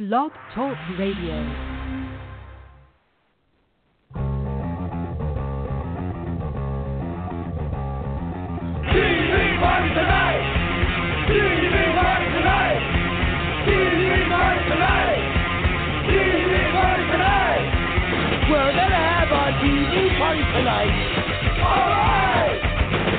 Blog 0.00 0.32
Talk 0.54 0.78
Radio. 0.98 1.44
Tonight. 20.50 20.92
Alright! 21.60 22.60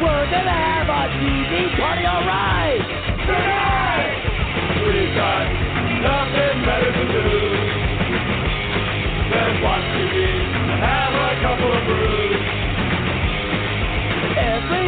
We're 0.02 0.26
gonna 0.32 0.52
have 0.52 0.90
a 0.90 1.08
TV 1.18 1.78
party, 1.78 2.06
alright. 2.06 2.82
Tonight! 3.26 4.22
We 4.86 5.16
got 5.16 5.61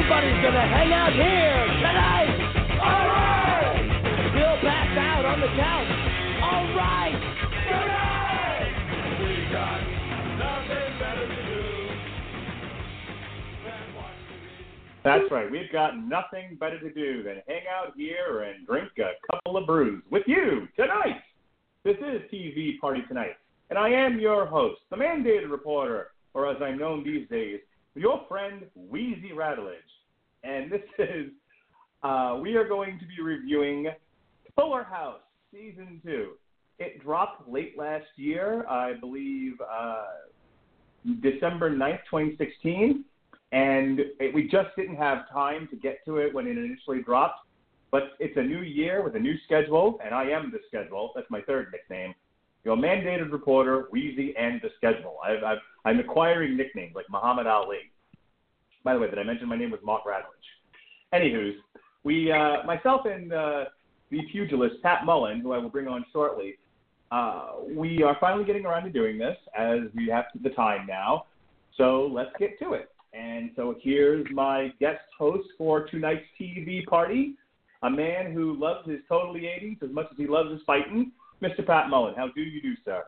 Everybody's 0.03 0.43
gonna 0.43 0.67
hang 0.67 0.91
out 0.91 1.13
here 1.13 1.63
tonight. 1.79 2.27
We'll 4.35 4.59
pass 4.59 4.97
out 4.99 5.23
on 5.23 5.39
the 5.39 5.47
couch. 5.55 5.87
Alright. 6.43 7.15
Tonight! 7.71 8.75
We 9.23 9.47
got 9.49 9.79
nothing 10.35 10.99
better 10.99 11.23
to 11.25 11.39
do 11.47 11.63
than 13.63 13.95
watch 13.95 14.19
TV. 14.27 14.43
That's 15.05 15.31
right. 15.31 15.49
We've 15.49 15.71
got 15.71 15.97
nothing 15.97 16.57
better 16.59 16.79
to 16.81 16.93
do 16.93 17.23
than 17.23 17.41
hang 17.47 17.63
out 17.73 17.93
here 17.95 18.41
and 18.41 18.67
drink 18.67 18.89
a 18.99 19.13
couple 19.31 19.55
of 19.55 19.65
brews 19.65 20.03
with 20.11 20.23
you 20.27 20.67
tonight. 20.75 21.21
This 21.85 21.95
is 21.99 22.29
TV 22.29 22.77
Party 22.81 23.03
Tonight, 23.07 23.37
and 23.69 23.79
I 23.79 23.87
am 23.87 24.19
your 24.19 24.47
host, 24.47 24.81
the 24.89 24.97
mandated 24.97 25.49
reporter, 25.49 26.07
or 26.33 26.51
as 26.51 26.61
I'm 26.61 26.77
known 26.77 27.05
these 27.05 27.25
days, 27.29 27.61
your 27.95 28.25
friend 28.27 28.63
Wheezy 28.75 29.31
Radulich. 29.35 29.77
And 30.43 30.71
this 30.71 30.81
is, 30.99 31.31
uh, 32.03 32.39
we 32.41 32.55
are 32.55 32.67
going 32.67 32.99
to 32.99 33.05
be 33.05 33.21
reviewing 33.21 33.87
Fuller 34.55 34.83
House 34.83 35.21
Season 35.51 36.01
2. 36.05 36.31
It 36.79 37.01
dropped 37.03 37.47
late 37.47 37.77
last 37.77 38.07
year, 38.15 38.65
I 38.67 38.93
believe 38.93 39.53
uh, 39.61 40.05
December 41.21 41.69
9th, 41.69 41.99
2016 42.09 43.05
and 43.53 43.99
it, 44.19 44.33
we 44.33 44.47
just 44.47 44.75
didn't 44.75 44.95
have 44.95 45.29
time 45.31 45.67
to 45.69 45.75
get 45.75 46.03
to 46.05 46.17
it 46.17 46.33
when 46.33 46.47
it 46.47 46.57
initially 46.57 47.03
dropped. 47.03 47.47
But 47.91 48.13
it's 48.19 48.35
a 48.35 48.41
new 48.41 48.61
year 48.61 49.03
with 49.03 49.15
a 49.15 49.19
new 49.19 49.35
schedule, 49.45 49.99
and 50.03 50.15
I 50.15 50.23
am 50.31 50.51
the 50.51 50.57
schedule. 50.67 51.11
That's 51.15 51.29
my 51.29 51.41
third 51.41 51.67
nickname. 51.71 52.15
Your 52.65 52.75
mandated 52.75 53.31
reporter, 53.31 53.85
Wheezy, 53.91 54.33
and 54.35 54.59
the 54.61 54.69
schedule. 54.77 55.17
I've, 55.23 55.43
I've, 55.43 55.59
I'm 55.85 55.99
acquiring 55.99 56.57
nicknames 56.57 56.95
like 56.95 57.05
Muhammad 57.09 57.47
Ali. 57.47 57.91
By 58.83 58.93
the 58.93 58.99
way, 58.99 59.09
did 59.09 59.19
I 59.19 59.23
mention 59.23 59.47
my 59.47 59.57
name 59.57 59.71
was 59.71 59.79
Mark 59.83 60.03
Radulich? 60.05 61.13
Anywho's, 61.13 61.55
we, 62.03 62.31
uh, 62.31 62.63
myself 62.65 63.01
and 63.05 63.31
uh, 63.31 63.65
the 64.11 64.21
pugilist 64.31 64.81
Pat 64.81 65.05
Mullin, 65.05 65.39
who 65.39 65.51
I 65.53 65.57
will 65.57 65.69
bring 65.69 65.87
on 65.87 66.05
shortly, 66.11 66.55
uh, 67.11 67.51
we 67.69 68.01
are 68.03 68.17
finally 68.19 68.43
getting 68.45 68.65
around 68.65 68.83
to 68.83 68.89
doing 68.89 69.17
this 69.17 69.37
as 69.57 69.81
we 69.95 70.07
have 70.07 70.25
the 70.41 70.49
time 70.49 70.87
now. 70.87 71.25
So 71.77 72.09
let's 72.11 72.31
get 72.39 72.57
to 72.59 72.73
it. 72.73 72.89
And 73.13 73.51
so 73.55 73.75
here's 73.81 74.25
my 74.31 74.73
guest 74.79 75.01
host 75.17 75.47
for 75.57 75.85
tonight's 75.85 76.25
TV 76.39 76.85
party, 76.85 77.35
a 77.83 77.89
man 77.89 78.31
who 78.31 78.59
loves 78.59 78.89
his 78.89 78.99
totally 79.07 79.41
80s 79.41 79.83
as 79.83 79.91
much 79.91 80.07
as 80.11 80.17
he 80.17 80.25
loves 80.25 80.51
his 80.51 80.61
fighting, 80.65 81.11
Mr. 81.41 81.65
Pat 81.65 81.89
Mullin. 81.89 82.15
How 82.15 82.29
do 82.33 82.41
you 82.41 82.61
do, 82.61 82.73
sir? 82.83 83.03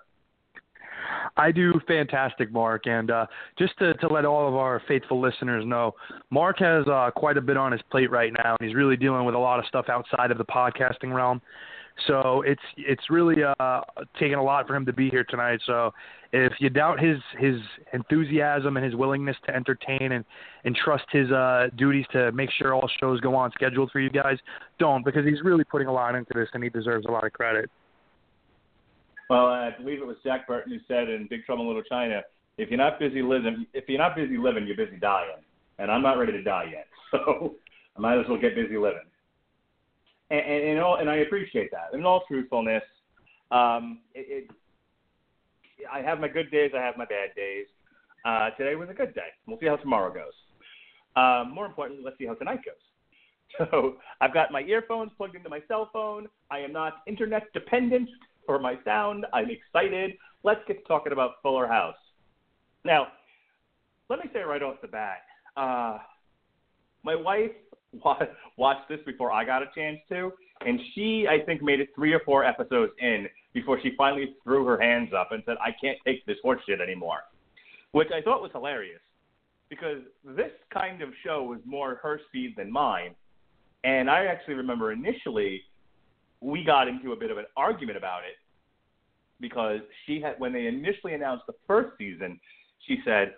I 1.38 1.52
do 1.52 1.80
fantastic, 1.88 2.52
Mark. 2.52 2.88
And 2.88 3.12
uh, 3.12 3.26
just 3.58 3.78
to, 3.80 3.94
to 3.96 4.08
let 4.08 4.26
all 4.26 4.48
of 4.48 4.56
our 4.56 4.82
faithful 4.88 5.20
listeners 5.20 5.66
know, 5.66 5.94
Mark 6.30 6.60
has 6.60 6.88
uh, 6.88 7.12
quite 7.16 7.38
a 7.38 7.42
bit 7.42 7.58
on 7.58 7.72
his 7.72 7.82
plate 7.92 8.12
right 8.12 8.32
now, 8.34 8.56
and 8.60 8.68
he's 8.68 8.76
really 8.76 8.98
dealing 8.98 9.26
with 9.26 9.36
a 9.36 9.40
lot 9.40 9.60
of 9.60 9.66
stuff 9.66 9.86
outside 9.90 10.32
of 10.32 10.38
the 10.38 10.46
podcasting 10.46 11.14
realm. 11.14 11.42
So 12.08 12.42
it's 12.42 12.62
it's 12.78 13.10
really 13.10 13.38
uh, 13.42 13.82
taken 14.20 14.38
a 14.38 14.44
lot 14.44 14.68
for 14.68 14.76
him 14.76 14.86
to 14.86 14.94
be 14.94 15.10
here 15.10 15.24
tonight. 15.24 15.62
So 15.66 15.94
if 16.34 16.52
you 16.60 16.70
doubt 16.70 17.00
his 17.00 17.18
his 17.40 17.56
enthusiasm 17.94 18.76
and 18.76 18.86
his 18.86 18.96
willingness 18.96 19.38
to 19.46 19.56
entertain 19.56 20.12
and 20.12 20.26
and 20.66 20.76
trust 20.76 21.06
his 21.12 21.32
uh, 21.32 21.68
duties 21.78 22.06
to 22.12 22.34
make 22.34 22.50
sure 22.52 22.74
all 22.74 22.90
shows 23.00 23.22
go 23.22 23.34
on 23.34 23.52
scheduled 23.52 23.92
for 23.92 24.02
you 24.02 24.10
guys, 24.10 24.38
don't 24.78 25.06
because 25.06 25.26
he's 25.26 25.42
really 25.42 25.64
putting 25.64 25.88
a 25.88 25.94
lot 25.94 26.16
into 26.16 26.32
this 26.36 26.50
and 26.54 26.64
he 26.64 26.70
deserves 26.70 27.06
a 27.06 27.12
lot 27.12 27.24
of 27.24 27.32
credit. 27.32 27.70
Well, 29.30 29.48
I 29.48 29.72
believe 29.78 30.02
it 30.02 30.08
was 30.08 30.18
Jack 30.24 30.48
Burton 30.48 30.72
who 30.72 30.80
said 30.88 31.10
in 31.10 31.28
Big 31.30 31.46
Trouble 31.46 31.64
in 31.64 31.68
Little 31.70 31.84
China, 31.84 32.22
if 32.58 32.70
you're 32.70 32.78
not 32.78 33.00
busy 33.00 33.22
living, 33.22 33.66
if 33.74 33.86
you're 33.88 34.00
not 34.00 34.16
busy 34.16 34.38
living, 34.38 34.66
you're 34.68 34.78
busy 34.78 34.98
dying. 34.98 35.42
And 35.80 35.92
I'm 35.92 36.02
not 36.02 36.18
ready 36.18 36.32
to 36.32 36.42
die 36.42 36.70
yet, 36.72 36.88
so 37.12 37.56
I 37.98 38.00
might 38.00 38.20
as 38.20 38.26
well 38.30 38.40
get 38.40 38.56
busy 38.56 38.78
living. 38.78 39.08
And, 40.30 40.40
and, 40.40 40.70
and 40.70 40.80
all, 40.80 40.98
and 40.98 41.10
I 41.10 41.18
appreciate 41.18 41.72
that. 41.72 41.98
In 41.98 42.06
all 42.06 42.24
truthfulness, 42.28 42.84
um, 43.52 44.00
it, 44.14 44.48
it, 44.50 44.52
I 45.92 46.02
have 46.02 46.20
my 46.20 46.28
good 46.28 46.50
days, 46.52 46.72
I 46.76 46.82
have 46.82 46.98
my 46.98 47.06
bad 47.06 47.36
days. 47.36 47.66
Uh, 48.24 48.50
today 48.52 48.76
was 48.76 48.90
a 48.90 48.94
good 48.94 49.14
day. 49.14 49.30
We'll 49.48 49.60
see 49.60 49.68
how 49.68 49.76
tomorrow 49.76 50.14
goes. 50.14 50.34
Um, 51.16 51.54
more 51.54 51.66
importantly, 51.66 52.04
let's 52.04 52.18
see 52.18 52.26
how 52.26 52.36
tonight 52.36 52.62
goes. 52.66 52.76
So 53.58 53.98
I've 54.20 54.34
got 54.34 54.52
my 54.52 54.62
earphones 54.62 55.12
plugged 55.16 55.36
into 55.36 55.48
my 55.48 55.62
cell 55.70 55.90
phone. 55.94 56.28
I 56.52 56.60
am 56.60 56.74
not 56.74 57.04
internet 57.08 57.44
dependent 57.54 58.10
for 58.46 58.60
my 58.60 58.76
sound. 58.84 59.26
I'm 59.34 59.50
excited. 59.50 60.14
Let's 60.44 60.62
get 60.68 60.78
to 60.78 60.84
talking 60.84 61.14
about 61.14 61.34
Fuller 61.42 61.68
House. 61.68 61.96
Now, 62.84 63.08
let 64.10 64.20
me 64.20 64.26
say 64.34 64.42
right 64.42 64.62
off 64.62 64.76
the 64.82 64.88
bat, 64.88 65.20
uh, 65.58 65.98
my 67.04 67.16
wife 67.16 67.52
wa- 68.04 68.20
watched 68.58 68.88
this 68.90 69.00
before 69.06 69.32
I 69.32 69.46
got 69.46 69.64
a 69.64 69.68
chance 69.74 70.00
to, 70.10 70.32
and 70.66 70.80
she, 70.94 71.28
I 71.30 71.44
think, 71.46 71.62
made 71.62 71.80
it 71.80 71.90
three 71.96 72.14
or 72.14 72.22
four 72.26 72.44
episodes 72.44 72.94
in 73.00 73.28
before 73.54 73.80
she 73.82 73.92
finally 73.98 74.36
threw 74.44 74.66
her 74.66 74.80
hands 74.80 75.12
up 75.18 75.32
and 75.32 75.42
said, 75.46 75.56
I 75.62 75.72
can't 75.82 75.98
take 76.06 76.26
this 76.26 76.38
horseshit 76.44 76.82
anymore, 76.82 77.20
which 77.92 78.10
I 78.14 78.22
thought 78.22 78.42
was 78.42 78.52
hilarious 78.52 79.00
because 79.70 80.02
this 80.24 80.52
kind 80.74 81.02
of 81.02 81.10
show 81.24 81.44
was 81.44 81.60
more 81.66 81.96
her 82.04 82.20
speed 82.28 82.54
than 82.58 82.72
mine. 82.72 83.16
And 83.84 84.10
I 84.10 84.26
actually 84.26 84.56
remember 84.56 84.92
initially 84.92 85.62
we 86.42 86.64
got 86.64 86.88
into 86.88 87.12
a 87.12 87.16
bit 87.16 87.32
of 87.32 87.38
an 87.38 87.46
argument 87.58 87.98
about 87.98 88.24
it 88.24 88.36
because 89.40 89.80
she 90.06 90.22
had 90.22 90.36
when 90.38 90.54
they 90.54 90.68
initially 90.68 91.14
announced 91.14 91.46
the 91.48 91.56
first 91.68 91.98
season, 91.98 92.40
she 92.88 93.00
said, 93.04 93.36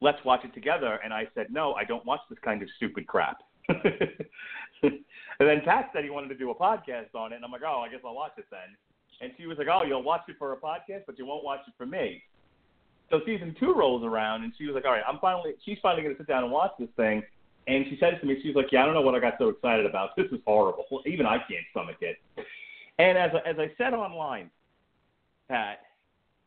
"Let's 0.00 0.22
watch 0.24 0.44
it 0.44 0.54
together," 0.54 1.00
and 1.02 1.12
I 1.12 1.28
said, 1.34 1.50
"No, 1.50 1.74
I 1.74 1.84
don't 1.84 2.04
watch 2.04 2.20
this 2.28 2.38
kind 2.40 2.62
of 2.62 2.68
stupid 2.76 3.06
crap." 3.06 3.38
and 3.68 5.04
then 5.38 5.60
Pat 5.64 5.90
said 5.92 6.04
he 6.04 6.10
wanted 6.10 6.28
to 6.28 6.34
do 6.36 6.50
a 6.50 6.54
podcast 6.54 7.14
on 7.14 7.32
it, 7.32 7.36
and 7.36 7.44
I'm 7.44 7.52
like, 7.52 7.62
"Oh, 7.64 7.82
I 7.86 7.88
guess 7.88 8.00
I'll 8.04 8.14
watch 8.14 8.32
it 8.36 8.46
then." 8.50 8.76
And 9.20 9.32
she 9.36 9.46
was 9.46 9.58
like, 9.58 9.68
"Oh, 9.70 9.84
you'll 9.84 10.02
watch 10.02 10.22
it 10.28 10.36
for 10.38 10.52
a 10.52 10.56
podcast, 10.56 11.04
but 11.06 11.18
you 11.18 11.26
won't 11.26 11.44
watch 11.44 11.60
it 11.66 11.74
for 11.76 11.86
me." 11.86 12.22
So 13.10 13.20
season 13.26 13.56
two 13.58 13.74
rolls 13.74 14.04
around, 14.04 14.44
and 14.44 14.52
she 14.56 14.66
was 14.66 14.74
like, 14.74 14.84
"All 14.84 14.92
right, 14.92 15.04
I'm 15.06 15.18
finally." 15.20 15.54
She's 15.64 15.78
finally 15.82 16.02
going 16.02 16.14
to 16.14 16.20
sit 16.20 16.28
down 16.28 16.44
and 16.44 16.52
watch 16.52 16.72
this 16.78 16.90
thing. 16.96 17.22
And 17.70 17.86
she 17.88 17.96
said 18.00 18.18
to 18.20 18.26
me, 18.26 18.36
she's 18.42 18.56
like, 18.56 18.72
"Yeah, 18.72 18.82
I 18.82 18.84
don't 18.84 18.94
know 18.94 19.00
what 19.00 19.14
I 19.14 19.20
got 19.20 19.34
so 19.38 19.48
excited 19.48 19.86
about. 19.86 20.16
This 20.16 20.26
is 20.32 20.40
horrible. 20.44 20.84
Even 21.06 21.24
I 21.24 21.38
can't 21.38 21.64
stomach 21.70 21.98
it." 22.00 22.16
And 22.98 23.16
as 23.16 23.30
as 23.46 23.56
I 23.58 23.70
said 23.78 23.94
online, 23.94 24.50
Pat, 25.48 25.78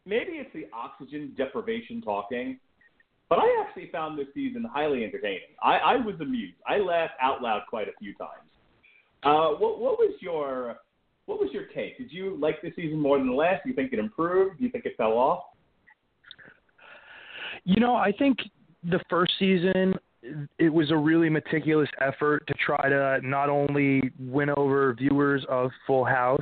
maybe 0.06 0.34
it's 0.34 0.52
the 0.54 0.68
oxygen 0.74 1.34
deprivation 1.38 2.02
talking, 2.02 2.60
but 3.30 3.40
I 3.40 3.64
actually 3.66 3.90
found 3.90 4.20
this 4.20 4.28
season 4.34 4.66
highly 4.66 5.06
entertaining. 5.06 5.56
I, 5.64 5.78
I 5.78 5.96
was 5.96 6.16
amused. 6.20 6.56
I 6.68 6.80
laughed 6.80 7.14
out 7.22 7.42
loud 7.42 7.62
quite 7.70 7.88
a 7.88 7.94
few 8.00 8.14
times. 8.16 8.50
Uh, 9.24 9.56
what, 9.58 9.80
what 9.80 9.98
was 9.98 10.14
your 10.20 10.76
what 11.26 11.40
was 11.40 11.50
your 11.54 11.68
take? 11.74 11.98
Did 11.98 12.12
you 12.12 12.38
like 12.38 12.62
this 12.62 12.76
season 12.76 13.00
more 13.00 13.18
than 13.18 13.28
the 13.28 13.34
last? 13.34 13.64
Do 13.64 13.70
you 13.70 13.76
think 13.76 13.94
it 13.94 14.00
improved? 14.00 14.58
Do 14.58 14.66
you 14.66 14.70
think 14.70 14.86
it 14.86 14.98
fell 14.98 15.14
off? 15.14 15.44
You 17.64 17.80
know, 17.80 17.96
I 17.96 18.12
think 18.12 18.40
the 18.84 19.00
first 19.10 19.32
season 19.40 19.94
it 20.58 20.70
was 20.70 20.92
a 20.92 20.98
really 20.98 21.30
meticulous 21.30 21.90
effort 22.00 22.46
to 22.48 22.54
try 22.54 22.90
to 22.90 23.20
not 23.24 23.50
only 23.50 24.12
win 24.20 24.50
over 24.56 24.94
viewers 24.94 25.46
of 25.50 25.72
Full 25.86 26.06
House, 26.06 26.40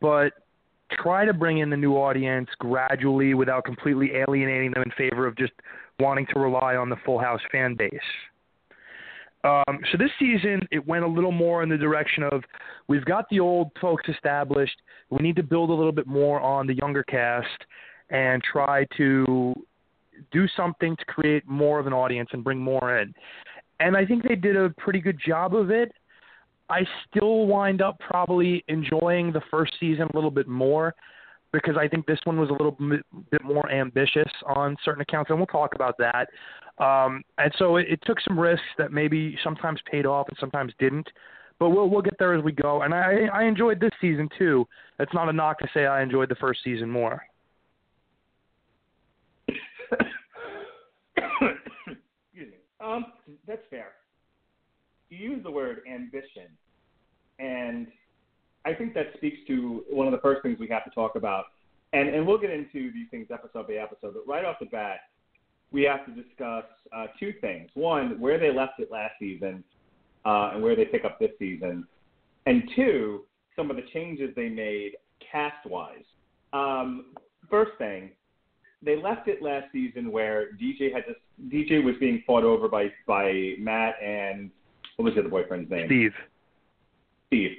but 0.00 0.32
try 0.92 1.24
to 1.24 1.32
bring 1.32 1.58
in 1.58 1.70
the 1.70 1.76
new 1.76 1.94
audience 1.94 2.48
gradually 2.58 3.34
without 3.34 3.64
completely 3.64 4.12
alienating 4.14 4.72
them 4.72 4.82
in 4.82 4.90
favor 4.92 5.26
of 5.26 5.36
just 5.36 5.52
wanting 6.00 6.26
to 6.32 6.40
rely 6.40 6.76
on 6.76 6.88
the 6.88 6.96
Full 7.04 7.18
House 7.18 7.40
fan 7.52 7.74
base. 7.74 7.92
Um, 9.44 9.78
so 9.92 9.98
this 9.98 10.10
season, 10.18 10.66
it 10.72 10.84
went 10.86 11.04
a 11.04 11.08
little 11.08 11.32
more 11.32 11.62
in 11.62 11.68
the 11.68 11.76
direction 11.76 12.24
of 12.24 12.42
we've 12.88 13.04
got 13.04 13.26
the 13.30 13.38
old 13.38 13.70
folks 13.80 14.08
established. 14.08 14.76
We 15.10 15.22
need 15.22 15.36
to 15.36 15.42
build 15.42 15.70
a 15.70 15.74
little 15.74 15.92
bit 15.92 16.06
more 16.06 16.40
on 16.40 16.66
the 16.66 16.74
younger 16.74 17.04
cast 17.04 17.46
and 18.10 18.42
try 18.42 18.84
to 18.96 19.54
do 20.30 20.46
something 20.56 20.96
to 20.96 21.04
create 21.04 21.46
more 21.46 21.78
of 21.78 21.86
an 21.86 21.92
audience 21.92 22.30
and 22.32 22.44
bring 22.44 22.58
more 22.58 22.98
in. 22.98 23.12
And 23.80 23.96
I 23.96 24.04
think 24.04 24.26
they 24.26 24.34
did 24.34 24.56
a 24.56 24.70
pretty 24.78 25.00
good 25.00 25.18
job 25.24 25.54
of 25.54 25.70
it. 25.70 25.92
I 26.68 26.80
still 27.08 27.46
wind 27.46 27.80
up 27.80 27.98
probably 28.00 28.64
enjoying 28.68 29.32
the 29.32 29.40
first 29.50 29.72
season 29.80 30.08
a 30.12 30.16
little 30.16 30.30
bit 30.30 30.48
more 30.48 30.94
because 31.52 31.76
I 31.78 31.88
think 31.88 32.06
this 32.06 32.18
one 32.24 32.38
was 32.38 32.50
a 32.50 32.52
little 32.52 32.76
bit 33.30 33.42
more 33.42 33.70
ambitious 33.70 34.30
on 34.46 34.76
certain 34.84 35.00
accounts, 35.00 35.30
and 35.30 35.38
we'll 35.38 35.46
talk 35.46 35.74
about 35.74 35.96
that. 35.98 36.28
Um, 36.82 37.22
and 37.38 37.52
so 37.58 37.76
it, 37.76 37.86
it 37.88 38.00
took 38.04 38.20
some 38.20 38.38
risks 38.38 38.66
that 38.76 38.92
maybe 38.92 39.36
sometimes 39.42 39.80
paid 39.90 40.06
off 40.06 40.28
and 40.28 40.36
sometimes 40.38 40.72
didn't. 40.78 41.08
But 41.58 41.70
we'll 41.70 41.88
we'll 41.88 42.02
get 42.02 42.14
there 42.18 42.34
as 42.34 42.44
we 42.44 42.52
go. 42.52 42.82
And 42.82 42.94
I 42.94 43.28
I 43.32 43.44
enjoyed 43.44 43.80
this 43.80 43.90
season 44.00 44.28
too. 44.38 44.64
It's 45.00 45.12
not 45.12 45.28
a 45.28 45.32
knock 45.32 45.58
to 45.58 45.68
say 45.74 45.86
I 45.86 46.02
enjoyed 46.02 46.28
the 46.28 46.36
first 46.36 46.60
season 46.62 46.88
more. 46.88 47.22
Excuse 51.16 51.96
me. 52.34 52.58
Um, 52.80 53.06
that's 53.46 53.62
fair. 53.70 53.92
You 55.10 55.18
use 55.30 55.42
the 55.42 55.50
word 55.50 55.80
ambition, 55.90 56.48
and 57.38 57.86
I 58.64 58.74
think 58.74 58.94
that 58.94 59.06
speaks 59.16 59.38
to 59.48 59.84
one 59.90 60.06
of 60.06 60.12
the 60.12 60.20
first 60.20 60.42
things 60.42 60.58
we 60.58 60.68
have 60.68 60.84
to 60.84 60.90
talk 60.90 61.16
about. 61.16 61.44
And 61.92 62.08
and 62.10 62.26
we'll 62.26 62.38
get 62.38 62.50
into 62.50 62.92
these 62.92 63.08
things 63.10 63.28
episode 63.32 63.66
by 63.66 63.74
episode. 63.74 64.14
But 64.14 64.26
right 64.26 64.44
off 64.44 64.56
the 64.60 64.66
bat, 64.66 65.00
we 65.72 65.82
have 65.82 66.04
to 66.06 66.12
discuss 66.12 66.64
uh, 66.94 67.06
two 67.18 67.32
things. 67.40 67.70
One, 67.74 68.20
where 68.20 68.38
they 68.38 68.52
left 68.52 68.78
it 68.78 68.90
last 68.90 69.14
season, 69.18 69.64
uh, 70.26 70.50
and 70.52 70.62
where 70.62 70.76
they 70.76 70.84
pick 70.84 71.04
up 71.04 71.18
this 71.18 71.30
season. 71.38 71.86
And 72.46 72.62
two, 72.76 73.24
some 73.56 73.70
of 73.70 73.76
the 73.76 73.84
changes 73.92 74.30
they 74.36 74.48
made 74.48 74.92
cast 75.32 75.66
wise. 75.66 76.04
Um, 76.52 77.14
first 77.50 77.72
thing, 77.78 78.10
they 78.82 78.96
left 78.96 79.28
it 79.28 79.42
last 79.42 79.66
season 79.72 80.12
where 80.12 80.52
DJ 80.52 80.92
had 80.92 81.04
this 81.06 81.16
DJ 81.48 81.82
was 81.84 81.94
being 81.98 82.22
fought 82.26 82.44
over 82.44 82.68
by 82.68 82.92
by 83.06 83.54
Matt 83.58 83.94
and 84.02 84.50
what 84.96 85.04
was 85.04 85.14
the 85.14 85.20
other 85.20 85.28
boyfriend's 85.28 85.70
name? 85.70 85.86
Steve. 85.86 86.12
Steve. 87.28 87.56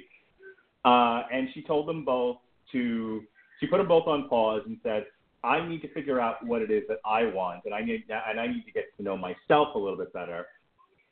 Uh, 0.84 1.22
and 1.32 1.48
she 1.54 1.62
told 1.62 1.88
them 1.88 2.04
both 2.04 2.38
to 2.72 3.22
she 3.58 3.66
put 3.66 3.78
them 3.78 3.88
both 3.88 4.06
on 4.06 4.28
pause 4.28 4.62
and 4.66 4.78
said, 4.82 5.06
I 5.42 5.66
need 5.66 5.80
to 5.82 5.92
figure 5.92 6.20
out 6.20 6.44
what 6.46 6.62
it 6.62 6.70
is 6.70 6.84
that 6.88 6.98
I 7.04 7.24
want, 7.24 7.62
and 7.64 7.74
I 7.74 7.82
need 7.82 8.04
and 8.10 8.38
I 8.38 8.46
need 8.46 8.64
to 8.64 8.72
get 8.72 8.94
to 8.96 9.02
know 9.02 9.16
myself 9.16 9.74
a 9.74 9.78
little 9.78 9.96
bit 9.96 10.12
better. 10.12 10.46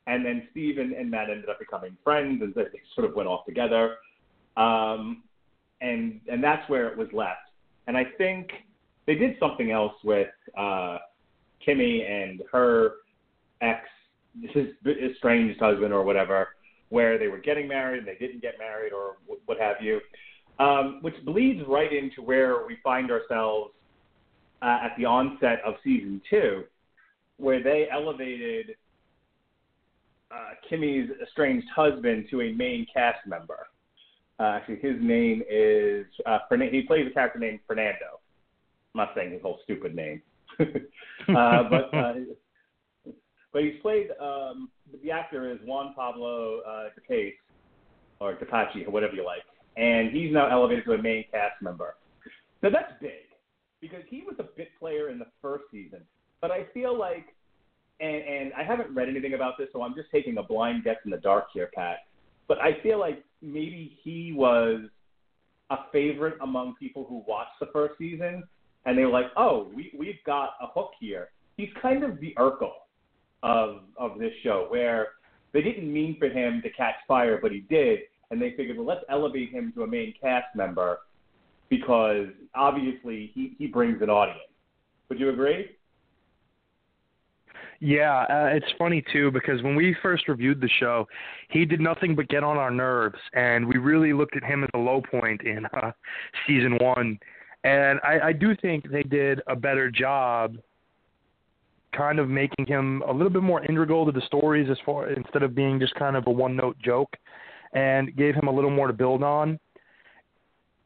And 0.07 0.25
then 0.25 0.47
Steve 0.51 0.77
and, 0.77 0.93
and 0.93 1.09
Matt 1.09 1.29
ended 1.29 1.49
up 1.49 1.59
becoming 1.59 1.97
friends, 2.03 2.41
and 2.41 2.53
they 2.53 2.63
sort 2.95 3.09
of 3.09 3.15
went 3.15 3.27
off 3.27 3.45
together. 3.45 3.95
Um, 4.57 5.23
and 5.81 6.21
and 6.31 6.43
that's 6.43 6.67
where 6.69 6.87
it 6.87 6.97
was 6.97 7.07
left. 7.11 7.49
And 7.87 7.97
I 7.97 8.05
think 8.17 8.51
they 9.09 9.15
did 9.15 9.35
something 9.39 9.71
else 9.71 9.93
with 10.03 10.27
uh, 10.55 10.99
Kimmy 11.67 12.07
and 12.07 12.43
her 12.51 12.91
ex, 13.59 13.79
his 14.39 14.67
estranged 14.85 15.59
husband 15.59 15.91
or 15.91 16.03
whatever, 16.03 16.49
where 16.89 17.17
they 17.17 17.27
were 17.27 17.39
getting 17.39 17.67
married 17.67 17.97
and 17.97 18.07
they 18.07 18.23
didn't 18.23 18.39
get 18.39 18.59
married 18.59 18.93
or 18.93 19.15
what 19.47 19.59
have 19.59 19.77
you, 19.81 19.99
um, 20.59 20.99
which 21.01 21.15
bleeds 21.25 21.59
right 21.67 21.91
into 21.91 22.21
where 22.21 22.67
we 22.67 22.77
find 22.83 23.09
ourselves 23.09 23.71
uh, 24.61 24.77
at 24.83 24.93
the 24.95 25.05
onset 25.05 25.59
of 25.65 25.73
season 25.83 26.21
two, 26.29 26.65
where 27.37 27.63
they 27.63 27.87
elevated 27.91 28.75
uh, 30.29 30.51
Kimmy's 30.69 31.09
estranged 31.19 31.67
husband 31.75 32.27
to 32.29 32.41
a 32.41 32.51
main 32.51 32.85
cast 32.93 33.25
member. 33.25 33.69
Uh, 34.39 34.57
actually, 34.57 34.75
his 34.75 34.97
name 35.01 35.41
is 35.49 36.05
uh, 36.27 36.37
Fern- 36.47 36.69
he 36.71 36.83
plays 36.83 37.07
a 37.09 37.11
character 37.11 37.39
named 37.39 37.59
Fernando. 37.65 38.18
Not 38.99 39.11
saying 39.15 39.31
his 39.31 39.41
whole 39.41 39.59
stupid 39.63 39.95
name, 39.95 40.21
uh, 40.59 41.63
but 41.69 41.93
uh, 41.93 42.13
but 43.53 43.63
he's 43.63 43.81
played. 43.81 44.09
Um, 44.21 44.69
the 45.01 45.09
actor 45.09 45.49
is 45.49 45.57
Juan 45.63 45.93
Pablo 45.95 46.59
uh, 46.67 46.89
Di 46.95 47.01
Pace 47.07 47.33
or 48.19 48.35
DePachi 48.35 48.85
or 48.85 48.91
whatever 48.91 49.13
you 49.13 49.25
like, 49.25 49.43
and 49.77 50.11
he's 50.11 50.33
now 50.33 50.49
elevated 50.51 50.83
to 50.83 50.91
a 50.91 51.01
main 51.01 51.23
cast 51.31 51.61
member. 51.61 51.95
Now 52.61 52.71
that's 52.71 52.91
big 52.99 53.29
because 53.79 54.01
he 54.09 54.21
was 54.27 54.35
a 54.37 54.43
bit 54.57 54.67
player 54.77 55.09
in 55.09 55.17
the 55.17 55.27
first 55.41 55.63
season. 55.71 56.01
But 56.41 56.51
I 56.51 56.65
feel 56.73 56.99
like, 56.99 57.27
and, 58.01 58.21
and 58.21 58.53
I 58.53 58.63
haven't 58.63 58.93
read 58.93 59.07
anything 59.07 59.33
about 59.33 59.57
this, 59.57 59.69
so 59.71 59.81
I'm 59.81 59.95
just 59.95 60.11
taking 60.11 60.39
a 60.39 60.43
blind 60.43 60.83
guess 60.83 60.97
in 61.05 61.11
the 61.11 61.17
dark 61.19 61.45
here, 61.53 61.69
Pat. 61.73 61.99
But 62.49 62.57
I 62.59 62.81
feel 62.83 62.99
like 62.99 63.23
maybe 63.41 63.97
he 64.03 64.33
was 64.35 64.81
a 65.69 65.77
favorite 65.93 66.35
among 66.41 66.75
people 66.75 67.05
who 67.07 67.23
watched 67.25 67.59
the 67.61 67.67
first 67.71 67.97
season, 67.97 68.43
and 68.85 68.97
they 68.97 69.05
were 69.05 69.11
like, 69.11 69.27
"Oh, 69.37 69.69
we 69.73 69.91
we've 69.97 70.23
got 70.25 70.51
a 70.61 70.67
hook 70.67 70.91
here." 70.99 71.29
He's 71.57 71.69
kind 71.81 72.03
of 72.03 72.19
the 72.19 72.33
Urkel 72.37 72.71
of 73.43 73.81
of 73.97 74.19
this 74.19 74.33
show, 74.43 74.65
where 74.69 75.09
they 75.53 75.61
didn't 75.61 75.91
mean 75.91 76.17
for 76.19 76.29
him 76.29 76.61
to 76.63 76.69
catch 76.71 76.95
fire, 77.07 77.39
but 77.41 77.51
he 77.51 77.61
did, 77.69 77.99
and 78.31 78.41
they 78.41 78.53
figured, 78.55 78.77
well, 78.77 78.85
let's 78.85 79.03
elevate 79.09 79.51
him 79.51 79.71
to 79.75 79.83
a 79.83 79.87
main 79.87 80.13
cast 80.21 80.55
member 80.55 80.99
because 81.69 82.27
obviously 82.55 83.31
he, 83.33 83.55
he 83.57 83.67
brings 83.67 84.01
an 84.01 84.09
audience. 84.09 84.39
Would 85.09 85.19
you 85.19 85.29
agree? 85.29 85.71
Yeah, 87.81 88.25
uh, 88.29 88.49
it's 88.53 88.65
funny 88.77 89.03
too 89.13 89.31
because 89.31 89.63
when 89.63 89.75
we 89.75 89.95
first 90.01 90.27
reviewed 90.27 90.59
the 90.59 90.69
show, 90.79 91.07
he 91.49 91.63
did 91.65 91.79
nothing 91.79 92.13
but 92.13 92.27
get 92.27 92.43
on 92.43 92.57
our 92.57 92.71
nerves, 92.71 93.17
and 93.33 93.65
we 93.65 93.77
really 93.77 94.11
looked 94.11 94.35
at 94.35 94.43
him 94.43 94.63
as 94.63 94.69
a 94.73 94.77
low 94.77 95.01
point 95.01 95.41
in 95.41 95.65
uh, 95.67 95.91
season 96.45 96.77
one. 96.81 97.17
And 97.63 97.99
I, 98.03 98.19
I 98.27 98.33
do 98.33 98.55
think 98.55 98.89
they 98.89 99.03
did 99.03 99.41
a 99.47 99.55
better 99.55 99.91
job, 99.91 100.57
kind 101.95 102.19
of 102.19 102.29
making 102.29 102.65
him 102.65 103.03
a 103.07 103.11
little 103.11 103.29
bit 103.29 103.43
more 103.43 103.63
integral 103.65 104.05
to 104.05 104.11
the 104.11 104.25
stories, 104.25 104.69
as 104.69 104.77
far 104.85 105.09
instead 105.09 105.43
of 105.43 105.55
being 105.55 105.79
just 105.79 105.93
kind 105.95 106.15
of 106.15 106.25
a 106.27 106.31
one-note 106.31 106.77
joke, 106.83 107.15
and 107.73 108.15
gave 108.15 108.35
him 108.35 108.47
a 108.47 108.51
little 108.51 108.71
more 108.71 108.87
to 108.87 108.93
build 108.93 109.23
on. 109.23 109.59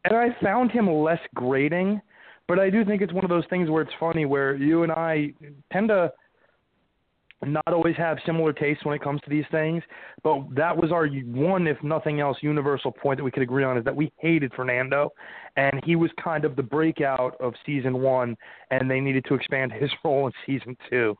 And 0.05 0.17
I 0.17 0.35
found 0.41 0.71
him 0.71 0.91
less 0.91 1.19
grating, 1.35 2.01
but 2.47 2.59
I 2.59 2.69
do 2.69 2.83
think 2.83 3.01
it's 3.01 3.13
one 3.13 3.23
of 3.23 3.29
those 3.29 3.45
things 3.49 3.69
where 3.69 3.81
it's 3.83 3.93
funny 3.99 4.25
where 4.25 4.55
you 4.55 4.83
and 4.83 4.91
I 4.91 5.31
tend 5.71 5.89
to 5.89 6.11
not 7.47 7.67
always 7.67 7.95
have 7.97 8.17
similar 8.25 8.53
tastes 8.53 8.85
when 8.85 8.95
it 8.95 9.01
comes 9.01 9.21
to 9.21 9.29
these 9.29 9.45
things, 9.51 9.83
but 10.23 10.43
that 10.55 10.75
was 10.75 10.91
our 10.91 11.07
one, 11.07 11.67
if 11.67 11.81
nothing 11.83 12.19
else, 12.19 12.37
universal 12.41 12.91
point 12.91 13.17
that 13.17 13.23
we 13.23 13.31
could 13.31 13.43
agree 13.43 13.63
on 13.63 13.77
is 13.77 13.83
that 13.83 13.95
we 13.95 14.11
hated 14.17 14.51
Fernando, 14.55 15.11
and 15.55 15.81
he 15.83 15.95
was 15.95 16.11
kind 16.23 16.45
of 16.45 16.55
the 16.55 16.63
breakout 16.63 17.35
of 17.39 17.53
season 17.65 18.01
one, 18.01 18.35
and 18.71 18.89
they 18.89 18.99
needed 18.99 19.25
to 19.25 19.35
expand 19.35 19.71
his 19.79 19.89
role 20.03 20.27
in 20.27 20.33
season 20.45 20.77
two. 20.89 21.17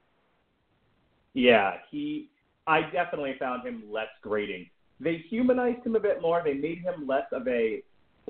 Yeah, 1.33 1.73
he. 1.89 2.29
I 2.65 2.81
definitely 2.91 3.35
found 3.39 3.67
him 3.67 3.83
less 3.91 4.07
grating. 4.21 4.69
They 4.99 5.25
humanized 5.29 5.85
him 5.85 5.95
a 5.97 5.99
bit 5.99 6.21
more. 6.21 6.41
They 6.45 6.53
made 6.53 6.77
him 6.77 7.05
less 7.05 7.25
of 7.33 7.45
a 7.47 7.81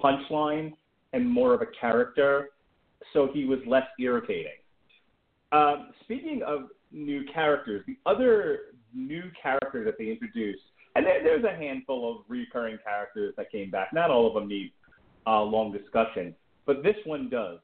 punchline 0.02 0.74
and 1.12 1.30
more 1.30 1.54
of 1.54 1.62
a 1.62 1.68
character, 1.80 2.50
so 3.14 3.30
he 3.32 3.46
was 3.46 3.60
less 3.68 3.86
irritating. 4.00 4.54
Um, 5.52 5.90
speaking 6.04 6.42
of 6.42 6.70
new 6.94 7.26
characters, 7.34 7.84
the 7.88 7.98
other 8.06 8.60
new 8.94 9.24
character 9.42 9.84
that 9.84 9.96
they 9.98 10.06
introduced, 10.06 10.62
and 10.96 11.06
there, 11.06 11.24
there's 11.24 11.44
a 11.44 11.56
handful 11.56 12.12
of 12.12 12.26
recurring 12.28 12.78
characters 12.84 13.34
that 13.38 13.52
came 13.52 13.72
back. 13.72 13.90
Not 13.94 14.10
all 14.10 14.28
of 14.28 14.34
them 14.34 14.48
need 14.48 14.72
uh, 15.26 15.42
long 15.42 15.72
discussion, 15.72 16.36
but 16.66 16.84
this 16.84 16.96
one 17.06 17.30
does. 17.30 17.60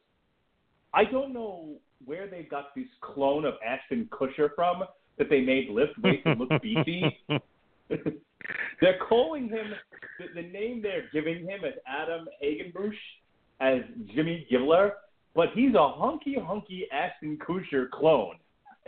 I 0.94 1.04
don't 1.06 1.34
know 1.34 1.76
where 2.06 2.28
they 2.28 2.44
got 2.50 2.74
this 2.76 2.88
clone 3.02 3.46
of 3.46 3.54
Ashton 3.66 4.10
Kutcher 4.12 4.50
from 4.56 4.84
that 5.18 5.30
they 5.30 5.42
made 5.42 5.70
lift 5.70 5.94
weights 6.02 6.24
and 6.26 6.40
look 6.40 6.62
beefy. 6.62 7.04
they're 7.90 8.98
calling 9.08 9.50
him 9.50 9.74
the, 10.18 10.42
the 10.42 10.48
name 10.48 10.82
they're 10.82 11.10
giving 11.14 11.44
him 11.44 11.64
is 11.66 11.74
Adam 11.86 12.28
Hagenbuch 12.44 12.94
as 13.62 13.82
Jimmy 14.16 14.48
Gibbler, 14.52 14.92
but 15.36 15.50
he's 15.54 15.76
a 15.76 15.92
hunky 15.94 16.36
hunky 16.42 16.88
Ashton 16.92 17.38
Kutcher 17.38 17.90
clone. 17.90 18.36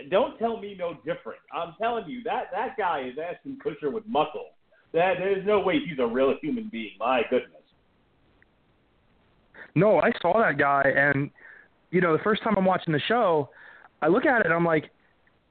Don't 0.09 0.37
tell 0.39 0.57
me 0.59 0.75
no 0.77 0.95
different. 1.05 1.39
I'm 1.53 1.73
telling 1.79 2.09
you 2.09 2.23
that 2.23 2.45
that 2.53 2.77
guy 2.77 3.01
is 3.01 3.17
Ashton 3.17 3.59
Kutcher 3.63 3.91
with 3.91 4.05
muscle. 4.07 4.49
That 4.93 5.15
there's 5.19 5.45
no 5.45 5.59
way 5.59 5.79
he's 5.79 5.99
a 5.99 6.05
real 6.05 6.33
human 6.41 6.69
being. 6.71 6.91
My 6.99 7.21
goodness. 7.29 7.61
No, 9.75 9.99
I 9.99 10.11
saw 10.21 10.41
that 10.41 10.57
guy, 10.57 10.83
and 10.95 11.29
you 11.91 12.01
know, 12.01 12.15
the 12.15 12.23
first 12.23 12.43
time 12.43 12.55
I'm 12.57 12.65
watching 12.65 12.93
the 12.93 13.01
show, 13.07 13.49
I 14.01 14.07
look 14.07 14.25
at 14.25 14.41
it 14.41 14.45
and 14.47 14.53
I'm 14.53 14.65
like, 14.65 14.89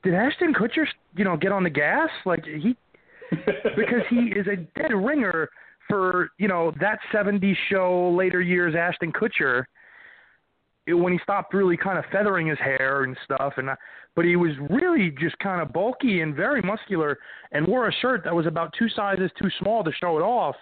did 0.03 0.15
Ashton 0.15 0.55
Kutcher, 0.55 0.87
you 1.17 1.25
know, 1.25 1.37
get 1.37 1.53
on 1.53 1.63
the 1.63 1.71
gas? 1.71 2.09
Like 2.25 2.45
he 2.45 2.77
because 3.77 4.03
he 4.09 4.33
is 4.37 4.47
a 4.47 4.57
dead 4.79 4.93
ringer 4.93 5.49
for 5.89 6.31
you 6.39 6.49
know 6.49 6.73
that 6.81 6.99
'70s 7.13 7.55
show 7.71 8.11
later 8.17 8.41
years 8.41 8.75
Ashton 8.75 9.13
Kutcher 9.13 9.65
when 10.87 11.13
he 11.13 11.19
stopped 11.23 11.55
really 11.55 11.77
kind 11.77 11.99
of 11.99 12.05
feathering 12.11 12.47
his 12.47 12.59
hair 12.59 13.05
and 13.05 13.17
stuff 13.25 13.55
and 13.57 13.69
but 14.17 14.25
he 14.25 14.37
was 14.37 14.53
really 14.71 15.13
just 15.21 15.39
kind 15.39 15.61
of 15.61 15.73
bulky 15.73 16.21
and 16.21 16.35
very 16.35 16.63
muscular 16.63 17.19
and 17.53 17.67
wore 17.67 17.89
a 17.89 17.93
shirt 18.01 18.25
that 18.25 18.35
was 18.35 18.47
about 18.47 18.75
two 18.79 18.89
sizes 18.89 19.31
too 19.41 19.49
small 19.61 19.85
to 19.85 19.93
show 19.93 20.19
it 20.19 20.23
off. 20.23 20.57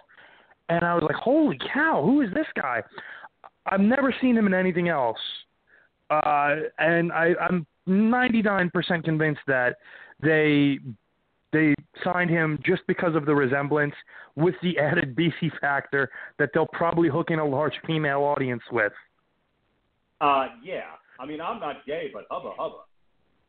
And 0.68 0.84
I 0.84 0.94
was 0.94 1.02
like 1.02 1.16
holy 1.16 1.58
cow 1.72 2.02
who 2.04 2.20
is 2.22 2.32
this 2.34 2.46
guy? 2.60 2.82
I've 3.66 3.80
never 3.80 4.14
seen 4.20 4.36
him 4.36 4.46
in 4.46 4.54
anything 4.54 4.88
else. 4.88 5.18
Uh 6.10 6.56
and 6.78 7.12
I 7.12 7.34
I'm 7.40 7.66
99% 7.88 9.04
convinced 9.04 9.40
that 9.46 9.76
they 10.20 10.78
they 11.52 11.74
signed 12.04 12.30
him 12.30 12.58
just 12.64 12.82
because 12.86 13.14
of 13.14 13.24
the 13.24 13.34
resemblance, 13.34 13.94
with 14.36 14.54
the 14.62 14.78
added 14.78 15.16
BC 15.16 15.58
factor 15.60 16.10
that 16.38 16.50
they'll 16.52 16.66
probably 16.66 17.08
hook 17.08 17.30
in 17.30 17.38
a 17.38 17.44
large 17.44 17.74
female 17.86 18.20
audience 18.20 18.62
with. 18.70 18.92
Uh, 20.20 20.48
yeah. 20.62 20.96
I 21.20 21.26
mean, 21.26 21.40
I'm 21.40 21.60
not 21.60 21.84
gay, 21.86 22.10
but 22.12 22.24
hubba 22.30 22.52
hubba. 22.56 22.78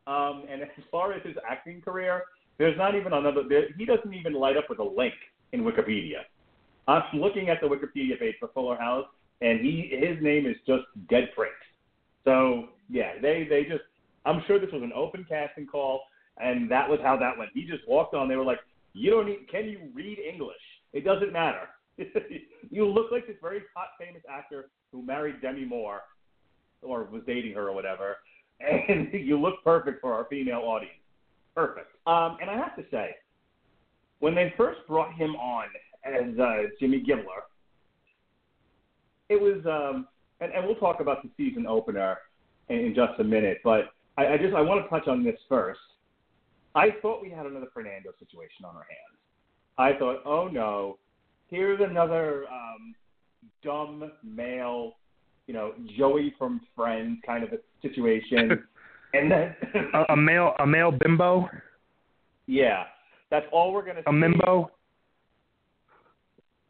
Um, 0.07 0.45
and 0.49 0.61
as 0.77 0.83
far 0.91 1.13
as 1.13 1.23
his 1.25 1.35
acting 1.49 1.81
career, 1.81 2.23
there's 2.57 2.77
not 2.77 2.95
even 2.95 3.13
another. 3.13 3.43
There, 3.47 3.67
he 3.77 3.85
doesn't 3.85 4.13
even 4.13 4.33
light 4.33 4.57
up 4.57 4.69
with 4.69 4.79
a 4.79 4.83
link 4.83 5.13
in 5.53 5.61
Wikipedia. 5.61 6.21
I'm 6.88 7.03
looking 7.13 7.49
at 7.49 7.61
the 7.61 7.67
Wikipedia 7.67 8.19
page 8.19 8.35
for 8.39 8.49
Fuller 8.53 8.77
House, 8.77 9.05
and 9.41 9.59
he 9.61 9.89
his 9.91 10.21
name 10.21 10.45
is 10.45 10.55
just 10.67 10.83
dead 11.09 11.29
print. 11.35 11.53
So 12.25 12.69
yeah, 12.89 13.13
they 13.21 13.47
they 13.49 13.63
just. 13.63 13.83
I'm 14.25 14.43
sure 14.47 14.59
this 14.59 14.71
was 14.73 14.83
an 14.83 14.91
open 14.93 15.25
casting 15.27 15.65
call, 15.65 16.01
and 16.38 16.69
that 16.69 16.88
was 16.89 16.99
how 17.01 17.15
that 17.17 17.38
went. 17.38 17.51
He 17.53 17.65
just 17.65 17.88
walked 17.88 18.13
on. 18.13 18.27
They 18.27 18.35
were 18.35 18.43
like, 18.43 18.59
"You 18.93 19.11
don't 19.11 19.27
need. 19.27 19.47
Can 19.49 19.65
you 19.69 19.89
read 19.93 20.19
English? 20.19 20.57
It 20.91 21.05
doesn't 21.05 21.31
matter. 21.31 21.69
you 22.69 22.85
look 22.85 23.11
like 23.11 23.27
this 23.27 23.38
very 23.41 23.61
hot, 23.75 23.89
famous 23.99 24.21
actor 24.29 24.69
who 24.91 25.05
married 25.05 25.41
Demi 25.41 25.65
Moore, 25.65 26.01
or 26.81 27.03
was 27.05 27.21
dating 27.25 27.53
her 27.53 27.69
or 27.69 27.74
whatever, 27.74 28.17
and 28.59 29.09
you 29.13 29.39
look 29.39 29.63
perfect 29.63 30.01
for 30.01 30.13
our 30.13 30.25
female 30.29 30.59
audience. 30.59 30.93
Perfect. 31.55 31.91
Um, 32.07 32.38
and 32.41 32.50
I 32.50 32.55
have 32.55 32.75
to 32.75 32.83
say, 32.91 33.15
when 34.19 34.36
they 34.36 34.53
first 34.57 34.79
brought 34.88 35.13
him 35.13 35.36
on 35.36 35.65
as 36.05 36.38
uh, 36.39 36.69
Jimmy 36.79 37.03
Gibbler, 37.07 37.43
it 39.29 39.39
was, 39.39 39.65
um, 39.65 40.07
and, 40.41 40.51
and 40.53 40.65
we'll 40.65 40.75
talk 40.75 41.00
about 41.00 41.24
the 41.24 41.29
season 41.38 41.67
opener 41.67 42.17
in, 42.69 42.77
in 42.77 42.95
just 42.95 43.19
a 43.19 43.24
minute, 43.24 43.59
but 43.63 43.93
I, 44.17 44.33
I 44.33 44.38
just 44.38 44.53
I 44.53 44.62
want 44.62 44.83
to 44.83 44.89
touch 44.89 45.07
on 45.07 45.24
this 45.24 45.39
first. 45.48 45.79
I 46.75 46.89
thought 47.01 47.21
we 47.21 47.29
had 47.29 47.45
another 47.45 47.67
Fernando 47.74 48.12
situation 48.19 48.65
on 48.65 48.75
our 48.75 48.86
hands. 48.89 49.19
I 49.77 49.98
thought, 49.98 50.21
oh 50.25 50.48
no, 50.48 50.98
here's 51.48 51.79
another 51.81 52.45
um, 52.51 52.95
dumb 53.63 54.12
male, 54.24 54.98
you 55.50 55.56
know, 55.56 55.74
Joey 55.98 56.36
from 56.38 56.62
Friends 56.75 57.18
kind 57.25 57.44
of 57.44 57.51
a 57.51 57.58
situation, 57.82 58.63
and 59.15 59.32
then 59.32 59.56
a, 59.96 60.13
a 60.13 60.15
male 60.15 60.53
a 60.60 60.68
male 60.68 60.91
bimbo. 60.91 61.50
Yeah, 62.46 62.84
that's 63.32 63.48
all 63.51 63.74
we're 63.74 63.84
gonna. 63.84 64.01
A 64.01 64.03
see. 64.03 64.12
mimbo. 64.12 64.70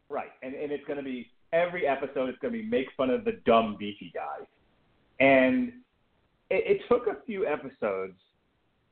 Right, 0.07 0.29
and 0.41 0.55
and 0.55 0.71
it's 0.71 0.85
gonna 0.87 1.03
be 1.03 1.29
every 1.51 1.85
episode. 1.85 2.29
It's 2.29 2.39
gonna 2.39 2.53
be 2.53 2.61
make 2.61 2.85
fun 2.95 3.09
of 3.09 3.25
the 3.25 3.33
dumb 3.45 3.75
beefy 3.77 4.13
guy, 4.15 4.45
and 5.19 5.73
it, 6.49 6.77
it 6.77 6.81
took 6.87 7.07
a 7.07 7.17
few 7.25 7.45
episodes, 7.45 8.15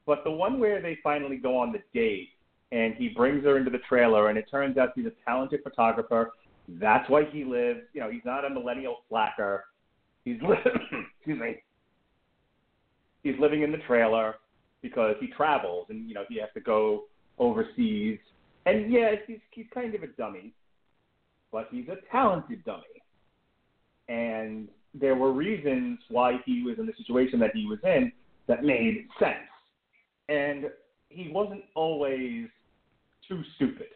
but 0.06 0.25
the 0.25 0.32
one 0.32 0.60
where 0.60 0.82
they 0.82 0.98
finally 1.01 1.38
go 1.38 1.58
on 1.58 1.72
the 1.72 1.79
date 1.98 2.27
and 2.74 2.94
he 2.96 3.08
brings 3.08 3.46
her 3.46 3.58
into 3.58 3.72
the 3.72 3.79
trailer, 3.88 4.27
and 4.27 4.38
it 4.38 4.51
turns 4.51 4.77
out 4.77 4.89
he's 4.96 5.06
a 5.06 5.13
talented 5.24 5.62
photographer. 5.63 6.32
That's 6.67 7.10
why 7.10 7.24
he 7.32 7.46
lives. 7.46 7.84
You 7.94 8.01
know, 8.01 8.12
he's 8.12 8.25
not 8.25 8.44
a 8.44 8.50
millennial 8.50 8.98
slacker. 9.08 9.63
He's 10.27 10.41
excuse 11.19 11.39
me. 11.39 11.55
He's 13.24 13.36
living 13.39 13.62
in 13.62 13.72
the 13.72 13.77
trailer 13.88 14.36
because 14.81 15.15
he 15.22 15.27
travels, 15.27 15.88
and 15.89 16.07
you 16.07 16.13
know 16.13 16.24
he 16.27 16.38
has 16.39 16.50
to 16.53 16.60
go 16.60 17.03
overseas. 17.39 18.19
And 18.65 18.91
yeah, 18.91 19.12
he's 19.25 19.39
he's 19.51 19.67
kind 19.74 19.96
of 19.96 20.03
a 20.03 20.07
dummy, 20.07 20.53
but 21.50 21.69
he's 21.72 21.88
a 21.88 21.96
talented 22.12 22.65
dummy. 22.65 22.84
And 24.10 24.67
there 24.93 25.15
were 25.15 25.31
reasons 25.31 26.00
why 26.10 26.39
he 26.46 26.62
was 26.62 26.77
in 26.77 26.86
the 26.86 26.93
situation 26.98 27.39
that 27.39 27.51
he 27.53 27.65
was 27.65 27.79
in 27.86 28.12
that 28.48 28.63
made 28.63 29.07
sense. 29.19 29.38
And 30.27 30.65
he 31.07 31.29
wasn't 31.31 31.63
always 31.74 32.48
too 33.29 33.41
stupid. 33.55 33.88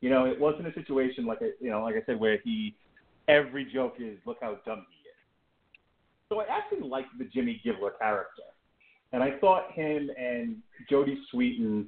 You 0.00 0.10
know, 0.10 0.24
it 0.26 0.38
wasn't 0.38 0.68
a 0.68 0.74
situation 0.74 1.26
like 1.26 1.40
a, 1.40 1.50
you 1.60 1.70
know, 1.70 1.82
like 1.82 1.96
I 1.96 2.06
said, 2.06 2.20
where 2.20 2.38
he 2.44 2.76
every 3.26 3.64
joke 3.72 3.94
is 3.98 4.18
look 4.24 4.38
how 4.40 4.58
dumb 4.64 4.86
he. 4.90 4.97
So 6.30 6.40
I 6.40 6.44
actually 6.50 6.86
liked 6.86 7.16
the 7.18 7.24
Jimmy 7.24 7.60
Gibbler 7.64 7.92
character, 7.98 8.42
and 9.12 9.22
I 9.22 9.38
thought 9.38 9.72
him 9.72 10.10
and 10.18 10.56
Jodie 10.90 11.16
Sweetin 11.32 11.86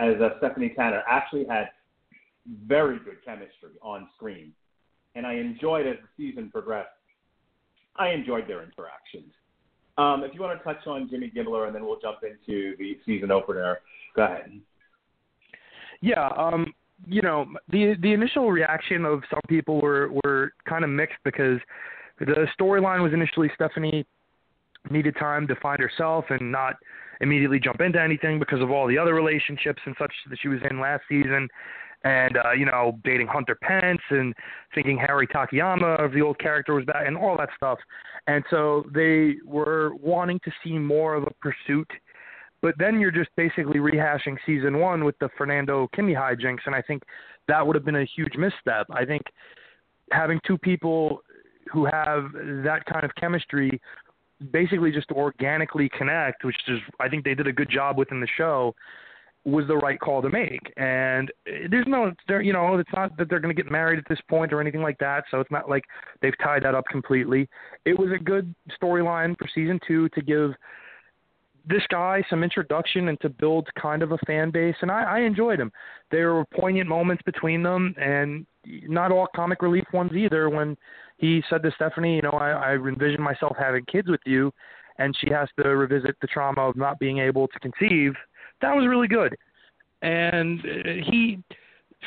as 0.00 0.20
uh, 0.20 0.30
Stephanie 0.38 0.72
Tanner 0.74 1.02
actually 1.08 1.44
had 1.44 1.70
very 2.66 2.98
good 2.98 3.24
chemistry 3.24 3.70
on 3.80 4.08
screen, 4.16 4.52
and 5.14 5.24
I 5.24 5.34
enjoyed 5.34 5.86
as 5.86 5.96
the 5.96 6.08
season 6.16 6.50
progressed. 6.50 6.88
I 7.94 8.08
enjoyed 8.08 8.48
their 8.48 8.64
interactions. 8.64 9.32
Um, 9.96 10.24
if 10.24 10.34
you 10.34 10.40
want 10.40 10.58
to 10.58 10.64
touch 10.64 10.86
on 10.86 11.08
Jimmy 11.08 11.30
Gibbler, 11.34 11.66
and 11.66 11.74
then 11.74 11.84
we'll 11.84 12.00
jump 12.00 12.18
into 12.22 12.76
the 12.78 12.98
season 13.06 13.30
opener. 13.30 13.78
Go 14.16 14.24
ahead. 14.24 14.60
Yeah, 16.00 16.28
um, 16.36 16.72
you 17.06 17.22
know, 17.22 17.46
the 17.68 17.94
the 18.00 18.12
initial 18.12 18.50
reaction 18.50 19.04
of 19.04 19.22
some 19.30 19.40
people 19.48 19.80
were 19.80 20.10
were 20.24 20.52
kind 20.68 20.82
of 20.82 20.90
mixed 20.90 21.18
because 21.24 21.58
the 22.20 22.46
storyline 22.58 23.02
was 23.02 23.12
initially 23.12 23.50
Stephanie 23.54 24.06
needed 24.90 25.16
time 25.18 25.46
to 25.46 25.56
find 25.56 25.80
herself 25.80 26.24
and 26.30 26.52
not 26.52 26.74
immediately 27.20 27.58
jump 27.58 27.80
into 27.80 28.00
anything 28.00 28.38
because 28.38 28.60
of 28.60 28.70
all 28.70 28.86
the 28.86 28.96
other 28.96 29.14
relationships 29.14 29.82
and 29.86 29.94
such 29.98 30.12
that 30.30 30.38
she 30.40 30.48
was 30.48 30.60
in 30.70 30.80
last 30.80 31.02
season 31.08 31.48
and 32.04 32.36
uh, 32.36 32.52
you 32.52 32.64
know 32.64 32.98
dating 33.04 33.26
Hunter 33.26 33.56
Pence 33.60 34.00
and 34.10 34.32
thinking 34.74 34.96
Harry 34.96 35.26
Takayama 35.26 36.02
of 36.02 36.12
the 36.12 36.22
old 36.22 36.38
character 36.38 36.74
was 36.74 36.84
back 36.84 37.06
and 37.06 37.16
all 37.16 37.36
that 37.36 37.48
stuff. 37.56 37.78
And 38.26 38.44
so 38.50 38.84
they 38.94 39.36
were 39.44 39.94
wanting 39.96 40.38
to 40.44 40.52
see 40.62 40.78
more 40.78 41.14
of 41.14 41.24
a 41.24 41.30
pursuit 41.40 41.88
but 42.60 42.74
then 42.78 42.98
you're 42.98 43.10
just 43.10 43.30
basically 43.36 43.78
rehashing 43.78 44.36
season 44.44 44.78
one 44.78 45.04
with 45.04 45.18
the 45.20 45.28
Fernando 45.38 45.88
Kimmy 45.96 46.16
hijinks, 46.16 46.66
and 46.66 46.74
I 46.74 46.82
think 46.82 47.02
that 47.46 47.64
would 47.64 47.76
have 47.76 47.84
been 47.84 47.96
a 47.96 48.04
huge 48.04 48.34
misstep. 48.36 48.86
I 48.90 49.04
think 49.04 49.22
having 50.10 50.40
two 50.46 50.58
people 50.58 51.22
who 51.72 51.84
have 51.84 52.32
that 52.32 52.82
kind 52.90 53.04
of 53.04 53.14
chemistry 53.14 53.80
basically 54.52 54.92
just 54.92 55.10
organically 55.10 55.88
connect, 55.96 56.44
which 56.44 56.56
is 56.68 56.78
I 57.00 57.08
think 57.08 57.24
they 57.24 57.34
did 57.34 57.46
a 57.46 57.52
good 57.52 57.70
job 57.70 57.98
within 57.98 58.20
the 58.20 58.28
show, 58.36 58.74
was 59.44 59.66
the 59.66 59.76
right 59.76 59.98
call 59.98 60.22
to 60.22 60.28
make. 60.28 60.72
And 60.76 61.32
there's 61.70 61.86
no, 61.86 62.12
there, 62.28 62.42
you 62.42 62.52
know, 62.52 62.76
it's 62.78 62.90
not 62.94 63.16
that 63.16 63.28
they're 63.28 63.40
going 63.40 63.54
to 63.54 63.62
get 63.62 63.70
married 63.70 63.98
at 63.98 64.04
this 64.08 64.20
point 64.28 64.52
or 64.52 64.60
anything 64.60 64.82
like 64.82 64.98
that. 64.98 65.24
So 65.30 65.40
it's 65.40 65.50
not 65.50 65.68
like 65.68 65.84
they've 66.20 66.36
tied 66.42 66.62
that 66.64 66.74
up 66.74 66.84
completely. 66.90 67.48
It 67.84 67.98
was 67.98 68.10
a 68.12 68.22
good 68.22 68.54
storyline 68.80 69.36
for 69.38 69.48
season 69.54 69.80
two 69.86 70.08
to 70.10 70.22
give 70.22 70.52
this 71.68 71.82
guy 71.90 72.22
some 72.30 72.42
introduction 72.42 73.08
and 73.08 73.20
to 73.20 73.28
build 73.28 73.68
kind 73.80 74.02
of 74.02 74.12
a 74.12 74.18
fan 74.26 74.50
base, 74.50 74.76
and 74.80 74.90
I, 74.90 75.02
I 75.02 75.18
enjoyed 75.20 75.60
him. 75.60 75.70
There 76.10 76.32
were 76.32 76.44
poignant 76.46 76.88
moments 76.88 77.22
between 77.24 77.62
them, 77.62 77.94
and 78.00 78.46
not 78.86 79.12
all 79.12 79.26
comic 79.34 79.62
relief 79.62 79.84
ones 79.92 80.12
either. 80.12 80.48
When 80.48 80.76
he 81.18 81.42
said 81.48 81.62
to 81.62 81.70
Stephanie, 81.74 82.16
you 82.16 82.22
know, 82.22 82.30
I, 82.30 82.50
I 82.50 82.74
envision 82.74 83.22
myself 83.22 83.56
having 83.58 83.84
kids 83.84 84.08
with 84.08 84.20
you, 84.26 84.52
and 84.98 85.16
she 85.20 85.30
has 85.32 85.48
to 85.60 85.68
revisit 85.68 86.16
the 86.20 86.26
trauma 86.26 86.68
of 86.68 86.76
not 86.76 86.98
being 86.98 87.18
able 87.18 87.48
to 87.48 87.58
conceive. 87.60 88.14
That 88.60 88.74
was 88.74 88.86
really 88.86 89.08
good, 89.08 89.36
and 90.02 90.60
uh, 90.60 91.10
he. 91.10 91.38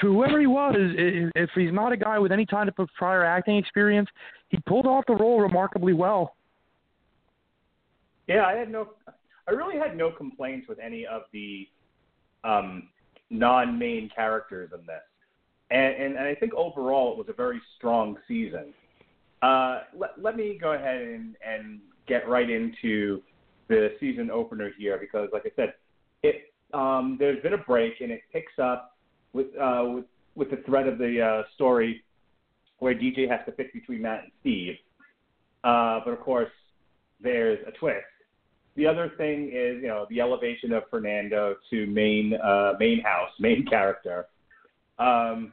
Whoever 0.01 0.39
he 0.39 0.48
was, 0.48 0.74
if 0.77 1.50
he's 1.53 1.74
not 1.74 1.91
a 1.91 1.98
guy 1.98 2.18
with 2.18 2.32
any 2.32 2.46
kind 2.46 2.70
of 2.70 2.75
prior 2.98 3.25
acting 3.25 3.58
experience, 3.58 4.08
he 4.48 4.58
pulled 4.65 4.86
off 4.86 5.03
the 5.06 5.15
role 5.15 5.41
remarkably 5.41 5.91
well. 5.91 6.36
Yeah, 8.25 8.46
I 8.46 8.53
had 8.53 8.72
no 8.72 8.91
I 9.48 9.51
really 9.51 9.77
had 9.77 9.98
no 9.98 10.12
complaints 10.12 10.68
with 10.68 10.80
any 10.80 11.06
of 11.06 11.24
the 11.34 11.68
um, 12.44 12.89
non-main 13.30 14.10
characters 14.13 14.70
in 14.74 14.86
this, 14.86 15.01
and, 15.72 15.96
and, 15.96 16.16
and 16.16 16.28
I 16.28 16.36
think 16.36 16.54
overall 16.54 17.13
it 17.13 17.18
was 17.18 17.28
a 17.30 17.34
very 17.34 17.62
strong 17.78 18.18
season. 18.28 18.74
Uh, 19.42 19.82
let, 19.98 20.12
let 20.22 20.36
me 20.36 20.58
go 20.62 20.74
ahead 20.74 21.01
and, 21.01 21.36
and 21.46 21.80
get 22.08 22.28
right 22.28 22.50
into 22.50 23.22
the 23.68 23.96
season 24.00 24.30
opener 24.30 24.72
here 24.78 24.98
because, 25.00 25.30
like 25.34 25.44
I 25.46 25.51
said, 25.56 25.74
it 26.24 26.54
um, 26.74 27.18
there's 27.20 27.42
been 27.44 27.54
a 27.54 27.58
break 27.58 28.00
and 28.00 28.12
it 28.12 28.22
picks 28.32 28.54
up 28.62 28.98
with 29.34 29.48
uh, 29.60 29.84
with 29.88 30.06
with 30.36 30.51
the 30.51 30.58
thread 30.66 30.88
of 30.88 30.98
the 30.98 31.22
uh, 31.22 31.44
story 31.56 32.04
where 32.80 32.94
DJ 32.94 33.30
has 33.30 33.40
to 33.46 33.51
pick 33.51 33.74
between 33.74 34.04
Matt 34.04 34.24
and 34.24 34.32
Steve. 34.42 34.75
Uh, 35.63 36.00
but 36.04 36.12
of 36.12 36.20
course, 36.22 36.51
there's 37.22 37.60
a 37.68 37.72
twist 37.72 38.06
the 38.75 38.88
other 38.88 39.12
thing 39.18 39.51
is, 39.54 39.82
you 39.82 39.88
know, 39.88 40.06
the 40.10 40.22
elevation 40.22 40.72
of 40.72 40.84
Fernando 40.90 41.56
to 41.70 41.86
main 41.88 42.34
uh, 42.34 42.74
main 42.80 43.01
house, 43.01 43.32
main 43.40 43.66
character, 43.66 44.28
um, 44.98 45.51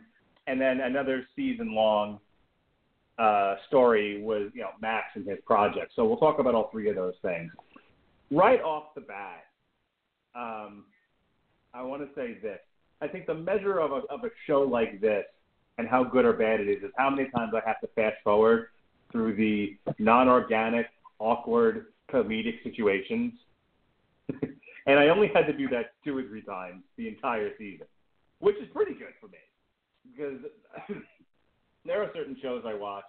and 0.49 0.61
then 0.61 0.81
another 0.81 1.27
season 1.37 1.75
long 1.75 2.19
uh, 3.19 3.57
story 3.69 4.23
was, 4.23 4.51
you 4.55 4.63
know, 4.63 4.71
Max 4.81 5.07
and 5.15 5.27
his 5.27 5.39
project. 5.45 5.93
So 5.95 6.07
we'll 6.07 6.17
talk 6.17 6.39
about 6.39 6.55
all 6.55 6.71
three 6.73 6.89
of 6.89 6.97
those 6.97 7.15
things. 7.21 7.51
Right 8.31 8.61
off 8.63 8.95
the 8.95 9.03
bat, 9.03 9.45
um, 10.35 10.85
I 11.75 11.83
want 11.83 12.03
to 12.03 12.09
say 12.15 12.39
this. 12.41 12.61
I 13.01 13.09
think 13.09 13.27
the 13.27 13.35
measure 13.35 13.79
of 13.79 13.93
a, 13.93 14.03
of 14.11 14.25
a 14.25 14.31
show 14.47 14.61
like 14.61 15.01
this 15.01 15.25
and 15.77 15.87
how 15.87 16.03
good 16.03 16.25
or 16.25 16.33
bad 16.33 16.61
it 16.61 16.69
is 16.69 16.83
is 16.83 16.91
how 16.97 17.11
many 17.11 17.29
times 17.31 17.53
I 17.55 17.67
have 17.67 17.81
to 17.81 17.89
fast 17.95 18.17
forward 18.25 18.69
through 19.13 19.37
the 19.37 19.77
non-organic, 19.99 20.87
awkward 21.19 21.87
comedic 22.13 22.63
situations. 22.63 23.33
and 24.87 24.99
I 24.99 25.09
only 25.09 25.31
had 25.35 25.47
to 25.47 25.53
do 25.53 25.69
that 25.69 25.93
two 26.05 26.17
or 26.17 26.23
three 26.23 26.43
times 26.43 26.83
the 26.97 27.09
entire 27.09 27.51
season, 27.59 27.87
which 28.41 28.57
is 28.57 28.69
pretty 28.73 28.93
good 28.93 29.15
for 29.21 29.29
me 29.29 29.39
because 30.11 30.39
there 31.85 32.03
are 32.03 32.11
certain 32.15 32.37
shows 32.41 32.63
I 32.67 32.75
watch. 32.75 33.05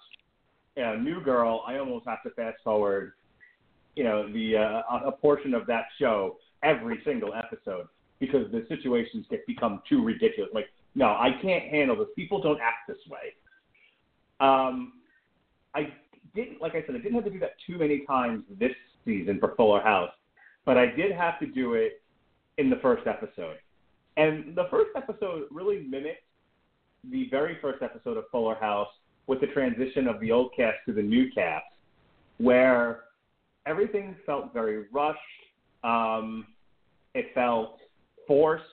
You 0.75 0.83
know, 0.83 0.95
New 0.95 1.21
Girl, 1.21 1.63
I 1.67 1.77
almost 1.77 2.05
have 2.07 2.23
to 2.23 2.29
fast 2.31 2.57
forward, 2.63 3.13
you 3.95 4.03
know, 4.03 4.31
the 4.31 4.57
uh, 4.57 5.07
a 5.07 5.11
portion 5.11 5.53
of 5.53 5.65
that 5.67 5.85
show 5.99 6.37
every 6.63 6.99
single 7.05 7.33
episode 7.33 7.87
because 8.19 8.51
the 8.51 8.65
situations 8.67 9.25
get 9.29 9.45
become 9.47 9.81
too 9.89 10.03
ridiculous. 10.03 10.51
Like, 10.53 10.67
no, 10.95 11.07
I 11.07 11.31
can't 11.41 11.65
handle 11.65 11.95
this. 11.95 12.07
People 12.15 12.41
don't 12.41 12.59
act 12.61 12.87
this 12.87 12.97
way. 13.09 13.33
Um, 14.39 14.93
I 15.75 15.93
didn't, 16.35 16.61
like 16.61 16.75
I 16.75 16.83
said, 16.85 16.95
I 16.95 16.99
didn't 16.99 17.15
have 17.15 17.25
to 17.25 17.29
do 17.29 17.39
that 17.39 17.55
too 17.65 17.77
many 17.77 18.05
times 18.05 18.43
this 18.59 18.71
season 19.05 19.39
for 19.39 19.55
Fuller 19.55 19.81
House, 19.81 20.11
but 20.65 20.77
I 20.77 20.85
did 20.87 21.11
have 21.11 21.39
to 21.39 21.45
do 21.45 21.73
it 21.73 22.01
in 22.57 22.69
the 22.69 22.77
first 22.77 23.07
episode. 23.07 23.57
And 24.17 24.55
the 24.55 24.67
first 24.69 24.91
episode 24.95 25.43
really 25.51 25.85
mimicked 25.89 26.23
the 27.09 27.27
very 27.29 27.57
first 27.61 27.81
episode 27.81 28.17
of 28.17 28.25
Fuller 28.31 28.55
House 28.55 28.89
with 29.27 29.41
the 29.41 29.47
transition 29.47 30.07
of 30.07 30.19
the 30.19 30.31
old 30.31 30.51
cast 30.55 30.77
to 30.87 30.93
the 30.93 31.01
new 31.01 31.31
cast, 31.31 31.65
where 32.37 33.01
everything 33.65 34.15
felt 34.25 34.53
very 34.53 34.85
rushed. 34.91 35.19
Um, 35.83 36.47
it 37.13 37.27
felt 37.33 37.79
forced. 38.27 38.63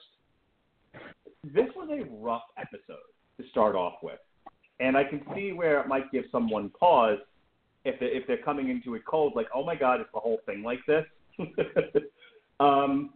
This 1.43 1.67
was 1.75 1.89
a 1.91 2.05
rough 2.15 2.43
episode 2.57 2.97
to 3.39 3.47
start 3.49 3.75
off 3.75 3.95
with, 4.01 4.19
and 4.79 4.97
I 4.97 5.03
can 5.03 5.21
see 5.35 5.53
where 5.53 5.79
it 5.79 5.87
might 5.87 6.11
give 6.11 6.25
someone 6.31 6.69
pause 6.69 7.19
if 7.85 7.99
they, 7.99 8.07
if 8.07 8.27
they're 8.27 8.37
coming 8.37 8.69
into 8.69 8.95
it 8.95 9.03
cold, 9.05 9.33
like, 9.35 9.47
oh 9.55 9.63
my 9.63 9.75
god, 9.75 10.01
is 10.01 10.07
the 10.13 10.19
whole 10.19 10.39
thing 10.45 10.63
like 10.63 10.79
this? 10.85 11.05
um, 12.59 13.11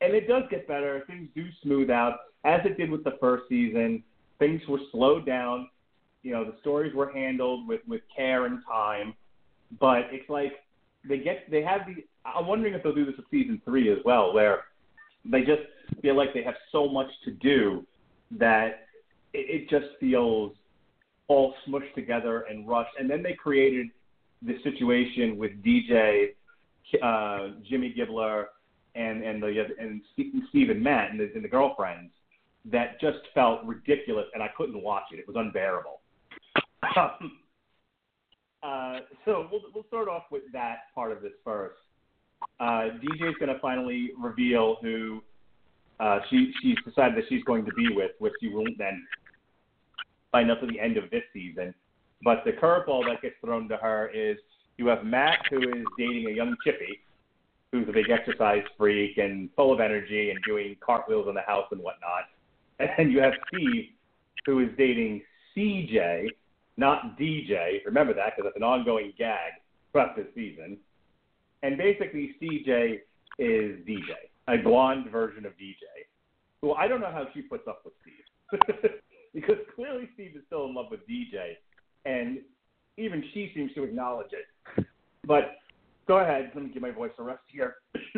and 0.00 0.14
it 0.14 0.28
does 0.28 0.44
get 0.50 0.68
better. 0.68 1.02
Things 1.06 1.28
do 1.34 1.46
smooth 1.62 1.90
out 1.90 2.18
as 2.44 2.60
it 2.64 2.76
did 2.76 2.90
with 2.90 3.02
the 3.02 3.16
first 3.20 3.44
season. 3.48 4.02
Things 4.38 4.60
were 4.68 4.80
slowed 4.92 5.26
down. 5.26 5.68
You 6.22 6.32
know, 6.32 6.44
the 6.44 6.56
stories 6.60 6.94
were 6.94 7.12
handled 7.12 7.68
with 7.68 7.80
with 7.86 8.02
care 8.14 8.46
and 8.46 8.60
time. 8.70 9.14
But 9.80 10.08
it's 10.10 10.28
like 10.28 10.52
they 11.08 11.18
get 11.18 11.50
they 11.50 11.62
have 11.62 11.82
the. 11.86 12.04
I'm 12.24 12.46
wondering 12.46 12.74
if 12.74 12.82
they'll 12.82 12.94
do 12.94 13.06
this 13.06 13.16
with 13.16 13.26
season 13.30 13.60
three 13.64 13.90
as 13.92 13.98
well, 14.04 14.34
where 14.34 14.64
they 15.24 15.40
just 15.40 15.62
feel 16.02 16.16
like 16.16 16.34
they 16.34 16.42
have 16.42 16.56
so 16.72 16.88
much 16.88 17.10
to 17.24 17.30
do 17.30 17.86
that 18.32 18.86
it, 19.32 19.62
it 19.62 19.70
just 19.70 19.86
feels 20.00 20.52
all 21.28 21.54
smushed 21.66 21.94
together 21.94 22.42
and 22.42 22.68
rushed. 22.68 22.92
And 22.98 23.08
then 23.08 23.22
they 23.22 23.34
created 23.34 23.88
the 24.42 24.56
situation 24.62 25.36
with 25.36 25.52
DJ, 25.64 26.28
uh, 27.02 27.48
Jimmy 27.68 27.94
Gibbler, 27.96 28.46
and 28.94 29.22
and 29.22 29.42
the 29.42 29.66
and 29.78 30.00
Steve 30.48 30.70
and 30.70 30.82
Matt 30.82 31.10
and 31.10 31.20
the, 31.20 31.30
and 31.34 31.44
the 31.44 31.48
girlfriends 31.48 32.12
that 32.70 33.00
just 33.00 33.18
felt 33.34 33.64
ridiculous, 33.64 34.26
and 34.34 34.42
I 34.42 34.48
couldn't 34.56 34.82
watch 34.82 35.04
it. 35.12 35.18
It 35.18 35.26
was 35.26 35.36
unbearable. 35.36 36.00
Um, 36.96 37.32
uh, 38.62 38.98
so 39.24 39.48
we'll 39.50 39.62
we'll 39.74 39.86
start 39.88 40.08
off 40.08 40.24
with 40.30 40.42
that 40.52 40.92
part 40.94 41.12
of 41.12 41.22
this 41.22 41.32
first. 41.44 41.76
Uh, 42.60 42.90
DJ 43.02 43.28
is 43.28 43.34
going 43.38 43.52
to 43.52 43.58
finally 43.60 44.10
reveal 44.18 44.76
who 44.82 45.22
uh, 46.00 46.20
she 46.30 46.52
she's 46.62 46.76
decided 46.84 47.16
that 47.16 47.24
she's 47.28 47.44
going 47.44 47.64
to 47.64 47.72
be 47.72 47.88
with, 47.94 48.12
which 48.18 48.32
you 48.40 48.56
won't 48.56 48.76
then 48.78 49.04
find 50.32 50.50
out 50.50 50.62
at 50.62 50.68
the 50.68 50.80
end 50.80 50.96
of 50.96 51.10
this 51.10 51.22
season. 51.32 51.74
But 52.22 52.42
the 52.44 52.52
curveball 52.52 53.04
that 53.06 53.22
gets 53.22 53.36
thrown 53.44 53.68
to 53.68 53.76
her 53.76 54.10
is 54.14 54.38
you 54.78 54.86
have 54.88 55.04
Matt, 55.04 55.38
who 55.50 55.58
is 55.58 55.84
dating 55.98 56.26
a 56.28 56.34
young 56.34 56.56
chippy, 56.64 57.00
who's 57.72 57.88
a 57.88 57.92
big 57.92 58.10
exercise 58.10 58.62
freak 58.76 59.18
and 59.18 59.48
full 59.54 59.72
of 59.72 59.80
energy 59.80 60.30
and 60.30 60.38
doing 60.44 60.76
cartwheels 60.84 61.28
in 61.28 61.34
the 61.34 61.42
house 61.42 61.66
and 61.70 61.80
whatnot. 61.80 62.24
And 62.78 63.10
you 63.10 63.20
have 63.20 63.32
Steve, 63.48 63.90
who 64.44 64.60
is 64.60 64.68
dating 64.76 65.22
CJ, 65.56 66.26
not 66.76 67.18
DJ. 67.18 67.84
Remember 67.86 68.12
that 68.14 68.34
because 68.36 68.48
it's 68.48 68.56
an 68.56 68.62
ongoing 68.62 69.12
gag 69.16 69.52
throughout 69.92 70.16
this 70.16 70.26
season. 70.34 70.76
And 71.62 71.78
basically, 71.78 72.36
CJ 72.40 73.00
is 73.38 73.78
DJ, 73.86 74.12
a 74.48 74.58
blonde 74.58 75.10
version 75.10 75.46
of 75.46 75.52
DJ. 75.52 75.84
Who 76.60 76.72
I 76.72 76.86
don't 76.86 77.00
know 77.00 77.10
how 77.10 77.26
she 77.32 77.42
puts 77.42 77.66
up 77.66 77.82
with 77.84 77.94
Steve. 78.02 78.60
because 79.34 79.56
clearly 79.74 80.08
Steve 80.14 80.32
is 80.36 80.42
still 80.46 80.66
in 80.66 80.74
love 80.74 80.86
with 80.90 81.00
DJ, 81.08 81.54
and 82.04 82.38
even 82.96 83.24
she 83.34 83.52
seems 83.54 83.72
to 83.74 83.84
acknowledge 83.84 84.30
it. 84.32 84.86
But 85.26 85.56
go 86.06 86.18
ahead, 86.18 86.52
let 86.54 86.64
me 86.64 86.70
give 86.72 86.82
my 86.82 86.90
voice 86.90 87.10
a 87.18 87.22
rest 87.22 87.42
here. 87.48 87.76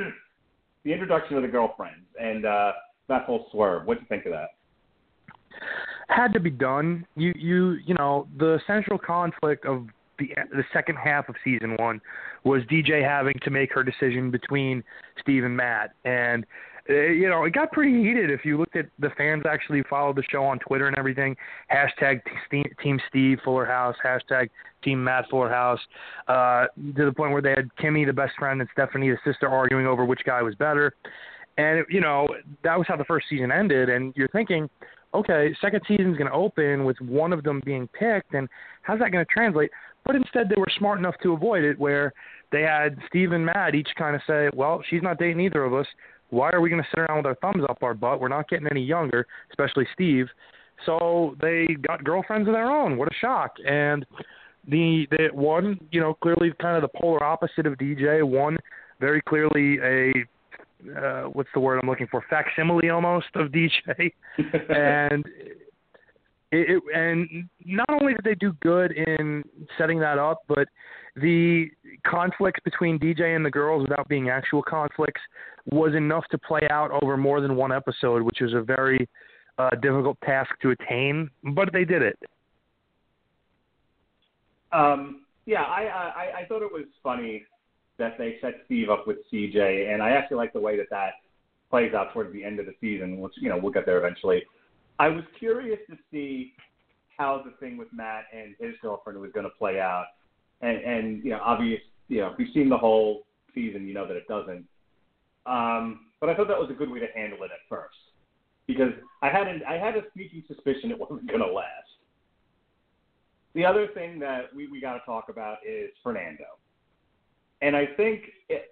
the 0.85 0.93
introduction 0.93 1.37
of 1.37 1.43
the 1.43 1.49
girlfriends 1.49 2.07
and 2.21 2.45
uh, 2.45 2.73
that 3.09 3.25
whole 3.25 3.47
swerve. 3.51 3.87
What 3.87 3.95
do 3.95 4.01
you 4.01 4.07
think 4.09 4.27
of 4.27 4.33
that? 4.33 4.51
Had 6.09 6.33
to 6.33 6.41
be 6.41 6.51
done. 6.51 7.07
You 7.17 7.33
you 7.37 7.79
you 7.85 7.95
know 7.95 8.27
the 8.39 8.61
central 8.67 8.99
conflict 8.99 9.67
of 9.67 9.87
the 10.19 10.31
the 10.53 10.65
second 10.73 10.97
half 10.97 11.29
of 11.29 11.35
season 11.45 11.77
one 11.79 12.01
was 12.45 12.63
DJ 12.65 13.05
having 13.05 13.35
to 13.43 13.51
make 13.51 13.73
her 13.73 13.83
decision 13.83 14.31
between 14.31 14.83
Steve 15.21 15.45
and 15.45 15.57
Matt, 15.57 15.95
and 16.05 16.47
uh, 16.91 16.95
you 16.95 17.29
know, 17.29 17.45
it 17.45 17.53
got 17.53 17.71
pretty 17.73 18.03
heated. 18.03 18.31
If 18.31 18.45
you 18.45 18.57
looked 18.57 18.77
at 18.77 18.87
the 18.99 19.11
fans 19.19 19.45
actually 19.49 19.83
followed 19.91 20.17
the 20.17 20.23
show 20.31 20.45
on 20.45 20.59
Twitter 20.59 20.87
and 20.87 20.97
everything, 20.97 21.37
hashtag 21.71 22.23
Team 22.51 23.01
Steve 23.09 23.39
Fuller 23.45 23.67
House, 23.67 23.95
hashtag 24.05 24.49
Team 24.83 25.03
Matt 25.05 25.29
Fuller 25.29 25.51
House, 25.51 25.81
uh, 26.29 26.67
to 26.97 27.05
the 27.05 27.13
point 27.13 27.33
where 27.33 27.43
they 27.43 27.51
had 27.51 27.69
Kimmy, 27.79 28.07
the 28.07 28.13
best 28.13 28.33
friend, 28.39 28.61
and 28.61 28.71
Stephanie, 28.73 29.11
the 29.11 29.19
sister, 29.25 29.49
arguing 29.49 29.87
over 29.87 30.05
which 30.05 30.21
guy 30.25 30.41
was 30.41 30.55
better. 30.55 30.95
And 31.59 31.85
you 31.91 32.01
know, 32.01 32.27
that 32.65 32.79
was 32.79 32.87
how 32.89 32.97
the 32.97 33.05
first 33.05 33.27
season 33.29 33.53
ended. 33.53 33.91
And 33.91 34.15
you're 34.17 34.29
thinking, 34.29 34.71
okay, 35.13 35.55
second 35.61 35.83
season's 35.87 36.17
going 36.17 36.31
to 36.31 36.37
open 36.37 36.85
with 36.85 36.99
one 37.01 37.33
of 37.33 37.43
them 37.43 37.61
being 37.65 37.89
picked, 37.89 38.33
and 38.35 38.49
how's 38.83 38.99
that 39.01 39.13
going 39.13 39.25
to 39.25 39.33
translate? 39.33 39.71
But 40.07 40.17
instead, 40.17 40.49
they 40.49 40.59
were 40.59 40.69
smart 40.79 40.99
enough 40.99 41.17
to 41.23 41.35
avoid 41.35 41.65
it, 41.65 41.79
where 41.79 42.15
they 42.51 42.63
had 42.63 42.97
Steve 43.09 43.33
and 43.33 43.45
Matt 43.45 43.75
each 43.75 43.91
kind 43.99 44.17
of 44.17 44.23
say, 44.27 44.49
well, 44.55 44.83
she's 44.89 45.03
not 45.03 45.19
dating 45.19 45.41
either 45.41 45.65
of 45.65 45.75
us 45.75 45.87
why 46.31 46.51
are 46.51 46.61
we 46.61 46.71
going 46.71 46.83
to 46.83 46.89
sit 46.91 47.01
around 47.01 47.19
with 47.19 47.27
our 47.27 47.35
thumbs 47.37 47.65
up 47.69 47.83
our 47.83 47.95
butt? 47.95 48.21
We're 48.21 48.29
not 48.29 48.49
getting 48.49 48.69
any 48.71 48.83
younger, 48.83 49.27
especially 49.51 49.87
Steve. 49.95 50.27
So 50.87 51.37
they 51.41 51.67
got 51.87 52.05
girlfriends 52.05 52.49
of 52.49 52.55
their 52.55 52.71
own. 52.71 52.97
What 52.97 53.09
a 53.09 53.15
shock! 53.21 53.55
And 53.67 54.07
the 54.67 55.07
the 55.11 55.29
one, 55.33 55.81
you 55.91 56.01
know, 56.01 56.15
clearly 56.15 56.53
kind 56.61 56.77
of 56.77 56.83
the 56.83 56.99
polar 57.01 57.25
opposite 57.25 57.67
of 57.67 57.75
DJ. 57.75 58.23
One 58.23 58.57
very 59.01 59.23
clearly 59.23 59.79
a 59.83 60.13
uh, 60.97 61.23
what's 61.25 61.49
the 61.55 61.61
word 61.61 61.79
I'm 61.83 61.89
looking 61.89 62.07
for? 62.11 62.25
Facsimile 62.29 62.91
almost 62.91 63.27
of 63.35 63.49
DJ, 63.49 64.13
and 64.39 65.25
it, 66.51 66.71
it, 66.71 66.83
and 66.95 67.49
not 67.65 67.87
only 67.91 68.15
did 68.15 68.25
they 68.25 68.35
do 68.35 68.53
good 68.61 68.93
in 68.93 69.43
setting 69.77 69.99
that 70.01 70.19
up, 70.19 70.43
but 70.49 70.69
the 71.17 71.67
conflicts 72.07 72.61
between 72.65 72.99
DJ 72.99 73.35
and 73.35 73.45
the 73.45 73.51
girls 73.51 73.83
without 73.89 74.09
being 74.09 74.29
actual 74.29 74.63
conflicts 74.63 75.21
was 75.67 75.95
enough 75.95 76.25
to 76.31 76.39
play 76.39 76.63
out 76.71 76.91
over 77.03 77.17
more 77.17 77.41
than 77.41 77.57
one 77.57 77.73
episode, 77.73 78.23
which 78.23 78.39
was 78.41 78.55
a 78.55 78.63
very 78.63 79.09
uh, 79.59 79.71
difficult 79.83 80.17
task 80.25 80.51
to 80.63 80.71
attain, 80.71 81.29
but 81.55 81.73
they 81.73 81.85
did 81.85 82.03
it. 82.03 82.19
Um, 84.73 85.23
yeah, 85.47 85.63
I, 85.63 85.83
I 85.83 86.41
I 86.41 86.47
thought 86.47 86.63
it 86.63 86.71
was 86.71 86.85
funny 87.03 87.45
that 87.99 88.17
they 88.19 88.37
set 88.41 88.55
Steve 88.67 88.91
up 88.91 89.07
with 89.07 89.19
CJ, 89.33 89.93
and 89.93 90.03
I 90.03 90.11
actually 90.11 90.37
like 90.37 90.53
the 90.53 90.61
way 90.61 90.77
that 90.77 90.91
that 90.91 91.15
plays 91.71 91.93
out 91.95 92.13
towards 92.13 92.33
the 92.33 92.45
end 92.45 92.61
of 92.61 92.67
the 92.67 92.75
season, 92.81 93.21
which 93.21 93.33
you 93.41 93.49
know 93.49 93.59
we'll 93.61 93.73
get 93.73 93.87
there 93.87 93.99
eventually. 93.99 94.43
I 94.99 95.09
was 95.09 95.25
curious 95.39 95.79
to 95.91 95.97
see 96.11 96.53
how 97.17 97.43
the 97.45 97.53
thing 97.59 97.77
with 97.77 97.89
Matt 97.93 98.25
and 98.33 98.55
his 98.59 98.75
girlfriend 98.81 99.21
was 99.21 99.31
going 99.33 99.45
to 99.45 99.57
play 99.59 99.81
out, 99.81 100.07
and 100.61 100.79
and 100.79 101.25
you 101.25 101.31
know 101.31 101.41
obvious 101.43 101.81
you 102.09 102.21
know 102.21 102.29
if 102.29 102.39
you've 102.39 102.55
seen 102.55 102.69
the 102.69 102.79
whole 102.79 103.27
season, 103.55 103.87
you 103.87 103.95
know 103.95 104.07
that 104.07 104.17
it 104.17 104.29
doesn't. 104.29 104.65
Um, 105.47 106.07
but 106.21 106.29
I 106.29 106.35
thought 106.35 106.49
that 106.49 106.59
was 106.59 106.71
a 106.71 106.75
good 106.75 106.91
way 106.91 107.01
to 107.01 107.07
handle 107.15 107.43
it 107.43 107.51
at 107.51 107.69
first 107.69 107.97
because 108.67 108.93
I 109.23 109.29
had 109.29 109.49
an, 109.49 109.63
I 109.69 109.75
had 109.75 109.97
a 109.97 110.03
sneaking 110.15 110.45
suspicion 110.47 110.91
it 110.91 110.99
wasn't 110.99 111.27
going 111.27 111.41
to 111.41 111.53
last. 111.53 111.89
The 113.55 113.65
other 113.65 113.89
thing 113.89 114.19
that 114.21 114.55
we, 114.55 114.69
we 114.69 114.81
got 114.81 114.93
to 114.93 115.01
talk 115.07 115.31
about 115.31 115.59
is 115.67 115.91
Fernando, 116.03 116.45
and 117.63 117.77
I 117.77 117.87
think 117.97 118.23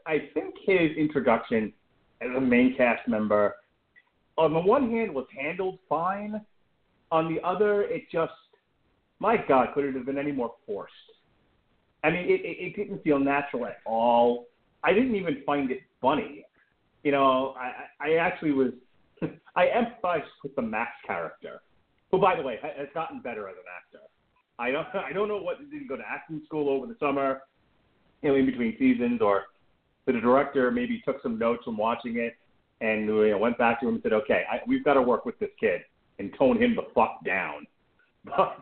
I 0.06 0.28
think 0.34 0.54
his 0.64 0.96
introduction 0.96 1.72
as 2.20 2.30
a 2.36 2.40
main 2.40 2.76
cast 2.76 3.06
member, 3.08 3.56
on 4.38 4.52
the 4.52 4.60
one 4.60 4.90
hand, 4.90 5.14
was 5.14 5.26
handled 5.36 5.78
fine. 5.88 6.40
On 7.12 7.32
the 7.32 7.40
other, 7.46 7.82
it 7.82 8.02
just, 8.10 8.32
my 9.20 9.36
God, 9.36 9.68
could 9.74 9.84
it 9.84 9.94
have 9.94 10.06
been 10.06 10.18
any 10.18 10.32
more 10.32 10.54
forced? 10.66 10.92
I 12.02 12.10
mean, 12.10 12.24
it, 12.24 12.40
it, 12.40 12.56
it 12.58 12.76
didn't 12.76 13.04
feel 13.04 13.18
natural 13.18 13.66
at 13.66 13.78
all. 13.84 14.46
I 14.82 14.92
didn't 14.92 15.14
even 15.14 15.42
find 15.46 15.70
it 15.70 15.80
funny 16.00 16.46
you 17.06 17.12
know, 17.12 17.54
I, 17.56 17.70
I 18.04 18.14
actually 18.16 18.50
was, 18.50 18.72
I 19.54 19.66
empathized 19.66 20.24
with 20.42 20.56
the 20.56 20.62
Max 20.62 20.90
character, 21.06 21.60
who, 22.10 22.18
by 22.18 22.34
the 22.34 22.42
way, 22.42 22.58
has 22.60 22.88
gotten 22.94 23.20
better 23.20 23.48
as 23.48 23.54
an 23.54 23.62
actor. 23.78 24.04
I 24.58 24.72
don't, 24.72 24.88
I 25.08 25.12
don't 25.12 25.28
know 25.28 25.40
what 25.40 25.60
did 25.60 25.80
he 25.80 25.86
go 25.86 25.96
to 25.96 26.02
acting 26.04 26.42
school 26.46 26.68
over 26.68 26.88
the 26.88 26.96
summer, 26.98 27.42
you 28.22 28.30
know, 28.30 28.34
in 28.34 28.46
between 28.46 28.76
seasons, 28.78 29.20
or 29.20 29.44
the 30.06 30.12
director 30.12 30.70
maybe 30.70 31.02
took 31.04 31.22
some 31.22 31.38
notes 31.38 31.64
from 31.64 31.76
watching 31.76 32.18
it 32.18 32.36
and 32.80 33.06
you 33.06 33.30
know, 33.30 33.38
went 33.38 33.58
back 33.58 33.80
to 33.80 33.88
him 33.88 33.94
and 33.94 34.02
said, 34.02 34.12
okay, 34.12 34.44
I, 34.50 34.60
we've 34.66 34.84
got 34.84 34.94
to 34.94 35.02
work 35.02 35.24
with 35.24 35.38
this 35.38 35.50
kid 35.58 35.82
and 36.18 36.32
tone 36.38 36.60
him 36.60 36.74
the 36.74 36.86
fuck 36.94 37.24
down. 37.24 37.66
But 38.36 38.58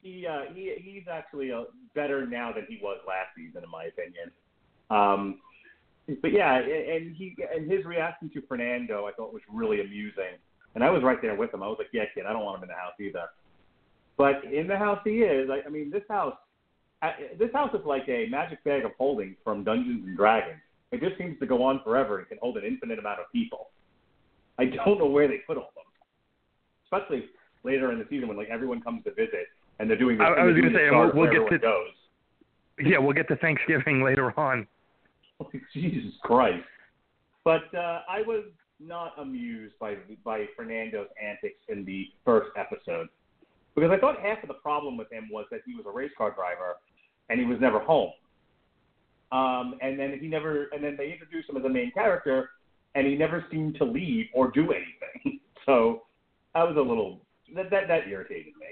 he 0.00 0.24
uh, 0.28 0.52
he 0.54 0.72
he's 0.78 1.08
actually 1.10 1.50
uh, 1.50 1.64
better 1.96 2.24
now 2.24 2.52
than 2.52 2.66
he 2.68 2.78
was 2.80 2.98
last 3.08 3.30
season, 3.36 3.64
in 3.64 3.70
my 3.70 3.86
opinion. 3.86 4.30
Um, 4.90 5.40
but 6.22 6.32
yeah, 6.32 6.54
and 6.58 7.16
he 7.16 7.34
and 7.52 7.68
his 7.68 7.84
reaction 7.84 8.30
to 8.34 8.42
Fernando, 8.46 9.06
I 9.06 9.12
thought 9.12 9.32
was 9.32 9.42
really 9.52 9.80
amusing. 9.80 10.38
And 10.76 10.84
I 10.84 10.90
was 10.90 11.02
right 11.02 11.20
there 11.20 11.34
with 11.34 11.52
him. 11.52 11.64
I 11.64 11.66
was 11.66 11.78
like, 11.78 11.88
yeah, 11.92 12.04
kid, 12.14 12.26
I 12.26 12.32
don't 12.32 12.44
want 12.44 12.58
him 12.58 12.64
in 12.64 12.68
the 12.68 12.74
house 12.74 12.92
either. 13.00 13.24
But 14.16 14.44
in 14.44 14.68
the 14.68 14.76
house 14.76 15.00
he 15.02 15.22
is. 15.22 15.50
I, 15.50 15.66
I 15.66 15.70
mean, 15.70 15.90
this 15.90 16.04
house, 16.08 16.36
this 17.38 17.52
house 17.52 17.74
is 17.74 17.84
like 17.84 18.08
a 18.08 18.26
magic 18.30 18.62
bag 18.64 18.84
of 18.84 18.92
holding 18.98 19.36
from 19.44 19.64
Dungeons 19.64 20.04
and 20.06 20.16
Dragons. 20.16 20.60
It 20.92 21.00
just 21.00 21.18
seems 21.18 21.38
to 21.40 21.46
go 21.46 21.62
on 21.62 21.80
forever 21.84 22.18
and 22.18 22.28
can 22.28 22.38
hold 22.40 22.56
an 22.56 22.64
infinite 22.64 22.98
amount 22.98 23.20
of 23.20 23.26
people. 23.32 23.68
I 24.58 24.66
don't 24.66 24.98
know 24.98 25.06
where 25.06 25.28
they 25.28 25.38
put 25.46 25.56
all 25.58 25.68
of 25.68 25.74
them, 25.74 25.84
especially 26.84 27.28
later 27.64 27.92
in 27.92 27.98
the 27.98 28.06
season 28.08 28.28
when 28.28 28.36
like 28.36 28.48
everyone 28.48 28.80
comes 28.80 29.04
to 29.04 29.10
visit 29.10 29.48
and 29.78 29.90
they're 29.90 29.98
doing. 29.98 30.16
This, 30.16 30.26
I, 30.26 30.40
I 30.40 30.44
was 30.44 30.54
going 30.54 30.72
to 30.72 30.78
say 30.78 30.90
we'll, 30.90 31.12
we'll 31.14 31.30
get 31.30 31.50
to 31.50 31.58
goes. 31.58 31.88
yeah, 32.78 32.98
we'll 32.98 33.12
get 33.12 33.28
to 33.28 33.36
Thanksgiving 33.36 34.02
later 34.02 34.38
on. 34.38 34.66
Jesus 35.74 36.14
Christ! 36.22 36.64
But 37.44 37.74
uh, 37.74 38.00
I 38.08 38.22
was 38.26 38.44
not 38.80 39.12
amused 39.18 39.78
by 39.78 39.96
by 40.24 40.46
Fernando's 40.56 41.08
antics 41.22 41.60
in 41.68 41.84
the 41.84 42.06
first 42.24 42.50
episode 42.56 43.08
because 43.74 43.90
I 43.90 43.98
thought 43.98 44.20
half 44.20 44.42
of 44.42 44.48
the 44.48 44.54
problem 44.54 44.96
with 44.96 45.12
him 45.12 45.28
was 45.30 45.44
that 45.50 45.60
he 45.66 45.74
was 45.74 45.84
a 45.86 45.90
race 45.90 46.10
car 46.16 46.30
driver 46.30 46.76
and 47.28 47.40
he 47.40 47.46
was 47.46 47.58
never 47.60 47.80
home. 47.80 48.12
Um, 49.32 49.74
and 49.80 49.98
then 49.98 50.18
he 50.20 50.28
never, 50.28 50.68
and 50.72 50.82
then 50.82 50.96
they 50.96 51.12
introduced 51.12 51.48
him 51.48 51.56
as 51.56 51.64
a 51.64 51.68
main 51.68 51.90
character, 51.92 52.50
and 52.94 53.06
he 53.06 53.16
never 53.16 53.44
seemed 53.50 53.76
to 53.76 53.84
leave 53.84 54.26
or 54.32 54.50
do 54.50 54.72
anything. 54.72 55.40
so 55.66 56.02
I 56.54 56.62
was 56.64 56.76
a 56.76 56.80
little 56.80 57.20
that 57.54 57.70
that 57.70 57.88
that 57.88 58.08
irritated 58.08 58.54
me. 58.58 58.66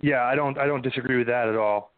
Yeah, 0.00 0.24
I 0.24 0.34
don't 0.34 0.58
I 0.58 0.66
don't 0.66 0.82
disagree 0.82 1.18
with 1.18 1.26
that 1.28 1.48
at 1.48 1.56
all. 1.56 1.92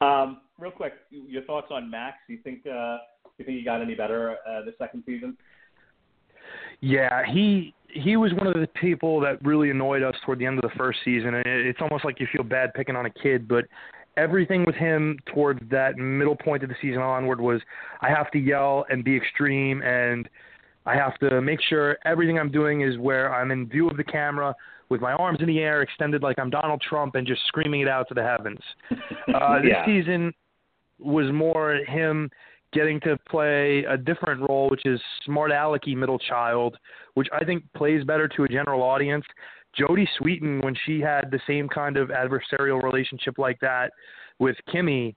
Um, 0.00 0.42
real 0.58 0.70
quick, 0.70 0.94
your 1.10 1.42
thoughts 1.42 1.68
on 1.70 1.90
Max? 1.90 2.16
Do 2.26 2.34
you 2.34 2.40
think 2.42 2.66
uh, 2.66 2.98
do 3.24 3.30
you 3.38 3.44
think 3.44 3.58
he 3.58 3.64
got 3.64 3.80
any 3.80 3.94
better 3.94 4.36
uh, 4.48 4.64
the 4.64 4.74
second 4.78 5.02
season? 5.06 5.36
Yeah, 6.80 7.22
he 7.26 7.74
he 7.88 8.16
was 8.16 8.32
one 8.34 8.46
of 8.46 8.54
the 8.54 8.68
people 8.80 9.20
that 9.20 9.44
really 9.44 9.70
annoyed 9.70 10.02
us 10.02 10.14
toward 10.24 10.38
the 10.38 10.46
end 10.46 10.58
of 10.58 10.62
the 10.62 10.76
first 10.76 10.98
season, 11.04 11.34
and 11.34 11.46
it's 11.46 11.80
almost 11.80 12.04
like 12.04 12.20
you 12.20 12.26
feel 12.32 12.44
bad 12.44 12.74
picking 12.74 12.96
on 12.96 13.06
a 13.06 13.10
kid, 13.10 13.48
but 13.48 13.64
everything 14.18 14.64
with 14.66 14.74
him 14.74 15.18
towards 15.32 15.60
that 15.70 15.96
middle 15.96 16.36
point 16.36 16.62
of 16.62 16.68
the 16.68 16.74
season 16.82 17.00
onward 17.00 17.40
was 17.40 17.60
I 18.00 18.08
have 18.08 18.30
to 18.32 18.38
yell 18.38 18.84
and 18.90 19.04
be 19.04 19.16
extreme 19.16 19.80
and 19.82 20.28
I 20.86 20.96
have 20.96 21.18
to 21.18 21.40
make 21.40 21.60
sure 21.62 21.98
everything 22.04 22.38
I'm 22.38 22.50
doing 22.50 22.80
is 22.80 22.98
where 22.98 23.32
I'm 23.32 23.50
in 23.50 23.68
view 23.68 23.88
of 23.88 23.96
the 23.96 24.04
camera 24.04 24.54
with 24.88 25.00
my 25.00 25.12
arms 25.12 25.38
in 25.40 25.46
the 25.46 25.60
air 25.60 25.82
extended 25.82 26.22
like 26.22 26.38
I'm 26.38 26.50
Donald 26.50 26.80
Trump 26.80 27.14
and 27.14 27.26
just 27.26 27.42
screaming 27.46 27.82
it 27.82 27.88
out 27.88 28.08
to 28.08 28.14
the 28.14 28.22
heavens. 28.22 28.60
Uh, 29.34 29.60
this 29.60 29.72
yeah. 29.72 29.84
season 29.84 30.32
was 30.98 31.30
more 31.30 31.74
him 31.86 32.30
getting 32.72 33.00
to 33.00 33.16
play 33.28 33.84
a 33.88 33.96
different 33.96 34.48
role, 34.48 34.68
which 34.70 34.84
is 34.84 35.00
smart 35.24 35.50
alecky 35.50 35.96
middle 35.96 36.18
child, 36.18 36.76
which 37.14 37.28
I 37.32 37.44
think 37.44 37.64
plays 37.74 38.04
better 38.04 38.28
to 38.28 38.44
a 38.44 38.48
general 38.48 38.82
audience. 38.82 39.24
Jodie 39.78 40.08
Sweetin, 40.20 40.62
when 40.62 40.74
she 40.86 41.00
had 41.00 41.30
the 41.30 41.40
same 41.46 41.68
kind 41.68 41.96
of 41.96 42.08
adversarial 42.08 42.82
relationship 42.82 43.38
like 43.38 43.58
that 43.60 43.92
with 44.38 44.56
Kimmy, 44.72 45.14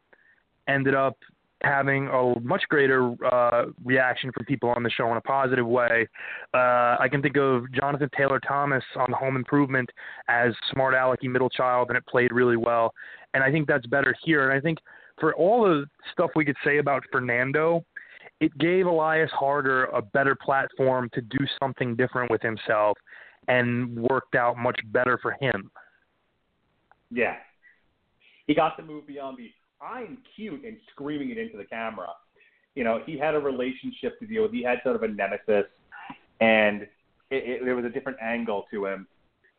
ended 0.68 0.96
up 0.96 1.18
having 1.64 2.08
a 2.08 2.40
much 2.42 2.64
greater 2.70 3.14
uh, 3.32 3.66
reaction 3.84 4.32
from 4.32 4.46
people 4.46 4.70
on 4.70 4.84
the 4.84 4.90
show 4.90 5.10
in 5.12 5.18
a 5.18 5.22
positive 5.22 5.68
way. 5.68 6.08
Uh, 6.54 6.98
I 7.00 7.08
can 7.10 7.22
think 7.22 7.38
of 7.38 7.72
Jonathan 7.72 8.10
Taylor 8.18 8.40
Thomas 8.40 8.84
on 8.96 9.12
Home 9.12 9.36
Improvement 9.36 9.90
as 10.28 10.54
smart 10.72 10.96
alecky 10.96 11.30
middle 11.30 11.50
child, 11.50 11.90
and 11.90 11.98
it 11.98 12.06
played 12.08 12.32
really 12.32 12.58
well. 12.58 12.94
And 13.34 13.44
I 13.44 13.52
think 13.52 13.68
that's 13.68 13.86
better 13.86 14.16
here. 14.24 14.50
And 14.50 14.58
I 14.58 14.62
think 14.62 14.80
for 15.22 15.34
all 15.36 15.64
the 15.64 15.86
stuff 16.12 16.32
we 16.36 16.44
could 16.44 16.58
say 16.66 16.80
about 16.80 17.04
Fernando, 17.12 17.86
it 18.42 18.58
gave 18.58 18.88
Elias 18.88 19.32
Harger 19.32 19.86
a 19.86 20.02
better 20.02 20.36
platform 20.36 21.10
to 21.14 21.22
do 21.22 21.38
something 21.62 21.96
different 21.96 22.30
with 22.30 22.42
himself, 22.42 22.98
and 23.48 23.98
worked 23.98 24.36
out 24.36 24.58
much 24.58 24.80
better 24.92 25.18
for 25.22 25.38
him. 25.40 25.72
Yeah, 27.10 27.36
he 28.48 28.56
got 28.56 28.76
to 28.78 28.84
move 28.84 29.08
beyond 29.08 29.38
the 29.38 29.52
I'm 29.82 30.20
cute 30.36 30.64
and 30.64 30.78
screaming 30.92 31.32
it 31.32 31.38
into 31.38 31.58
the 31.58 31.66
camera. 31.66 32.10
You 32.76 32.84
know, 32.84 33.02
he 33.06 33.18
had 33.18 33.34
a 33.34 33.40
relationship 33.40 34.20
to 34.20 34.28
deal 34.28 34.44
with. 34.44 34.52
He 34.52 34.64
had 34.64 34.80
sort 34.84 34.96
of 34.96 35.04
a 35.04 35.08
nemesis, 35.08 35.66
and 36.40 36.84
it, 36.84 36.90
it, 37.32 37.66
there 37.66 37.76
was 37.76 37.86
a 37.86 37.90
different 37.90 38.20
angle 38.22 38.66
to 38.72 38.86
him. 38.86 39.08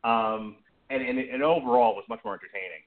Um, 0.05 0.57
and, 0.90 1.03
and, 1.03 1.18
and 1.18 1.42
overall, 1.42 1.94
was 1.94 2.05
much 2.09 2.20
more 2.25 2.35
entertaining. 2.35 2.83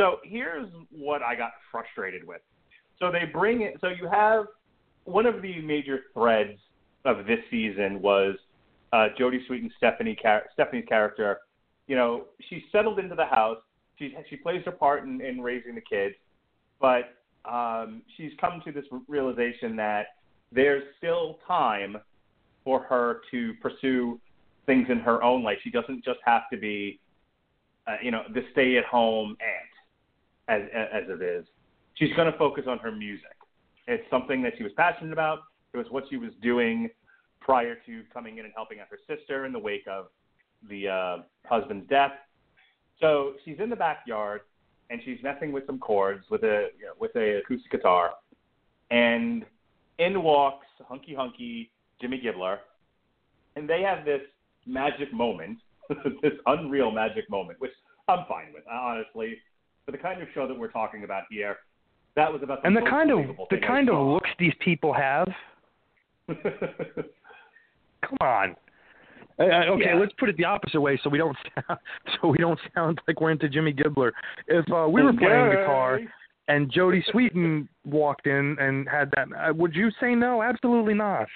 So 0.00 0.16
here's 0.24 0.68
what 0.90 1.22
I 1.22 1.34
got 1.34 1.50
frustrated 1.70 2.26
with. 2.26 2.40
So 2.98 3.12
they 3.12 3.24
bring 3.30 3.60
it. 3.60 3.76
So 3.82 3.88
you 3.88 4.08
have 4.08 4.46
one 5.04 5.26
of 5.26 5.42
the 5.42 5.60
major 5.60 6.00
threads 6.14 6.58
of 7.04 7.26
this 7.26 7.40
season 7.50 8.00
was 8.00 8.36
uh, 8.94 9.08
Jodie 9.18 9.46
Sweetin 9.46 9.70
Stephanie 9.76 10.18
Stephanie's 10.54 10.86
character. 10.88 11.38
You 11.86 11.96
know, 11.96 12.24
she 12.48 12.64
settled 12.72 12.98
into 12.98 13.14
the 13.14 13.26
house. 13.26 13.58
She 13.98 14.14
she 14.30 14.36
plays 14.36 14.62
her 14.64 14.72
part 14.72 15.04
in, 15.04 15.20
in 15.20 15.42
raising 15.42 15.74
the 15.74 15.82
kids 15.82 16.14
but 16.80 17.14
um, 17.44 18.02
she's 18.16 18.32
come 18.40 18.62
to 18.64 18.72
this 18.72 18.84
realization 19.06 19.76
that 19.76 20.06
there's 20.50 20.82
still 20.98 21.38
time 21.46 21.96
for 22.64 22.82
her 22.82 23.20
to 23.30 23.54
pursue 23.62 24.18
things 24.66 24.86
in 24.90 24.98
her 24.98 25.22
own 25.22 25.42
life. 25.42 25.58
She 25.62 25.70
doesn't 25.70 26.04
just 26.04 26.18
have 26.24 26.42
to 26.52 26.58
be, 26.58 26.98
uh, 27.86 27.96
you 28.02 28.10
know, 28.10 28.22
the 28.34 28.42
stay-at-home 28.52 29.36
aunt 29.40 29.70
as 30.50 30.62
as 30.74 31.04
it 31.08 31.22
is. 31.22 31.46
She's 31.94 32.12
going 32.14 32.30
to 32.30 32.36
focus 32.38 32.64
on 32.66 32.78
her 32.78 32.92
music. 32.92 33.36
It's 33.86 34.04
something 34.10 34.42
that 34.42 34.54
she 34.56 34.62
was 34.62 34.72
passionate 34.76 35.12
about. 35.12 35.40
It 35.72 35.78
was 35.78 35.86
what 35.90 36.04
she 36.10 36.16
was 36.16 36.30
doing 36.42 36.90
prior 37.40 37.76
to 37.86 38.02
coming 38.12 38.38
in 38.38 38.44
and 38.44 38.54
helping 38.54 38.80
out 38.80 38.86
her 38.90 38.98
sister 39.06 39.46
in 39.46 39.52
the 39.52 39.58
wake 39.58 39.86
of 39.88 40.06
the 40.68 40.88
uh, 40.88 41.16
husband's 41.46 41.88
death. 41.88 42.12
So 43.00 43.34
she's 43.44 43.56
in 43.58 43.70
the 43.70 43.76
backyard 43.76 44.42
and 44.90 45.00
she's 45.04 45.18
messing 45.22 45.52
with 45.52 45.66
some 45.66 45.78
chords 45.78 46.24
with 46.30 46.42
a 46.42 46.68
you 46.78 46.86
know, 46.86 46.92
with 46.98 47.14
a 47.16 47.38
acoustic 47.38 47.70
guitar, 47.70 48.10
and 48.90 49.44
in 49.98 50.22
walks 50.22 50.66
Hunky 50.86 51.14
Hunky 51.14 51.70
Jimmy 52.00 52.20
Gibbler, 52.20 52.58
and 53.56 53.68
they 53.68 53.82
have 53.82 54.04
this 54.04 54.22
magic 54.66 55.12
moment, 55.12 55.58
this 56.22 56.32
unreal 56.46 56.90
magic 56.90 57.30
moment, 57.30 57.60
which 57.60 57.72
I'm 58.08 58.24
fine 58.28 58.52
with, 58.52 58.64
honestly. 58.70 59.36
For 59.86 59.92
the 59.92 59.98
kind 59.98 60.22
of 60.22 60.28
show 60.34 60.46
that 60.46 60.56
we're 60.58 60.70
talking 60.70 61.04
about 61.04 61.24
here, 61.30 61.56
that 62.16 62.32
was 62.32 62.42
about 62.42 62.62
the 62.62 62.68
and 62.68 62.76
the 62.76 62.82
kind 62.82 63.10
of 63.10 63.18
the 63.50 63.58
kind 63.66 63.88
of 63.88 64.06
looks 64.06 64.30
these 64.38 64.54
people 64.60 64.92
have. 64.92 65.28
Come 66.28 68.16
on. 68.20 68.56
Uh, 69.38 69.42
okay, 69.72 69.84
Yeah. 69.86 69.94
let's 69.94 70.12
put 70.18 70.28
it 70.28 70.36
the 70.36 70.44
opposite 70.44 70.80
way, 70.80 71.00
so 71.02 71.08
we 71.08 71.18
don't 71.18 71.36
sound, 71.66 71.78
so 72.20 72.28
we 72.28 72.36
don't 72.38 72.58
sound 72.74 73.00
like 73.08 73.20
we're 73.20 73.30
into 73.30 73.48
Jimmy 73.48 73.72
Gibbler. 73.72 74.12
If 74.46 74.70
uh, 74.70 74.86
we 74.88 75.02
were 75.02 75.12
playing 75.14 75.50
guitar 75.50 75.94
Okay. 75.94 76.06
and 76.48 76.70
Jodie 76.70 77.02
Sweetin 77.12 77.66
walked 77.86 78.26
in 78.26 78.56
and 78.60 78.88
had 78.88 79.10
that, 79.16 79.28
uh, 79.32 79.52
would 79.54 79.74
you 79.74 79.90
say 80.00 80.14
no? 80.14 80.42
Absolutely 80.42 80.94
not. 80.94 81.26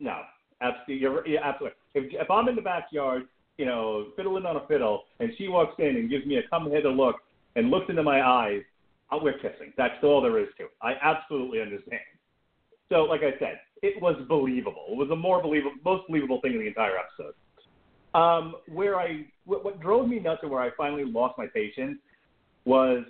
No, 0.00 0.22
absolutely. 0.62 0.96
You're, 0.96 1.26
yeah, 1.26 1.40
absolutely. 1.44 1.76
If, 1.94 2.04
if 2.22 2.30
I'm 2.30 2.48
in 2.48 2.56
the 2.56 2.62
backyard, 2.62 3.24
you 3.58 3.66
know, 3.66 4.06
fiddling 4.16 4.46
on 4.46 4.56
a 4.56 4.66
fiddle, 4.66 5.04
and 5.20 5.30
she 5.36 5.48
walks 5.48 5.74
in 5.78 5.96
and 5.96 6.08
gives 6.08 6.24
me 6.24 6.36
a 6.36 6.42
come 6.48 6.70
hither 6.70 6.90
look 6.90 7.16
and 7.56 7.70
looked 7.70 7.90
into 7.90 8.02
my 8.02 8.22
eyes, 8.22 8.62
we're 9.20 9.38
kissing. 9.38 9.72
That's 9.76 9.94
all 10.02 10.20
there 10.20 10.38
is 10.38 10.48
to 10.58 10.64
it. 10.64 10.70
I 10.82 10.92
absolutely 11.02 11.60
understand. 11.60 12.00
So, 12.90 13.02
like 13.04 13.22
I 13.22 13.36
said, 13.38 13.58
it 13.82 14.00
was 14.00 14.16
believable. 14.28 14.86
It 14.90 14.96
was 14.96 15.08
the 15.08 15.16
more 15.16 15.42
believable, 15.42 15.74
most 15.84 16.06
believable 16.06 16.40
thing 16.40 16.52
in 16.52 16.60
the 16.60 16.66
entire 16.66 16.94
episode. 16.98 17.34
Um, 18.14 18.56
where 18.68 18.98
I, 18.98 19.26
what, 19.44 19.64
what 19.64 19.80
drove 19.80 20.08
me 20.08 20.18
nuts 20.18 20.40
and 20.42 20.50
where 20.50 20.60
I 20.60 20.70
finally 20.76 21.04
lost 21.04 21.36
my 21.36 21.46
patience 21.46 21.98
was 22.64 23.04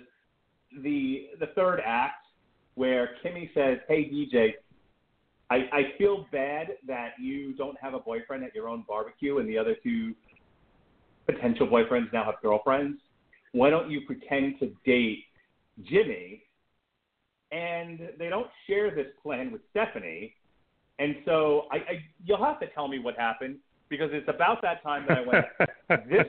the 0.83 1.29
the 1.39 1.47
third 1.55 1.81
act 1.85 2.25
where 2.75 3.11
Kimmy 3.23 3.53
says, 3.53 3.77
"Hey 3.87 4.09
DJ, 4.09 4.53
I, 5.49 5.55
I 5.71 5.81
feel 5.97 6.25
bad 6.31 6.67
that 6.87 7.11
you 7.19 7.53
don't 7.53 7.77
have 7.79 7.93
a 7.93 7.99
boyfriend 7.99 8.43
at 8.43 8.53
your 8.53 8.67
own 8.67 8.83
barbecue, 8.87 9.37
and 9.39 9.47
the 9.47 9.57
other 9.57 9.75
two 9.81 10.13
potential 11.25 11.67
boyfriends 11.67 12.11
now 12.11 12.25
have 12.25 12.35
girlfriends. 12.41 12.99
Why 13.57 13.69
don't 13.69 13.89
you 13.89 14.01
pretend 14.01 14.59
to 14.59 14.71
date 14.85 15.25
Jimmy?" 15.83 16.43
And 17.51 18.09
they 18.19 18.29
don't 18.29 18.47
share 18.67 18.93
this 18.93 19.07
plan 19.23 19.51
with 19.51 19.61
Stephanie, 19.71 20.33
and 20.99 21.15
so 21.25 21.67
I, 21.71 21.75
I 21.75 22.05
you'll 22.25 22.43
have 22.43 22.59
to 22.59 22.67
tell 22.67 22.87
me 22.87 22.99
what 22.99 23.15
happened 23.15 23.57
because 23.89 24.09
it's 24.11 24.27
about 24.27 24.61
that 24.61 24.83
time 24.83 25.05
that 25.07 25.19
I 25.19 25.21
went, 25.21 26.09
"This 26.09 26.27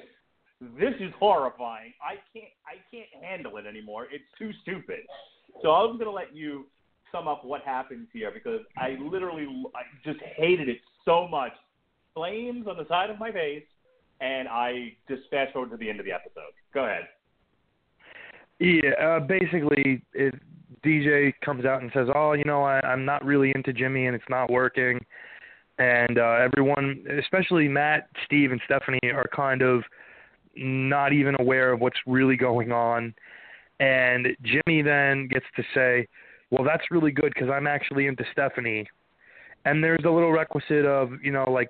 this 0.61 0.95
is 1.01 1.13
horrifying. 1.19 1.93
I 2.03 2.15
can't 2.33 2.53
I 2.67 2.77
can't 2.91 3.25
handle 3.25 3.57
it 3.59 3.67
anymore. 3.67 4.07
It's 4.11 4.25
too 4.39 4.51
stupid. 4.63 5.01
So 5.63 5.71
I'm 5.71 5.95
going 5.95 6.07
to 6.07 6.13
let 6.13 6.35
you 6.35 6.67
sum 7.13 7.29
up 7.29 7.45
what 7.45 7.63
happens 7.63 8.09
here 8.13 8.31
because 8.31 8.61
I 8.77 8.97
literally 9.01 9.47
I 9.75 9.83
just 10.05 10.21
hated 10.37 10.69
it 10.69 10.79
so 11.05 11.29
much. 11.29 11.53
Flames 12.15 12.67
on 12.67 12.77
the 12.77 12.87
side 12.89 13.11
of 13.11 13.19
my 13.19 13.31
face, 13.31 13.63
and 14.21 14.49
I 14.49 14.97
just 15.09 15.23
fast 15.31 15.53
forward 15.53 15.71
to 15.71 15.77
the 15.77 15.89
end 15.89 16.01
of 16.01 16.07
the 16.07 16.13
episode. 16.13 16.53
Go 16.75 16.85
ahead. 16.85 17.09
Yeah, 18.59 18.91
uh, 19.01 19.21
basically, 19.21 20.03
it, 20.15 20.35
DJ 20.85 21.33
comes 21.45 21.65
out 21.65 21.83
and 21.83 21.91
says, 21.95 22.09
"Oh, 22.15 22.33
you 22.33 22.45
know, 22.45 22.63
I, 22.63 22.81
I'm 22.81 23.05
not 23.05 23.25
really 23.25 23.53
into 23.55 23.73
Jimmy, 23.73 24.07
and 24.07 24.15
it's 24.15 24.29
not 24.29 24.51
working." 24.51 24.99
And 25.79 26.19
uh, 26.19 26.39
everyone, 26.41 27.05
especially 27.21 27.69
Matt, 27.69 28.09
Steve, 28.25 28.51
and 28.51 28.61
Stephanie, 28.65 28.99
are 29.05 29.29
kind 29.35 29.63
of 29.63 29.83
not 30.57 31.13
even 31.13 31.37
aware 31.39 31.73
of 31.73 31.81
what's 31.81 31.99
really 32.07 32.37
going 32.37 32.73
on. 32.73 33.15
And 33.79 34.29
Jimmy 34.43 34.83
then 34.83 35.29
gets 35.29 35.47
to 35.57 35.63
say, 35.73 36.09
"Well, 36.51 36.65
that's 36.65 36.91
really 36.91 37.13
good 37.13 37.33
because 37.35 37.49
I'm 37.51 37.67
actually 37.67 38.07
into 38.07 38.25
Stephanie." 38.33 38.89
And 39.65 39.83
there's 39.85 40.05
a 40.05 40.11
little 40.11 40.33
requisite 40.33 40.87
of, 40.87 41.11
you 41.23 41.31
know, 41.31 41.45
like 41.51 41.69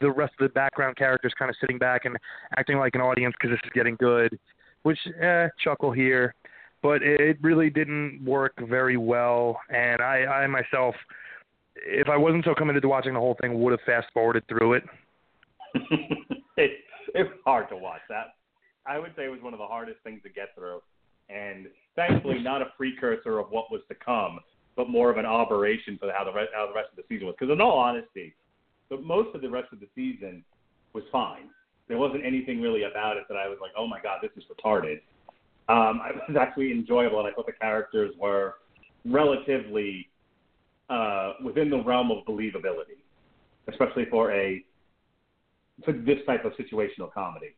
the 0.00 0.10
rest 0.10 0.34
of 0.40 0.48
the 0.48 0.52
background 0.52 0.96
characters 0.96 1.32
kind 1.38 1.48
of 1.48 1.56
sitting 1.60 1.78
back 1.78 2.04
and 2.04 2.16
acting 2.56 2.78
like 2.78 2.94
an 2.94 3.00
audience 3.00 3.34
because 3.40 3.54
this 3.54 3.60
is 3.64 3.70
getting 3.74 3.96
good, 3.96 4.38
which 4.82 4.98
eh, 5.20 5.48
chuckle 5.62 5.92
here, 5.92 6.34
but 6.82 7.02
it 7.02 7.38
really 7.42 7.70
didn't 7.70 8.22
work 8.24 8.54
very 8.68 8.96
well. 8.96 9.60
And 9.68 10.00
I, 10.00 10.24
I 10.24 10.46
myself, 10.46 10.94
if 11.76 12.08
I 12.08 12.16
wasn't 12.16 12.44
so 12.44 12.54
committed 12.54 12.82
to 12.82 12.88
watching 12.88 13.14
the 13.14 13.20
whole 13.20 13.36
thing, 13.40 13.60
would 13.60 13.72
have 13.72 13.80
fast 13.86 14.08
forwarded 14.12 14.46
through 14.48 14.74
it. 14.74 14.84
it 16.56 16.70
it 17.14 17.22
was 17.22 17.38
hard 17.44 17.68
to 17.70 17.76
watch 17.76 18.00
that. 18.08 18.34
I 18.86 18.98
would 18.98 19.12
say 19.16 19.24
it 19.24 19.28
was 19.28 19.42
one 19.42 19.52
of 19.52 19.58
the 19.58 19.66
hardest 19.66 19.98
things 20.02 20.22
to 20.22 20.28
get 20.28 20.54
through, 20.54 20.80
and 21.28 21.66
thankfully 21.96 22.38
not 22.40 22.62
a 22.62 22.66
precursor 22.76 23.38
of 23.38 23.50
what 23.50 23.70
was 23.70 23.82
to 23.88 23.94
come, 23.94 24.40
but 24.76 24.88
more 24.88 25.10
of 25.10 25.18
an 25.18 25.26
aberration 25.26 25.98
for 25.98 26.10
how 26.12 26.24
the 26.24 26.32
how 26.54 26.66
the 26.66 26.74
rest 26.74 26.88
of 26.90 26.96
the 26.96 27.04
season 27.08 27.26
was. 27.26 27.36
Because 27.38 27.52
in 27.52 27.60
all 27.60 27.78
honesty, 27.78 28.34
but 28.88 29.02
most 29.02 29.34
of 29.34 29.42
the 29.42 29.50
rest 29.50 29.68
of 29.72 29.80
the 29.80 29.88
season 29.94 30.44
was 30.92 31.04
fine. 31.12 31.50
There 31.90 31.98
wasn't 31.98 32.24
anything 32.24 32.60
really 32.60 32.84
about 32.84 33.16
it 33.16 33.24
that 33.28 33.36
I 33.36 33.48
was 33.48 33.58
like, 33.60 33.72
oh 33.76 33.86
my 33.86 34.00
god, 34.00 34.20
this 34.22 34.30
is 34.36 34.44
retarded. 34.44 35.00
Um, 35.68 36.00
it 36.08 36.16
was 36.28 36.36
actually 36.40 36.72
enjoyable, 36.72 37.18
and 37.18 37.28
I 37.28 37.32
thought 37.32 37.46
the 37.46 37.52
characters 37.52 38.14
were 38.18 38.54
relatively 39.04 40.08
uh, 40.88 41.34
within 41.44 41.68
the 41.68 41.82
realm 41.82 42.10
of 42.10 42.24
believability, 42.24 43.02
especially 43.68 44.06
for 44.10 44.32
a 44.32 44.64
for 45.84 45.92
this 45.92 46.18
type 46.26 46.44
of 46.44 46.52
situational 46.52 47.12
comedy. 47.12 47.56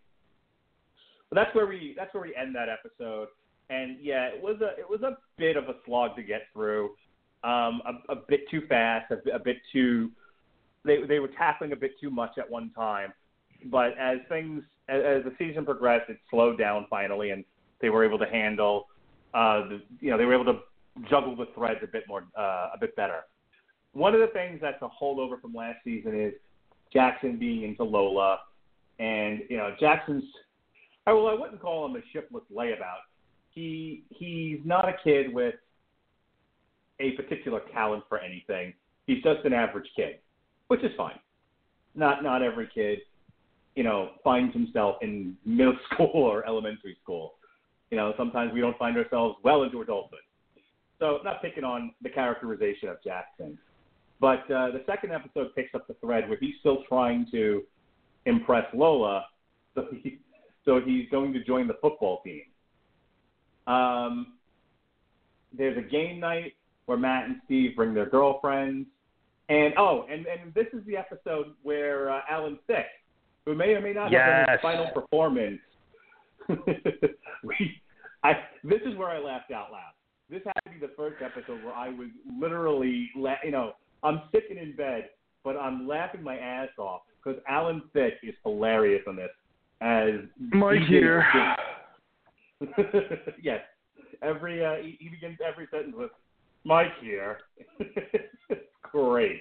But 1.28 1.36
that's 1.36 1.54
where 1.54 1.66
we 1.66 1.94
that's 1.96 2.12
where 2.14 2.22
we 2.22 2.34
end 2.34 2.54
that 2.56 2.68
episode. 2.68 3.28
And 3.70 3.98
yeah, 4.00 4.26
it 4.26 4.42
was 4.42 4.56
a 4.60 4.78
it 4.80 4.88
was 4.88 5.02
a 5.02 5.18
bit 5.36 5.56
of 5.56 5.64
a 5.64 5.74
slog 5.84 6.16
to 6.16 6.22
get 6.22 6.42
through, 6.52 6.90
um, 7.44 7.82
a, 7.86 8.12
a 8.12 8.16
bit 8.28 8.48
too 8.50 8.62
fast, 8.68 9.10
a, 9.12 9.34
a 9.34 9.38
bit 9.38 9.58
too 9.72 10.10
they 10.84 11.02
they 11.08 11.18
were 11.18 11.28
tackling 11.28 11.72
a 11.72 11.76
bit 11.76 11.92
too 12.00 12.10
much 12.10 12.38
at 12.38 12.50
one 12.50 12.70
time. 12.74 13.12
But 13.70 13.96
as 13.98 14.18
things 14.28 14.62
as, 14.88 15.02
as 15.04 15.24
the 15.24 15.32
season 15.38 15.64
progressed, 15.64 16.10
it 16.10 16.18
slowed 16.30 16.58
down 16.58 16.86
finally, 16.90 17.30
and 17.30 17.44
they 17.80 17.90
were 17.90 18.04
able 18.04 18.18
to 18.18 18.26
handle 18.26 18.88
uh, 19.34 19.68
the 19.68 19.82
you 20.00 20.10
know 20.10 20.18
they 20.18 20.24
were 20.24 20.34
able 20.34 20.52
to 20.52 20.60
juggle 21.08 21.34
the 21.36 21.46
threads 21.54 21.80
a 21.82 21.86
bit 21.86 22.04
more 22.08 22.24
uh, 22.38 22.70
a 22.74 22.78
bit 22.80 22.94
better. 22.96 23.20
One 23.92 24.14
of 24.14 24.20
the 24.20 24.28
things 24.28 24.58
that's 24.62 24.80
a 24.82 24.88
holdover 24.88 25.40
from 25.40 25.54
last 25.54 25.78
season 25.84 26.18
is 26.18 26.32
Jackson 26.92 27.38
being 27.38 27.64
into 27.64 27.84
Lola, 27.84 28.38
and 28.98 29.40
you 29.48 29.56
know 29.56 29.74
Jackson's. 29.80 30.24
I 31.06 31.12
well, 31.12 31.26
I 31.26 31.34
wouldn't 31.34 31.60
call 31.60 31.86
him 31.86 31.96
a 31.96 32.00
shiftless 32.12 32.44
layabout. 32.54 33.02
He 33.50 34.04
he's 34.10 34.60
not 34.64 34.88
a 34.88 34.94
kid 35.02 35.32
with 35.34 35.54
a 37.00 37.12
particular 37.12 37.60
talent 37.72 38.04
for 38.08 38.18
anything. 38.18 38.72
He's 39.06 39.22
just 39.22 39.44
an 39.44 39.52
average 39.52 39.88
kid 39.96 40.20
which 40.72 40.82
is 40.82 40.90
fine. 40.96 41.18
Not 41.94 42.22
not 42.22 42.40
every 42.40 42.66
kid, 42.74 43.00
you 43.74 43.82
know, 43.84 44.10
finds 44.22 44.52
himself 44.52 44.96
in 45.02 45.36
middle 45.44 45.76
school 45.92 46.10
or 46.14 46.46
elementary 46.46 46.96
school. 47.02 47.34
You 47.90 47.96
know, 47.96 48.14
sometimes 48.16 48.52
we 48.52 48.60
don't 48.60 48.76
find 48.78 48.96
ourselves 48.96 49.36
well 49.44 49.62
into 49.62 49.82
adulthood. 49.82 50.20
So 50.98 51.18
not 51.24 51.42
picking 51.42 51.64
on 51.64 51.92
the 52.02 52.08
characterization 52.08 52.88
of 52.88 53.02
Jackson. 53.02 53.58
But 54.20 54.48
uh, 54.50 54.70
the 54.70 54.82
second 54.86 55.12
episode 55.12 55.54
picks 55.56 55.74
up 55.74 55.88
the 55.88 55.94
thread 55.94 56.28
where 56.28 56.38
he's 56.38 56.54
still 56.60 56.84
trying 56.88 57.26
to 57.32 57.64
impress 58.24 58.64
Lola, 58.72 59.26
so, 59.74 59.86
he, 60.02 60.18
so 60.64 60.80
he's 60.80 61.08
going 61.10 61.32
to 61.32 61.42
join 61.42 61.66
the 61.66 61.76
football 61.82 62.22
team. 62.22 62.42
Um, 63.66 64.34
there's 65.56 65.76
a 65.76 65.82
game 65.82 66.20
night 66.20 66.54
where 66.86 66.98
Matt 66.98 67.26
and 67.26 67.36
Steve 67.44 67.76
bring 67.76 67.94
their 67.94 68.08
girlfriends. 68.08 68.86
And 69.48 69.74
oh, 69.76 70.06
and 70.10 70.24
and 70.26 70.54
this 70.54 70.66
is 70.72 70.84
the 70.86 70.96
episode 70.96 71.54
where 71.62 72.10
uh, 72.10 72.20
Alan 72.30 72.58
Thicke, 72.66 72.86
who 73.46 73.54
may 73.54 73.70
or 73.70 73.80
may 73.80 73.92
not 73.92 74.10
yes. 74.10 74.22
have 74.24 74.46
done 74.46 74.52
his 74.52 74.62
final 74.62 74.86
performance, 74.92 75.60
we, 77.44 77.80
I 78.22 78.32
this 78.64 78.80
is 78.86 78.96
where 78.96 79.08
I 79.08 79.18
laughed 79.18 79.50
out 79.50 79.70
loud. 79.72 79.92
This 80.30 80.42
had 80.44 80.72
to 80.72 80.78
be 80.78 80.84
the 80.84 80.92
first 80.96 81.22
episode 81.22 81.62
where 81.64 81.74
I 81.74 81.88
was 81.88 82.08
literally, 82.40 83.10
la- 83.16 83.34
you 83.44 83.50
know, 83.50 83.72
I'm 84.02 84.22
sitting 84.32 84.56
in 84.56 84.74
bed, 84.74 85.10
but 85.44 85.56
I'm 85.56 85.86
laughing 85.86 86.22
my 86.22 86.38
ass 86.38 86.68
off 86.78 87.02
because 87.22 87.40
Alan 87.48 87.82
Thicke 87.92 88.14
is 88.22 88.34
hilarious 88.42 89.02
on 89.06 89.16
this. 89.16 89.30
As 89.80 90.20
Mike 90.38 90.80
here. 90.88 91.24
yes, 93.42 93.60
every 94.22 94.64
uh, 94.64 94.76
he, 94.76 94.96
he 95.00 95.08
begins 95.08 95.38
every 95.46 95.66
sentence 95.70 95.94
with 95.96 96.10
Mike 96.64 96.92
here 97.00 97.38
great. 98.92 99.40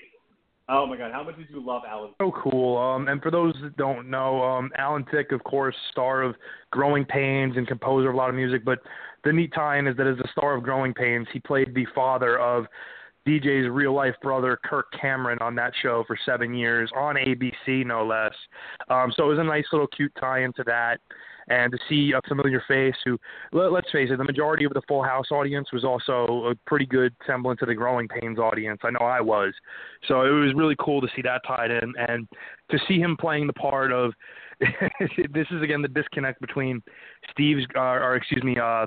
Oh 0.73 0.85
my 0.87 0.95
God, 0.95 1.11
how 1.11 1.21
much 1.21 1.35
did 1.37 1.47
you 1.49 1.61
love 1.61 1.81
Alan? 1.85 2.11
So 2.21 2.31
cool. 2.31 2.77
Um, 2.77 3.09
and 3.09 3.21
for 3.21 3.29
those 3.29 3.53
that 3.61 3.75
don't 3.75 4.09
know, 4.09 4.41
um, 4.41 4.71
Alan 4.77 5.05
Thicke, 5.11 5.33
of 5.33 5.43
course, 5.43 5.75
star 5.91 6.21
of 6.21 6.35
Growing 6.71 7.03
Pains 7.03 7.57
and 7.57 7.67
composer 7.67 8.07
of 8.07 8.15
a 8.15 8.17
lot 8.17 8.29
of 8.29 8.35
music. 8.35 8.63
But 8.63 8.79
the 9.25 9.33
neat 9.33 9.51
tie-in 9.53 9.85
is 9.85 9.97
that 9.97 10.07
as 10.07 10.17
the 10.17 10.29
star 10.31 10.55
of 10.55 10.63
Growing 10.63 10.93
Pains, 10.93 11.27
he 11.33 11.39
played 11.39 11.75
the 11.75 11.85
father 11.93 12.39
of 12.39 12.67
DJ's 13.27 13.69
real 13.69 13.93
life 13.93 14.15
brother 14.21 14.57
Kirk 14.63 14.87
Cameron 14.99 15.39
on 15.41 15.55
that 15.55 15.73
show 15.83 16.05
for 16.07 16.17
seven 16.25 16.53
years 16.53 16.89
on 16.95 17.15
ABC, 17.15 17.85
no 17.85 18.05
less. 18.05 18.33
Um, 18.89 19.11
so 19.17 19.25
it 19.25 19.27
was 19.27 19.39
a 19.39 19.43
nice 19.43 19.65
little 19.73 19.87
cute 19.87 20.13
tie 20.19 20.43
into 20.43 20.63
that 20.67 21.01
and 21.51 21.71
to 21.73 21.77
see 21.89 22.13
a 22.13 22.21
familiar 22.29 22.63
face 22.65 22.95
who, 23.03 23.19
let, 23.51 23.73
us 23.73 23.91
face 23.91 24.09
it, 24.09 24.17
the 24.17 24.23
majority 24.23 24.63
of 24.63 24.71
the 24.73 24.81
Full 24.87 25.03
House 25.03 25.25
audience 25.31 25.67
was 25.73 25.83
also 25.83 26.45
a 26.49 26.55
pretty 26.65 26.85
good 26.85 27.13
semblance 27.27 27.61
of 27.61 27.67
the 27.67 27.75
Growing 27.75 28.07
Pains 28.07 28.39
audience. 28.39 28.79
I 28.83 28.91
know 28.91 29.05
I 29.05 29.19
was. 29.19 29.53
So 30.07 30.21
it 30.21 30.29
was 30.29 30.53
really 30.55 30.77
cool 30.79 31.01
to 31.01 31.07
see 31.13 31.21
that 31.23 31.41
tied 31.45 31.69
in 31.69 31.93
and 32.07 32.25
to 32.69 32.79
see 32.87 32.99
him 32.99 33.17
playing 33.19 33.47
the 33.47 33.53
part 33.53 33.91
of. 33.91 34.13
this 34.61 35.47
is 35.51 35.61
again 35.61 35.81
the 35.81 35.89
disconnect 35.89 36.39
between 36.39 36.81
Steve's, 37.31 37.65
uh, 37.75 37.79
or 37.79 38.15
excuse 38.15 38.43
me, 38.43 38.55
uh, 38.57 38.85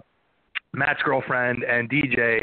Matt's 0.72 1.03
girlfriend 1.05 1.64
and 1.64 1.90
DJ. 1.90 2.40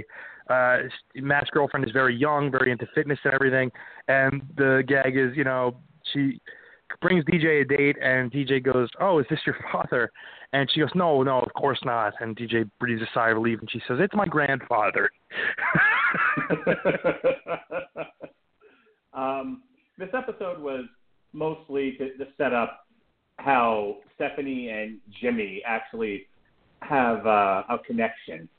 Uh, 0.49 0.87
Matt's 1.15 1.49
girlfriend 1.49 1.85
is 1.85 1.93
very 1.93 2.15
young, 2.15 2.51
very 2.51 2.71
into 2.71 2.85
fitness 2.93 3.17
and 3.23 3.33
everything, 3.33 3.71
and 4.07 4.41
the 4.57 4.83
gag 4.85 5.17
is, 5.17 5.35
you 5.35 5.45
know, 5.45 5.77
she 6.11 6.41
brings 7.01 7.23
DJ 7.25 7.61
a 7.61 7.65
date, 7.65 7.97
and 8.01 8.31
DJ 8.31 8.63
goes, 8.63 8.89
"Oh, 8.99 9.19
is 9.19 9.25
this 9.29 9.39
your 9.45 9.55
father?" 9.71 10.11
And 10.53 10.69
she 10.71 10.79
goes, 10.79 10.89
"No, 10.95 11.23
no, 11.23 11.39
of 11.39 11.53
course 11.53 11.79
not." 11.85 12.13
And 12.19 12.35
DJ 12.35 12.69
breathes 12.79 13.01
a 13.01 13.07
sigh 13.13 13.29
of 13.29 13.37
relief, 13.37 13.59
and 13.59 13.71
she 13.71 13.81
says, 13.87 13.99
"It's 13.99 14.13
my 14.15 14.25
grandfather." 14.25 15.09
um, 19.13 19.63
this 19.97 20.09
episode 20.13 20.59
was 20.59 20.85
mostly 21.33 21.93
to, 21.93 22.17
to 22.17 22.27
set 22.37 22.53
up 22.53 22.85
how 23.37 23.97
Stephanie 24.15 24.69
and 24.69 24.99
Jimmy 25.21 25.61
actually 25.65 26.27
have 26.81 27.25
uh, 27.25 27.63
a 27.69 27.77
connection. 27.85 28.49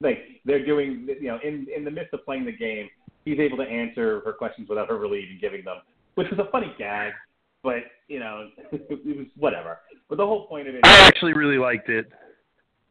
Like 0.00 0.40
they're 0.44 0.64
doing, 0.64 1.08
you 1.20 1.28
know, 1.28 1.38
in 1.44 1.66
in 1.74 1.84
the 1.84 1.90
midst 1.90 2.14
of 2.14 2.24
playing 2.24 2.46
the 2.46 2.52
game, 2.52 2.88
he's 3.24 3.38
able 3.38 3.56
to 3.58 3.64
answer 3.64 4.22
her 4.24 4.32
questions 4.32 4.68
without 4.68 4.88
her 4.88 4.96
really 4.96 5.22
even 5.24 5.38
giving 5.40 5.64
them, 5.64 5.78
which 6.14 6.28
was 6.30 6.38
a 6.38 6.50
funny 6.50 6.72
gag 6.78 7.12
but 7.62 7.76
you 8.08 8.20
know, 8.20 8.48
it 8.72 9.16
was 9.16 9.26
whatever. 9.36 9.78
But 10.08 10.18
the 10.18 10.26
whole 10.26 10.46
point 10.46 10.68
of 10.68 10.74
it. 10.74 10.80
I 10.84 11.06
actually 11.06 11.34
really 11.34 11.58
liked 11.58 11.88
it. 11.88 12.06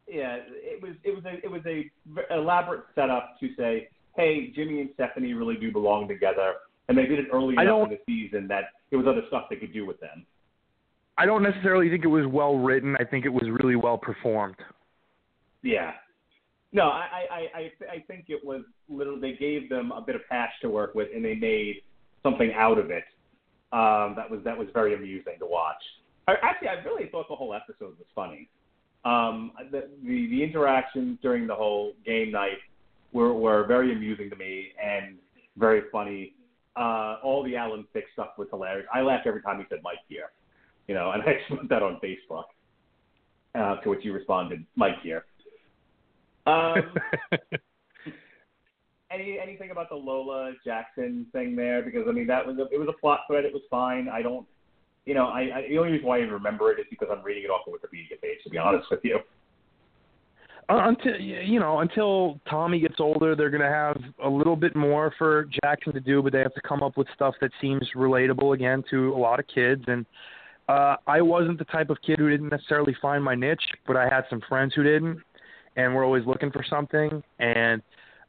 Yeah, 0.06 0.38
it 0.48 0.82
was 0.82 0.92
it 1.04 1.14
was 1.14 1.24
a 1.24 1.44
it 1.44 1.50
was 1.50 1.62
a 1.66 1.90
elaborate 2.34 2.84
setup 2.94 3.38
to 3.40 3.48
say, 3.56 3.88
hey, 4.16 4.50
Jimmy 4.54 4.80
and 4.80 4.90
Stephanie 4.94 5.34
really 5.34 5.56
do 5.56 5.70
belong 5.70 6.08
together, 6.08 6.54
and 6.88 6.96
they 6.96 7.06
did 7.06 7.18
it 7.18 7.26
early 7.32 7.54
enough 7.54 7.88
in 7.90 7.98
the 7.98 8.00
season 8.06 8.48
that 8.48 8.64
there 8.90 8.98
was 8.98 9.06
other 9.06 9.22
stuff 9.28 9.44
they 9.50 9.56
could 9.56 9.72
do 9.72 9.86
with 9.86 10.00
them. 10.00 10.24
I 11.18 11.26
don't 11.26 11.42
necessarily 11.42 11.90
think 11.90 12.04
it 12.04 12.08
was 12.08 12.26
well 12.26 12.56
written. 12.56 12.96
I 12.98 13.04
think 13.04 13.26
it 13.26 13.32
was 13.32 13.44
really 13.60 13.76
well 13.76 13.98
performed. 13.98 14.56
Yeah. 15.62 15.92
No, 16.72 16.84
I 16.84 17.26
I 17.30 17.38
I 17.54 17.70
I 17.90 18.04
think 18.06 18.26
it 18.28 18.44
was 18.44 18.62
little. 18.88 19.20
They 19.20 19.32
gave 19.32 19.68
them 19.68 19.90
a 19.90 20.00
bit 20.00 20.14
of 20.14 20.22
patch 20.30 20.50
to 20.62 20.70
work 20.70 20.94
with, 20.94 21.08
and 21.14 21.24
they 21.24 21.34
made 21.34 21.82
something 22.22 22.52
out 22.54 22.78
of 22.78 22.90
it 22.90 23.04
um, 23.72 24.14
that 24.16 24.30
was 24.30 24.40
that 24.44 24.56
was 24.56 24.68
very 24.72 24.94
amusing 24.94 25.34
to 25.38 25.46
watch. 25.46 25.82
I, 26.26 26.34
actually, 26.42 26.68
I 26.68 26.74
really 26.84 27.08
thought 27.10 27.28
the 27.28 27.36
whole 27.36 27.54
episode 27.54 27.96
was 27.98 28.06
funny. 28.14 28.48
Um, 29.04 29.52
the, 29.70 29.88
the 30.02 30.28
the 30.28 30.42
interactions 30.42 31.18
during 31.22 31.46
the 31.46 31.54
whole 31.54 31.92
game 32.04 32.32
night 32.32 32.58
were 33.12 33.34
were 33.34 33.66
very 33.66 33.92
amusing 33.92 34.30
to 34.30 34.36
me 34.36 34.68
and 34.82 35.16
very 35.56 35.82
funny. 35.92 36.34
Uh, 36.76 37.16
all 37.22 37.42
the 37.44 37.56
Alan 37.56 37.84
Thicke 37.92 38.04
stuff 38.12 38.30
was 38.38 38.48
hilarious. 38.50 38.86
I 38.94 39.00
laughed 39.00 39.26
every 39.26 39.42
time 39.42 39.58
he 39.58 39.64
said 39.68 39.80
Mike 39.82 39.98
here, 40.08 40.30
you 40.86 40.94
know, 40.94 41.10
and 41.10 41.22
I 41.26 41.34
just 41.34 41.60
put 41.60 41.68
that 41.68 41.82
on 41.82 42.00
Facebook. 42.02 42.44
Uh, 43.54 43.76
to 43.80 43.88
which 43.88 44.04
you 44.04 44.12
responded, 44.12 44.64
Mike 44.76 45.00
here. 45.02 45.24
Um, 46.46 46.74
any 49.10 49.38
anything 49.40 49.70
about 49.70 49.88
the 49.88 49.96
Lola 49.96 50.52
Jackson 50.64 51.26
thing 51.32 51.56
there? 51.56 51.82
Because 51.82 52.04
I 52.08 52.12
mean 52.12 52.26
that 52.26 52.46
was 52.46 52.58
a, 52.58 52.66
it 52.72 52.78
was 52.78 52.88
a 52.88 53.00
plot 53.00 53.20
thread. 53.26 53.44
It 53.44 53.52
was 53.52 53.62
fine. 53.70 54.08
I 54.08 54.22
don't, 54.22 54.46
you 55.06 55.14
know, 55.14 55.26
I, 55.26 55.40
I 55.40 55.66
the 55.68 55.78
only 55.78 55.92
reason 55.92 56.06
why 56.06 56.18
I 56.18 56.20
even 56.20 56.32
remember 56.32 56.72
it 56.72 56.80
is 56.80 56.86
because 56.90 57.08
I'm 57.10 57.22
reading 57.22 57.44
it 57.44 57.50
off 57.50 57.66
of 57.66 57.72
the 57.72 57.78
Wikipedia 57.78 58.20
page. 58.20 58.38
To 58.44 58.50
be 58.50 58.58
honest 58.58 58.86
with 58.90 59.00
you. 59.02 59.18
Uh, 60.70 60.82
until 60.88 61.18
you 61.18 61.58
know, 61.58 61.80
until 61.80 62.38
Tommy 62.48 62.78
gets 62.78 62.96
older, 63.00 63.34
they're 63.34 63.48
going 63.48 63.62
to 63.62 63.68
have 63.68 63.98
a 64.22 64.28
little 64.28 64.56
bit 64.56 64.76
more 64.76 65.14
for 65.16 65.48
Jackson 65.64 65.94
to 65.94 66.00
do, 66.00 66.22
but 66.22 66.32
they 66.32 66.40
have 66.40 66.52
to 66.52 66.60
come 66.60 66.82
up 66.82 66.98
with 66.98 67.06
stuff 67.14 67.34
that 67.40 67.50
seems 67.58 67.88
relatable 67.96 68.54
again 68.54 68.84
to 68.90 69.14
a 69.14 69.16
lot 69.16 69.40
of 69.40 69.46
kids. 69.46 69.82
And 69.86 70.04
uh, 70.68 70.96
I 71.06 71.22
wasn't 71.22 71.58
the 71.58 71.64
type 71.64 71.88
of 71.88 71.96
kid 72.02 72.18
who 72.18 72.28
didn't 72.28 72.50
necessarily 72.50 72.94
find 73.00 73.24
my 73.24 73.34
niche, 73.34 73.62
but 73.86 73.96
I 73.96 74.10
had 74.10 74.24
some 74.28 74.42
friends 74.46 74.74
who 74.74 74.82
didn't, 74.82 75.18
and 75.76 75.94
we're 75.94 76.04
always 76.04 76.26
looking 76.26 76.50
for 76.50 76.62
something. 76.68 77.22
And 77.38 77.80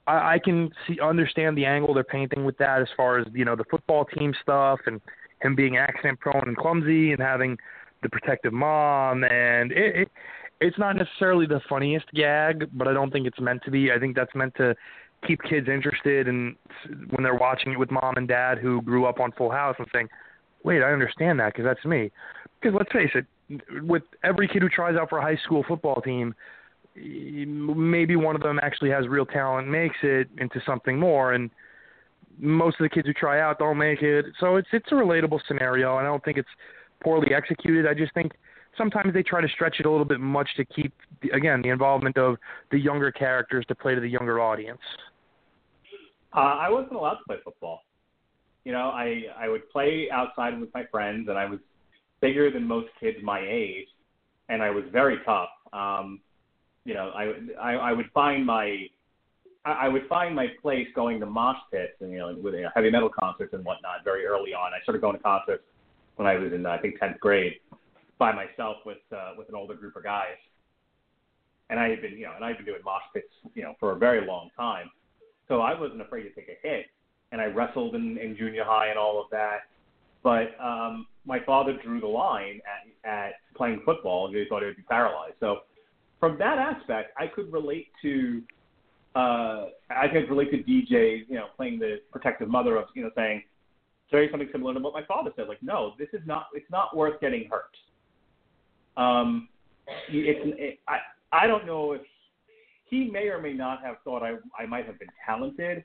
I, 0.10 0.36
I 0.36 0.40
can 0.40 0.70
see 0.88 1.00
understand 1.00 1.58
the 1.58 1.66
angle 1.66 1.94
they're 1.94 2.04
painting 2.04 2.46
with 2.46 2.58
that, 2.58 2.82
as 2.82 2.88
far 2.98 3.20
as 3.20 3.28
you 3.34 3.46
know 3.46 3.56
the 3.56 3.66
football 3.66 4.06
team 4.06 4.34
stuff 4.42 4.80
and 4.86 5.00
him 5.42 5.56
being 5.56 5.78
accident 5.78 6.20
prone 6.20 6.48
and 6.48 6.58
clumsy 6.58 7.12
and 7.12 7.22
having 7.22 7.58
the 8.04 8.10
protective 8.10 8.54
mom, 8.54 9.24
and 9.24 9.72
it. 9.72 9.96
it 9.96 10.12
it's 10.62 10.78
not 10.78 10.98
necessarily 10.98 11.46
the 11.46 11.62
funniest 11.70 12.12
gag, 12.14 12.68
but 12.74 12.86
I 12.86 12.92
don't 12.92 13.12
think 13.12 13.26
it's 13.26 13.40
meant 13.40 13.62
to 13.64 13.72
be. 13.72 13.94
I 13.94 13.98
think 13.98 14.14
that's 14.14 14.36
meant 14.36 14.54
to 14.56 14.76
keep 15.26 15.42
kids 15.44 15.70
interested 15.70 16.28
and 16.28 16.54
when 17.12 17.24
they're 17.24 17.36
watching 17.36 17.72
it 17.72 17.80
with 17.80 17.90
mom 17.92 18.16
and 18.18 18.28
dad 18.28 18.58
who 18.58 18.82
grew 18.82 19.06
up 19.06 19.22
on 19.22 19.32
Full 19.38 19.52
House 19.52 19.78
and 19.80 19.88
saying, 19.94 20.10
"Wait, 20.64 20.82
I 20.82 20.92
understand 20.92 21.40
that 21.40 21.54
because 21.54 21.64
that's 21.64 21.86
me." 21.86 22.12
Because 22.60 22.78
let's 22.78 22.92
face 22.92 23.12
it, 23.16 23.26
with 23.84 24.04
every 24.22 24.50
kid 24.50 24.62
who 24.62 24.68
tries 24.68 24.98
out 24.98 25.10
for 25.10 25.20
a 25.20 25.22
high 25.22 25.38
school 25.46 25.64
football 25.66 26.02
team, 26.02 26.36
maybe 27.02 28.16
one 28.16 28.36
of 28.36 28.42
them 28.42 28.60
actually 28.62 28.90
has 28.90 29.08
real 29.08 29.26
talent, 29.26 29.68
makes 29.68 29.96
it 30.04 30.28
into 30.38 30.62
something 30.66 31.00
more, 31.00 31.34
and 31.34 31.50
most 32.38 32.80
of 32.80 32.84
the 32.84 32.90
kids 32.90 33.08
who 33.08 33.14
try 33.14 33.42
out 33.42 33.60
don't 33.60 33.78
make 33.78 34.02
it. 34.02 34.26
So 34.40 34.56
it's 34.56 34.68
it's 34.72 34.92
a 34.92 34.96
relatable 34.96 35.40
scenario, 35.48 35.98
and 35.98 36.08
I 36.08 36.10
don't 36.10 36.24
think 36.24 36.38
it's 36.38 36.50
poorly 37.04 37.34
executed. 37.34 37.88
I 37.88 37.94
just 37.94 38.14
think 38.14 38.34
sometimes 38.78 39.14
they 39.14 39.24
try 39.24 39.42
to 39.42 39.48
stretch 39.50 39.78
it 39.80 39.86
a 39.86 39.92
little 39.92 40.06
bit 40.06 40.20
much 40.20 40.50
to 40.58 40.66
keep 40.66 40.94
again 41.34 41.62
the 41.62 41.70
involvement 41.70 42.18
of 42.18 42.38
the 42.72 42.80
younger 42.80 43.12
characters 43.12 43.66
to 43.68 43.76
play 43.76 43.96
to 43.96 44.02
the 44.02 44.10
younger 44.10 44.40
audience. 44.40 44.80
Uh, 46.36 46.40
I 46.40 46.70
wasn't 46.70 46.94
allowed 46.94 47.16
to 47.16 47.24
play 47.28 47.38
football. 47.44 47.82
You 48.64 48.72
know, 48.72 48.90
I 48.90 49.24
I 49.38 49.50
would 49.50 49.70
play 49.70 50.10
outside 50.12 50.60
with 50.60 50.70
my 50.74 50.86
friends, 50.92 51.28
and 51.30 51.38
I 51.38 51.46
was 51.46 51.60
bigger 52.22 52.52
than 52.52 52.66
most 52.66 52.88
kids 53.00 53.18
my 53.24 53.40
age, 53.40 53.88
and 54.50 54.62
I 54.62 54.70
was 54.70 54.84
very 54.92 55.18
tough. 55.26 55.50
Um, 55.74 56.20
you 56.86 56.94
know, 56.94 57.10
I, 57.10 57.34
I 57.60 57.74
I 57.76 57.94
would 57.94 58.10
find 58.14 58.46
my 58.46 58.88
I 59.66 59.88
would 59.88 60.08
find 60.08 60.36
my 60.36 60.48
place 60.62 60.88
going 60.96 61.20
to 61.20 61.26
mosh 61.26 61.58
pits 61.72 61.94
and 62.02 62.12
you 62.12 62.20
know 62.20 62.36
with 62.42 62.54
you 62.56 62.62
know, 62.62 62.70
heavy 62.76 62.90
metal 62.90 63.10
concerts 63.10 63.54
and 63.54 63.64
whatnot 63.64 64.04
very 64.04 64.26
early 64.26 64.54
on. 64.54 64.74
I 64.74 64.82
started 64.84 65.02
going 65.02 65.18
to 65.18 65.24
concerts 65.24 65.64
when 66.16 66.28
I 66.28 66.36
was 66.36 66.54
in 66.54 66.66
I 66.66 66.78
think 66.78 67.00
tenth 67.00 67.20
grade, 67.20 67.56
by 68.20 68.32
myself 68.34 68.78
with 68.86 69.00
uh, 69.12 69.32
with 69.38 69.50
an 69.50 69.56
older 69.56 69.74
group 69.74 69.96
of 69.96 70.04
guys. 70.04 70.38
And 71.72 71.80
I 71.80 71.90
had 71.90 72.02
been, 72.02 72.14
you 72.14 72.26
know, 72.26 72.34
and 72.36 72.44
I'd 72.44 72.58
been 72.58 72.66
doing 72.66 72.82
mosh 72.84 73.04
pits, 73.14 73.28
you 73.54 73.62
know, 73.62 73.76
for 73.80 73.92
a 73.92 73.96
very 73.96 74.26
long 74.26 74.50
time. 74.58 74.90
So 75.48 75.62
I 75.62 75.80
wasn't 75.80 76.02
afraid 76.02 76.24
to 76.24 76.32
take 76.32 76.50
a 76.50 76.68
hit. 76.68 76.88
And 77.32 77.40
I 77.40 77.46
wrestled 77.46 77.94
in, 77.94 78.18
in 78.18 78.36
junior 78.36 78.64
high 78.64 78.88
and 78.88 78.98
all 78.98 79.22
of 79.22 79.30
that. 79.30 79.70
But 80.24 80.60
um, 80.60 81.06
my 81.26 81.40
father 81.46 81.78
drew 81.84 82.00
the 82.00 82.08
line 82.08 82.60
at, 83.06 83.10
at 83.10 83.34
playing 83.56 83.82
football, 83.86 84.28
and 84.28 84.36
he 84.36 84.46
thought 84.50 84.62
he 84.62 84.66
would 84.66 84.78
be 84.78 84.84
paralyzed. 84.84 85.36
So 85.40 85.60
from 86.20 86.38
that 86.40 86.58
aspect, 86.58 87.14
I 87.18 87.28
could 87.28 87.52
relate 87.52 87.88
to 88.02 88.42
uh, 89.16 89.70
I 89.90 90.08
could 90.12 90.30
relate 90.30 90.52
to 90.52 90.58
DJ, 90.58 91.24
you 91.28 91.36
know, 91.36 91.48
playing 91.58 91.80
the 91.80 92.00
protective 92.12 92.48
mother 92.48 92.78
of, 92.78 92.86
you 92.94 93.02
know, 93.02 93.10
saying, 93.16 93.42
say 94.12 94.30
something 94.30 94.50
similar 94.52 94.74
to 94.74 94.80
what 94.80 94.94
my 94.94 95.04
father 95.06 95.32
said. 95.36 95.48
Like, 95.48 95.62
no, 95.64 95.94
this 95.98 96.10
is 96.14 96.22
not, 96.26 96.48
it's 96.54 96.70
not 96.70 96.96
worth 96.96 97.20
getting 97.20 97.50
hurt. 97.50 97.76
Um, 98.98 99.50
it's, 100.10 100.40
it, 100.60 100.80
I 100.88 100.98
I 101.32 101.48
don't 101.48 101.66
know 101.66 101.94
if 101.94 102.02
he 102.90 103.10
may 103.10 103.28
or 103.28 103.42
may 103.42 103.54
not 103.54 103.82
have 103.84 103.96
thought 104.04 104.24
I 104.24 104.36
I 104.58 104.66
might 104.66 104.86
have 104.86 105.00
been 105.00 105.10
talented. 105.26 105.84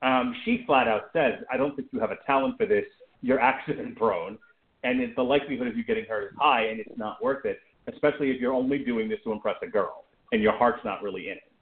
Um, 0.00 0.34
she 0.44 0.64
flat 0.66 0.88
out 0.88 1.10
says, 1.12 1.34
"I 1.52 1.56
don't 1.56 1.74
think 1.76 1.88
you 1.92 2.00
have 2.00 2.10
a 2.10 2.18
talent 2.26 2.56
for 2.56 2.66
this. 2.66 2.84
You're 3.20 3.40
accident 3.40 3.96
prone, 3.96 4.38
and 4.84 5.00
it's 5.00 5.14
the 5.16 5.22
likelihood 5.22 5.66
of 5.66 5.76
you 5.76 5.84
getting 5.84 6.04
hurt 6.04 6.32
is 6.32 6.38
high, 6.38 6.66
and 6.66 6.80
it's 6.80 6.96
not 6.96 7.22
worth 7.22 7.44
it, 7.44 7.58
especially 7.88 8.30
if 8.30 8.40
you're 8.40 8.52
only 8.52 8.78
doing 8.78 9.08
this 9.08 9.18
to 9.24 9.32
impress 9.32 9.56
a 9.62 9.66
girl 9.66 10.04
and 10.32 10.42
your 10.42 10.52
heart's 10.52 10.84
not 10.84 11.02
really 11.02 11.28
in 11.28 11.34
it." 11.34 11.52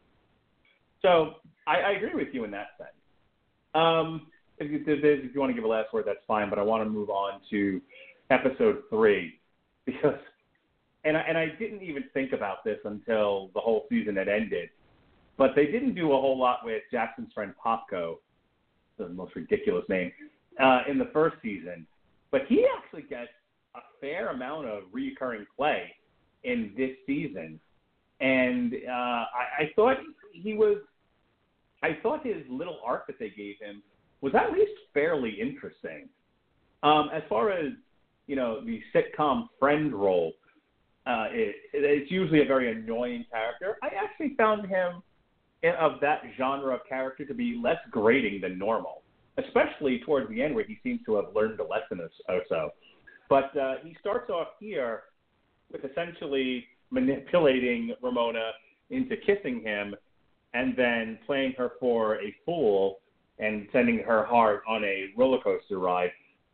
So 1.02 1.34
I, 1.66 1.76
I 1.80 1.90
agree 1.92 2.14
with 2.14 2.34
you 2.34 2.44
in 2.44 2.50
that 2.50 2.68
sense. 2.78 2.90
Um, 3.74 4.26
if 4.58 4.70
you, 4.70 4.82
if 4.86 5.34
you 5.34 5.40
want 5.40 5.50
to 5.50 5.54
give 5.54 5.64
a 5.64 5.68
last 5.68 5.92
word, 5.92 6.04
that's 6.06 6.24
fine, 6.28 6.50
but 6.50 6.58
I 6.58 6.62
want 6.62 6.84
to 6.84 6.90
move 6.90 7.08
on 7.08 7.40
to 7.50 7.80
episode 8.30 8.82
three 8.90 9.40
because 9.86 10.18
and 11.04 11.16
I, 11.16 11.20
and 11.20 11.38
I 11.38 11.46
didn't 11.58 11.82
even 11.82 12.04
think 12.12 12.32
about 12.32 12.62
this 12.64 12.78
until 12.84 13.50
the 13.54 13.60
whole 13.60 13.86
season 13.88 14.16
had 14.16 14.28
ended. 14.28 14.68
But 15.38 15.52
they 15.56 15.66
didn't 15.66 15.94
do 15.94 16.12
a 16.12 16.20
whole 16.20 16.38
lot 16.38 16.58
with 16.64 16.82
Jackson's 16.90 17.32
friend 17.32 17.54
Popko, 17.64 18.16
the 18.98 19.08
most 19.08 19.34
ridiculous 19.34 19.84
name, 19.88 20.12
uh, 20.62 20.82
in 20.88 20.98
the 20.98 21.08
first 21.12 21.36
season. 21.42 21.86
But 22.30 22.42
he 22.48 22.66
actually 22.76 23.02
gets 23.02 23.30
a 23.74 23.80
fair 24.00 24.28
amount 24.28 24.66
of 24.66 24.82
recurring 24.92 25.46
play 25.56 25.94
in 26.44 26.72
this 26.76 26.90
season, 27.06 27.60
and 28.20 28.74
uh, 28.88 28.92
I, 28.92 29.46
I 29.58 29.70
thought 29.76 29.96
he 30.32 30.54
was. 30.54 30.78
I 31.82 31.96
thought 32.02 32.26
his 32.26 32.42
little 32.50 32.78
arc 32.84 33.06
that 33.06 33.18
they 33.18 33.30
gave 33.30 33.56
him 33.58 33.82
was 34.20 34.34
at 34.34 34.52
least 34.52 34.72
fairly 34.92 35.40
interesting. 35.40 36.08
Um, 36.82 37.08
as 37.12 37.22
far 37.28 37.50
as 37.50 37.72
you 38.26 38.36
know, 38.36 38.64
the 38.64 38.80
sitcom 38.94 39.48
friend 39.58 39.92
role, 39.92 40.32
uh, 41.06 41.26
it, 41.30 41.56
it's 41.72 42.10
usually 42.10 42.42
a 42.42 42.44
very 42.44 42.70
annoying 42.70 43.24
character. 43.30 43.76
I 43.82 43.88
actually 43.88 44.36
found 44.36 44.68
him 44.68 45.02
of 45.78 46.00
that 46.00 46.22
genre 46.38 46.74
of 46.74 46.80
character 46.88 47.24
to 47.24 47.34
be 47.34 47.60
less 47.62 47.78
grating 47.90 48.40
than 48.40 48.58
normal, 48.58 49.02
especially 49.38 50.00
towards 50.06 50.28
the 50.30 50.42
end 50.42 50.54
where 50.54 50.64
he 50.64 50.78
seems 50.82 51.00
to 51.06 51.16
have 51.16 51.26
learned 51.34 51.60
a 51.60 51.64
lesson 51.64 52.00
or 52.28 52.42
so. 52.48 52.70
But 53.28 53.56
uh, 53.56 53.74
he 53.82 53.96
starts 54.00 54.30
off 54.30 54.48
here 54.58 55.02
with 55.72 55.84
essentially 55.84 56.64
manipulating 56.90 57.94
Ramona 58.02 58.50
into 58.90 59.16
kissing 59.16 59.62
him 59.62 59.94
and 60.54 60.74
then 60.76 61.18
playing 61.26 61.54
her 61.56 61.72
for 61.78 62.16
a 62.16 62.34
fool 62.44 62.98
and 63.38 63.68
sending 63.72 63.98
her 64.00 64.24
heart 64.24 64.62
on 64.68 64.84
a 64.84 65.06
roller 65.16 65.38
coaster 65.40 65.78
ride 65.78 66.10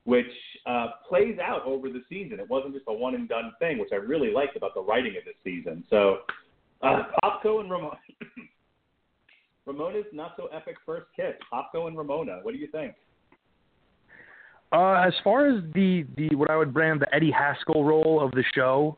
which 0.06 0.26
uh, 0.66 0.86
plays 1.08 1.36
out 1.40 1.64
over 1.66 1.88
the 1.88 2.00
season. 2.08 2.38
It 2.38 2.48
wasn't 2.48 2.74
just 2.74 2.86
a 2.86 2.92
one 2.92 3.16
and 3.16 3.28
done 3.28 3.52
thing, 3.58 3.78
which 3.78 3.88
I 3.92 3.96
really 3.96 4.32
liked 4.32 4.56
about 4.56 4.72
the 4.74 4.80
writing 4.80 5.16
of 5.18 5.24
this 5.24 5.34
season. 5.42 5.84
So, 5.90 6.18
uh, 6.80 7.02
Popko 7.22 7.60
and 7.60 7.68
Ramona. 7.68 7.98
Ramona's 9.66 10.04
not 10.12 10.34
so 10.36 10.46
epic 10.54 10.76
first 10.86 11.06
kiss. 11.16 11.34
Popko 11.52 11.88
and 11.88 11.98
Ramona. 11.98 12.38
What 12.42 12.54
do 12.54 12.58
you 12.58 12.68
think? 12.68 12.94
Uh, 14.70 15.02
as 15.04 15.12
far 15.24 15.48
as 15.48 15.62
the, 15.74 16.06
the 16.16 16.34
what 16.36 16.50
I 16.50 16.56
would 16.56 16.72
brand 16.72 17.00
the 17.00 17.12
Eddie 17.12 17.32
Haskell 17.32 17.82
role 17.84 18.20
of 18.24 18.30
the 18.30 18.44
show, 18.54 18.96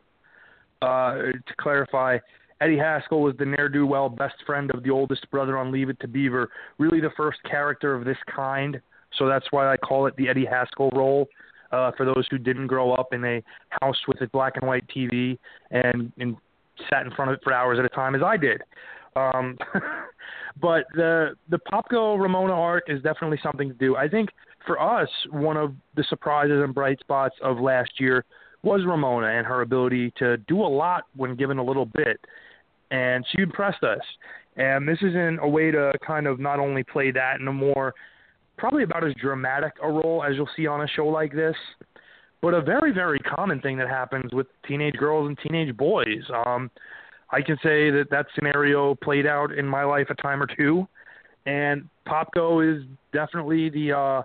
uh, 0.81 1.13
to 1.15 1.53
clarify, 1.59 2.17
Eddie 2.61 2.77
Haskell 2.77 3.21
was 3.21 3.35
the 3.37 3.45
ne'er 3.45 3.69
do 3.69 3.85
well 3.85 4.09
best 4.09 4.35
friend 4.45 4.71
of 4.71 4.83
the 4.83 4.89
oldest 4.89 5.29
brother 5.31 5.57
on 5.57 5.71
Leave 5.71 5.89
It 5.89 5.99
to 6.01 6.07
Beaver. 6.07 6.49
Really, 6.77 6.99
the 6.99 7.11
first 7.15 7.39
character 7.43 7.95
of 7.95 8.05
this 8.05 8.17
kind 8.33 8.81
so 9.17 9.27
that's 9.27 9.45
why 9.51 9.71
I 9.71 9.77
call 9.77 10.05
it 10.05 10.15
the 10.17 10.29
Eddie 10.29 10.45
Haskell 10.45 10.89
role. 10.91 11.27
Uh, 11.71 11.91
for 11.95 12.03
those 12.03 12.25
who 12.31 12.39
didn't 12.39 12.65
grow 12.65 12.93
up 12.93 13.13
in 13.13 13.23
a 13.23 13.43
house 13.79 13.97
with 14.07 14.19
a 14.21 14.27
black 14.29 14.53
and 14.55 14.67
white 14.67 14.85
TV 14.87 15.37
and, 15.69 16.11
and 16.17 16.35
sat 16.89 17.05
in 17.05 17.11
front 17.11 17.29
of 17.29 17.37
it 17.37 17.43
for 17.43 17.53
hours 17.53 17.77
at 17.77 17.85
a 17.85 17.89
time, 17.89 18.15
as 18.15 18.23
I 18.23 18.37
did. 18.37 18.63
Um, 19.15 19.55
but 20.59 20.85
the 20.95 21.35
the 21.49 21.59
Popko 21.71 22.19
Ramona 22.19 22.53
art 22.53 22.85
is 22.87 23.03
definitely 23.03 23.37
something 23.43 23.67
to 23.67 23.75
do. 23.75 23.95
I 23.95 24.07
think 24.07 24.29
for 24.65 24.81
us, 24.81 25.09
one 25.29 25.57
of 25.57 25.75
the 25.95 26.03
surprises 26.09 26.59
and 26.63 26.73
bright 26.73 26.99
spots 27.01 27.35
of 27.43 27.59
last 27.59 27.91
year 27.99 28.25
was 28.63 28.81
Ramona 28.85 29.27
and 29.27 29.45
her 29.47 29.61
ability 29.61 30.11
to 30.17 30.37
do 30.37 30.61
a 30.61 30.67
lot 30.67 31.05
when 31.15 31.35
given 31.35 31.57
a 31.57 31.63
little 31.63 31.85
bit, 31.85 32.19
and 32.91 33.25
she 33.31 33.41
impressed 33.41 33.83
us. 33.83 34.01
And 34.57 34.87
this 34.87 34.97
is 35.01 35.15
in 35.15 35.39
a 35.41 35.47
way 35.47 35.71
to 35.71 35.93
kind 36.05 36.27
of 36.27 36.39
not 36.39 36.59
only 36.59 36.83
play 36.83 37.11
that 37.11 37.39
in 37.39 37.47
a 37.47 37.53
more 37.53 37.93
probably 38.57 38.83
about 38.83 39.05
as 39.07 39.13
dramatic 39.15 39.73
a 39.81 39.89
role 39.89 40.23
as 40.23 40.35
you'll 40.35 40.49
see 40.57 40.67
on 40.67 40.81
a 40.81 40.87
show 40.87 41.07
like 41.07 41.33
this. 41.33 41.55
but 42.41 42.53
a 42.53 42.61
very 42.61 42.91
very 42.91 43.19
common 43.19 43.61
thing 43.61 43.77
that 43.77 43.87
happens 43.89 44.33
with 44.33 44.47
teenage 44.67 44.95
girls 44.95 45.27
and 45.27 45.37
teenage 45.39 45.75
boys. 45.75 46.23
Um, 46.45 46.69
I 47.31 47.41
can 47.41 47.57
say 47.57 47.89
that 47.91 48.07
that 48.11 48.25
scenario 48.35 48.95
played 48.95 49.27
out 49.27 49.51
in 49.51 49.65
my 49.65 49.83
life 49.83 50.07
a 50.09 50.15
time 50.15 50.41
or 50.41 50.47
two, 50.47 50.87
and 51.45 51.87
Popko 52.07 52.77
is 52.77 52.83
definitely 53.13 53.69
the 53.69 53.93
uh, 53.93 54.21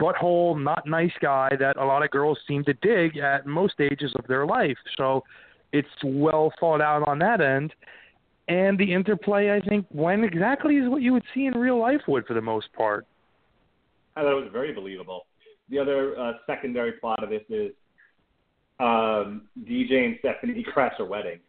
butthole, 0.00 0.62
not 0.62 0.86
nice 0.86 1.12
guy 1.20 1.50
that 1.58 1.76
a 1.76 1.84
lot 1.84 2.04
of 2.04 2.10
girls 2.10 2.38
seem 2.46 2.64
to 2.64 2.74
dig 2.74 3.16
at 3.18 3.46
most 3.46 3.74
stages 3.74 4.12
of 4.16 4.26
their 4.26 4.46
life. 4.46 4.76
So 4.96 5.24
it's 5.72 5.88
well 6.02 6.52
thought 6.60 6.80
out 6.80 7.06
on 7.08 7.18
that 7.20 7.40
end. 7.40 7.74
And 8.48 8.78
the 8.78 8.92
interplay, 8.92 9.50
I 9.50 9.60
think, 9.68 9.86
went 9.90 10.24
exactly 10.24 10.76
is 10.76 10.88
what 10.88 11.02
you 11.02 11.12
would 11.12 11.24
see 11.34 11.46
in 11.46 11.52
real 11.52 11.78
life 11.78 12.00
would 12.08 12.26
for 12.26 12.34
the 12.34 12.40
most 12.40 12.72
part. 12.72 13.06
I 14.16 14.22
thought 14.22 14.32
it 14.32 14.42
was 14.42 14.52
very 14.52 14.72
believable. 14.72 15.26
The 15.68 15.78
other 15.78 16.18
uh, 16.18 16.32
secondary 16.46 16.92
plot 16.92 17.22
of 17.22 17.28
this 17.28 17.42
is 17.50 17.72
um, 18.80 19.48
DJ 19.64 20.06
and 20.06 20.16
Stephanie 20.20 20.64
crash 20.72 20.94
a 20.98 21.04
wedding 21.04 21.40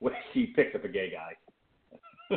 where 0.00 0.16
she 0.32 0.46
picks 0.46 0.74
up 0.74 0.84
a 0.84 0.88
gay 0.88 1.12
guy. 1.12 2.36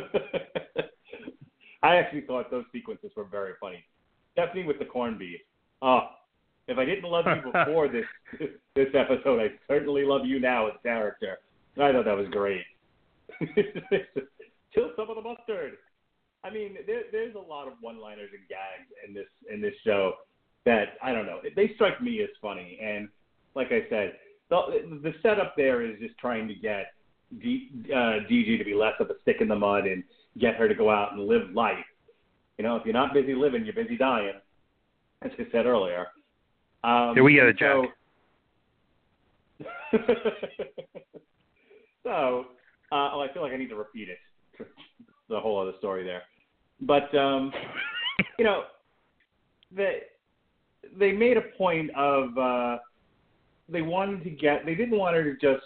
I 1.82 1.96
actually 1.96 2.22
thought 2.22 2.50
those 2.50 2.64
sequences 2.72 3.10
were 3.16 3.24
very 3.24 3.54
funny. 3.60 3.84
Stephanie 4.32 4.64
with 4.64 4.78
the 4.78 4.84
corned 4.84 5.18
beef. 5.18 5.40
Oh, 5.82 6.02
if 6.68 6.78
I 6.78 6.84
didn't 6.84 7.10
love 7.10 7.24
you 7.26 7.52
before 7.52 7.88
this 7.88 8.06
this 8.74 8.88
episode, 8.94 9.40
I 9.40 9.48
certainly 9.68 10.04
love 10.04 10.24
you 10.24 10.40
now 10.40 10.68
as 10.68 10.74
character. 10.82 11.38
I 11.76 11.92
thought 11.92 12.04
that 12.04 12.16
was 12.16 12.28
great. 12.30 12.62
Kill 14.74 14.90
some 14.96 15.10
of 15.10 15.16
the 15.16 15.22
mustard. 15.22 15.74
I 16.44 16.50
mean, 16.50 16.76
there, 16.86 17.02
there's 17.12 17.34
a 17.34 17.38
lot 17.38 17.68
of 17.68 17.74
one-liners 17.80 18.30
and 18.32 18.46
gags 18.48 18.88
in 19.06 19.14
this 19.14 19.26
in 19.52 19.60
this 19.60 19.74
show 19.84 20.14
that 20.64 20.94
I 21.02 21.12
don't 21.12 21.26
know. 21.26 21.40
They 21.56 21.72
strike 21.74 22.00
me 22.00 22.22
as 22.22 22.30
funny, 22.40 22.78
and 22.82 23.08
like 23.54 23.68
I 23.68 23.88
said, 23.90 24.14
the 24.50 25.00
the 25.02 25.14
setup 25.22 25.54
there 25.56 25.82
is 25.82 25.98
just 25.98 26.16
trying 26.18 26.48
to 26.48 26.54
get 26.54 26.92
D, 27.40 27.70
uh, 27.86 28.26
DJ 28.30 28.58
to 28.58 28.64
be 28.64 28.74
less 28.74 28.94
of 29.00 29.10
a 29.10 29.14
stick 29.22 29.36
in 29.40 29.48
the 29.48 29.56
mud 29.56 29.86
and 29.86 30.04
get 30.38 30.56
her 30.56 30.68
to 30.68 30.74
go 30.74 30.90
out 30.90 31.12
and 31.12 31.26
live 31.26 31.50
life. 31.54 31.84
You 32.58 32.64
know, 32.64 32.76
if 32.76 32.84
you're 32.84 32.92
not 32.92 33.14
busy 33.14 33.34
living, 33.34 33.64
you're 33.64 33.74
busy 33.74 33.96
dying, 33.96 34.34
as 35.24 35.30
I 35.38 35.44
said 35.52 35.66
earlier. 35.66 36.06
Um, 36.84 37.14
Here 37.14 37.22
we 37.22 37.36
go, 37.36 37.52
Jack. 37.52 37.76
So, 39.62 39.66
so 42.02 42.44
uh, 42.90 43.10
oh, 43.12 43.20
I 43.20 43.32
feel 43.32 43.42
like 43.42 43.52
I 43.52 43.56
need 43.56 43.68
to 43.68 43.76
repeat 43.76 44.08
it. 44.08 44.18
the 45.28 45.40
whole 45.40 45.60
other 45.60 45.72
story 45.78 46.04
there, 46.04 46.22
but 46.80 47.14
um, 47.16 47.52
you 48.38 48.44
know, 48.44 48.64
they 49.70 50.00
they 50.98 51.12
made 51.12 51.36
a 51.36 51.42
point 51.56 51.90
of 51.96 52.36
uh, 52.36 52.78
they 53.68 53.82
wanted 53.82 54.24
to 54.24 54.30
get 54.30 54.66
they 54.66 54.74
didn't 54.74 54.98
want 54.98 55.14
her 55.16 55.24
to 55.24 55.34
just 55.34 55.64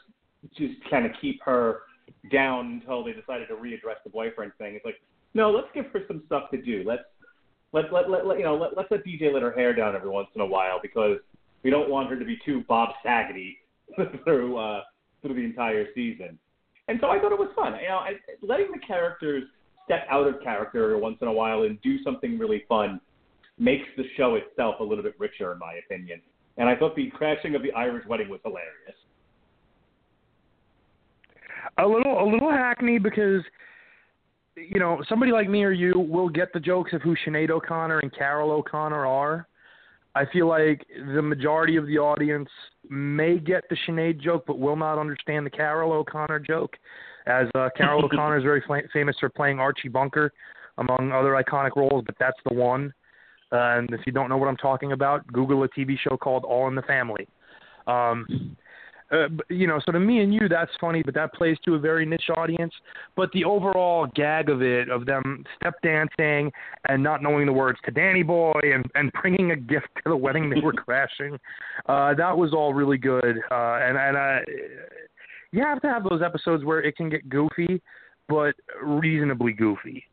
just 0.57 0.75
kind 0.91 1.07
of 1.07 1.13
keep 1.21 1.43
her 1.43 1.81
down 2.31 2.81
until 2.81 3.05
they 3.05 3.13
decided 3.13 3.49
to 3.49 3.55
readdress 3.55 3.97
the 4.05 4.11
boyfriend 4.11 4.53
thing. 4.59 4.75
It's 4.75 4.85
like, 4.85 5.01
no, 5.35 5.51
let's 5.51 5.69
give 5.75 5.87
her 5.87 6.01
some 6.07 6.23
stuff 6.27 6.51
to 6.51 6.61
do. 6.61 6.85
Let's 6.87 7.03
let 7.77 7.93
let 7.93 8.11
let, 8.11 8.27
let 8.27 8.39
you 8.39 8.45
know 8.45 8.57
let, 8.57 8.77
let's 8.77 8.91
let 8.91 9.05
DJ 9.05 9.33
let 9.33 9.43
her 9.43 9.53
hair 9.53 9.74
down 9.74 9.95
every 9.95 10.09
once 10.09 10.29
in 10.35 10.41
a 10.41 10.47
while 10.47 10.81
because 10.83 11.18
we 11.62 11.70
don't 11.70 11.91
want 11.91 12.09
her 12.09 12.18
to 12.18 12.24
be 12.24 12.39
too 12.45 12.64
Bob 12.68 12.91
Saggety 13.05 13.59
through 14.24 14.57
uh, 14.57 14.81
through 15.22 15.35
the 15.35 15.45
entire 15.45 15.87
season. 15.95 16.39
And 16.89 16.99
so 17.01 17.09
I 17.09 17.18
thought 17.18 17.33
it 17.33 17.39
was 17.39 17.51
fun. 17.55 17.74
You 17.81 17.89
know, 17.89 17.97
I, 17.97 18.12
letting 18.43 18.70
the 18.72 18.79
characters 18.79 19.45
step 19.85 20.07
out 20.11 20.27
of 20.27 20.41
character 20.43 20.97
once 20.99 21.18
in 21.20 21.29
a 21.29 21.33
while 21.33 21.62
and 21.62 21.81
do 21.83 22.03
something 22.03 22.39
really 22.39 22.64
fun 22.68 23.01
makes 23.59 23.87
the 23.97 24.05
show 24.16 24.37
itself 24.37 24.77
a 24.81 24.85
little 24.85 25.03
bit 25.03 25.18
richer, 25.18 25.53
in 25.53 25.59
my 25.59 25.74
opinion. 25.85 26.20
And 26.59 26.68
I 26.68 26.77
thought 26.77 26.95
the 26.95 27.11
crashing 27.11 27.55
of 27.55 27.62
the 27.62 27.72
Irish 27.72 28.07
wedding 28.07 28.29
was 28.29 28.41
hilarious. 28.45 28.70
A 31.79 31.87
little, 31.87 32.22
a 32.22 32.27
little 32.31 32.51
hackney 32.51 32.99
because 32.99 33.43
you 34.57 34.81
know 34.81 35.03
somebody 35.09 35.33
like 35.33 35.49
me 35.49 35.63
or 35.65 35.73
you 35.73 35.93
will 35.99 36.29
get 36.29 36.53
the 36.53 36.61
jokes 36.61 36.93
of 36.93 37.03
who 37.03 37.15
Sinead 37.27 37.51
O'Connor 37.51 38.01
and 38.01 38.15
Carroll 38.15 38.51
O'Connor 38.51 39.07
are. 39.07 39.47
I 40.15 40.25
feel 40.33 40.49
like 40.49 40.87
the 41.15 41.21
majority 41.21 41.77
of 41.77 41.87
the 41.87 41.99
audience 41.99 42.49
may 42.89 43.39
get 43.39 43.65
the 43.69 43.77
Sinead 43.87 44.19
joke, 44.19 44.45
but 44.47 44.59
will 44.59 44.77
not 44.77 44.99
understand 44.99 45.45
the 45.45 45.51
Carroll 45.51 45.93
O'Connor 45.93 46.41
joke, 46.41 46.75
as 47.27 47.49
uh, 47.55 47.69
Carroll 47.77 48.05
O'Connor 48.13 48.39
is 48.39 48.43
very 48.43 48.63
fl- 48.67 48.89
famous 48.95 49.17
for 49.21 49.29
playing 49.29 49.59
Archie 49.59 49.89
Bunker, 49.89 50.33
among 50.79 51.13
other 51.13 51.33
iconic 51.33 51.77
roles, 51.77 52.03
but 52.07 52.15
that's 52.19 52.39
the 52.49 52.55
one. 52.55 52.95
Uh, 53.53 53.79
and 53.79 53.91
if 53.93 54.01
you 54.07 54.13
don't 54.13 54.31
know 54.31 54.39
what 54.39 54.49
I'm 54.49 54.57
talking 54.57 54.93
about, 54.93 55.27
Google 55.33 55.63
a 55.65 55.69
TV 55.69 55.97
show 55.99 56.17
called 56.17 56.45
All 56.45 56.67
in 56.69 56.75
the 56.75 56.83
Family. 56.83 57.29
Um, 57.87 58.57
uh, 59.13 59.29
you 59.49 59.67
know, 59.67 59.81
so 59.85 59.93
to 59.93 60.01
me 60.01 60.21
and 60.21 60.35
you, 60.35 60.49
that's 60.49 60.71
funny, 60.81 61.03
but 61.05 61.15
that 61.15 61.33
plays 61.33 61.57
to 61.65 61.75
a 61.75 61.79
very 61.79 62.05
niche 62.05 62.29
audience. 62.37 62.73
But 63.15 63.31
the 63.33 63.45
overall 63.45 64.07
gag 64.15 64.51
of 64.51 64.63
it, 64.63 64.89
of 64.91 65.07
them 65.07 65.45
step 65.61 65.75
dancing 65.83 66.51
and 66.89 67.03
not 67.03 67.23
knowing 67.23 67.47
the 67.47 67.53
words 67.53 67.79
to 67.85 67.91
Danny 67.93 68.23
Boy 68.23 68.61
and 68.63 68.85
and 68.95 69.13
bringing 69.21 69.53
a 69.53 69.57
gift 69.57 69.89
to 70.03 70.11
the 70.11 70.17
wedding 70.17 70.51
they 70.51 70.61
were 70.61 70.73
crashing, 70.85 71.39
uh, 71.89 72.15
that 72.15 72.37
was 72.37 72.53
all 72.53 72.75
really 72.75 72.99
good. 72.99 73.39
Uh, 73.51 73.79
and 73.83 73.97
and 73.97 74.17
I, 74.17 74.41
you 75.53 75.63
have 75.63 75.81
to 75.83 75.89
have 75.89 76.03
those 76.09 76.23
episodes 76.23 76.65
where 76.65 76.81
it 76.83 76.97
can 76.97 77.09
get 77.09 77.29
goofy, 77.29 77.81
but 78.29 78.55
reasonably 78.83 79.53
goofy. 79.53 80.05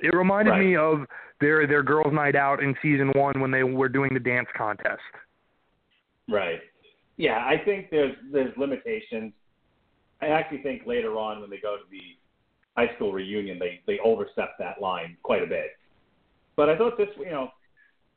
It 0.00 0.14
reminded 0.14 0.50
Right. 0.50 0.66
me 0.66 0.76
of 0.76 1.06
their 1.40 1.66
their 1.66 1.82
girls' 1.82 2.12
night 2.12 2.36
out 2.36 2.62
in 2.62 2.74
season 2.82 3.12
one 3.14 3.40
when 3.40 3.50
they 3.50 3.62
were 3.62 3.88
doing 3.88 4.12
the 4.12 4.20
dance 4.20 4.48
contest. 4.56 5.00
Right. 6.28 6.60
Yeah, 7.22 7.38
I 7.38 7.56
think 7.64 7.86
there's 7.88 8.16
there's 8.32 8.52
limitations. 8.56 9.32
I 10.20 10.26
actually 10.26 10.60
think 10.64 10.88
later 10.88 11.16
on 11.18 11.40
when 11.40 11.50
they 11.50 11.58
go 11.58 11.76
to 11.76 11.84
the 11.88 12.00
high 12.76 12.92
school 12.96 13.12
reunion, 13.12 13.60
they 13.60 13.80
they 13.86 14.00
overstep 14.04 14.58
that 14.58 14.80
line 14.80 15.16
quite 15.22 15.40
a 15.40 15.46
bit. 15.46 15.78
But 16.56 16.68
I 16.68 16.76
thought 16.76 16.98
this, 16.98 17.10
you 17.16 17.30
know, 17.30 17.50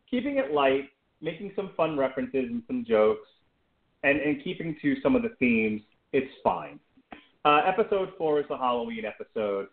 keeping 0.10 0.38
it 0.38 0.54
light, 0.54 0.90
making 1.22 1.52
some 1.56 1.70
fun 1.78 1.96
references 1.96 2.46
and 2.50 2.64
some 2.66 2.84
jokes, 2.84 3.30
and 4.02 4.20
and 4.20 4.44
keeping 4.44 4.76
to 4.82 5.00
some 5.04 5.16
of 5.16 5.22
the 5.22 5.36
themes, 5.38 5.84
it's 6.12 6.32
fine. 6.44 6.80
Uh, 7.46 7.62
episode 7.64 8.10
four 8.18 8.40
is 8.40 8.48
the 8.50 8.58
Halloween 8.58 9.06
episode. 9.06 9.68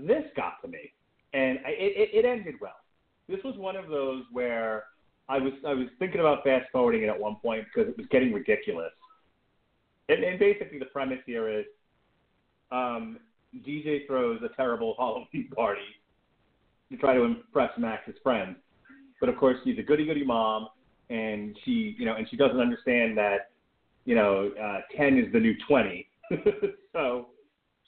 This 0.00 0.24
got 0.34 0.60
to 0.62 0.68
me, 0.68 0.92
and 1.32 1.60
I, 1.64 1.70
it, 1.70 1.92
it 1.96 2.18
it 2.18 2.24
ended 2.24 2.56
well. 2.60 2.80
This 3.28 3.38
was 3.44 3.56
one 3.56 3.76
of 3.76 3.88
those 3.88 4.24
where 4.32 4.86
I 5.28 5.38
was 5.38 5.52
I 5.66 5.74
was 5.74 5.86
thinking 5.98 6.20
about 6.20 6.44
fast 6.44 6.66
forwarding 6.72 7.02
it 7.02 7.08
at 7.08 7.18
one 7.18 7.36
point 7.36 7.64
because 7.72 7.90
it 7.90 7.96
was 7.96 8.06
getting 8.10 8.32
ridiculous. 8.32 8.92
And, 10.08 10.24
and 10.24 10.38
basically, 10.38 10.78
the 10.78 10.86
premise 10.86 11.20
here 11.24 11.48
is 11.48 11.64
um, 12.70 13.18
DJ 13.66 14.06
throws 14.06 14.40
a 14.42 14.54
terrible 14.56 14.94
Halloween 14.98 15.48
party 15.54 15.80
to 16.90 16.96
try 16.96 17.14
to 17.14 17.22
impress 17.22 17.70
Max's 17.78 18.16
friends, 18.22 18.56
but 19.20 19.28
of 19.28 19.36
course 19.36 19.56
she's 19.64 19.78
a 19.78 19.82
goody 19.82 20.06
goody 20.06 20.24
mom, 20.24 20.68
and 21.10 21.56
she 21.64 21.94
you 21.98 22.04
know 22.04 22.14
and 22.14 22.28
she 22.28 22.36
doesn't 22.36 22.60
understand 22.60 23.16
that 23.16 23.50
you 24.04 24.14
know 24.14 24.50
uh, 24.60 24.80
ten 24.96 25.18
is 25.18 25.32
the 25.32 25.40
new 25.40 25.54
twenty. 25.68 26.08
so 26.92 27.28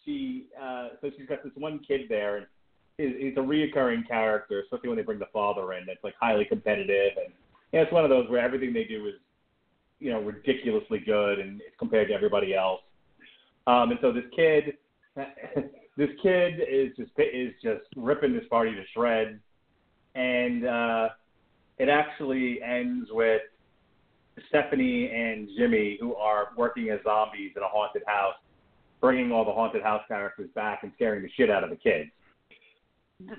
she 0.04 0.46
uh, 0.60 0.88
so 1.00 1.10
she's 1.16 1.26
got 1.26 1.42
this 1.42 1.52
one 1.56 1.80
kid 1.86 2.02
there, 2.08 2.36
and 2.36 2.46
is, 2.98 3.12
is 3.32 3.36
a 3.36 3.40
reoccurring 3.40 4.06
character, 4.06 4.60
especially 4.60 4.88
when 4.88 4.98
they 4.98 5.04
bring 5.04 5.18
the 5.18 5.26
father 5.32 5.72
in. 5.72 5.84
That's 5.86 6.02
like 6.04 6.14
highly 6.20 6.44
competitive, 6.44 7.12
and 7.16 7.32
yeah, 7.72 7.80
it's 7.80 7.92
one 7.92 8.04
of 8.04 8.10
those 8.10 8.28
where 8.30 8.40
everything 8.40 8.72
they 8.72 8.84
do 8.84 9.06
is, 9.06 9.14
you 9.98 10.10
know, 10.10 10.20
ridiculously 10.20 11.00
good 11.00 11.38
and 11.40 11.60
it's 11.60 11.76
compared 11.78 12.08
to 12.08 12.14
everybody 12.14 12.54
else. 12.54 12.80
Um, 13.66 13.90
and 13.90 13.98
so 14.00 14.12
this 14.12 14.24
kid, 14.34 14.74
this 15.96 16.10
kid 16.22 16.60
is 16.70 16.96
just 16.96 17.10
is 17.18 17.52
just 17.62 17.84
ripping 17.96 18.32
this 18.32 18.44
party 18.48 18.72
to 18.74 18.82
shreds, 18.92 19.40
and 20.14 20.66
uh, 20.66 21.08
it 21.78 21.88
actually 21.88 22.62
ends 22.62 23.08
with 23.10 23.42
Stephanie 24.48 25.10
and 25.10 25.48
Jimmy, 25.56 25.96
who 26.00 26.14
are 26.14 26.48
working 26.56 26.90
as 26.90 27.00
zombies 27.02 27.52
in 27.56 27.62
a 27.62 27.68
haunted 27.68 28.02
house, 28.06 28.34
bringing 29.00 29.32
all 29.32 29.44
the 29.44 29.52
haunted 29.52 29.82
house 29.82 30.02
characters 30.06 30.48
back 30.54 30.82
and 30.82 30.92
scaring 30.94 31.22
the 31.22 31.30
shit 31.36 31.50
out 31.50 31.64
of 31.64 31.70
the 31.70 31.76
kids. 31.76 32.10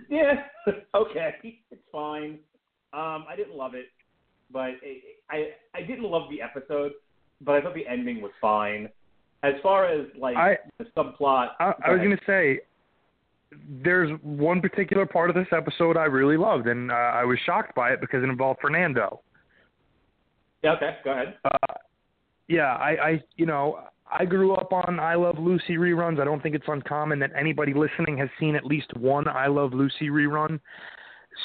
Yeah, 0.10 0.44
okay, 0.96 1.36
it's 1.44 1.82
fine. 1.92 2.40
Um, 2.94 3.26
I 3.28 3.36
didn't 3.36 3.56
love 3.56 3.76
it, 3.76 3.88
but 4.52 4.72
it, 4.82 5.04
I 5.30 5.50
I 5.74 5.82
didn't 5.82 6.06
love 6.06 6.30
the 6.30 6.42
episode, 6.42 6.94
but 7.42 7.56
I 7.56 7.62
thought 7.62 7.76
the 7.76 7.88
ending 7.88 8.22
was 8.22 8.32
fine. 8.40 8.90
As 9.44 9.54
far 9.62 9.86
as 9.86 10.08
like 10.18 10.38
I- 10.38 10.58
the 10.78 10.86
subplot, 10.98 11.50
I, 11.60 11.74
I 11.86 11.92
was 11.92 12.00
going 12.00 12.12
to 12.12 12.24
say, 12.26 12.62
there's 13.84 14.12
one 14.22 14.62
particular 14.62 15.06
part 15.06 15.30
of 15.30 15.36
this 15.36 15.48
episode 15.52 15.98
I 15.98 16.06
really 16.06 16.38
loved, 16.38 16.68
and 16.68 16.92
uh, 16.92 16.96
I 16.96 17.24
was 17.26 17.38
shocked 17.46 17.76
by 17.76 17.92
it 17.92 18.02
because 18.02 18.24
it 18.24 18.30
involved 18.30 18.60
Fernando. 18.62 19.22
Yeah, 20.64 20.74
okay, 20.74 20.98
go 21.04 21.12
ahead. 21.12 21.38
Uh, 21.46 21.74
yeah, 22.48 22.76
I, 22.76 22.90
I, 22.90 23.24
you 23.36 23.46
know, 23.46 23.80
I 24.12 24.26
grew 24.26 24.54
up 24.54 24.72
on 24.72 25.00
I 25.00 25.16
Love 25.16 25.40
Lucy 25.40 25.78
reruns. 25.78 26.20
I 26.20 26.26
don't 26.26 26.42
think 26.42 26.56
it's 26.56 26.68
uncommon 26.68 27.20
that 27.20 27.32
anybody 27.38 27.74
listening 27.74 28.18
has 28.18 28.30
seen 28.40 28.56
at 28.56 28.66
least 28.66 28.96
one 28.98 29.28
I 29.28 29.48
Love 29.48 29.74
Lucy 29.74 30.10
rerun. 30.10 30.60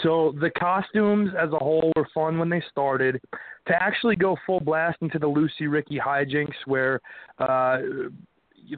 So 0.03 0.35
the 0.41 0.51
costumes 0.51 1.31
as 1.39 1.51
a 1.53 1.59
whole 1.59 1.93
were 1.97 2.07
fun 2.15 2.39
when 2.39 2.49
they 2.49 2.63
started. 2.71 3.21
to 3.67 3.83
actually 3.83 4.17
go 4.17 4.37
full 4.47 4.61
blast 4.61 4.99
into 5.01 5.19
the 5.19 5.27
Lucy 5.27 5.67
Ricky 5.67 5.99
hijinks 5.99 6.55
where 6.67 7.01
uh, 7.39 7.79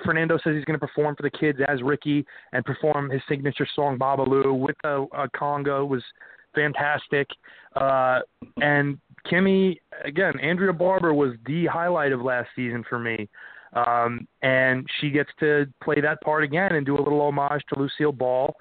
Fernando 0.04 0.38
says 0.38 0.54
he's 0.54 0.64
going 0.64 0.78
to 0.78 0.86
perform 0.86 1.16
for 1.16 1.22
the 1.22 1.30
kids 1.30 1.58
as 1.68 1.82
Ricky 1.82 2.24
and 2.52 2.64
perform 2.64 3.10
his 3.10 3.20
signature 3.28 3.66
song 3.74 3.98
Babalu 3.98 4.58
with 4.58 4.76
a, 4.84 5.02
a 5.12 5.28
conga 5.28 5.86
was 5.86 6.02
fantastic. 6.54 7.26
Uh, 7.76 8.20
and 8.60 8.98
Kimmy, 9.30 9.78
again, 10.04 10.38
Andrea 10.40 10.72
Barber 10.72 11.14
was 11.14 11.34
the 11.46 11.66
highlight 11.66 12.12
of 12.12 12.22
last 12.22 12.48
season 12.56 12.84
for 12.88 12.98
me. 12.98 13.28
Um, 13.74 14.26
and 14.42 14.86
she 15.00 15.10
gets 15.10 15.30
to 15.40 15.66
play 15.82 16.00
that 16.00 16.20
part 16.20 16.44
again 16.44 16.72
and 16.72 16.84
do 16.84 16.96
a 16.96 17.02
little 17.02 17.20
homage 17.20 17.62
to 17.72 17.80
Lucille 17.80 18.12
Ball. 18.12 18.54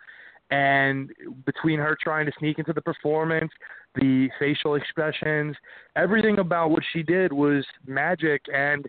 And 0.51 1.09
between 1.45 1.80
her 1.80 1.97
trying 2.01 2.26
to 2.26 2.32
sneak 2.39 2.59
into 2.59 2.74
the 2.74 2.82
performance, 2.82 3.51
the 3.95 4.30
facial 4.39 4.76
expressions, 4.76 5.55
everything 5.95 6.39
about 6.39 6.72
what 6.72 6.84
she 6.91 7.03
did 7.03 7.32
was 7.32 7.66
magic. 7.86 8.41
And 8.53 8.86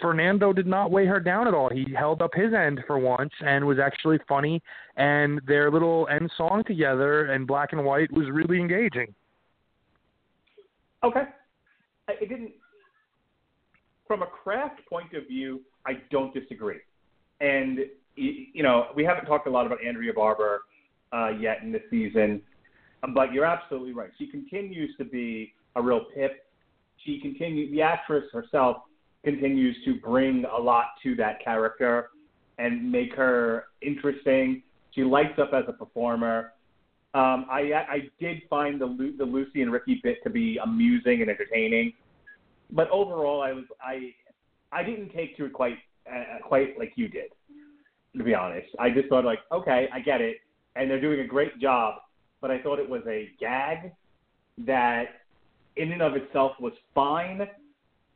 Fernando 0.00 0.52
did 0.52 0.66
not 0.66 0.90
weigh 0.90 1.06
her 1.06 1.20
down 1.20 1.48
at 1.48 1.54
all. 1.54 1.70
He 1.70 1.86
held 1.96 2.20
up 2.22 2.32
his 2.34 2.52
end 2.52 2.80
for 2.86 2.98
once 2.98 3.32
and 3.44 3.66
was 3.66 3.78
actually 3.78 4.18
funny. 4.28 4.62
And 4.96 5.40
their 5.46 5.70
little 5.70 6.08
end 6.10 6.30
song 6.36 6.62
together 6.66 7.32
in 7.32 7.46
black 7.46 7.72
and 7.72 7.84
white 7.84 8.12
was 8.12 8.26
really 8.30 8.58
engaging. 8.58 9.14
Okay. 11.04 11.24
It 12.08 12.28
didn't. 12.28 12.52
From 14.12 14.20
a 14.20 14.26
craft 14.26 14.86
point 14.90 15.14
of 15.14 15.26
view, 15.26 15.62
I 15.86 15.92
don't 16.10 16.34
disagree. 16.34 16.80
And 17.40 17.78
you 18.14 18.62
know, 18.62 18.88
we 18.94 19.04
haven't 19.04 19.24
talked 19.24 19.46
a 19.46 19.50
lot 19.50 19.64
about 19.64 19.78
Andrea 19.82 20.12
Barber 20.12 20.64
uh, 21.14 21.30
yet 21.30 21.62
in 21.62 21.72
this 21.72 21.80
season, 21.88 22.42
but 23.14 23.32
you're 23.32 23.46
absolutely 23.46 23.94
right. 23.94 24.10
She 24.18 24.26
continues 24.26 24.94
to 24.98 25.06
be 25.06 25.54
a 25.76 25.82
real 25.82 26.04
pip. 26.14 26.44
She 27.06 27.20
continues. 27.20 27.70
The 27.70 27.80
actress 27.80 28.24
herself 28.34 28.82
continues 29.24 29.78
to 29.86 29.94
bring 29.94 30.44
a 30.44 30.60
lot 30.60 30.88
to 31.04 31.14
that 31.14 31.42
character 31.42 32.10
and 32.58 32.92
make 32.92 33.14
her 33.14 33.68
interesting. 33.80 34.62
She 34.90 35.04
lights 35.04 35.38
up 35.38 35.54
as 35.54 35.64
a 35.68 35.72
performer. 35.72 36.52
Um, 37.14 37.46
I 37.50 37.72
I 37.88 37.98
did 38.20 38.42
find 38.50 38.78
the 38.78 39.14
the 39.16 39.24
Lucy 39.24 39.62
and 39.62 39.72
Ricky 39.72 40.00
bit 40.02 40.22
to 40.24 40.28
be 40.28 40.58
amusing 40.62 41.22
and 41.22 41.30
entertaining, 41.30 41.94
but 42.72 42.90
overall 42.90 43.42
I 43.42 43.52
was 43.52 43.64
I 43.82 44.12
I 44.72 44.82
didn't 44.82 45.10
take 45.10 45.36
to 45.36 45.44
it 45.44 45.52
quite 45.52 45.78
uh, 46.10 46.38
quite 46.46 46.78
like 46.78 46.92
you 46.96 47.08
did. 47.08 47.30
To 48.16 48.24
be 48.24 48.34
honest, 48.34 48.68
I 48.78 48.90
just 48.90 49.08
thought 49.08 49.24
like 49.24 49.40
okay 49.52 49.88
I 49.92 50.00
get 50.00 50.20
it, 50.20 50.38
and 50.76 50.90
they're 50.90 51.00
doing 51.00 51.20
a 51.20 51.26
great 51.26 51.60
job, 51.60 51.96
but 52.40 52.50
I 52.50 52.60
thought 52.60 52.78
it 52.78 52.88
was 52.88 53.02
a 53.06 53.28
gag 53.38 53.92
that 54.66 55.04
in 55.76 55.92
and 55.92 56.02
of 56.02 56.14
itself 56.14 56.52
was 56.60 56.72
fine, 56.94 57.46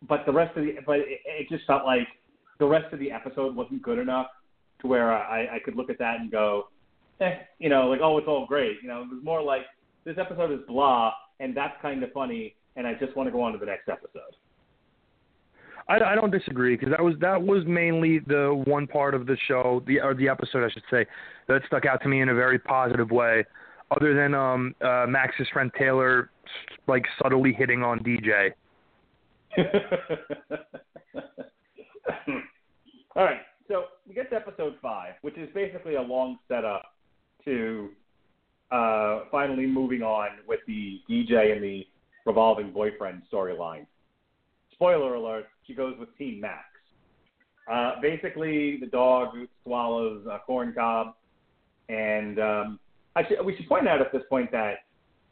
but 0.09 0.27
the 0.27 0.33
rest 0.33 0.57
of 0.57 0.65
the 0.65 0.75
but 0.85 0.99
it, 0.99 1.21
it 1.25 1.49
just 1.49 1.67
felt 1.67 1.85
like 1.85 2.07
the 2.59 2.67
rest 2.67 2.93
of 2.93 2.99
the 2.99 3.11
episode 3.11 3.55
wasn't 3.55 3.83
good 3.83 3.99
enough 3.99 4.29
to 4.81 4.87
where 4.87 5.13
I, 5.13 5.57
I 5.57 5.59
could 5.65 5.77
look 5.77 5.91
at 5.91 5.99
that 5.99 6.21
and 6.21 6.31
go, 6.31 6.69
eh, 7.21 7.37
you 7.59 7.69
know, 7.69 7.89
like, 7.89 8.01
oh, 8.03 8.19
it's 8.19 8.29
all 8.29 8.47
great. 8.47 8.77
You 8.83 8.89
know, 8.89 9.03
it 9.03 9.09
was 9.09 9.23
more 9.23 9.43
like 9.43 9.63
this 10.05 10.17
episode 10.19 10.53
is 10.53 10.61
blah, 10.67 11.13
and 11.41 11.57
that's 11.57 11.75
kind 11.81 12.03
of 12.03 12.13
funny, 12.13 12.55
and 12.77 12.87
I 12.87 12.95
just 12.95 13.17
want 13.17 13.27
to 13.27 13.31
go 13.31 13.43
on 13.43 13.53
to 13.53 13.59
the 13.59 13.67
next 13.67 13.89
episode. 13.89 14.37
I, 15.89 15.99
I 15.99 16.15
don't 16.15 16.31
disagree 16.31 16.77
because 16.77 16.91
that 16.91 17.03
was 17.03 17.15
that 17.21 17.41
was 17.41 17.65
mainly 17.67 18.21
the 18.21 18.63
one 18.67 18.87
part 18.87 19.15
of 19.15 19.27
the 19.27 19.37
show, 19.47 19.83
the 19.87 20.01
or 20.01 20.15
the 20.15 20.29
episode, 20.29 20.65
I 20.65 20.71
should 20.71 20.83
say, 20.91 21.07
that 21.49 21.63
stuck 21.67 21.87
out 21.87 22.03
to 22.03 22.09
me 22.09 22.21
in 22.21 22.29
a 22.29 22.35
very 22.35 22.59
positive 22.59 23.11
way. 23.11 23.45
Other 23.93 24.15
than 24.15 24.35
um, 24.35 24.75
uh, 24.81 25.07
Max's 25.09 25.47
friend 25.53 25.71
Taylor, 25.79 26.31
like 26.89 27.05
subtly 27.23 27.53
hitting 27.53 27.85
on 27.85 28.01
DJ. 28.01 28.51
All 33.17 33.25
right, 33.25 33.41
so 33.69 33.85
we 34.07 34.15
get 34.15 34.29
to 34.31 34.37
episode 34.37 34.75
five, 34.83 35.15
which 35.23 35.39
is 35.39 35.49
basically 35.55 35.95
a 35.95 36.03
long 36.03 36.39
setup 36.49 36.83
to 37.45 37.91
uh, 38.71 39.21
finally 39.31 39.67
moving 39.67 40.03
on 40.03 40.31
with 40.49 40.61
the 40.67 41.01
DJ 41.09 41.53
and 41.53 41.63
the 41.63 41.87
revolving 42.27 42.73
boyfriend 42.73 43.23
storyline. 43.33 43.87
Spoiler 44.77 45.15
alert: 45.15 45.47
she 45.67 45.75
goes 45.75 45.95
with 45.99 46.17
Team 46.17 46.41
Max. 46.41 46.65
Uh, 47.71 48.01
basically, 48.01 48.79
the 48.81 48.87
dog 48.87 49.29
swallows 49.65 50.25
a 50.31 50.39
corn 50.39 50.73
cob, 50.73 51.15
and 51.89 52.39
um, 52.39 52.81
actually, 53.17 53.37
we 53.45 53.57
should 53.57 53.69
point 53.69 53.89
out 53.89 54.01
at 54.01 54.13
this 54.13 54.23
point 54.31 54.53
that 54.53 54.85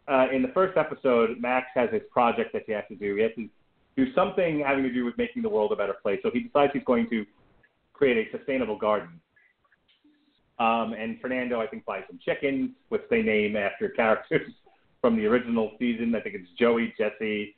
uh, 0.08 0.26
in 0.32 0.42
the 0.42 0.48
first 0.48 0.76
episode, 0.76 1.40
Max 1.40 1.66
has 1.74 1.90
his 1.92 2.02
project 2.10 2.52
that 2.52 2.62
he 2.66 2.72
has 2.72 2.84
to 2.88 2.96
do. 2.96 3.16
He 3.16 3.22
has 3.22 3.32
to 3.36 3.48
do 3.96 4.12
something 4.14 4.62
having 4.66 4.82
to 4.82 4.92
do 4.92 5.04
with 5.04 5.16
making 5.16 5.42
the 5.42 5.48
world 5.48 5.72
a 5.72 5.76
better 5.76 5.94
place. 6.02 6.20
So 6.22 6.30
he 6.32 6.40
decides 6.40 6.72
he's 6.72 6.84
going 6.84 7.08
to 7.10 7.24
create 7.92 8.28
a 8.28 8.36
sustainable 8.36 8.76
garden. 8.76 9.20
Um, 10.58 10.94
and 10.98 11.20
Fernando, 11.20 11.60
I 11.60 11.66
think, 11.66 11.84
buys 11.84 12.02
some 12.08 12.18
chickens, 12.24 12.70
which 12.88 13.02
they 13.10 13.22
name 13.22 13.56
after 13.56 13.88
characters 13.96 14.50
from 15.00 15.16
the 15.16 15.26
original 15.26 15.72
season. 15.78 16.14
I 16.14 16.20
think 16.20 16.36
it's 16.36 16.48
Joey, 16.58 16.94
Jesse, 16.98 17.56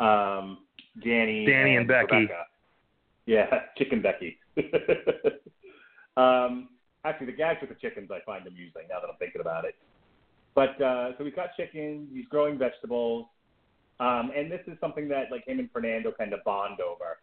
um, 0.00 0.58
Danny, 1.00 1.46
Danny 1.46 1.76
and, 1.76 1.80
and 1.80 1.88
Becky. 1.88 2.16
Rebecca. 2.22 2.44
Yeah, 3.26 3.46
Chicken 3.78 4.02
Becky. 4.02 4.38
um, 6.16 6.68
actually, 7.04 7.26
the 7.26 7.32
gags 7.32 7.60
with 7.60 7.70
the 7.70 7.76
chickens 7.76 8.10
I 8.10 8.18
find 8.26 8.46
amusing 8.46 8.82
now 8.88 9.00
that 9.00 9.08
I'm 9.08 9.16
thinking 9.18 9.40
about 9.40 9.64
it. 9.64 9.74
But 10.54 10.80
uh, 10.82 11.16
so 11.16 11.24
we've 11.24 11.34
got 11.34 11.56
chickens. 11.56 12.08
He's 12.12 12.26
growing 12.26 12.58
vegetables. 12.58 13.26
Um, 14.00 14.32
and 14.36 14.50
this 14.50 14.60
is 14.66 14.76
something 14.80 15.08
that 15.08 15.30
like 15.30 15.46
him 15.46 15.58
and 15.58 15.70
Fernando 15.72 16.12
kind 16.12 16.32
of 16.32 16.42
bond 16.44 16.80
over. 16.80 17.18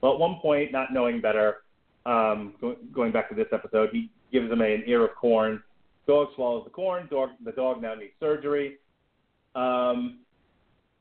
Well, 0.00 0.12
at 0.14 0.18
one 0.18 0.36
point, 0.40 0.72
not 0.72 0.92
knowing 0.92 1.20
better, 1.20 1.58
um, 2.06 2.54
go, 2.60 2.76
going 2.92 3.12
back 3.12 3.28
to 3.28 3.34
this 3.34 3.48
episode, 3.52 3.90
he 3.92 4.10
gives 4.32 4.50
him 4.50 4.60
an 4.60 4.84
ear 4.86 5.04
of 5.04 5.14
corn. 5.14 5.62
Dog 6.06 6.28
swallows 6.34 6.64
the 6.64 6.70
corn. 6.70 7.08
Dog, 7.10 7.30
the 7.44 7.52
dog 7.52 7.82
now 7.82 7.94
needs 7.94 8.12
surgery. 8.18 8.78
Um, 9.54 10.20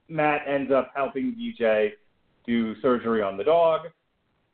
Matt 0.09 0.41
ends 0.47 0.72
up 0.72 0.91
helping 0.95 1.36
DJ 1.36 1.91
do 2.50 2.80
surgery 2.82 3.22
on 3.22 3.38
the 3.38 3.43
dog, 3.43 3.82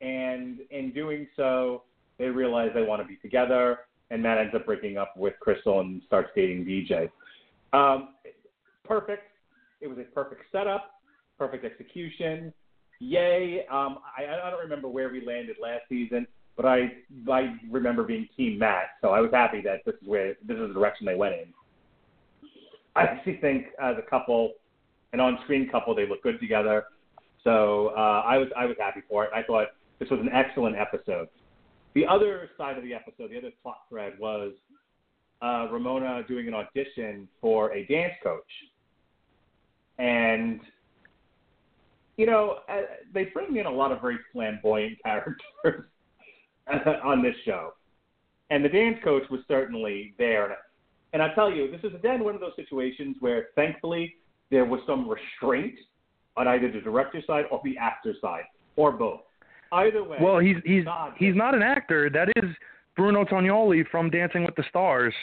and 0.01 0.59
in 0.71 0.91
doing 0.93 1.27
so, 1.35 1.83
they 2.17 2.25
realize 2.25 2.71
they 2.73 2.83
want 2.83 3.01
to 3.01 3.07
be 3.07 3.15
together. 3.17 3.79
And 4.11 4.21
Matt 4.21 4.37
ends 4.37 4.53
up 4.53 4.65
breaking 4.65 4.97
up 4.97 5.15
with 5.17 5.33
Crystal 5.39 5.79
and 5.79 6.01
starts 6.05 6.29
dating 6.35 6.65
DJ. 6.65 7.09
Um, 7.73 8.09
perfect 8.83 9.23
it 9.81 9.87
was 9.87 9.97
a 9.97 10.03
perfect 10.03 10.41
setup, 10.51 11.01
perfect 11.37 11.65
execution. 11.65 12.53
Yay! 12.99 13.65
Um, 13.71 13.99
I, 14.17 14.25
I 14.25 14.49
don't 14.49 14.61
remember 14.61 14.87
where 14.87 15.09
we 15.09 15.25
landed 15.25 15.57
last 15.61 15.83
season, 15.89 16.25
but 16.55 16.65
I 16.65 16.93
I 17.29 17.55
remember 17.69 18.03
being 18.03 18.27
Team 18.35 18.57
Matt, 18.57 18.91
so 19.01 19.09
I 19.09 19.19
was 19.19 19.31
happy 19.31 19.61
that 19.61 19.81
this 19.85 19.95
is 20.01 20.07
where 20.07 20.35
this 20.45 20.57
is 20.57 20.69
the 20.69 20.73
direction 20.73 21.05
they 21.05 21.15
went 21.15 21.35
in. 21.35 21.53
I 22.95 23.03
actually 23.03 23.37
think 23.37 23.67
as 23.81 23.95
a 23.97 24.09
couple, 24.09 24.53
an 25.11 25.19
on-screen 25.19 25.69
couple, 25.69 25.93
they 25.93 26.07
look 26.07 26.23
good 26.23 26.39
together. 26.39 26.85
So 27.45 27.93
uh, 27.95 28.23
I 28.25 28.37
was 28.37 28.49
I 28.57 28.65
was 28.65 28.75
happy 28.77 29.01
for 29.07 29.23
it. 29.23 29.31
I 29.33 29.43
thought 29.43 29.67
this 29.99 30.09
was 30.09 30.19
an 30.19 30.29
excellent 30.33 30.75
episode. 30.75 31.29
The 31.93 32.05
other 32.05 32.49
side 32.57 32.77
of 32.77 32.83
the 32.83 32.93
episode, 32.93 33.31
the 33.31 33.37
other 33.37 33.51
plot 33.63 33.77
thread 33.89 34.13
was 34.19 34.51
uh, 35.41 35.67
Ramona 35.71 36.23
doing 36.27 36.49
an 36.49 36.53
audition 36.53 37.29
for 37.39 37.71
a 37.73 37.85
dance 37.85 38.13
coach 38.21 38.43
and 39.97 40.59
you 42.17 42.25
know 42.25 42.57
uh, 42.69 42.81
they 43.13 43.25
bring 43.25 43.55
in 43.57 43.65
a 43.65 43.71
lot 43.71 43.91
of 43.91 44.01
very 44.01 44.17
flamboyant 44.33 44.97
characters 45.03 45.85
on 47.03 47.21
this 47.21 47.35
show, 47.45 47.73
and 48.49 48.63
the 48.63 48.69
dance 48.69 48.97
coach 49.03 49.23
was 49.29 49.41
certainly 49.47 50.13
there. 50.17 50.57
And 51.13 51.21
I 51.21 51.33
tell 51.33 51.51
you, 51.51 51.71
this 51.71 51.81
is 51.83 51.95
again 51.95 52.23
one 52.23 52.35
of 52.35 52.41
those 52.41 52.55
situations 52.55 53.15
where 53.19 53.47
thankfully 53.55 54.15
there 54.51 54.65
was 54.65 54.81
some 54.85 55.07
restraint 55.07 55.75
on 56.37 56.47
either 56.47 56.71
the 56.71 56.81
director 56.81 57.21
side 57.25 57.45
or 57.51 57.61
the 57.63 57.77
actor 57.77 58.13
side, 58.21 58.43
or 58.75 58.91
both. 58.91 59.21
Either 59.71 60.03
way. 60.03 60.17
Well, 60.21 60.39
he's 60.39 60.57
he's 60.65 60.83
he's 61.17 61.35
not 61.35 61.55
an 61.55 61.61
actor. 61.61 62.09
That 62.09 62.29
is 62.35 62.49
Bruno 62.95 63.25
Tonioli 63.25 63.83
from 63.89 64.09
Dancing 64.09 64.43
with 64.43 64.55
the 64.55 64.63
Stars. 64.69 65.13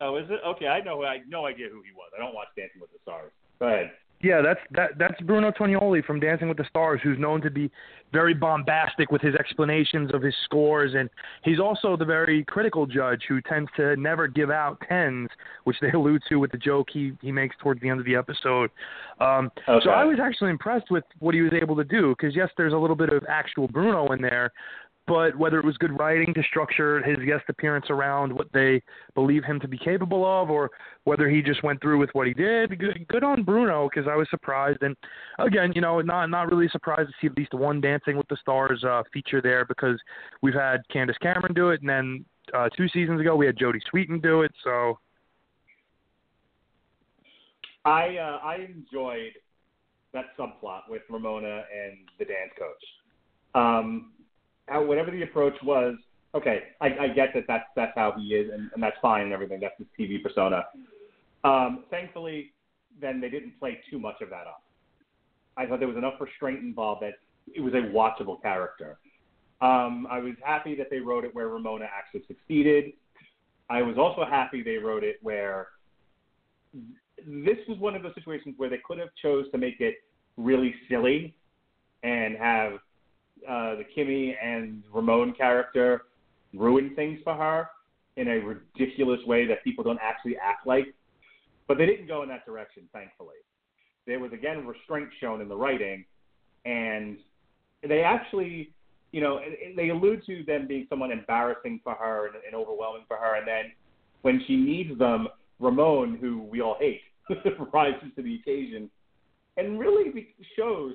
Oh, 0.00 0.16
is 0.16 0.26
it? 0.30 0.40
Okay, 0.46 0.66
I 0.66 0.80
know. 0.80 1.02
I 1.04 1.18
no 1.28 1.46
idea 1.46 1.68
who 1.70 1.82
he 1.82 1.92
was. 1.94 2.10
I 2.16 2.22
don't 2.22 2.34
watch 2.34 2.48
Dancing 2.56 2.80
with 2.80 2.90
the 2.92 2.98
Stars. 3.02 3.32
Go 3.58 3.66
ahead. 3.66 3.92
Yeah, 4.22 4.40
that's 4.40 4.60
that 4.70 4.90
that's 4.98 5.20
Bruno 5.22 5.50
Tonioli 5.50 6.04
from 6.04 6.20
Dancing 6.20 6.48
with 6.48 6.56
the 6.56 6.64
Stars, 6.68 7.00
who's 7.02 7.18
known 7.18 7.40
to 7.42 7.50
be 7.50 7.70
very 8.12 8.34
bombastic 8.34 9.10
with 9.10 9.20
his 9.20 9.34
explanations 9.34 10.12
of 10.14 10.22
his 10.22 10.34
scores, 10.44 10.94
and 10.94 11.10
he's 11.42 11.58
also 11.58 11.96
the 11.96 12.04
very 12.04 12.44
critical 12.44 12.86
judge 12.86 13.22
who 13.28 13.40
tends 13.40 13.68
to 13.76 13.96
never 13.96 14.28
give 14.28 14.50
out 14.50 14.80
tens, 14.88 15.28
which 15.64 15.76
they 15.80 15.90
allude 15.94 16.22
to 16.28 16.36
with 16.36 16.52
the 16.52 16.58
joke 16.58 16.86
he 16.92 17.12
he 17.20 17.32
makes 17.32 17.56
towards 17.60 17.80
the 17.80 17.88
end 17.88 17.98
of 17.98 18.06
the 18.06 18.14
episode. 18.14 18.70
Um, 19.18 19.50
okay. 19.68 19.84
So 19.84 19.90
I 19.90 20.04
was 20.04 20.18
actually 20.22 20.50
impressed 20.50 20.90
with 20.90 21.04
what 21.18 21.34
he 21.34 21.40
was 21.40 21.52
able 21.60 21.74
to 21.74 21.84
do, 21.84 22.14
because 22.16 22.36
yes, 22.36 22.48
there's 22.56 22.74
a 22.74 22.78
little 22.78 22.96
bit 22.96 23.12
of 23.12 23.24
actual 23.28 23.66
Bruno 23.66 24.12
in 24.12 24.22
there, 24.22 24.52
but 25.12 25.36
whether 25.36 25.58
it 25.58 25.64
was 25.64 25.76
good 25.76 25.98
writing 25.98 26.32
to 26.32 26.42
structure 26.44 27.02
his 27.02 27.18
guest 27.26 27.44
appearance 27.50 27.84
around 27.90 28.32
what 28.32 28.50
they 28.54 28.82
believe 29.14 29.44
him 29.44 29.60
to 29.60 29.68
be 29.68 29.76
capable 29.76 30.24
of, 30.24 30.48
or 30.48 30.70
whether 31.04 31.28
he 31.28 31.42
just 31.42 31.62
went 31.62 31.82
through 31.82 31.98
with 31.98 32.08
what 32.14 32.26
he 32.26 32.32
did, 32.32 32.78
good, 32.78 33.06
good 33.08 33.22
on 33.22 33.42
Bruno 33.42 33.90
because 33.90 34.08
I 34.10 34.16
was 34.16 34.26
surprised. 34.30 34.78
And 34.80 34.96
again, 35.38 35.70
you 35.74 35.82
know, 35.82 36.00
not 36.00 36.30
not 36.30 36.50
really 36.50 36.66
surprised 36.68 37.10
to 37.10 37.14
see 37.20 37.26
at 37.26 37.36
least 37.36 37.52
one 37.52 37.78
Dancing 37.78 38.16
with 38.16 38.26
the 38.28 38.38
Stars 38.40 38.82
uh, 38.84 39.02
feature 39.12 39.42
there 39.42 39.66
because 39.66 40.00
we've 40.40 40.54
had 40.54 40.78
Candace 40.90 41.18
Cameron 41.20 41.52
do 41.52 41.68
it, 41.68 41.82
and 41.82 41.90
then 41.90 42.24
uh, 42.54 42.70
two 42.74 42.88
seasons 42.88 43.20
ago 43.20 43.36
we 43.36 43.44
had 43.44 43.58
Jodie 43.58 43.82
Sweetin 43.92 44.22
do 44.22 44.40
it. 44.40 44.52
So 44.64 44.98
I 47.84 48.16
uh, 48.16 48.38
I 48.42 48.66
enjoyed 48.66 49.32
that 50.14 50.34
subplot 50.38 50.88
with 50.88 51.02
Ramona 51.10 51.64
and 51.70 51.98
the 52.18 52.24
dance 52.24 52.52
coach. 52.58 53.54
Um, 53.54 54.12
whatever 54.80 55.10
the 55.10 55.22
approach 55.22 55.54
was, 55.62 55.96
okay, 56.34 56.60
I, 56.80 56.86
I 56.86 57.08
get 57.08 57.30
that 57.34 57.44
that's 57.46 57.64
that's 57.76 57.92
how 57.94 58.14
he 58.18 58.34
is, 58.34 58.50
and, 58.52 58.70
and 58.74 58.82
that's 58.82 58.96
fine 59.02 59.22
and 59.22 59.32
everything. 59.32 59.60
That's 59.60 59.74
his 59.78 59.86
TV 59.98 60.22
persona. 60.22 60.64
Um, 61.44 61.84
thankfully, 61.90 62.52
then 63.00 63.20
they 63.20 63.28
didn't 63.28 63.58
play 63.58 63.80
too 63.90 63.98
much 63.98 64.20
of 64.20 64.30
that 64.30 64.46
up. 64.46 64.62
I 65.56 65.66
thought 65.66 65.80
there 65.80 65.88
was 65.88 65.96
enough 65.96 66.14
restraint 66.20 66.60
involved 66.60 67.02
that 67.02 67.14
it 67.54 67.60
was 67.60 67.74
a 67.74 67.92
watchable 67.92 68.40
character. 68.40 68.98
Um, 69.60 70.06
I 70.10 70.18
was 70.18 70.34
happy 70.42 70.74
that 70.76 70.88
they 70.90 70.98
wrote 70.98 71.24
it 71.24 71.34
where 71.34 71.48
Ramona 71.48 71.86
actually 71.86 72.22
succeeded. 72.26 72.92
I 73.70 73.82
was 73.82 73.96
also 73.96 74.24
happy 74.28 74.62
they 74.62 74.76
wrote 74.76 75.04
it 75.04 75.16
where 75.22 75.68
this 77.26 77.58
was 77.68 77.78
one 77.78 77.94
of 77.94 78.02
those 78.02 78.14
situations 78.14 78.54
where 78.56 78.68
they 78.68 78.80
could 78.84 78.98
have 78.98 79.10
chose 79.20 79.50
to 79.52 79.58
make 79.58 79.80
it 79.80 79.96
really 80.36 80.74
silly 80.88 81.34
and 82.02 82.36
have 82.36 82.72
uh, 83.48 83.76
the 83.76 83.84
Kimmy 83.96 84.34
and 84.42 84.82
Ramon 84.92 85.34
character 85.34 86.02
ruin 86.54 86.94
things 86.94 87.20
for 87.24 87.34
her 87.34 87.68
in 88.16 88.28
a 88.28 88.38
ridiculous 88.38 89.20
way 89.26 89.46
that 89.46 89.64
people 89.64 89.82
don't 89.82 90.00
actually 90.02 90.36
act 90.36 90.66
like. 90.66 90.94
But 91.68 91.78
they 91.78 91.86
didn't 91.86 92.06
go 92.06 92.22
in 92.22 92.28
that 92.28 92.44
direction, 92.44 92.84
thankfully. 92.92 93.36
There 94.06 94.18
was 94.18 94.32
again 94.32 94.66
restraint 94.66 95.08
shown 95.20 95.40
in 95.40 95.48
the 95.48 95.56
writing, 95.56 96.04
and 96.64 97.18
they 97.86 98.02
actually, 98.02 98.72
you 99.12 99.20
know, 99.20 99.40
they 99.76 99.90
allude 99.90 100.24
to 100.26 100.44
them 100.44 100.66
being 100.66 100.86
someone 100.90 101.12
embarrassing 101.12 101.80
for 101.84 101.94
her 101.94 102.26
and, 102.26 102.36
and 102.44 102.54
overwhelming 102.54 103.04
for 103.06 103.16
her, 103.16 103.36
and 103.36 103.46
then 103.46 103.72
when 104.22 104.42
she 104.46 104.56
needs 104.56 104.98
them, 104.98 105.28
Ramon, 105.60 106.18
who 106.20 106.42
we 106.42 106.60
all 106.60 106.76
hate, 106.78 107.00
rises 107.72 108.08
to 108.16 108.22
the 108.22 108.34
occasion 108.36 108.90
and 109.56 109.78
really 109.78 110.34
shows 110.56 110.94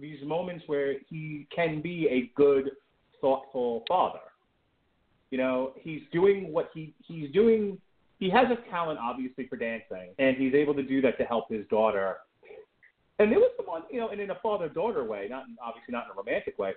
these 0.00 0.18
moments 0.24 0.64
where 0.66 0.94
he 1.08 1.46
can 1.54 1.80
be 1.80 2.08
a 2.08 2.30
good, 2.34 2.70
thoughtful 3.20 3.84
father. 3.88 4.20
You 5.30 5.38
know, 5.38 5.72
he's 5.76 6.02
doing 6.12 6.52
what 6.52 6.70
he 6.74 6.92
he's 7.06 7.30
doing. 7.32 7.78
He 8.18 8.28
has 8.30 8.46
a 8.50 8.70
talent, 8.70 8.98
obviously, 9.00 9.46
for 9.46 9.56
dancing, 9.56 10.10
and 10.18 10.36
he's 10.36 10.54
able 10.54 10.74
to 10.74 10.82
do 10.82 11.00
that 11.02 11.16
to 11.18 11.24
help 11.24 11.50
his 11.50 11.66
daughter. 11.68 12.16
And 13.18 13.30
there 13.30 13.38
was 13.38 13.52
some, 13.56 13.66
you 13.90 14.00
know, 14.00 14.08
and 14.08 14.20
in 14.20 14.30
a 14.30 14.38
father-daughter 14.42 15.04
way, 15.04 15.26
not 15.28 15.44
obviously 15.62 15.92
not 15.92 16.06
in 16.06 16.10
a 16.12 16.14
romantic 16.14 16.58
way. 16.58 16.72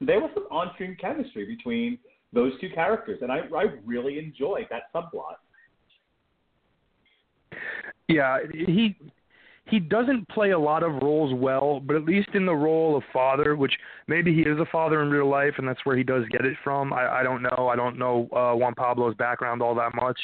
There 0.00 0.20
was 0.20 0.30
some 0.34 0.46
on-screen 0.50 0.96
chemistry 1.00 1.44
between 1.44 1.98
those 2.32 2.52
two 2.60 2.70
characters, 2.70 3.20
and 3.22 3.30
I 3.30 3.42
I 3.54 3.64
really 3.84 4.18
enjoyed 4.18 4.66
that 4.70 4.92
subplot. 4.94 5.36
Yeah, 8.08 8.38
he 8.52 8.96
he 9.66 9.80
doesn't 9.80 10.28
play 10.28 10.50
a 10.50 10.58
lot 10.58 10.82
of 10.82 11.02
roles 11.02 11.32
well, 11.34 11.80
but 11.80 11.96
at 11.96 12.04
least 12.04 12.28
in 12.34 12.44
the 12.44 12.54
role 12.54 12.96
of 12.96 13.02
father, 13.12 13.56
which 13.56 13.72
maybe 14.06 14.34
he 14.34 14.42
is 14.42 14.58
a 14.58 14.66
father 14.70 15.02
in 15.02 15.10
real 15.10 15.28
life, 15.28 15.54
and 15.56 15.66
that's 15.66 15.84
where 15.84 15.96
he 15.96 16.02
does 16.02 16.24
get 16.30 16.44
it 16.44 16.56
from. 16.62 16.92
I, 16.92 17.20
I 17.20 17.22
don't 17.22 17.42
know. 17.42 17.68
I 17.72 17.76
don't 17.76 17.98
know 17.98 18.28
uh, 18.32 18.54
Juan 18.54 18.74
Pablo's 18.74 19.14
background 19.14 19.62
all 19.62 19.74
that 19.74 19.94
much, 19.94 20.18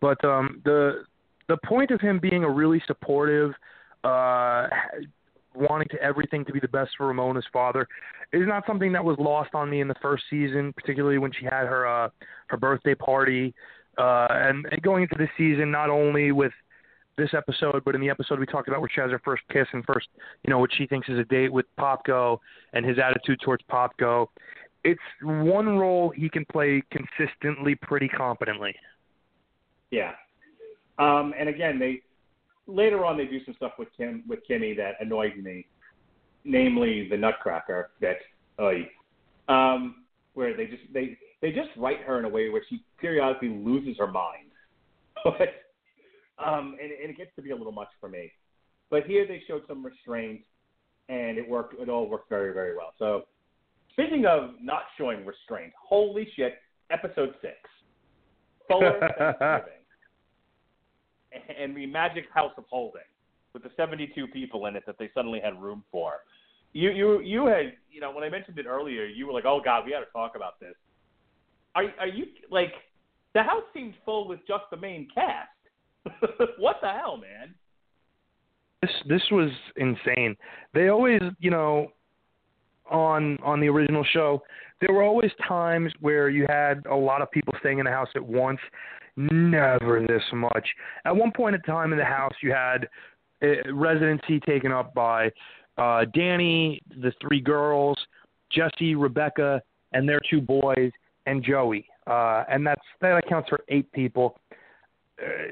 but 0.00 0.22
um, 0.24 0.60
the 0.64 1.04
the 1.48 1.56
point 1.64 1.90
of 1.90 2.00
him 2.00 2.18
being 2.18 2.44
a 2.44 2.50
really 2.50 2.82
supportive, 2.86 3.52
uh, 4.02 4.66
wanting 5.54 5.88
to 5.90 6.02
everything 6.02 6.44
to 6.46 6.52
be 6.52 6.60
the 6.60 6.68
best 6.68 6.90
for 6.96 7.06
Ramona's 7.06 7.46
father, 7.52 7.86
is 8.32 8.48
not 8.48 8.64
something 8.66 8.90
that 8.92 9.04
was 9.04 9.16
lost 9.20 9.50
on 9.54 9.70
me 9.70 9.80
in 9.80 9.86
the 9.86 9.94
first 10.02 10.24
season, 10.28 10.72
particularly 10.72 11.18
when 11.18 11.30
she 11.32 11.44
had 11.44 11.66
her 11.66 11.86
uh, 11.86 12.08
her 12.48 12.56
birthday 12.56 12.96
party. 12.96 13.54
Uh, 13.98 14.26
and, 14.30 14.64
and 14.70 14.80
going 14.80 15.02
into 15.02 15.14
this 15.18 15.28
season, 15.36 15.70
not 15.70 15.90
only 15.90 16.32
with 16.32 16.52
this 17.16 17.30
episode, 17.36 17.82
but 17.84 17.94
in 17.94 18.00
the 18.00 18.10
episode 18.10 18.38
we 18.38 18.46
talked 18.46 18.68
about 18.68 18.80
where 18.80 18.90
she 18.92 19.00
has 19.00 19.10
her 19.10 19.20
first 19.24 19.42
kiss 19.52 19.66
and 19.72 19.84
first, 19.84 20.08
you 20.44 20.50
know, 20.50 20.58
what 20.58 20.70
she 20.76 20.86
thinks 20.86 21.08
is 21.08 21.18
a 21.18 21.24
date 21.24 21.52
with 21.52 21.66
Popko 21.78 22.38
and 22.72 22.84
his 22.84 22.98
attitude 22.98 23.40
towards 23.44 23.62
Popko. 23.70 24.28
It's 24.84 25.00
one 25.22 25.78
role 25.78 26.12
he 26.14 26.28
can 26.28 26.44
play 26.50 26.82
consistently, 26.90 27.74
pretty 27.74 28.08
competently. 28.08 28.74
Yeah, 29.90 30.12
um, 30.98 31.34
and 31.38 31.48
again, 31.48 31.78
they 31.78 32.02
later 32.66 33.04
on 33.04 33.16
they 33.16 33.26
do 33.26 33.44
some 33.44 33.54
stuff 33.54 33.72
with 33.78 33.88
Kim 33.96 34.24
with 34.28 34.40
Kimmy 34.48 34.76
that 34.76 34.92
annoyed 35.00 35.36
me, 35.36 35.66
namely 36.44 37.08
the 37.08 37.16
Nutcracker 37.16 37.90
bit, 38.00 38.18
um, 39.48 40.04
where 40.34 40.56
they 40.56 40.66
just 40.66 40.82
they 40.92 41.16
they 41.40 41.50
just 41.50 41.70
write 41.76 42.00
her 42.00 42.18
in 42.18 42.24
a 42.24 42.28
way 42.28 42.48
where 42.48 42.62
she 42.68 42.82
periodically 42.98 43.48
loses 43.48 43.98
her 43.98 44.06
mind. 44.06 44.48
but 45.24 45.61
um, 46.44 46.76
and, 46.82 46.92
and 46.92 47.10
it 47.10 47.16
gets 47.16 47.30
to 47.36 47.42
be 47.42 47.50
a 47.50 47.56
little 47.56 47.72
much 47.72 47.88
for 48.00 48.08
me. 48.08 48.32
But 48.90 49.04
here 49.06 49.26
they 49.26 49.42
showed 49.48 49.62
some 49.66 49.84
restraint, 49.84 50.42
and 51.08 51.38
it 51.38 51.48
worked. 51.48 51.80
It 51.80 51.88
all 51.88 52.08
worked 52.08 52.28
very, 52.28 52.52
very 52.52 52.76
well. 52.76 52.92
So, 52.98 53.22
speaking 53.92 54.26
of 54.26 54.50
not 54.60 54.82
showing 54.98 55.24
restraint, 55.24 55.72
holy 55.82 56.28
shit! 56.36 56.54
Episode 56.90 57.34
six, 57.40 57.56
Fuller 58.68 59.00
Thanksgiving, 59.18 59.80
and 61.58 61.76
the 61.76 61.86
Magic 61.86 62.24
House 62.34 62.52
of 62.58 62.64
Holding, 62.68 63.00
with 63.54 63.62
the 63.62 63.70
72 63.76 64.26
people 64.28 64.66
in 64.66 64.76
it 64.76 64.84
that 64.86 64.96
they 64.98 65.10
suddenly 65.14 65.40
had 65.42 65.60
room 65.60 65.82
for. 65.90 66.16
You, 66.74 66.90
you, 66.90 67.20
you 67.20 67.46
had, 67.46 67.74
you 67.90 68.00
know, 68.00 68.12
when 68.12 68.24
I 68.24 68.30
mentioned 68.30 68.58
it 68.58 68.66
earlier, 68.66 69.04
you 69.04 69.26
were 69.26 69.32
like, 69.32 69.44
"Oh 69.44 69.60
God, 69.62 69.84
we 69.84 69.92
got 69.92 70.00
to 70.00 70.12
talk 70.12 70.36
about 70.36 70.58
this." 70.60 70.74
Are, 71.74 71.84
are 72.00 72.08
you 72.08 72.26
like? 72.50 72.72
The 73.34 73.42
house 73.42 73.64
seemed 73.72 73.94
full 74.04 74.28
with 74.28 74.40
just 74.46 74.64
the 74.70 74.76
main 74.76 75.08
cast. 75.14 75.48
what 76.58 76.76
the 76.82 76.88
hell, 76.88 77.16
man? 77.16 77.54
This 78.80 78.90
this 79.08 79.22
was 79.30 79.50
insane. 79.76 80.36
They 80.74 80.88
always, 80.88 81.20
you 81.38 81.50
know, 81.50 81.92
on 82.90 83.38
on 83.42 83.60
the 83.60 83.68
original 83.68 84.04
show, 84.12 84.42
there 84.80 84.92
were 84.92 85.02
always 85.02 85.30
times 85.46 85.92
where 86.00 86.28
you 86.28 86.46
had 86.48 86.84
a 86.90 86.94
lot 86.94 87.22
of 87.22 87.30
people 87.30 87.54
staying 87.60 87.78
in 87.78 87.84
the 87.84 87.90
house 87.90 88.08
at 88.16 88.24
once. 88.24 88.58
Never 89.16 90.04
this 90.06 90.22
much. 90.32 90.68
At 91.04 91.14
one 91.14 91.32
point 91.32 91.54
in 91.54 91.60
time 91.62 91.92
in 91.92 91.98
the 91.98 92.04
house, 92.04 92.32
you 92.42 92.52
had 92.52 92.88
a 93.42 93.56
residency 93.72 94.40
taken 94.40 94.72
up 94.72 94.94
by 94.94 95.30
uh, 95.76 96.06
Danny, 96.14 96.80
the 97.00 97.12
three 97.20 97.40
girls, 97.40 97.98
Jesse, 98.50 98.94
Rebecca, 98.94 99.62
and 99.92 100.08
their 100.08 100.20
two 100.28 100.40
boys, 100.40 100.90
and 101.26 101.44
Joey. 101.44 101.86
Uh, 102.06 102.44
and 102.48 102.66
that's 102.66 102.82
that 103.00 103.16
accounts 103.18 103.48
for 103.48 103.60
eight 103.68 103.90
people 103.92 104.38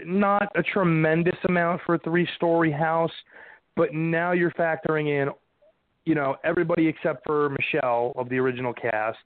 not 0.05 0.51
a 0.57 0.63
tremendous 0.63 1.37
amount 1.49 1.81
for 1.87 1.95
a 1.95 1.99
three-story 2.01 2.73
house, 2.73 3.13
but 3.77 3.95
now 3.95 4.33
you're 4.33 4.51
factoring 4.53 5.09
in, 5.09 5.29
you 6.05 6.15
know, 6.15 6.37
everybody 6.45 6.87
except 6.87 7.25
for 7.25 7.51
Michelle 7.51 8.13
of 8.17 8.29
the 8.29 8.39
original 8.39 8.73
cast, 8.73 9.19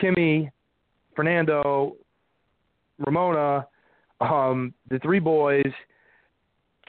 Kimmy, 0.00 0.50
Fernando, 1.14 1.96
Ramona, 2.98 3.66
um, 4.20 4.72
the 4.90 4.98
three 5.00 5.18
boys, 5.18 5.72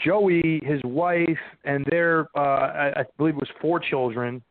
Joey, 0.04 0.62
his 0.64 0.82
wife, 0.84 1.28
and 1.66 1.86
their 1.90 2.28
uh, 2.36 2.40
I, 2.40 3.02
I 3.02 3.04
believe 3.18 3.36
it 3.36 3.40
was 3.40 3.50
four 3.62 3.80
children. 3.80 4.42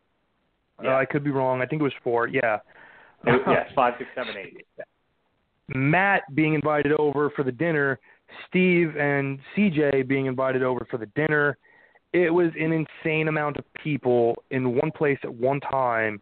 Yeah. 0.83 0.95
Uh, 0.95 0.99
I 0.99 1.05
could 1.05 1.25
be 1.25 1.31
wrong. 1.31 1.63
I 1.63 1.67
think 1.67 1.81
it 1.81 1.85
was 1.85 1.93
four. 2.05 2.29
Yeah. 2.29 2.59
yes, 3.27 3.69
five, 3.75 3.95
six, 3.99 4.11
seven, 4.15 4.35
eight. 4.37 4.65
Matt 5.69 6.23
being 6.35 6.55
invited 6.55 6.93
over 6.93 7.31
for 7.31 7.43
the 7.43 7.53
dinner, 7.53 7.99
Steve 8.49 8.97
and 8.97 9.39
CJ 9.57 10.07
being 10.09 10.27
invited 10.27 10.63
over 10.63 10.87
for 10.91 10.99
the 10.99 11.07
dinner. 11.15 11.57
It 12.13 12.33
was 12.33 12.51
an 12.59 12.73
insane 12.73 13.29
amount 13.29 13.59
of 13.59 13.65
people 13.75 14.43
in 14.51 14.75
one 14.75 14.91
place 14.91 15.19
at 15.25 15.33
one 15.33 15.61
time 15.61 16.21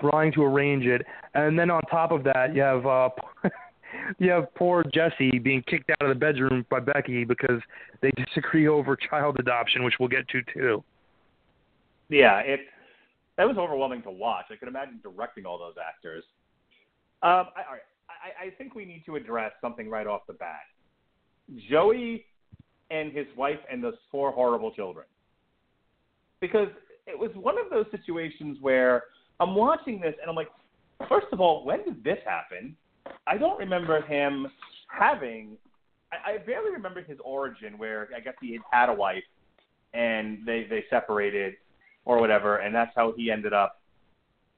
trying 0.00 0.32
to 0.32 0.42
arrange 0.42 0.84
it. 0.86 1.02
And 1.34 1.58
then 1.58 1.70
on 1.70 1.82
top 1.82 2.10
of 2.10 2.24
that, 2.24 2.54
you 2.54 2.62
have 2.62 2.86
uh 2.86 3.10
you 4.18 4.30
have 4.30 4.52
poor 4.54 4.84
Jesse 4.94 5.38
being 5.38 5.62
kicked 5.62 5.90
out 5.90 6.02
of 6.02 6.08
the 6.08 6.14
bedroom 6.14 6.64
by 6.70 6.80
Becky 6.80 7.24
because 7.24 7.60
they 8.00 8.10
disagree 8.12 8.68
over 8.68 8.96
child 8.96 9.36
adoption, 9.38 9.84
which 9.84 9.94
we'll 10.00 10.08
get 10.08 10.28
to 10.28 10.42
too. 10.52 10.84
Yeah, 12.08 12.38
it 12.40 12.60
that 13.36 13.46
was 13.46 13.58
overwhelming 13.58 14.02
to 14.02 14.10
watch. 14.10 14.46
I 14.50 14.56
could 14.56 14.68
imagine 14.68 15.00
directing 15.02 15.44
all 15.44 15.58
those 15.58 15.74
actors. 15.82 16.24
Um, 17.22 17.48
I. 17.56 17.78
I, 18.08 18.46
I 18.46 18.50
think 18.50 18.74
we 18.74 18.84
need 18.84 19.04
to 19.06 19.16
address 19.16 19.52
something 19.60 19.90
right 19.90 20.06
off 20.06 20.22
the 20.26 20.32
bat. 20.32 20.60
Joey 21.70 22.24
and 22.90 23.12
his 23.12 23.26
wife 23.36 23.58
and 23.70 23.82
those 23.82 23.94
four 24.10 24.32
horrible 24.32 24.70
children. 24.70 25.06
Because 26.40 26.68
it 27.06 27.18
was 27.18 27.30
one 27.34 27.56
of 27.58 27.70
those 27.70 27.86
situations 27.90 28.58
where 28.60 29.04
I'm 29.40 29.54
watching 29.54 30.00
this 30.00 30.14
and 30.20 30.28
I'm 30.28 30.36
like, 30.36 30.50
first 31.08 31.26
of 31.32 31.40
all, 31.40 31.64
when 31.64 31.84
did 31.84 32.02
this 32.02 32.18
happen? 32.24 32.76
I 33.26 33.38
don't 33.38 33.58
remember 33.58 34.02
him 34.02 34.46
having. 34.88 35.56
I, 36.12 36.32
I 36.32 36.38
barely 36.38 36.70
remember 36.70 37.02
his 37.02 37.18
origin, 37.24 37.78
where 37.78 38.08
I 38.16 38.20
guess 38.20 38.34
he 38.40 38.52
had 38.52 38.62
had 38.70 38.88
a 38.88 38.94
wife, 38.94 39.22
and 39.94 40.38
they 40.46 40.66
they 40.68 40.84
separated, 40.90 41.54
or 42.04 42.20
whatever, 42.20 42.58
and 42.58 42.74
that's 42.74 42.92
how 42.96 43.12
he 43.16 43.30
ended 43.30 43.52
up 43.52 43.80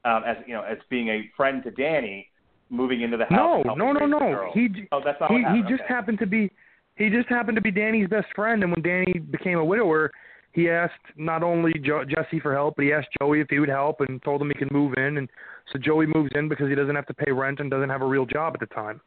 um, 0.04 0.22
as 0.26 0.36
you 0.46 0.54
know 0.54 0.62
as 0.62 0.78
being 0.88 1.08
a 1.08 1.30
friend 1.36 1.62
to 1.64 1.70
Danny, 1.70 2.28
moving 2.70 3.02
into 3.02 3.16
the 3.16 3.24
house. 3.24 3.64
No, 3.66 3.74
no, 3.74 3.92
no, 3.92 4.06
no. 4.06 4.50
He 4.54 4.68
oh, 4.92 5.00
that's 5.04 5.20
not 5.20 5.30
he 5.30 5.44
he 5.54 5.62
just 5.62 5.82
okay. 5.82 5.94
happened 5.94 6.18
to 6.20 6.26
be 6.26 6.50
he 6.98 7.08
just 7.08 7.28
happened 7.28 7.56
to 7.56 7.62
be 7.62 7.70
Danny's 7.70 8.08
best 8.08 8.26
friend, 8.34 8.62
and 8.62 8.72
when 8.72 8.82
Danny 8.82 9.18
became 9.18 9.58
a 9.58 9.64
widower, 9.64 10.10
he 10.52 10.68
asked 10.68 10.94
not 11.16 11.42
only 11.42 11.72
jo- 11.80 12.04
Jesse 12.04 12.40
for 12.40 12.52
help, 12.52 12.76
but 12.76 12.84
he 12.84 12.92
asked 12.92 13.08
Joey 13.20 13.40
if 13.40 13.48
he 13.48 13.60
would 13.60 13.68
help, 13.68 14.00
and 14.00 14.22
told 14.22 14.42
him 14.42 14.48
he 14.48 14.54
could 14.54 14.72
move 14.72 14.94
in, 14.96 15.18
and 15.18 15.28
so 15.72 15.78
Joey 15.78 16.06
moves 16.06 16.30
in 16.34 16.48
because 16.48 16.68
he 16.68 16.74
doesn't 16.74 16.94
have 16.94 17.06
to 17.06 17.14
pay 17.14 17.30
rent 17.30 17.60
and 17.60 17.70
doesn't 17.70 17.90
have 17.90 18.02
a 18.02 18.06
real 18.06 18.26
job 18.26 18.54
at 18.54 18.60
the 18.60 18.74
time. 18.74 19.00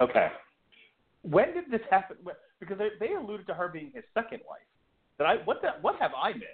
Okay. 0.00 0.28
When 1.22 1.52
did 1.52 1.70
this 1.70 1.80
happen? 1.90 2.16
Because 2.60 2.78
they, 2.78 2.88
they 3.00 3.14
alluded 3.14 3.46
to 3.48 3.54
her 3.54 3.68
being 3.68 3.90
his 3.94 4.04
second 4.14 4.40
wife. 4.48 4.60
Did 5.18 5.26
I 5.26 5.36
what 5.44 5.62
the, 5.62 5.70
what 5.80 5.96
have 6.00 6.12
I 6.20 6.32
missed? 6.32 6.46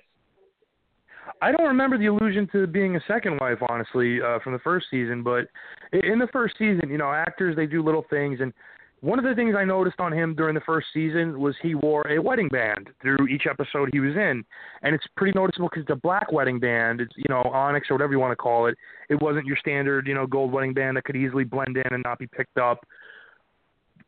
I 1.42 1.52
don't 1.52 1.66
remember 1.66 1.98
the 1.98 2.06
allusion 2.06 2.48
to 2.52 2.66
being 2.66 2.96
a 2.96 3.00
second 3.06 3.38
wife, 3.40 3.58
honestly, 3.68 4.20
uh, 4.22 4.38
from 4.42 4.54
the 4.54 4.58
first 4.60 4.86
season. 4.90 5.22
But 5.22 5.48
in 5.92 6.18
the 6.18 6.28
first 6.32 6.56
season, 6.58 6.88
you 6.88 6.98
know, 6.98 7.12
actors 7.12 7.56
they 7.56 7.66
do 7.66 7.82
little 7.82 8.04
things, 8.08 8.40
and 8.40 8.52
one 9.00 9.18
of 9.18 9.24
the 9.24 9.34
things 9.34 9.54
I 9.56 9.64
noticed 9.64 10.00
on 10.00 10.12
him 10.12 10.34
during 10.34 10.54
the 10.54 10.60
first 10.62 10.88
season 10.92 11.38
was 11.38 11.54
he 11.62 11.74
wore 11.74 12.06
a 12.08 12.18
wedding 12.18 12.48
band 12.48 12.90
through 13.00 13.28
each 13.28 13.44
episode 13.48 13.90
he 13.92 14.00
was 14.00 14.16
in, 14.16 14.44
and 14.82 14.94
it's 14.94 15.04
pretty 15.16 15.38
noticeable 15.38 15.68
because 15.72 15.86
a 15.90 15.96
black 15.96 16.32
wedding 16.32 16.58
band. 16.58 17.00
It's 17.00 17.12
you 17.16 17.26
know 17.28 17.42
onyx 17.42 17.90
or 17.90 17.94
whatever 17.94 18.12
you 18.12 18.18
want 18.18 18.32
to 18.32 18.36
call 18.36 18.66
it. 18.66 18.76
It 19.08 19.20
wasn't 19.22 19.46
your 19.46 19.56
standard 19.56 20.08
you 20.08 20.14
know 20.14 20.26
gold 20.26 20.52
wedding 20.52 20.74
band 20.74 20.96
that 20.96 21.04
could 21.04 21.16
easily 21.16 21.44
blend 21.44 21.76
in 21.76 21.92
and 21.92 22.02
not 22.04 22.18
be 22.18 22.26
picked 22.26 22.58
up. 22.58 22.84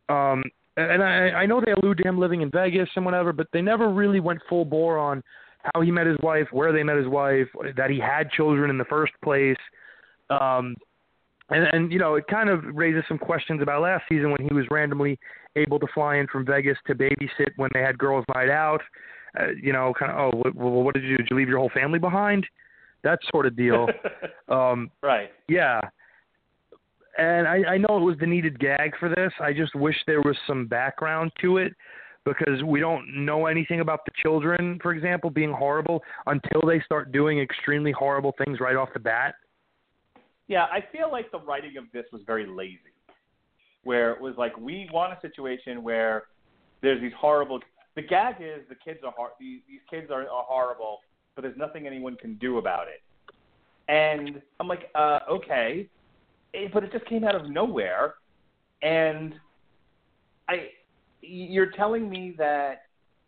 Um, 0.09 0.43
and 0.77 1.03
I, 1.03 1.31
I 1.31 1.47
know 1.47 1.61
they 1.65 1.73
allude 1.73 1.99
to 1.99 2.09
him 2.09 2.19
living 2.19 2.43
in 2.43 2.51
Vegas 2.51 2.89
and 2.97 3.05
whatever, 3.05 3.33
but 3.33 3.47
they 3.53 3.63
never 3.63 3.91
really 3.93 4.21
went 4.21 4.41
full 4.49 4.65
bore 4.65 4.99
on 4.99 5.23
how 5.63 5.83
he 5.83 5.91
met 5.91 6.07
his 6.07 6.17
wife, 6.23 6.47
where 6.53 6.73
they 6.73 6.83
met 6.83 6.97
his 6.97 7.07
wife, 7.07 7.47
that 7.77 7.91
he 7.91 7.99
had 8.01 8.31
children 8.31 8.71
in 8.71 8.79
the 8.79 8.85
first 8.85 9.13
place. 9.23 9.59
Um, 10.31 10.75
and, 11.51 11.67
and 11.73 11.93
you 11.93 11.99
know, 11.99 12.15
it 12.15 12.27
kind 12.29 12.49
of 12.49 12.65
raises 12.73 13.03
some 13.09 13.19
questions 13.19 13.61
about 13.61 13.83
last 13.83 14.05
season 14.09 14.31
when 14.31 14.47
he 14.47 14.55
was 14.55 14.67
randomly 14.71 15.19
able 15.57 15.79
to 15.79 15.87
fly 15.93 16.17
in 16.17 16.27
from 16.29 16.47
Vegas 16.47 16.79
to 16.87 16.95
babysit 16.95 17.51
when 17.57 17.71
they 17.75 17.81
had 17.81 17.99
girls' 17.99 18.25
night 18.35 18.51
out. 18.51 18.81
Uh, 19.39 19.49
you 19.61 19.73
know, 19.73 19.93
kind 19.99 20.11
of, 20.11 20.35
oh, 20.35 20.37
what, 20.39 20.55
what 20.55 20.95
did 20.95 21.05
you 21.05 21.11
do? 21.11 21.17
Did 21.19 21.29
you 21.31 21.37
leave 21.37 21.49
your 21.49 21.59
whole 21.59 21.71
family 21.73 21.99
behind? 21.99 22.47
That 23.05 23.19
sort 23.31 23.47
of 23.47 23.57
deal. 23.57 23.87
um, 24.49 24.91
right. 25.03 25.31
yeah. 25.49 25.81
And 27.19 27.47
I, 27.47 27.73
I 27.73 27.79
know 27.79 27.97
it 27.97 28.01
was 28.01 28.17
the 28.19 28.27
needed 28.27 28.59
gag 28.59 28.93
for 28.99 29.09
this. 29.09 29.33
I 29.41 29.53
just 29.53 29.75
wish 29.75 29.97
there 30.07 30.23
was 30.23 30.37
some 30.47 30.67
background 30.67 31.33
to 31.43 31.59
it 31.59 31.75
because 32.25 32.63
we 32.65 32.81
don't 32.81 33.25
know 33.25 33.47
anything 33.47 33.81
about 33.81 34.05
the 34.05 34.13
children, 34.23 34.79
for 34.83 34.93
example, 34.93 35.31
being 35.31 35.53
horrible 35.53 36.03
until 36.27 36.63
they 36.67 36.81
start 36.81 37.13
doing 37.13 37.41
extremely 37.41 37.93
horrible 37.93 38.35
things 38.45 38.61
right 38.61 38.77
off 38.77 38.89
the 38.93 39.01
bat. 39.01 39.35
Yeah, 40.51 40.65
I 40.65 40.85
feel 40.91 41.13
like 41.13 41.31
the 41.31 41.39
writing 41.39 41.77
of 41.77 41.85
this 41.93 42.07
was 42.13 42.23
very 42.27 42.45
lazy. 42.45 42.81
Where 43.85 44.11
it 44.11 44.21
was 44.21 44.35
like 44.37 44.59
we 44.59 44.91
want 44.93 45.13
a 45.13 45.21
situation 45.21 45.85
where 45.85 46.25
there's 46.83 47.01
these 47.01 47.13
horrible. 47.17 47.61
The 47.95 48.03
gag 48.03 48.35
is 48.41 48.69
the 48.69 48.75
kids 48.75 48.99
are 49.07 49.13
hor- 49.17 49.31
these 49.39 49.61
these 49.69 49.81
kids 49.89 50.11
are, 50.11 50.23
are 50.23 50.45
horrible, 50.45 50.99
but 51.37 51.43
there's 51.43 51.57
nothing 51.57 51.87
anyone 51.87 52.17
can 52.17 52.35
do 52.35 52.59
about 52.59 52.89
it. 52.89 53.01
And 53.89 54.43
I'm 54.59 54.67
like, 54.67 54.91
uh, 54.97 55.21
okay, 55.31 55.89
it, 56.53 56.73
but 56.75 56.83
it 56.83 56.91
just 56.91 57.07
came 57.07 57.23
out 57.23 57.37
of 57.37 57.49
nowhere, 57.49 58.15
and 58.83 59.35
I, 60.49 60.71
you're 61.21 61.71
telling 61.71 62.11
me 62.11 62.35
that 62.39 62.83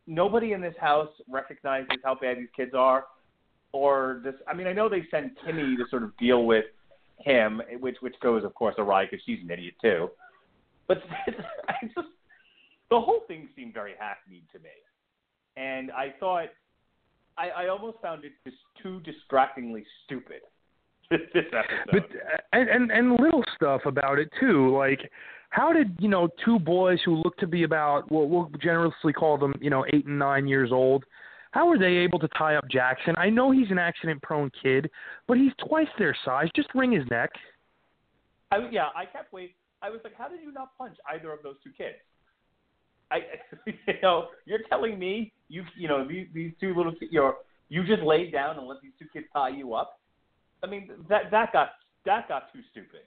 nobody 0.08 0.54
in 0.54 0.60
this 0.60 0.74
house 0.80 1.10
recognizes 1.28 1.88
how 2.04 2.16
bad 2.16 2.38
these 2.38 2.48
kids 2.56 2.72
are, 2.74 3.04
or 3.70 4.20
this. 4.24 4.34
I 4.48 4.54
mean, 4.54 4.66
I 4.66 4.72
know 4.72 4.88
they 4.88 5.04
send 5.08 5.36
Kimmy 5.46 5.76
to 5.76 5.84
sort 5.88 6.02
of 6.02 6.16
deal 6.16 6.46
with 6.46 6.64
him, 7.24 7.62
which 7.80 7.96
which 8.00 8.14
goes, 8.20 8.44
of 8.44 8.54
course, 8.54 8.74
awry 8.78 9.04
because 9.04 9.20
she's 9.24 9.40
an 9.42 9.50
idiot 9.50 9.74
too. 9.80 10.10
But 10.88 11.02
I 11.68 11.74
just 11.82 12.08
the 12.90 13.00
whole 13.00 13.20
thing 13.26 13.48
seemed 13.56 13.74
very 13.74 13.92
hackneyed 13.98 14.44
to 14.52 14.58
me, 14.58 14.70
and 15.56 15.90
I 15.90 16.14
thought 16.20 16.48
I, 17.38 17.48
I 17.50 17.68
almost 17.68 17.98
found 18.02 18.24
it 18.24 18.32
just 18.44 18.58
too 18.82 19.00
distractingly 19.00 19.84
stupid. 20.04 20.40
This 21.34 21.44
episode. 21.52 21.90
But 21.90 22.04
uh, 22.04 22.36
and, 22.54 22.68
and 22.70 22.90
and 22.90 23.12
little 23.20 23.44
stuff 23.54 23.82
about 23.84 24.18
it 24.18 24.30
too, 24.40 24.74
like 24.74 25.10
how 25.50 25.70
did 25.70 25.94
you 25.98 26.08
know 26.08 26.28
two 26.42 26.58
boys 26.58 27.00
who 27.04 27.16
look 27.16 27.36
to 27.36 27.46
be 27.46 27.64
about 27.64 28.10
what 28.10 28.30
we'll 28.30 28.50
generously 28.62 29.12
call 29.12 29.36
them, 29.36 29.52
you 29.60 29.68
know, 29.68 29.84
eight 29.92 30.06
and 30.06 30.18
nine 30.18 30.48
years 30.48 30.72
old, 30.72 31.04
how 31.53 31.68
were 31.68 31.78
they 31.78 31.96
able 31.98 32.18
to 32.18 32.28
tie 32.28 32.57
up 32.57 32.64
Jackson? 32.68 33.14
I 33.16 33.30
know 33.30 33.50
he's 33.50 33.70
an 33.70 33.78
accident-prone 33.78 34.50
kid, 34.62 34.90
but 35.28 35.36
he's 35.36 35.53
twice 35.66 35.88
their 35.98 36.16
size. 36.24 36.48
Just 36.57 36.68
wring 36.74 36.92
his 36.92 37.05
neck. 37.11 37.30
I, 38.50 38.68
yeah, 38.70 38.88
I 38.96 39.05
kept 39.05 39.32
waiting. 39.32 39.55
I 39.82 39.90
was 39.90 40.00
like, 40.03 40.14
how 40.16 40.28
did 40.28 40.40
you 40.42 40.53
not 40.53 40.76
punch 40.78 40.96
either 41.12 41.32
of 41.32 41.42
those 41.42 41.57
two 41.62 41.70
kids? 41.70 41.96
I, 43.11 43.18
you 43.66 43.94
know, 44.03 44.28
you're 44.46 44.61
telling 44.68 44.98
me 44.98 45.32
you, 45.48 45.64
you 45.76 45.88
know, 45.88 46.07
these 46.07 46.26
these 46.32 46.53
two 46.59 46.74
little, 46.74 46.94
you 47.00 47.20
know, 47.20 47.34
you 47.68 47.84
just 47.84 48.03
laid 48.03 48.32
down 48.32 48.59
and 48.59 48.66
let 48.66 48.80
these 48.82 48.92
two 48.98 49.07
kids 49.12 49.26
tie 49.32 49.50
you 49.50 49.74
up. 49.74 50.00
I 50.62 50.66
mean, 50.66 50.90
that 51.09 51.30
that 51.30 51.53
got 51.53 51.70
that 52.07 52.28
got 52.28 52.53
too 52.53 52.61
stupid, 52.70 53.00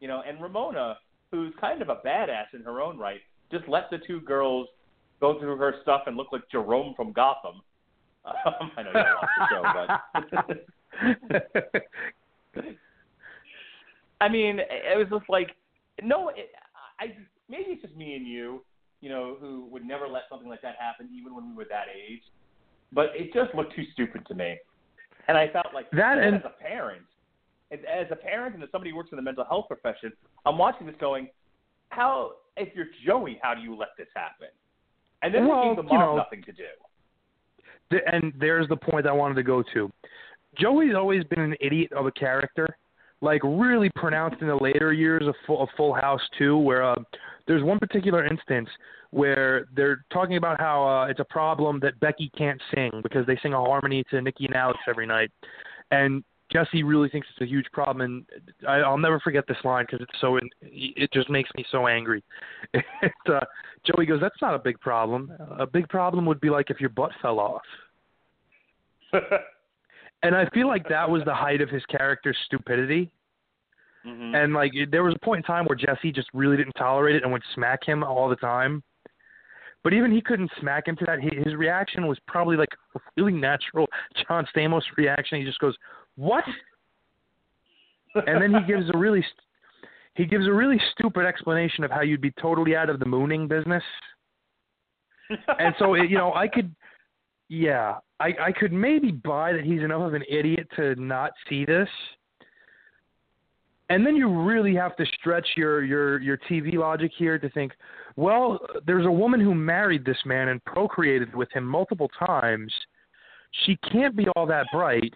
you 0.00 0.08
know. 0.08 0.22
And 0.26 0.42
Ramona, 0.42 0.98
who's 1.30 1.52
kind 1.60 1.82
of 1.82 1.88
a 1.88 1.96
badass 2.04 2.54
in 2.54 2.62
her 2.62 2.80
own 2.80 2.98
right, 2.98 3.20
just 3.52 3.68
let 3.68 3.90
the 3.90 3.98
two 4.04 4.20
girls 4.22 4.66
go 5.22 5.38
through 5.38 5.56
her 5.56 5.76
stuff 5.82 6.02
and 6.06 6.16
look 6.16 6.32
like 6.32 6.42
Jerome 6.50 6.92
from 6.96 7.12
Gotham. 7.12 7.62
Um, 8.26 8.70
I 8.76 8.82
know 8.82 8.90
you 8.90 8.92
don't 8.92 9.22
watch 9.22 9.30
the 9.38 9.46
show, 9.50 9.62
but 12.54 12.62
I 14.20 14.28
mean, 14.28 14.58
it 14.58 14.98
was 14.98 15.06
just 15.10 15.30
like, 15.30 15.50
no, 16.02 16.28
it, 16.30 16.50
I 17.00 17.14
maybe 17.48 17.70
it's 17.70 17.82
just 17.82 17.96
me 17.96 18.14
and 18.16 18.26
you, 18.26 18.62
you 19.00 19.08
know, 19.08 19.36
who 19.40 19.66
would 19.70 19.84
never 19.86 20.08
let 20.08 20.22
something 20.28 20.48
like 20.48 20.62
that 20.62 20.74
happen, 20.78 21.08
even 21.16 21.34
when 21.34 21.48
we 21.48 21.56
were 21.56 21.66
that 21.70 21.86
age. 21.88 22.22
But 22.92 23.06
it 23.14 23.32
just 23.32 23.54
looked 23.54 23.74
too 23.74 23.84
stupid 23.92 24.26
to 24.26 24.34
me, 24.34 24.56
and 25.28 25.38
I 25.38 25.48
felt 25.48 25.68
like 25.72 25.90
That 25.92 26.18
even 26.18 26.34
and- 26.34 26.36
as 26.36 26.42
a 26.44 26.62
parent, 26.62 27.06
as, 27.70 27.78
as 27.88 28.06
a 28.10 28.16
parent 28.16 28.54
and 28.54 28.62
as 28.62 28.70
somebody 28.70 28.90
who 28.90 28.96
works 28.96 29.10
in 29.12 29.16
the 29.16 29.22
mental 29.22 29.44
health 29.44 29.66
profession, 29.68 30.12
I'm 30.44 30.58
watching 30.58 30.86
this 30.86 30.96
going, 31.00 31.28
how 31.90 32.32
if 32.56 32.74
you're 32.74 32.88
Joey, 33.06 33.38
how 33.40 33.54
do 33.54 33.62
you 33.62 33.74
let 33.76 33.90
this 33.96 34.08
happen? 34.14 34.48
And 35.22 35.34
then 35.34 35.48
Well, 35.48 35.62
they 35.62 35.76
gave 35.76 35.84
the 35.84 35.92
you 35.92 35.98
know, 35.98 36.16
nothing 36.16 36.42
to 36.42 36.52
do. 36.52 36.64
Th- 37.90 38.02
and 38.10 38.32
there's 38.38 38.68
the 38.68 38.76
point 38.76 39.06
I 39.06 39.12
wanted 39.12 39.34
to 39.34 39.42
go 39.42 39.62
to. 39.74 39.90
Joey's 40.58 40.94
always 40.94 41.24
been 41.24 41.40
an 41.40 41.54
idiot 41.60 41.92
of 41.92 42.06
a 42.06 42.12
character, 42.12 42.66
like 43.20 43.40
really 43.44 43.90
pronounced 43.94 44.40
in 44.40 44.48
the 44.48 44.56
later 44.56 44.92
years 44.92 45.26
of 45.26 45.34
Full, 45.46 45.62
of 45.62 45.68
Full 45.76 45.94
House 45.94 46.20
too, 46.38 46.58
where 46.58 46.84
uh, 46.84 46.96
there's 47.46 47.62
one 47.62 47.78
particular 47.78 48.26
instance 48.26 48.68
where 49.10 49.66
they're 49.74 50.04
talking 50.12 50.36
about 50.36 50.58
how 50.58 50.86
uh, 50.86 51.06
it's 51.06 51.20
a 51.20 51.24
problem 51.24 51.78
that 51.80 51.98
Becky 52.00 52.30
can't 52.36 52.60
sing 52.74 52.90
because 53.02 53.26
they 53.26 53.38
sing 53.42 53.52
a 53.52 53.60
harmony 53.60 54.04
to 54.10 54.20
Nikki 54.20 54.46
and 54.46 54.54
Alex 54.54 54.78
every 54.88 55.06
night, 55.06 55.30
and 55.90 56.24
Jesse 56.52 56.82
really 56.82 57.08
thinks 57.08 57.26
it's 57.32 57.40
a 57.40 57.46
huge 57.50 57.66
problem, 57.72 58.00
and 58.02 58.24
I, 58.68 58.76
I'll 58.78 58.98
never 58.98 59.18
forget 59.20 59.44
this 59.48 59.56
line 59.64 59.84
because 59.86 60.00
it's 60.02 60.20
so 60.20 60.38
it 60.60 61.10
just 61.12 61.30
makes 61.30 61.50
me 61.56 61.64
so 61.70 61.86
angry. 61.86 62.22
It, 62.74 63.12
uh, 63.28 63.40
Joey 63.84 64.06
goes, 64.06 64.20
"That's 64.20 64.40
not 64.40 64.54
a 64.54 64.58
big 64.58 64.78
problem. 64.80 65.32
A 65.58 65.66
big 65.66 65.88
problem 65.88 66.24
would 66.26 66.40
be 66.40 66.50
like 66.50 66.70
if 66.70 66.80
your 66.80 66.90
butt 66.90 67.10
fell 67.20 67.40
off." 67.40 67.62
And 70.24 70.36
I 70.36 70.48
feel 70.50 70.68
like 70.68 70.88
that 70.88 71.10
was 71.10 71.22
the 71.24 71.34
height 71.34 71.60
of 71.60 71.68
his 71.68 71.84
character's 71.86 72.36
stupidity. 72.46 73.10
hmm 74.04 74.34
And 74.34 74.52
like 74.54 74.70
there 74.90 75.02
was 75.02 75.14
a 75.16 75.24
point 75.24 75.38
in 75.38 75.42
time 75.42 75.64
where 75.66 75.76
Jesse 75.76 76.12
just 76.12 76.28
really 76.32 76.56
didn't 76.56 76.74
tolerate 76.74 77.16
it 77.16 77.24
and 77.24 77.32
would 77.32 77.42
smack 77.54 77.80
him 77.84 78.04
all 78.04 78.28
the 78.28 78.36
time. 78.36 78.82
But 79.82 79.92
even 79.94 80.12
he 80.12 80.20
couldn't 80.20 80.52
smack 80.60 80.86
him 80.86 80.94
to 80.98 81.04
that. 81.06 81.18
He- 81.18 81.42
His 81.44 81.56
reaction 81.56 82.06
was 82.06 82.16
probably 82.28 82.56
like 82.56 82.68
a 82.94 83.00
really 83.16 83.32
natural 83.32 83.88
John 84.28 84.46
Stamos 84.54 84.82
reaction. 84.96 85.40
He 85.40 85.44
just 85.44 85.58
goes, 85.58 85.74
"What?" 86.16 86.44
And 88.14 88.42
then 88.42 88.52
he 88.52 88.66
gives 88.66 88.90
a 88.92 88.98
really 88.98 89.22
st- 89.22 89.90
he 90.14 90.26
gives 90.26 90.46
a 90.46 90.52
really 90.52 90.78
stupid 90.92 91.24
explanation 91.24 91.82
of 91.84 91.90
how 91.90 92.02
you'd 92.02 92.20
be 92.20 92.32
totally 92.32 92.76
out 92.76 92.90
of 92.90 92.98
the 93.00 93.06
mooning 93.06 93.48
business. 93.48 93.82
And 95.58 95.74
so 95.78 95.94
it, 95.94 96.10
you 96.10 96.18
know, 96.18 96.34
I 96.34 96.46
could 96.46 96.74
yeah, 97.48 97.96
I 98.20 98.34
I 98.40 98.52
could 98.52 98.72
maybe 98.72 99.12
buy 99.12 99.52
that 99.52 99.64
he's 99.64 99.82
enough 99.82 100.02
of 100.02 100.14
an 100.14 100.24
idiot 100.28 100.68
to 100.76 100.94
not 100.96 101.32
see 101.48 101.64
this. 101.64 101.88
And 103.88 104.06
then 104.06 104.16
you 104.16 104.28
really 104.28 104.74
have 104.74 104.96
to 104.96 105.06
stretch 105.18 105.46
your 105.56 105.84
your 105.84 106.20
your 106.20 106.38
TV 106.50 106.74
logic 106.74 107.12
here 107.16 107.38
to 107.38 107.48
think, 107.50 107.72
well, 108.16 108.58
there's 108.86 109.06
a 109.06 109.10
woman 109.10 109.40
who 109.40 109.54
married 109.54 110.04
this 110.04 110.18
man 110.24 110.48
and 110.48 110.64
procreated 110.64 111.34
with 111.34 111.50
him 111.52 111.64
multiple 111.64 112.10
times. 112.26 112.72
She 113.64 113.76
can't 113.90 114.16
be 114.16 114.26
all 114.34 114.46
that 114.46 114.66
bright. 114.72 115.12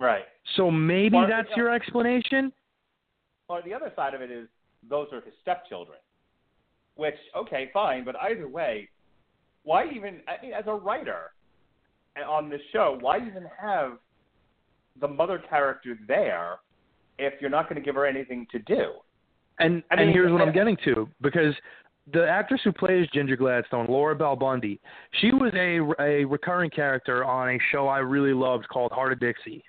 Right. 0.00 0.24
So 0.56 0.70
maybe 0.70 1.16
Or- 1.16 1.26
that's 1.26 1.54
your 1.56 1.70
explanation. 1.72 2.52
Or 3.48 3.60
the 3.62 3.74
other 3.74 3.92
side 3.94 4.14
of 4.14 4.22
it 4.22 4.30
is 4.30 4.48
those 4.88 5.12
are 5.12 5.20
his 5.20 5.34
stepchildren. 5.42 5.98
Which 6.94 7.16
okay, 7.36 7.70
fine, 7.72 8.04
but 8.04 8.16
either 8.20 8.48
way, 8.48 8.88
why 9.62 9.86
even? 9.94 10.22
I 10.26 10.42
mean, 10.42 10.52
as 10.52 10.66
a 10.66 10.74
writer 10.74 11.32
on 12.26 12.48
this 12.48 12.60
show, 12.72 12.98
why 13.00 13.18
even 13.18 13.48
have 13.60 13.98
the 15.00 15.08
mother 15.08 15.38
character 15.38 15.98
there 16.08 16.58
if 17.18 17.40
you're 17.40 17.50
not 17.50 17.68
going 17.68 17.80
to 17.80 17.84
give 17.84 17.94
her 17.94 18.06
anything 18.06 18.46
to 18.52 18.58
do? 18.60 18.92
And 19.58 19.82
I 19.90 20.00
and 20.00 20.10
here's 20.10 20.32
what 20.32 20.40
I'm 20.40 20.52
getting 20.52 20.76
to 20.84 21.08
because 21.20 21.54
the 22.12 22.28
actress 22.28 22.60
who 22.64 22.72
plays 22.72 23.06
Ginger 23.12 23.36
Gladstone, 23.36 23.86
Laura 23.88 24.16
Bell 24.16 24.36
Bundy, 24.36 24.80
she 25.20 25.32
was 25.32 25.52
a 25.54 25.80
a 26.02 26.24
recurring 26.24 26.70
character 26.70 27.24
on 27.24 27.50
a 27.50 27.58
show 27.70 27.88
I 27.88 27.98
really 27.98 28.32
loved 28.32 28.68
called 28.68 28.92
Hart 28.92 29.12
of 29.12 29.20
Dixie. 29.20 29.64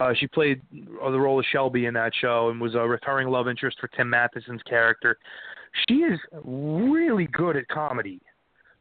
Uh, 0.00 0.12
she 0.18 0.26
played 0.26 0.60
the 0.72 1.18
role 1.18 1.38
of 1.38 1.44
Shelby 1.52 1.86
in 1.86 1.94
that 1.94 2.12
show 2.20 2.50
and 2.50 2.60
was 2.60 2.74
a 2.74 2.80
recurring 2.80 3.28
love 3.28 3.48
interest 3.48 3.78
for 3.80 3.88
Tim 3.88 4.10
Matheson's 4.10 4.62
character. 4.62 5.18
She 5.88 5.96
is 5.96 6.18
really 6.44 7.28
good 7.32 7.56
at 7.56 7.68
comedy, 7.68 8.20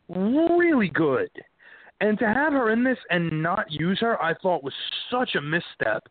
really 0.09 0.89
good. 0.89 1.29
And 2.01 2.17
to 2.19 2.25
have 2.25 2.53
her 2.53 2.71
in 2.71 2.83
this 2.83 2.97
and 3.09 3.41
not 3.43 3.71
use 3.71 3.99
her, 4.01 4.21
I 4.21 4.33
thought 4.35 4.63
was 4.63 4.73
such 5.11 5.35
a 5.35 5.41
misstep. 5.41 6.03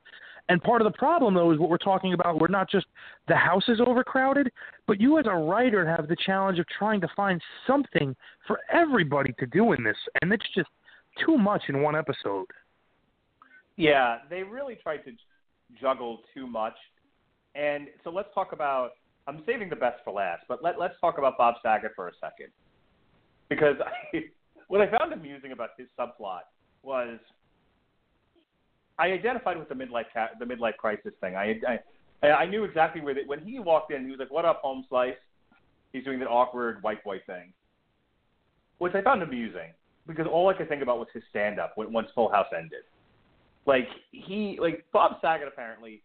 And 0.49 0.63
part 0.63 0.81
of 0.81 0.91
the 0.91 0.99
problem, 0.99 1.35
though, 1.35 1.53
is 1.53 1.59
what 1.59 1.71
we're 1.71 1.79
talking 1.79 2.15
about. 2.15 2.41
We're 2.41 2.49
not 2.49 2.71
just 2.71 2.87
the 3.29 3.37
house 3.37 3.69
is 3.69 3.81
overcrowded, 3.81 4.51
but 4.87 5.01
you 5.01 5.19
as 5.19 5.27
a 5.27 5.35
writer 5.35 5.87
have 5.87 6.09
the 6.09 6.17
challenge 6.17 6.59
of 6.59 6.67
trying 6.67 7.01
to 7.03 7.09
find 7.15 7.41
something 7.67 8.17
for 8.47 8.59
everybody 8.73 9.33
to 9.39 9.47
do 9.47 9.73
in 9.73 9.85
this, 9.85 9.97
and 10.21 10.33
it's 10.33 10.47
just 10.55 10.69
too 11.25 11.39
much 11.39 11.63
in 11.69 11.83
one 11.83 11.95
episode. 11.95 12.47
Yeah, 13.77 14.19
they 14.29 14.43
really 14.43 14.77
tried 14.77 14.99
to 14.99 15.13
juggle 15.81 16.21
too 16.35 16.47
much. 16.47 16.75
And 17.55 17.89
so 18.05 18.11
let's 18.11 18.29
talk 18.35 18.53
about. 18.53 18.91
I'm 19.29 19.43
saving 19.47 19.71
the 19.71 19.77
best 19.77 19.99
for 20.03 20.13
last, 20.13 20.43
but 20.49 20.65
let, 20.65 20.81
let's 20.81 20.95
talk 21.01 21.17
about 21.17 21.39
Bob 21.39 21.55
Saget 21.63 21.93
for 21.95 22.09
a 22.09 22.13
second. 22.21 22.49
Because 23.49 23.77
I, 23.81 24.25
what 24.69 24.81
I 24.81 24.99
found 24.99 25.13
amusing 25.13 25.53
about 25.53 25.71
his 25.79 25.87
subplot 25.99 26.41
was 26.83 27.21
I 28.99 29.13
identified 29.13 29.59
with 29.59 29.69
the 29.69 29.77
midlife 29.77 30.07
the 30.39 30.45
midlife 30.45 30.77
crisis 30.77 31.13
thing. 31.21 31.37
I 31.37 31.61
I, 32.23 32.29
I 32.29 32.47
knew 32.47 32.65
exactly 32.65 33.01
where 33.01 33.15
they, 33.15 33.25
when 33.25 33.45
he 33.45 33.59
walked 33.61 33.93
in, 33.93 34.05
he 34.05 34.11
was 34.11 34.19
like, 34.19 34.33
"What 34.33 34.45
up, 34.45 34.61
home 34.63 34.85
slice?" 34.89 35.15
He's 35.93 36.05
doing 36.05 36.19
that 36.21 36.29
awkward 36.29 36.83
white 36.83 37.05
boy 37.05 37.21
thing, 37.27 37.53
which 38.79 38.95
I 38.95 39.03
found 39.03 39.23
amusing 39.23 39.73
because 40.07 40.27
all 40.27 40.49
I 40.49 40.55
could 40.55 40.69
think 40.69 40.83
about 40.83 40.99
was 40.99 41.09
his 41.15 41.23
stand 41.31 41.61
up 41.61 41.75
once 41.77 42.09
Full 42.15 42.31
House 42.31 42.49
ended 42.57 42.83
like 43.67 43.89
he 44.11 44.59
like 44.61 44.85
Bob 44.93 45.13
Saget 45.21 45.49
apparently 45.49 46.03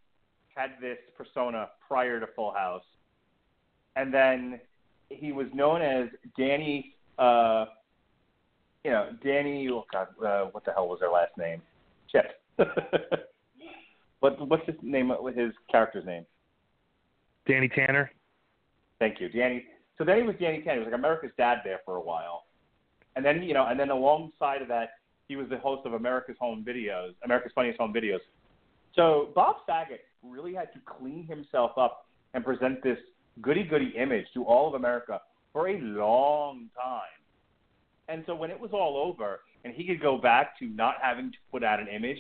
had 0.56 0.72
this 0.82 0.98
persona 1.16 1.70
prior 1.88 2.20
to 2.20 2.28
Full 2.36 2.52
House, 2.52 2.84
and 3.96 4.14
then 4.14 4.60
he 5.10 5.32
was 5.32 5.48
known 5.54 5.82
as 5.82 6.08
Danny. 6.38 6.96
uh 7.18 7.66
You 8.84 8.92
know, 8.92 9.10
Danny. 9.24 9.70
Oh 9.72 9.86
God, 9.92 10.08
uh, 10.24 10.46
what 10.52 10.66
the 10.66 10.72
hell 10.72 10.88
was 10.88 11.00
their 11.00 11.12
last 11.12 11.38
name? 11.38 11.62
Shit. 12.12 12.26
what 14.20 14.48
what's 14.48 14.66
his 14.66 14.76
name? 14.82 15.12
His 15.36 15.52
character's 15.72 16.06
name? 16.06 16.26
Danny 17.48 17.70
Tanner. 17.70 18.12
Thank 19.00 19.22
you, 19.22 19.30
Danny. 19.30 19.66
So 19.98 20.04
then 20.04 20.18
he 20.18 20.24
was 20.24 20.36
Danny 20.40 20.62
Tanner. 20.62 20.74
He 20.74 20.80
was 20.80 20.88
like 20.88 21.00
America's 21.00 21.32
dad 21.38 21.60
there 21.64 21.80
for 21.86 21.96
a 21.96 22.02
while, 22.02 22.46
and 23.16 23.26
then 23.26 23.42
you 23.44 23.54
know, 23.54 23.66
and 23.68 23.80
then 23.80 23.90
alongside 23.90 24.62
of 24.62 24.68
that, 24.68 24.90
he 25.28 25.36
was 25.36 25.48
the 25.50 25.58
host 25.58 25.86
of 25.86 25.94
America's 25.94 26.36
Home 26.40 26.64
Videos, 26.68 27.14
America's 27.24 27.52
Funniest 27.54 27.80
Home 27.80 27.94
Videos. 27.94 28.20
So 28.96 29.30
Bob 29.36 29.58
Saget 29.66 30.02
really 30.24 30.54
had 30.54 30.72
to 30.74 30.80
clean 30.86 31.26
himself 31.28 31.72
up 31.78 32.08
and 32.34 32.44
present 32.44 32.82
this 32.84 32.98
goody 33.42 33.64
goody 33.64 33.94
image 33.98 34.26
to 34.34 34.44
all 34.44 34.68
of 34.68 34.74
America 34.74 35.22
for 35.54 35.68
a 35.70 35.80
long 35.80 36.68
time. 36.76 37.02
And 38.10 38.24
so 38.26 38.36
when 38.36 38.50
it 38.52 38.60
was 38.60 38.72
all 38.74 38.98
over 38.98 39.42
and 39.66 39.74
he 39.74 39.86
could 39.86 40.02
go 40.02 40.18
back 40.18 40.58
to 40.60 40.66
not 40.66 40.96
having 41.02 41.32
to 41.32 41.38
put 41.52 41.64
out 41.64 41.80
an 41.80 41.88
image, 41.88 42.18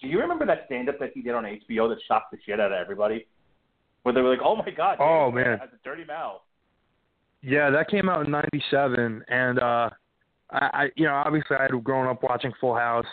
do 0.00 0.08
you 0.08 0.18
remember 0.18 0.44
that 0.46 0.62
stand 0.66 0.88
up 0.88 0.98
that 0.98 1.10
he 1.14 1.22
did 1.22 1.34
on 1.34 1.44
HBO 1.44 1.88
that 1.88 1.98
shocked 2.08 2.32
the 2.32 2.38
shit 2.44 2.58
out 2.58 2.72
of 2.72 2.78
everybody? 2.78 3.26
Where 4.02 4.14
they 4.14 4.22
were 4.22 4.30
like, 4.30 4.40
"Oh 4.42 4.56
my 4.56 4.70
god, 4.70 4.96
Oh, 4.98 5.30
man. 5.30 5.58
has 5.58 5.68
a 5.74 5.78
dirty 5.84 6.04
mouth." 6.04 6.40
Yeah, 7.42 7.68
that 7.70 7.88
came 7.88 8.08
out 8.08 8.24
in 8.24 8.32
'97, 8.32 9.22
and 9.28 9.58
uh, 9.58 9.90
I, 10.52 10.70
I, 10.72 10.88
you 10.96 11.04
know, 11.06 11.14
obviously 11.14 11.56
I 11.56 11.62
had 11.62 11.84
grown 11.84 12.06
up 12.06 12.22
watching 12.22 12.52
Full 12.60 12.74
House, 12.74 13.06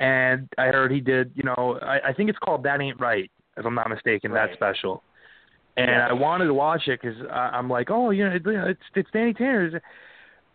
and 0.00 0.48
I 0.58 0.66
heard 0.66 0.92
he 0.92 1.00
did, 1.00 1.32
you 1.34 1.42
know, 1.44 1.78
I, 1.82 2.08
I 2.08 2.12
think 2.12 2.30
it's 2.30 2.38
called 2.38 2.62
That 2.62 2.80
Ain't 2.80 3.00
Right, 3.00 3.30
if 3.56 3.66
I'm 3.66 3.74
not 3.74 3.88
mistaken, 3.88 4.30
Right. 4.30 4.48
that 4.48 4.56
special. 4.56 5.02
And 5.76 5.90
Yeah. 5.90 6.08
I 6.08 6.12
wanted 6.12 6.46
to 6.46 6.54
watch 6.54 6.88
it 6.88 7.00
because 7.00 7.16
I'm 7.30 7.70
like, 7.70 7.90
oh, 7.90 8.10
you 8.10 8.28
know, 8.28 8.34
it, 8.34 8.42
it's 8.44 8.80
it's 8.94 9.10
Danny 9.12 9.32
Tanner. 9.32 9.80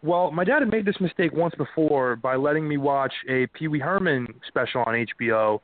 Well, 0.02 0.32
my 0.32 0.44
dad 0.44 0.62
had 0.62 0.70
made 0.70 0.86
this 0.86 1.00
mistake 1.00 1.32
once 1.34 1.56
before 1.56 2.18
by 2.18 2.36
letting 2.36 2.68
me 2.68 2.76
watch 2.76 3.14
a 3.30 3.48
Pee 3.48 3.70
Wee 3.70 3.80
Herman 3.80 4.28
special 4.50 4.84
on 4.86 5.06
HBO 5.20 5.62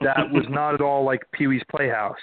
that 0.00 0.30
was 0.30 0.44
not 0.48 0.74
at 0.74 0.80
all 0.80 1.04
like 1.04 1.22
Pee 1.32 1.48
Wee's 1.48 1.62
Playhouse. 1.68 2.14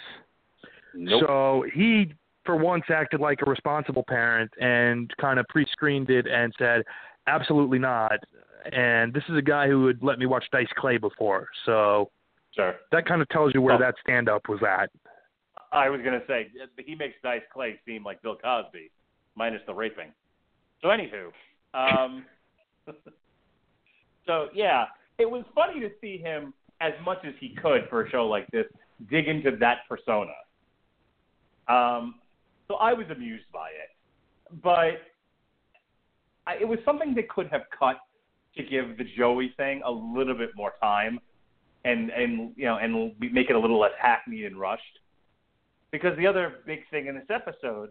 Nope. 0.93 1.23
So 1.27 1.65
he, 1.73 2.13
for 2.45 2.55
once, 2.55 2.85
acted 2.89 3.19
like 3.19 3.39
a 3.45 3.49
responsible 3.49 4.05
parent 4.07 4.49
and 4.59 5.13
kind 5.19 5.39
of 5.39 5.45
pre-screened 5.49 6.09
it 6.09 6.25
and 6.25 6.53
said, 6.57 6.83
"Absolutely 7.27 7.79
not." 7.79 8.19
And 8.71 9.13
this 9.13 9.23
is 9.29 9.37
a 9.37 9.41
guy 9.41 9.67
who 9.67 9.83
would 9.83 10.03
let 10.03 10.19
me 10.19 10.25
watch 10.25 10.45
Dice 10.51 10.67
Clay 10.75 10.97
before, 10.97 11.47
so 11.65 12.11
sure. 12.55 12.75
that 12.91 13.05
kind 13.05 13.21
of 13.21 13.29
tells 13.29 13.53
you 13.53 13.61
where 13.61 13.75
Well- 13.77 13.79
that 13.79 13.95
stand-up 14.01 14.49
was 14.49 14.61
at. 14.63 14.89
I 15.71 15.89
was 15.89 16.01
gonna 16.01 16.25
say 16.27 16.49
he 16.77 16.95
makes 16.95 17.19
Dice 17.21 17.43
Clay 17.51 17.79
seem 17.85 18.03
like 18.03 18.21
Bill 18.21 18.37
Cosby, 18.37 18.89
minus 19.35 19.61
the 19.65 19.73
raping. 19.73 20.13
So 20.81 20.87
anywho, 20.89 21.31
um, 21.73 22.25
so 24.25 24.49
yeah, 24.53 24.85
it 25.17 25.29
was 25.29 25.43
funny 25.53 25.79
to 25.81 25.89
see 25.99 26.17
him 26.17 26.53
as 26.79 26.93
much 27.03 27.19
as 27.25 27.33
he 27.39 27.49
could 27.49 27.87
for 27.89 28.05
a 28.05 28.09
show 28.09 28.27
like 28.27 28.47
this 28.51 28.65
dig 29.09 29.27
into 29.27 29.51
that 29.57 29.79
persona. 29.89 30.33
Um, 31.67 32.15
so 32.67 32.75
I 32.75 32.93
was 32.93 33.09
amused 33.09 33.51
by 33.51 33.69
it, 33.69 34.61
but 34.63 35.01
I, 36.47 36.55
it 36.61 36.67
was 36.67 36.79
something 36.85 37.13
they 37.13 37.23
could 37.23 37.47
have 37.51 37.63
cut 37.77 37.97
to 38.55 38.63
give 38.63 38.97
the 38.97 39.03
Joey 39.17 39.53
thing 39.57 39.81
a 39.85 39.91
little 39.91 40.33
bit 40.33 40.51
more 40.55 40.73
time, 40.81 41.19
and 41.83 42.09
and 42.09 42.53
you 42.55 42.65
know 42.65 42.77
and 42.77 43.13
make 43.19 43.49
it 43.49 43.55
a 43.55 43.59
little 43.59 43.79
less 43.79 43.91
hackneyed 44.01 44.45
and 44.45 44.59
rushed. 44.59 44.99
Because 45.91 46.17
the 46.17 46.25
other 46.25 46.55
big 46.65 46.79
thing 46.89 47.07
in 47.07 47.15
this 47.15 47.29
episode, 47.29 47.89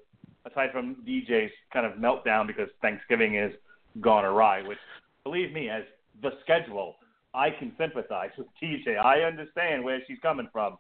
aside 0.50 0.70
from 0.72 0.96
DJ's 1.07 1.52
kind 1.72 1.86
of 1.86 1.92
meltdown 1.92 2.46
because 2.46 2.68
Thanksgiving 2.82 3.36
is 3.36 3.52
gone 4.00 4.24
awry, 4.24 4.62
which 4.66 4.78
believe 5.24 5.52
me, 5.52 5.68
as 5.68 5.82
the 6.22 6.30
schedule, 6.42 6.96
I 7.34 7.50
can 7.50 7.72
sympathize 7.78 8.30
with 8.36 8.46
TJ. 8.62 8.98
I 8.98 9.20
understand 9.20 9.84
where 9.84 10.00
she's 10.07 10.18
coming 10.20 10.48
from. 10.50 10.78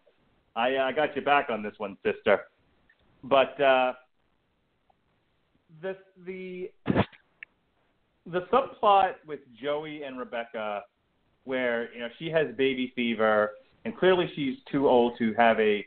I 0.56 0.78
I 0.78 0.92
got 0.92 1.14
your 1.14 1.24
back 1.24 1.50
on 1.50 1.62
this 1.62 1.74
one, 1.76 1.98
sister. 2.02 2.40
But 3.22 3.60
uh, 3.60 3.92
the 5.82 5.96
the 6.24 6.70
the 8.26 8.40
subplot 8.52 9.14
with 9.26 9.40
Joey 9.60 10.02
and 10.02 10.18
Rebecca, 10.18 10.82
where 11.44 11.92
you 11.94 12.00
know 12.00 12.08
she 12.18 12.28
has 12.30 12.48
baby 12.56 12.92
fever, 12.96 13.52
and 13.84 13.96
clearly 13.96 14.30
she's 14.34 14.56
too 14.70 14.88
old 14.88 15.16
to 15.18 15.32
have 15.34 15.58
a 15.60 15.86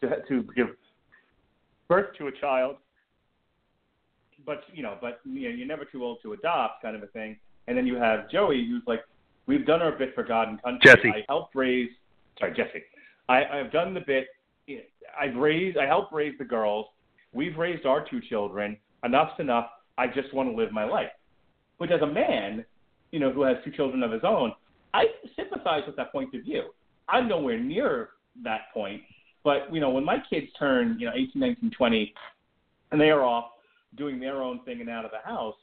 to 0.00 0.22
to 0.28 0.42
give 0.54 0.68
birth 1.88 2.16
to 2.18 2.28
a 2.28 2.32
child. 2.32 2.76
But 4.46 4.62
you 4.72 4.82
know, 4.82 4.96
but 5.00 5.20
you 5.24 5.48
know, 5.48 5.56
you're 5.56 5.66
never 5.66 5.84
too 5.84 6.04
old 6.04 6.18
to 6.22 6.32
adopt, 6.32 6.82
kind 6.82 6.96
of 6.96 7.02
a 7.02 7.08
thing. 7.08 7.36
And 7.68 7.76
then 7.76 7.86
you 7.86 7.96
have 7.96 8.30
Joey, 8.30 8.66
who's 8.68 8.82
like, 8.86 9.00
"We've 9.46 9.66
done 9.66 9.82
our 9.82 9.92
bit 9.92 10.14
for 10.14 10.24
God 10.24 10.48
and 10.48 10.62
country. 10.62 10.90
Jesse. 10.90 11.08
I 11.08 11.24
helped 11.28 11.54
raise, 11.54 11.90
sorry, 12.38 12.54
Jesse. 12.54 12.82
I, 13.28 13.44
I've 13.44 13.72
done 13.72 13.94
the 13.94 14.00
bit. 14.00 14.26
I've 15.20 15.36
raised, 15.36 15.78
I 15.78 15.86
helped 15.86 16.12
raise 16.12 16.36
the 16.38 16.44
girls. 16.44 16.86
We've 17.32 17.56
raised 17.56 17.86
our 17.86 18.04
two 18.08 18.20
children. 18.20 18.76
Enough's 19.04 19.38
enough. 19.38 19.66
I 19.98 20.06
just 20.06 20.32
want 20.32 20.48
to 20.48 20.56
live 20.56 20.72
my 20.72 20.84
life." 20.84 21.10
Which, 21.82 21.90
as 21.90 22.00
a 22.00 22.06
man, 22.06 22.64
you 23.10 23.18
know, 23.18 23.32
who 23.32 23.42
has 23.42 23.56
two 23.64 23.72
children 23.72 24.04
of 24.04 24.12
his 24.12 24.22
own, 24.22 24.52
I 24.94 25.06
sympathize 25.34 25.82
with 25.84 25.96
that 25.96 26.12
point 26.12 26.32
of 26.32 26.44
view. 26.44 26.70
I'm 27.08 27.26
nowhere 27.26 27.58
near 27.58 28.10
that 28.44 28.72
point, 28.72 29.02
but 29.42 29.62
you 29.72 29.80
know, 29.80 29.90
when 29.90 30.04
my 30.04 30.18
kids 30.30 30.46
turn, 30.56 30.96
you 31.00 31.06
know, 31.06 31.12
18, 31.12 31.32
19, 31.34 31.72
20, 31.76 32.14
and 32.92 33.00
they 33.00 33.10
are 33.10 33.24
off 33.24 33.46
doing 33.96 34.20
their 34.20 34.44
own 34.44 34.60
thing 34.64 34.80
and 34.80 34.88
out 34.88 35.04
of 35.04 35.10
the 35.10 35.28
house, 35.28 35.56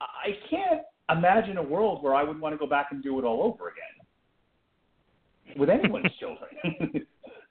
I 0.00 0.38
can't 0.48 0.80
imagine 1.10 1.58
a 1.58 1.62
world 1.62 2.02
where 2.02 2.14
I 2.14 2.22
would 2.22 2.40
want 2.40 2.54
to 2.54 2.58
go 2.58 2.66
back 2.66 2.86
and 2.92 3.02
do 3.02 3.18
it 3.18 3.24
all 3.26 3.42
over 3.42 3.68
again 3.68 5.58
with 5.58 5.68
anyone's 5.68 6.06
children. 6.18 6.48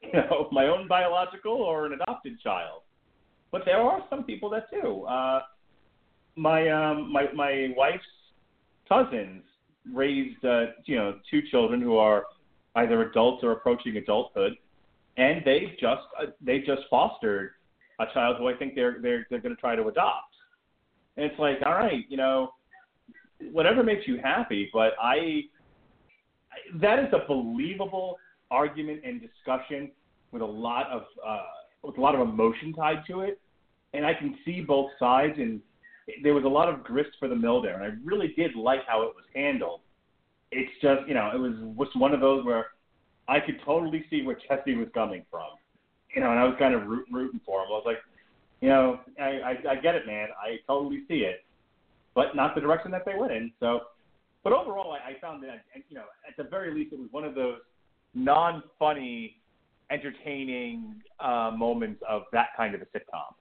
you 0.01 0.11
know, 0.11 0.49
my 0.51 0.65
own 0.65 0.88
biological 0.88 1.53
or 1.53 1.86
an 1.86 1.93
adopted 1.93 2.41
child. 2.41 2.81
But 3.51 3.61
there 3.63 3.79
are 3.79 4.03
some 4.09 4.23
people 4.23 4.49
that 4.49 4.71
do. 4.71 5.03
Uh, 5.03 5.41
my 6.36 6.69
um, 6.69 7.11
my 7.11 7.31
my 7.33 7.73
wife's 7.75 8.03
cousins 8.88 9.43
raised 9.93 10.43
uh, 10.45 10.65
you 10.86 10.95
know 10.95 11.15
two 11.29 11.41
children 11.51 11.81
who 11.81 11.97
are 11.97 12.25
either 12.75 13.09
adults 13.09 13.43
or 13.43 13.51
approaching 13.51 13.97
adulthood, 13.97 14.53
and 15.17 15.41
they've 15.45 15.71
just 15.79 16.03
uh, 16.21 16.27
they 16.41 16.59
just 16.59 16.81
fostered 16.89 17.51
a 17.99 18.05
child 18.13 18.38
who 18.38 18.47
I 18.47 18.53
think 18.53 18.75
they're 18.75 18.97
they're 19.01 19.27
they're 19.29 19.39
going 19.39 19.55
to 19.55 19.61
try 19.61 19.75
to 19.75 19.88
adopt. 19.88 20.33
And 21.17 21.25
it's 21.25 21.39
like, 21.39 21.59
all 21.65 21.73
right, 21.73 22.03
you 22.09 22.17
know, 22.17 22.51
whatever 23.51 23.83
makes 23.83 24.07
you 24.07 24.19
happy, 24.21 24.69
but 24.73 24.93
I 25.01 25.43
that 26.81 26.99
is 26.99 27.13
a 27.13 27.25
believable 27.27 28.17
argument 28.51 29.01
and 29.05 29.21
discussion 29.21 29.91
with 30.31 30.41
a 30.41 30.45
lot 30.45 30.88
of 30.91 31.03
uh, 31.25 31.43
with 31.83 31.97
a 31.97 32.01
lot 32.01 32.15
of 32.15 32.21
emotion 32.21 32.73
tied 32.73 33.03
to 33.07 33.21
it, 33.21 33.39
and 33.93 34.05
I 34.05 34.13
can 34.13 34.38
see 34.43 34.61
both 34.61 34.91
sides. 34.99 35.33
And 35.38 35.61
there 36.24 36.34
was 36.34 36.43
a 36.43 36.49
lot 36.49 36.70
of 36.70 36.84
grist 36.84 37.12
for 37.20 37.28
the 37.28 37.36
mill 37.36 37.62
there, 37.62 37.82
and 37.82 37.84
I 37.84 37.95
really 38.03 38.34
did 38.38 38.56
like 38.56 38.82
how 38.88 39.01
it 39.03 39.16
was 39.16 39.26
handled. 39.34 39.82
It's 40.51 40.72
just 40.82 41.08
you 41.08 41.14
know 41.14 41.32
it 41.34 41.39
was 41.39 41.53
just 41.88 41.99
one 41.99 42.14
of 42.14 42.20
those 42.20 42.45
where 42.45 42.68
I 43.28 43.39
could 43.39 43.60
totally 43.66 44.06
see 44.10 44.22
where 44.22 44.38
Jesse 44.47 44.76
was 44.76 44.88
coming 44.93 45.26
from, 45.32 45.49
you 46.16 46.22
know, 46.22 46.30
and 46.30 46.39
I 46.39 46.43
was 46.43 46.56
kind 46.60 46.76
of 46.76 46.86
root, 46.86 47.08
rooting 47.12 47.41
for 47.45 47.62
him. 47.62 47.68
I 47.70 47.72
was 47.72 47.84
like, 47.86 47.97
you 48.62 48.70
know, 48.70 48.99
I, 49.20 49.24
I 49.24 49.72
I 49.72 49.76
get 49.76 49.95
it, 49.95 50.06
man. 50.06 50.28
I 50.39 50.58
totally 50.68 51.03
see 51.08 51.20
it, 51.20 51.43
but 52.14 52.36
not 52.36 52.56
the 52.56 52.62
direction 52.62 52.91
that 52.91 53.03
they 53.06 53.16
went 53.18 53.32
in. 53.32 53.51
So, 53.60 53.82
but 54.43 54.53
overall, 54.53 54.93
I, 54.93 55.12
I 55.12 55.20
found 55.20 55.43
that 55.43 55.64
you 55.89 55.95
know 55.95 56.06
at 56.28 56.38
the 56.38 56.49
very 56.49 56.74
least 56.74 56.93
it 56.93 56.99
was 56.99 57.10
one 57.12 57.24
of 57.24 57.36
those 57.36 57.60
non-funny, 58.14 59.38
entertaining 59.91 60.95
uh, 61.20 61.51
moments 61.56 62.01
of 62.08 62.24
that 62.32 62.49
kind 62.56 62.76
of 62.76 62.82
a 62.82 62.86
sitcom. 62.86 63.34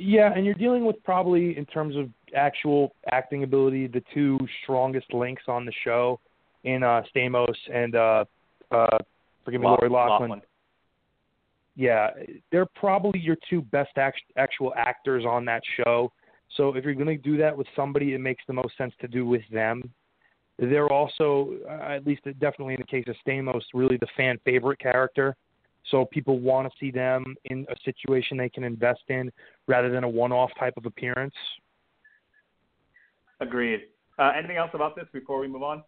Yeah, 0.00 0.32
and 0.34 0.44
you're 0.44 0.54
dealing 0.54 0.86
with 0.86 0.96
probably 1.04 1.56
in 1.56 1.66
terms 1.66 1.96
of 1.96 2.08
actual 2.34 2.94
acting 3.10 3.42
ability 3.42 3.86
the 3.86 4.02
two 4.14 4.38
strongest 4.62 5.12
links 5.12 5.42
on 5.48 5.64
the 5.64 5.72
show 5.84 6.20
in 6.64 6.82
uh 6.82 7.02
Stamos 7.14 7.54
and 7.72 7.94
uh 7.94 8.24
uh 8.70 8.98
forgive 9.44 9.60
me 9.60 9.66
Lori. 9.66 9.88
Loughlin. 9.88 10.40
Yeah, 11.76 12.10
they're 12.50 12.66
probably 12.66 13.20
your 13.20 13.36
two 13.48 13.62
best 13.62 13.96
act- 13.96 14.32
actual 14.36 14.72
actors 14.76 15.24
on 15.24 15.44
that 15.46 15.62
show. 15.76 16.12
So 16.56 16.74
if 16.74 16.84
you're 16.84 16.94
going 16.94 17.06
to 17.06 17.16
do 17.16 17.36
that 17.38 17.56
with 17.56 17.66
somebody, 17.76 18.12
it 18.12 18.18
makes 18.18 18.42
the 18.46 18.52
most 18.52 18.76
sense 18.76 18.92
to 19.00 19.08
do 19.08 19.24
with 19.24 19.42
them. 19.52 19.90
They're 20.58 20.92
also, 20.92 21.54
uh, 21.66 21.92
at 21.92 22.06
least 22.06 22.24
definitely 22.38 22.74
in 22.74 22.80
the 22.80 22.86
case 22.86 23.04
of 23.06 23.16
Stamos, 23.26 23.62
really 23.72 23.96
the 23.96 24.08
fan 24.16 24.38
favorite 24.44 24.78
character. 24.78 25.36
So 25.90 26.04
people 26.04 26.38
want 26.38 26.70
to 26.70 26.78
see 26.78 26.90
them 26.90 27.34
in 27.44 27.66
a 27.70 27.74
situation 27.84 28.36
they 28.36 28.48
can 28.48 28.64
invest 28.64 29.02
in 29.08 29.30
rather 29.66 29.90
than 29.90 30.04
a 30.04 30.08
one-off 30.08 30.50
type 30.58 30.74
of 30.76 30.86
appearance. 30.86 31.34
Agreed. 33.40 33.80
Uh, 34.18 34.32
anything 34.36 34.58
else 34.58 34.70
about 34.74 34.94
this 34.94 35.06
before 35.12 35.40
we 35.40 35.48
move 35.48 35.62
on? 35.62 35.82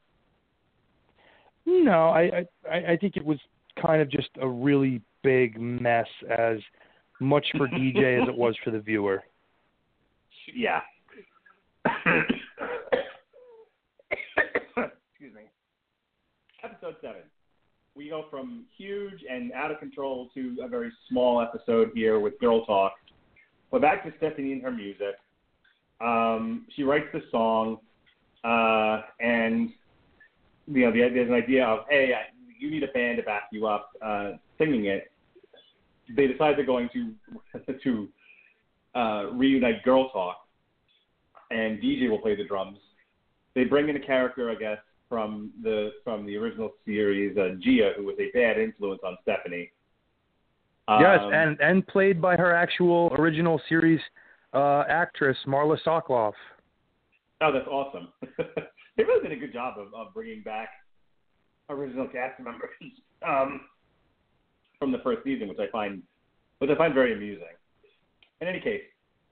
No, 1.66 2.08
I, 2.08 2.46
I 2.68 2.76
I 2.92 2.96
think 2.96 3.16
it 3.16 3.24
was 3.24 3.38
kind 3.80 4.02
of 4.02 4.10
just 4.10 4.30
a 4.40 4.48
really 4.48 5.00
big 5.22 5.60
mess, 5.60 6.08
as 6.28 6.58
much 7.20 7.46
for 7.56 7.68
DJ 7.68 8.18
as 8.22 8.28
it 8.28 8.36
was 8.36 8.56
for 8.64 8.70
the 8.70 8.80
viewer. 8.80 9.22
Yeah. 10.54 10.80
Excuse 15.06 15.34
me. 15.34 15.42
Episode 16.64 16.96
seven. 17.00 17.22
We 17.94 18.08
go 18.08 18.24
from 18.30 18.64
huge 18.78 19.20
and 19.28 19.52
out 19.52 19.70
of 19.70 19.78
control 19.78 20.30
to 20.34 20.56
a 20.62 20.68
very 20.68 20.90
small 21.10 21.42
episode 21.42 21.90
here 21.94 22.18
with 22.18 22.38
Girl 22.38 22.64
Talk. 22.64 22.94
We're 23.70 23.80
back 23.80 24.02
to 24.04 24.12
Stephanie 24.16 24.52
and 24.52 24.62
her 24.62 24.70
music. 24.70 25.16
Um, 26.00 26.66
she 26.74 26.84
writes 26.84 27.06
the 27.12 27.20
song, 27.30 27.78
uh, 28.44 29.02
and 29.20 29.70
you 30.68 30.86
know, 30.86 30.90
the, 30.90 31.00
there's 31.12 31.28
an 31.28 31.34
idea 31.34 31.66
of, 31.66 31.80
hey, 31.90 32.12
you 32.58 32.70
need 32.70 32.82
a 32.82 32.88
band 32.88 33.18
to 33.18 33.24
back 33.24 33.48
you 33.52 33.66
up 33.66 33.90
uh, 34.00 34.32
singing 34.56 34.86
it. 34.86 35.12
They 36.16 36.26
decide 36.26 36.56
they're 36.56 36.64
going 36.64 36.88
to 36.94 37.12
to 37.84 38.08
uh, 38.94 39.26
reunite 39.32 39.82
Girl 39.82 40.08
Talk, 40.08 40.46
and 41.50 41.78
DJ 41.78 42.08
will 42.08 42.20
play 42.20 42.36
the 42.36 42.44
drums. 42.44 42.78
They 43.54 43.64
bring 43.64 43.90
in 43.90 43.96
a 43.96 44.00
character, 44.00 44.50
I 44.50 44.54
guess, 44.54 44.78
from 45.12 45.50
the 45.62 45.90
from 46.04 46.24
the 46.24 46.34
original 46.38 46.72
series, 46.86 47.36
uh, 47.36 47.50
Gia, 47.60 47.92
who 47.98 48.04
was 48.06 48.16
a 48.18 48.30
bad 48.32 48.58
influence 48.58 49.02
on 49.04 49.18
Stephanie. 49.20 49.70
yes, 50.88 51.20
Um, 51.20 51.34
and 51.34 51.60
and 51.60 51.86
played 51.86 52.18
by 52.18 52.34
her 52.34 52.54
actual 52.54 53.14
original 53.18 53.60
series 53.68 54.00
uh, 54.54 54.84
actress 54.88 55.36
Marla 55.46 55.76
Sokoloff. 55.86 56.32
Oh, 57.42 57.52
that's 57.52 57.68
awesome. 57.68 58.08
they 58.96 59.04
really 59.04 59.28
did 59.28 59.36
a 59.36 59.40
good 59.40 59.52
job 59.52 59.74
of, 59.78 59.92
of 59.92 60.14
bringing 60.14 60.42
back 60.42 60.70
original 61.68 62.08
cast 62.08 62.40
members 62.40 62.70
um, 63.28 63.60
from 64.78 64.92
the 64.92 64.98
first 65.04 65.24
season, 65.24 65.46
which 65.46 65.58
I 65.58 65.70
find 65.70 66.02
which 66.60 66.70
I 66.70 66.74
find 66.74 66.94
very 66.94 67.12
amusing. 67.12 67.54
In 68.40 68.48
any 68.48 68.60
case, 68.60 68.84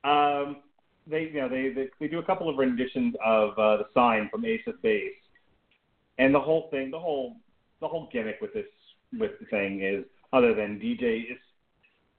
um, 0.04 0.56
they 1.06 1.30
you 1.32 1.40
know 1.40 1.48
they, 1.48 1.72
they 1.74 1.88
they 2.00 2.08
do 2.08 2.18
a 2.18 2.22
couple 2.22 2.50
of 2.50 2.58
renditions 2.58 3.14
of 3.24 3.52
uh, 3.52 3.78
the 3.78 3.86
sign 3.94 4.28
from 4.30 4.44
Ace 4.44 4.60
of 4.66 4.82
Base, 4.82 5.14
and 6.20 6.34
the 6.34 6.40
whole 6.40 6.68
thing, 6.70 6.90
the 6.90 6.98
whole 6.98 7.36
the 7.80 7.88
whole 7.88 8.08
gimmick 8.12 8.36
with 8.40 8.52
this 8.54 8.66
with 9.18 9.32
the 9.40 9.46
thing 9.46 9.82
is 9.82 10.04
other 10.32 10.54
than 10.54 10.78
DJ 10.78 11.32
is 11.32 11.38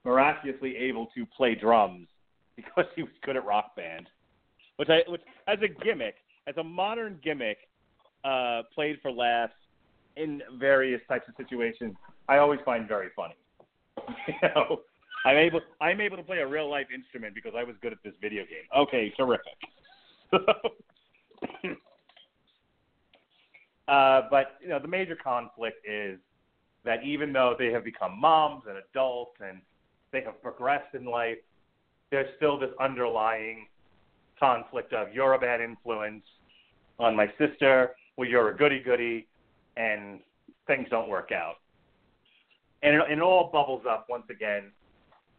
miraculously 0.04 0.76
able 0.76 1.06
to 1.14 1.24
play 1.36 1.54
drums 1.54 2.08
because 2.56 2.84
he 2.94 3.02
was 3.02 3.12
good 3.24 3.36
at 3.36 3.44
rock 3.46 3.74
band 3.76 4.08
which 4.76 4.88
I 4.88 5.02
which 5.08 5.22
as 5.46 5.58
a 5.62 5.68
gimmick, 5.84 6.16
as 6.46 6.56
a 6.56 6.64
modern 6.64 7.18
gimmick, 7.22 7.58
uh, 8.24 8.62
played 8.74 8.98
for 9.00 9.10
laughs 9.12 9.52
in 10.16 10.42
various 10.58 11.00
types 11.08 11.28
of 11.28 11.34
situations, 11.36 11.94
I 12.28 12.38
always 12.38 12.60
find 12.64 12.88
very 12.88 13.08
funny. 13.14 13.36
you 14.28 14.34
know, 14.42 14.80
I'm 15.24 15.36
able 15.36 15.60
I'm 15.80 16.00
able 16.00 16.16
to 16.16 16.22
play 16.22 16.38
a 16.38 16.46
real 16.46 16.68
life 16.68 16.88
instrument 16.94 17.34
because 17.34 17.52
I 17.56 17.64
was 17.64 17.76
good 17.80 17.92
at 17.92 17.98
this 18.04 18.14
video 18.20 18.42
game. 18.42 18.64
Okay, 18.76 19.12
terrific. 19.16 19.56
uh, 23.88 24.22
but 24.30 24.58
you 24.60 24.68
know, 24.68 24.78
the 24.78 24.88
major 24.88 25.16
conflict 25.16 25.86
is 25.86 26.18
that 26.84 27.02
even 27.04 27.32
though 27.32 27.54
they 27.58 27.70
have 27.70 27.84
become 27.84 28.20
moms 28.20 28.64
and 28.68 28.76
adults 28.90 29.36
and 29.40 29.60
they 30.12 30.22
have 30.22 30.40
progressed 30.42 30.94
in 30.94 31.04
life, 31.04 31.38
there's 32.10 32.28
still 32.36 32.58
this 32.58 32.70
underlying 32.80 33.66
conflict 34.38 34.92
of 34.92 35.12
you're 35.14 35.34
a 35.34 35.38
bad 35.38 35.60
influence 35.60 36.24
on 36.98 37.16
my 37.16 37.26
sister, 37.38 37.90
well 38.16 38.28
you're 38.28 38.50
a 38.50 38.56
goody 38.56 38.80
goody, 38.80 39.26
and 39.76 40.20
things 40.66 40.86
don't 40.90 41.08
work 41.08 41.30
out. 41.32 41.56
And 42.82 42.96
it, 42.96 43.02
it 43.10 43.20
all 43.20 43.50
bubbles 43.52 43.82
up 43.88 44.06
once 44.08 44.24
again 44.30 44.72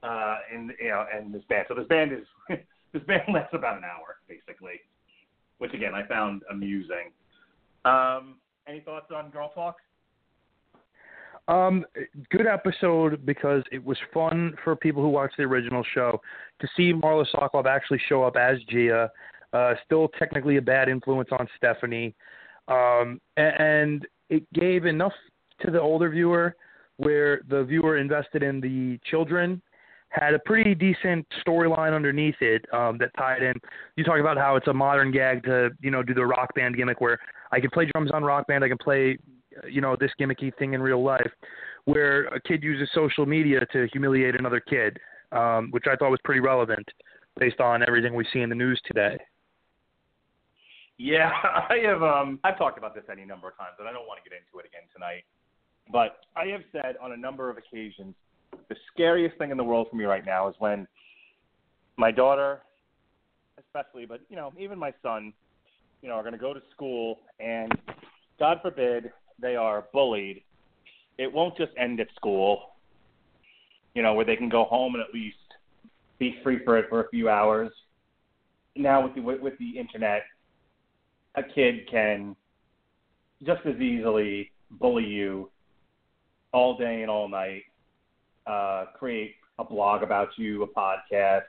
uh, 0.02 0.38
in 0.54 0.72
you 0.80 0.90
know 0.90 1.06
in 1.18 1.32
this 1.32 1.44
band. 1.50 1.66
So 1.68 1.76
this 1.76 1.88
band 1.88 2.12
is 2.12 2.26
this 2.94 3.04
band 3.04 3.24
lasts 3.34 3.54
about 3.54 3.78
an 3.78 3.84
hour 3.84 4.18
basically, 4.28 4.82
which 5.60 5.74
again 5.74 5.94
I 5.94 6.06
found 6.08 6.44
amusing. 6.52 7.12
Um, 7.86 8.36
any 8.68 8.80
thoughts 8.80 9.08
on 9.14 9.30
Girl 9.30 9.52
Talk? 9.54 9.78
Um, 11.48 11.86
good 12.32 12.48
episode 12.48 13.26
because 13.26 13.64
it 13.72 13.84
was 13.84 13.98
fun 14.14 14.54
for 14.64 14.76
people 14.76 15.04
who 15.04 15.10
watched 15.10 15.36
the 15.38 15.44
original 15.44 15.84
show 15.94 16.22
to 16.62 16.68
see 16.78 16.94
Marla 16.94 17.26
Sokoloff 17.36 17.66
actually 17.66 18.00
show 18.08 18.24
up 18.24 18.38
as 18.38 18.58
Gia. 18.70 19.12
Uh, 19.52 19.74
still 19.86 20.08
technically 20.18 20.58
a 20.58 20.62
bad 20.62 20.90
influence 20.90 21.30
on 21.38 21.48
Stephanie, 21.58 22.16
um, 22.70 23.22
and 23.38 24.08
it 24.30 24.52
gave 24.54 24.86
enough 24.86 25.12
to 25.62 25.70
the 25.70 25.80
older 25.80 26.10
viewer 26.10 26.56
where 26.98 27.42
the 27.50 27.64
viewer 27.64 27.98
invested 27.98 28.42
in 28.42 28.60
the 28.62 29.00
children 29.10 29.62
had 30.10 30.34
a 30.34 30.40
pretty 30.40 30.76
decent 30.76 31.26
storyline 31.46 31.96
underneath 31.96 32.36
it 32.40 32.66
um, 32.72 32.98
that 33.00 33.12
tied 33.18 33.42
in. 33.42 33.54
You 33.96 34.04
talk 34.04 34.20
about 34.20 34.38
how 34.38 34.56
it's 34.56 34.68
a 34.68 34.74
modern 34.74 35.12
gag 35.12 35.44
to 35.44 35.70
you 35.82 35.92
know 35.92 36.04
do 36.04 36.14
the 36.14 36.26
rock 36.26 36.54
band 36.56 36.76
gimmick 36.76 37.02
where 37.02 37.20
I 37.54 37.60
can 37.60 37.70
play 37.70 37.86
drums 37.94 38.10
on 38.12 38.24
rock 38.24 38.48
band, 38.48 38.64
I 38.64 38.68
can 38.68 38.80
play 38.80 39.18
you 39.70 39.82
know 39.82 39.96
this 40.00 40.12
gimmicky 40.20 40.52
thing 40.58 40.74
in 40.74 40.82
real 40.82 41.04
life, 41.04 41.32
where 41.86 42.26
a 42.28 42.42
kid 42.42 42.64
uses 42.64 42.90
social 42.94 43.26
media 43.26 43.60
to 43.72 43.88
humiliate 43.92 44.36
another 44.36 44.60
kid, 44.60 44.98
um, 45.32 45.70
which 45.70 45.86
I 45.90 45.96
thought 45.96 46.10
was 46.10 46.20
pretty 46.24 46.42
relevant 46.42 46.88
based 47.40 47.60
on 47.60 47.84
everything 47.88 48.16
we 48.16 48.26
see 48.34 48.40
in 48.40 48.50
the 48.50 48.56
news 48.56 48.82
today. 48.86 49.18
Yeah, 50.98 51.30
I 51.44 51.78
have. 51.86 52.02
Um, 52.02 52.40
I've 52.44 52.58
talked 52.58 52.80
about 52.80 52.96
this 52.96 53.04
any 53.12 53.26
number 53.26 53.48
of 53.48 53.58
times, 53.58 53.76
and 53.80 53.88
I 53.88 53.94
don't 53.94 54.08
want 54.08 54.24
to 54.24 54.30
get 54.30 54.36
into 54.36 54.60
it 54.60 54.66
again 54.66 54.88
tonight. 54.92 55.24
But 55.92 56.22
I 56.36 56.46
have 56.48 56.62
said 56.72 56.96
on 57.02 57.12
a 57.12 57.18
number 57.18 57.50
of 57.50 57.58
occasions, 57.58 58.16
the 58.70 58.76
scariest 58.92 59.38
thing 59.38 59.52
in 59.52 59.58
the 59.58 59.64
world 59.64 59.88
for 59.90 59.96
me 59.96 60.06
right 60.06 60.26
now 60.26 60.48
is 60.48 60.56
when 60.58 60.88
my 61.98 62.10
daughter, 62.10 62.62
especially, 63.60 64.06
but 64.06 64.22
you 64.30 64.36
know, 64.36 64.54
even 64.58 64.80
my 64.80 64.94
son, 65.04 65.34
you 66.04 66.10
know, 66.10 66.16
are 66.16 66.22
going 66.22 66.34
to 66.34 66.40
go 66.40 66.54
to 66.54 66.62
school, 66.72 67.22
and 67.40 67.72
God 68.38 68.60
forbid 68.62 69.12
they 69.42 69.56
are 69.56 69.86
bullied. 69.94 70.44
It 71.18 71.32
won't 71.32 71.58
just 71.58 71.72
end 71.78 72.02
at 72.02 72.08
school. 72.16 72.72
You 73.96 74.04
know, 74.04 74.14
where 74.14 74.26
they 74.26 74.36
can 74.36 74.50
go 74.50 74.66
home 74.66 74.96
and 74.96 75.04
at 75.04 75.14
least 75.14 75.38
be 76.20 76.40
free 76.44 76.60
for 76.66 76.78
it 76.78 76.88
for 76.90 77.06
a 77.06 77.10
few 77.10 77.30
hours. 77.30 77.72
Now 78.76 79.04
with 79.04 79.16
the 79.16 79.22
with, 79.22 79.58
the 79.60 79.80
internet, 79.80 80.24
a 81.36 81.44
kid 81.44 81.88
can 81.90 82.36
just 83.46 83.62
as 83.66 83.76
easily 83.76 84.52
bully 84.72 85.06
you 85.06 85.52
all 86.54 86.76
day 86.78 87.02
and 87.02 87.10
all 87.10 87.30
night, 87.30 87.64
uh, 88.48 88.86
create 88.98 89.36
a 89.60 89.64
blog 89.64 90.04
about 90.04 90.30
you, 90.38 90.64
a 90.64 90.68
podcast, 90.68 91.44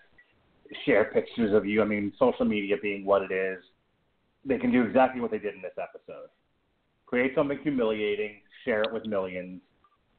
share 0.84 1.06
pictures 1.06 1.54
of 1.54 1.66
you. 1.66 1.82
I 1.82 1.86
mean, 1.86 2.12
social 2.18 2.44
media 2.44 2.76
being 2.80 3.04
what 3.04 3.22
it 3.22 3.32
is, 3.32 3.62
they 4.44 4.58
can 4.58 4.70
do 4.70 4.82
exactly 4.84 5.20
what 5.20 5.30
they 5.30 5.38
did 5.38 5.54
in 5.54 5.62
this 5.62 5.76
episode. 5.80 6.28
Create 7.06 7.32
something 7.34 7.58
humiliating, 7.62 8.40
share 8.64 8.82
it 8.82 8.92
with 8.92 9.06
millions, 9.06 9.60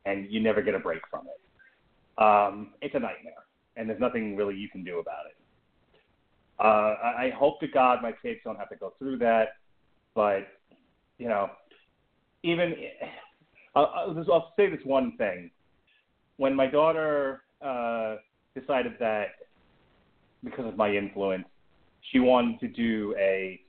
and 0.06 0.32
you 0.32 0.40
never 0.40 0.62
get 0.62 0.76
a 0.76 0.80
break 0.80 1.02
from 1.10 1.28
it. 1.28 2.22
Um, 2.22 2.74
it's 2.82 2.96
a 2.96 3.00
nightmare, 3.00 3.34
and 3.76 3.90
there's 3.90 4.00
nothing 4.00 4.36
really 4.36 4.56
you 4.56 4.70
can 4.70 4.84
do 4.84 5.00
about 5.00 5.26
it. 5.28 5.36
Uh, 6.58 6.96
I, 7.18 7.34
hope 7.38 7.60
to 7.60 7.68
God 7.68 8.02
my 8.02 8.14
kids 8.14 8.40
don't 8.46 8.56
have 8.56 8.70
to 8.70 8.78
go 8.78 8.94
through 8.98 9.18
that, 9.18 9.50
but 10.14 10.48
you 11.18 11.28
know, 11.28 11.50
even 12.44 12.76
I'll, 13.76 13.92
I'll, 13.94 14.26
I'll 14.32 14.54
say 14.56 14.70
this 14.70 14.80
one 14.86 15.18
thing: 15.18 15.52
when 16.38 16.56
my 16.56 16.68
daughter 16.68 17.42
uh, 17.62 18.16
decided 18.58 18.94
that 19.02 19.32
because 20.46 20.66
of 20.66 20.78
my 20.78 20.96
influence, 20.96 21.46
she 22.12 22.20
wanted 22.20 22.60
to 22.62 22.68
do 22.70 23.14
a 23.20 23.60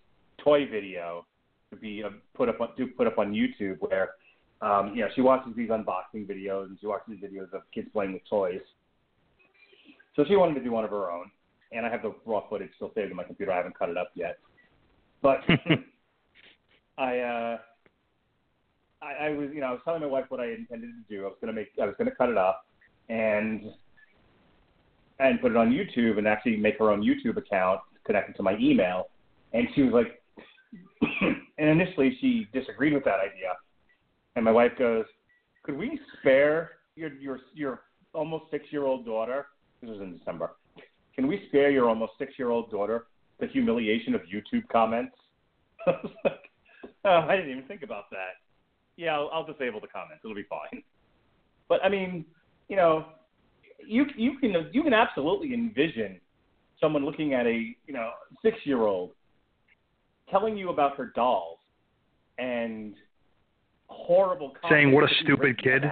toy 0.42 0.66
video 0.70 1.26
to 1.70 1.76
be 1.76 2.02
uh, 2.04 2.10
put 2.34 2.48
up 2.48 2.60
on, 2.60 2.76
to 2.76 2.86
put 2.86 3.06
up 3.06 3.18
on 3.18 3.32
YouTube 3.32 3.78
where 3.80 4.10
um, 4.62 4.92
you 4.94 5.02
know 5.02 5.08
she 5.14 5.20
watches 5.20 5.52
these 5.56 5.70
unboxing 5.70 6.26
videos 6.26 6.66
and 6.66 6.78
she 6.80 6.86
watches 6.86 7.14
videos 7.22 7.52
of 7.52 7.62
kids 7.74 7.88
playing 7.92 8.12
with 8.12 8.22
toys. 8.28 8.60
So 10.14 10.24
she 10.26 10.36
wanted 10.36 10.54
to 10.54 10.64
do 10.64 10.72
one 10.72 10.84
of 10.84 10.90
her 10.90 11.10
own, 11.10 11.30
and 11.72 11.84
I 11.84 11.90
have 11.90 12.02
the 12.02 12.14
raw 12.24 12.48
footage 12.48 12.70
still 12.76 12.92
saved 12.94 13.10
in 13.10 13.16
my 13.16 13.24
computer. 13.24 13.52
I 13.52 13.56
haven't 13.56 13.78
cut 13.78 13.90
it 13.90 13.96
up 13.96 14.10
yet, 14.14 14.38
but 15.22 15.40
I. 16.98 17.18
Uh, 17.18 17.58
I, 19.02 19.26
I 19.26 19.30
was, 19.30 19.50
you 19.52 19.60
know, 19.60 19.66
I 19.66 19.72
was 19.72 19.80
telling 19.84 20.00
my 20.00 20.06
wife 20.06 20.24
what 20.30 20.40
I 20.40 20.46
intended 20.52 20.90
to 20.90 21.14
do. 21.14 21.24
I 21.24 21.28
was 21.28 21.36
gonna 21.40 21.52
make, 21.52 21.68
I 21.80 21.84
was 21.84 21.94
gonna 21.98 22.14
cut 22.14 22.30
it 22.30 22.38
up, 22.38 22.66
and 23.08 23.64
and 25.18 25.40
put 25.40 25.50
it 25.50 25.56
on 25.56 25.70
YouTube, 25.70 26.18
and 26.18 26.26
actually 26.26 26.56
make 26.56 26.78
her 26.78 26.90
own 26.90 27.02
YouTube 27.02 27.36
account 27.36 27.80
connected 28.04 28.36
to 28.36 28.42
my 28.42 28.56
email. 28.58 29.08
And 29.52 29.68
she 29.74 29.82
was 29.82 29.92
like, 29.92 30.22
and 31.58 31.68
initially 31.68 32.16
she 32.20 32.48
disagreed 32.52 32.92
with 32.92 33.04
that 33.04 33.20
idea. 33.20 33.52
And 34.34 34.44
my 34.44 34.50
wife 34.50 34.72
goes, 34.78 35.04
"Could 35.62 35.76
we 35.76 35.98
spare 36.18 36.72
your 36.94 37.12
your 37.14 37.38
your 37.54 37.82
almost 38.12 38.50
six 38.50 38.64
year 38.70 38.84
old 38.84 39.06
daughter? 39.06 39.46
This 39.80 39.90
was 39.90 40.00
in 40.00 40.16
December. 40.18 40.52
Can 41.14 41.26
we 41.26 41.44
spare 41.48 41.70
your 41.70 41.88
almost 41.88 42.12
six 42.18 42.32
year 42.38 42.50
old 42.50 42.70
daughter 42.70 43.06
the 43.40 43.46
humiliation 43.46 44.14
of 44.14 44.22
YouTube 44.22 44.66
comments?" 44.68 45.16
I 45.86 45.90
was 46.02 46.12
like, 46.24 46.50
oh, 47.04 47.26
I 47.28 47.36
didn't 47.36 47.50
even 47.52 47.64
think 47.64 47.82
about 47.82 48.10
that 48.10 48.34
yeah, 48.96 49.14
I'll, 49.14 49.30
I'll 49.32 49.46
disable 49.46 49.80
the 49.80 49.86
comments. 49.88 50.22
It'll 50.24 50.34
be 50.34 50.46
fine. 50.48 50.82
But 51.68 51.84
I 51.84 51.88
mean, 51.88 52.24
you 52.68 52.76
know, 52.76 53.06
you 53.86 54.06
you 54.16 54.38
can 54.38 54.54
you 54.72 54.82
can 54.82 54.94
absolutely 54.94 55.52
envision 55.54 56.20
someone 56.80 57.04
looking 57.04 57.34
at 57.34 57.46
a 57.46 57.74
you 57.86 57.92
know 57.92 58.10
six 58.42 58.56
year 58.64 58.82
old 58.82 59.12
telling 60.30 60.56
you 60.56 60.70
about 60.70 60.96
her 60.96 61.12
dolls 61.14 61.58
and 62.38 62.94
horrible 63.88 64.52
saying 64.68 64.92
what 64.92 65.04
a 65.04 65.14
stupid 65.22 65.62
kid. 65.62 65.84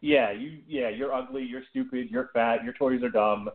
Yeah, 0.00 0.30
you 0.32 0.58
yeah 0.66 0.88
you're 0.88 1.12
ugly, 1.12 1.42
you're 1.42 1.62
stupid, 1.70 2.08
you're 2.10 2.30
fat, 2.32 2.64
your 2.64 2.74
toys 2.74 3.02
are 3.02 3.08
dumb, 3.08 3.50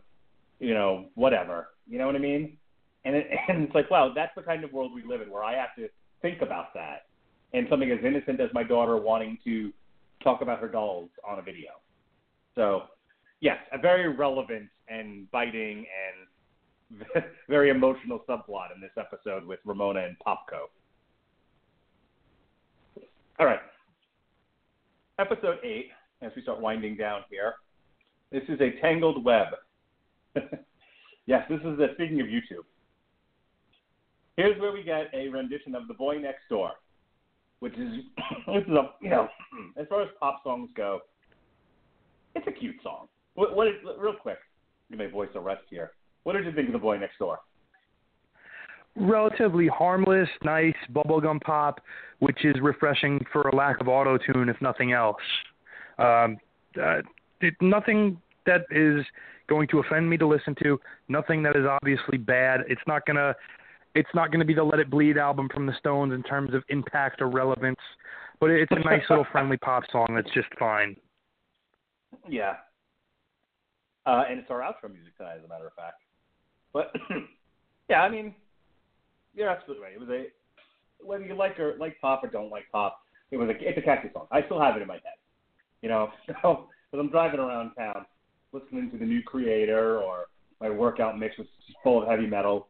you 0.58 0.74
know 0.74 1.06
whatever. 1.14 1.68
You 1.88 1.98
know 1.98 2.06
what 2.06 2.16
I 2.16 2.20
mean? 2.20 2.56
And 3.04 3.16
it, 3.16 3.26
and 3.48 3.64
it's 3.64 3.74
like 3.74 3.90
wow, 3.90 4.12
that's 4.14 4.34
the 4.36 4.42
kind 4.42 4.64
of 4.64 4.72
world 4.72 4.92
we 4.94 5.02
live 5.04 5.20
in 5.20 5.30
where 5.30 5.44
I 5.44 5.54
have 5.54 5.74
to 5.76 5.88
think 6.20 6.42
about 6.42 6.72
that 6.74 7.06
and 7.52 7.66
something 7.68 7.90
as 7.90 7.98
innocent 8.04 8.40
as 8.40 8.48
my 8.54 8.62
daughter 8.62 8.96
wanting 8.96 9.38
to 9.44 9.72
talk 10.22 10.40
about 10.40 10.60
her 10.60 10.68
dolls 10.68 11.10
on 11.28 11.38
a 11.38 11.42
video. 11.42 11.70
So, 12.54 12.82
yes, 13.40 13.58
a 13.72 13.78
very 13.78 14.08
relevant 14.14 14.68
and 14.88 15.30
biting 15.30 15.78
and 15.78 16.26
very 17.48 17.70
emotional 17.70 18.20
subplot 18.28 18.74
in 18.74 18.80
this 18.80 18.90
episode 18.96 19.44
with 19.46 19.60
Ramona 19.64 20.00
and 20.00 20.16
Popko. 20.18 20.68
All 23.38 23.46
right. 23.46 23.60
Episode 25.18 25.58
8, 25.62 25.86
as 26.22 26.32
we 26.36 26.42
start 26.42 26.60
winding 26.60 26.96
down 26.96 27.22
here, 27.30 27.54
this 28.30 28.42
is 28.48 28.60
a 28.60 28.80
tangled 28.80 29.24
web. 29.24 29.48
yes, 31.26 31.44
this 31.48 31.60
is 31.60 31.78
the 31.78 31.88
speaking 31.94 32.20
of 32.20 32.26
YouTube. 32.26 32.64
Here's 34.36 34.58
where 34.60 34.72
we 34.72 34.82
get 34.82 35.10
a 35.12 35.28
rendition 35.28 35.74
of 35.74 35.88
The 35.88 35.94
Boy 35.94 36.18
Next 36.18 36.48
Door 36.48 36.72
which 37.62 37.74
is 37.74 37.92
which 38.48 38.64
is 38.64 38.74
a 38.74 38.90
you 39.00 39.08
know 39.08 39.28
as 39.80 39.86
far 39.88 40.02
as 40.02 40.08
pop 40.18 40.42
songs 40.42 40.68
go, 40.76 41.00
it's 42.34 42.46
a 42.46 42.52
cute 42.52 42.76
song. 42.82 43.06
What, 43.34 43.56
what 43.56 43.68
is, 43.68 43.74
real 43.98 44.14
quick, 44.20 44.38
you 44.90 44.98
may 44.98 45.06
voice 45.06 45.30
a 45.34 45.40
rest 45.40 45.62
here. 45.70 45.92
What 46.24 46.34
did 46.34 46.44
you 46.44 46.52
think 46.52 46.68
of 46.68 46.72
the 46.72 46.78
boy 46.78 46.98
next 46.98 47.18
door? 47.18 47.40
Relatively 48.94 49.68
harmless, 49.68 50.28
nice 50.44 50.74
bubblegum 50.92 51.40
pop, 51.40 51.80
which 52.18 52.44
is 52.44 52.54
refreshing 52.60 53.24
for 53.32 53.42
a 53.48 53.56
lack 53.56 53.80
of 53.80 53.88
auto 53.88 54.18
tune, 54.18 54.48
if 54.48 54.60
nothing 54.60 54.92
else. 54.92 55.16
Um, 55.98 56.36
uh, 56.80 57.00
it, 57.40 57.54
nothing 57.60 58.20
that 58.46 58.62
is 58.70 59.04
going 59.48 59.68
to 59.68 59.80
offend 59.80 60.08
me 60.08 60.16
to 60.18 60.26
listen 60.26 60.54
to. 60.62 60.78
Nothing 61.08 61.42
that 61.42 61.56
is 61.56 61.64
obviously 61.66 62.18
bad. 62.18 62.60
It's 62.68 62.82
not 62.86 63.06
gonna 63.06 63.34
it's 63.94 64.08
not 64.14 64.30
going 64.30 64.40
to 64.40 64.46
be 64.46 64.54
the 64.54 64.64
Let 64.64 64.80
It 64.80 64.90
Bleed 64.90 65.18
album 65.18 65.48
from 65.52 65.66
the 65.66 65.74
Stones 65.78 66.12
in 66.12 66.22
terms 66.22 66.54
of 66.54 66.62
impact 66.68 67.20
or 67.20 67.28
relevance, 67.28 67.80
but 68.40 68.50
it's 68.50 68.72
a 68.72 68.78
nice 68.78 69.02
little 69.10 69.26
friendly 69.32 69.56
pop 69.58 69.84
song 69.90 70.06
that's 70.14 70.32
just 70.34 70.48
fine. 70.58 70.96
Yeah. 72.28 72.54
Uh, 74.06 74.24
and 74.28 74.38
it's 74.40 74.50
our 74.50 74.60
outro 74.60 74.92
music 74.92 75.16
tonight, 75.16 75.36
as 75.38 75.44
a 75.44 75.48
matter 75.48 75.66
of 75.66 75.74
fact. 75.74 76.01
But 76.72 76.92
yeah, 77.88 78.02
I 78.02 78.08
mean, 78.08 78.34
you're 79.34 79.48
absolutely 79.48 79.82
right. 79.84 79.94
It 79.94 80.00
was 80.00 80.08
a 80.08 80.26
whether 81.04 81.24
you 81.24 81.34
like 81.34 81.58
or 81.58 81.76
like 81.78 82.00
pop 82.00 82.22
or 82.22 82.28
don't 82.28 82.50
like 82.50 82.64
pop, 82.70 83.00
it 83.30 83.36
was 83.36 83.48
a 83.48 83.68
it's 83.68 83.78
a 83.78 83.82
catchy 83.82 84.08
song. 84.12 84.26
I 84.30 84.42
still 84.44 84.60
have 84.60 84.76
it 84.76 84.82
in 84.82 84.88
my 84.88 84.94
head. 84.94 85.18
You 85.82 85.88
know, 85.88 86.10
so 86.42 86.68
as 86.92 87.00
I'm 87.00 87.10
driving 87.10 87.40
around 87.40 87.74
town, 87.74 88.06
listening 88.52 88.90
to 88.90 88.98
the 88.98 89.04
new 89.04 89.22
Kreator 89.22 90.00
or 90.00 90.26
my 90.60 90.70
workout 90.70 91.18
mix, 91.18 91.36
which 91.38 91.48
is 91.68 91.74
full 91.82 92.02
of 92.02 92.08
heavy 92.08 92.26
metal 92.26 92.68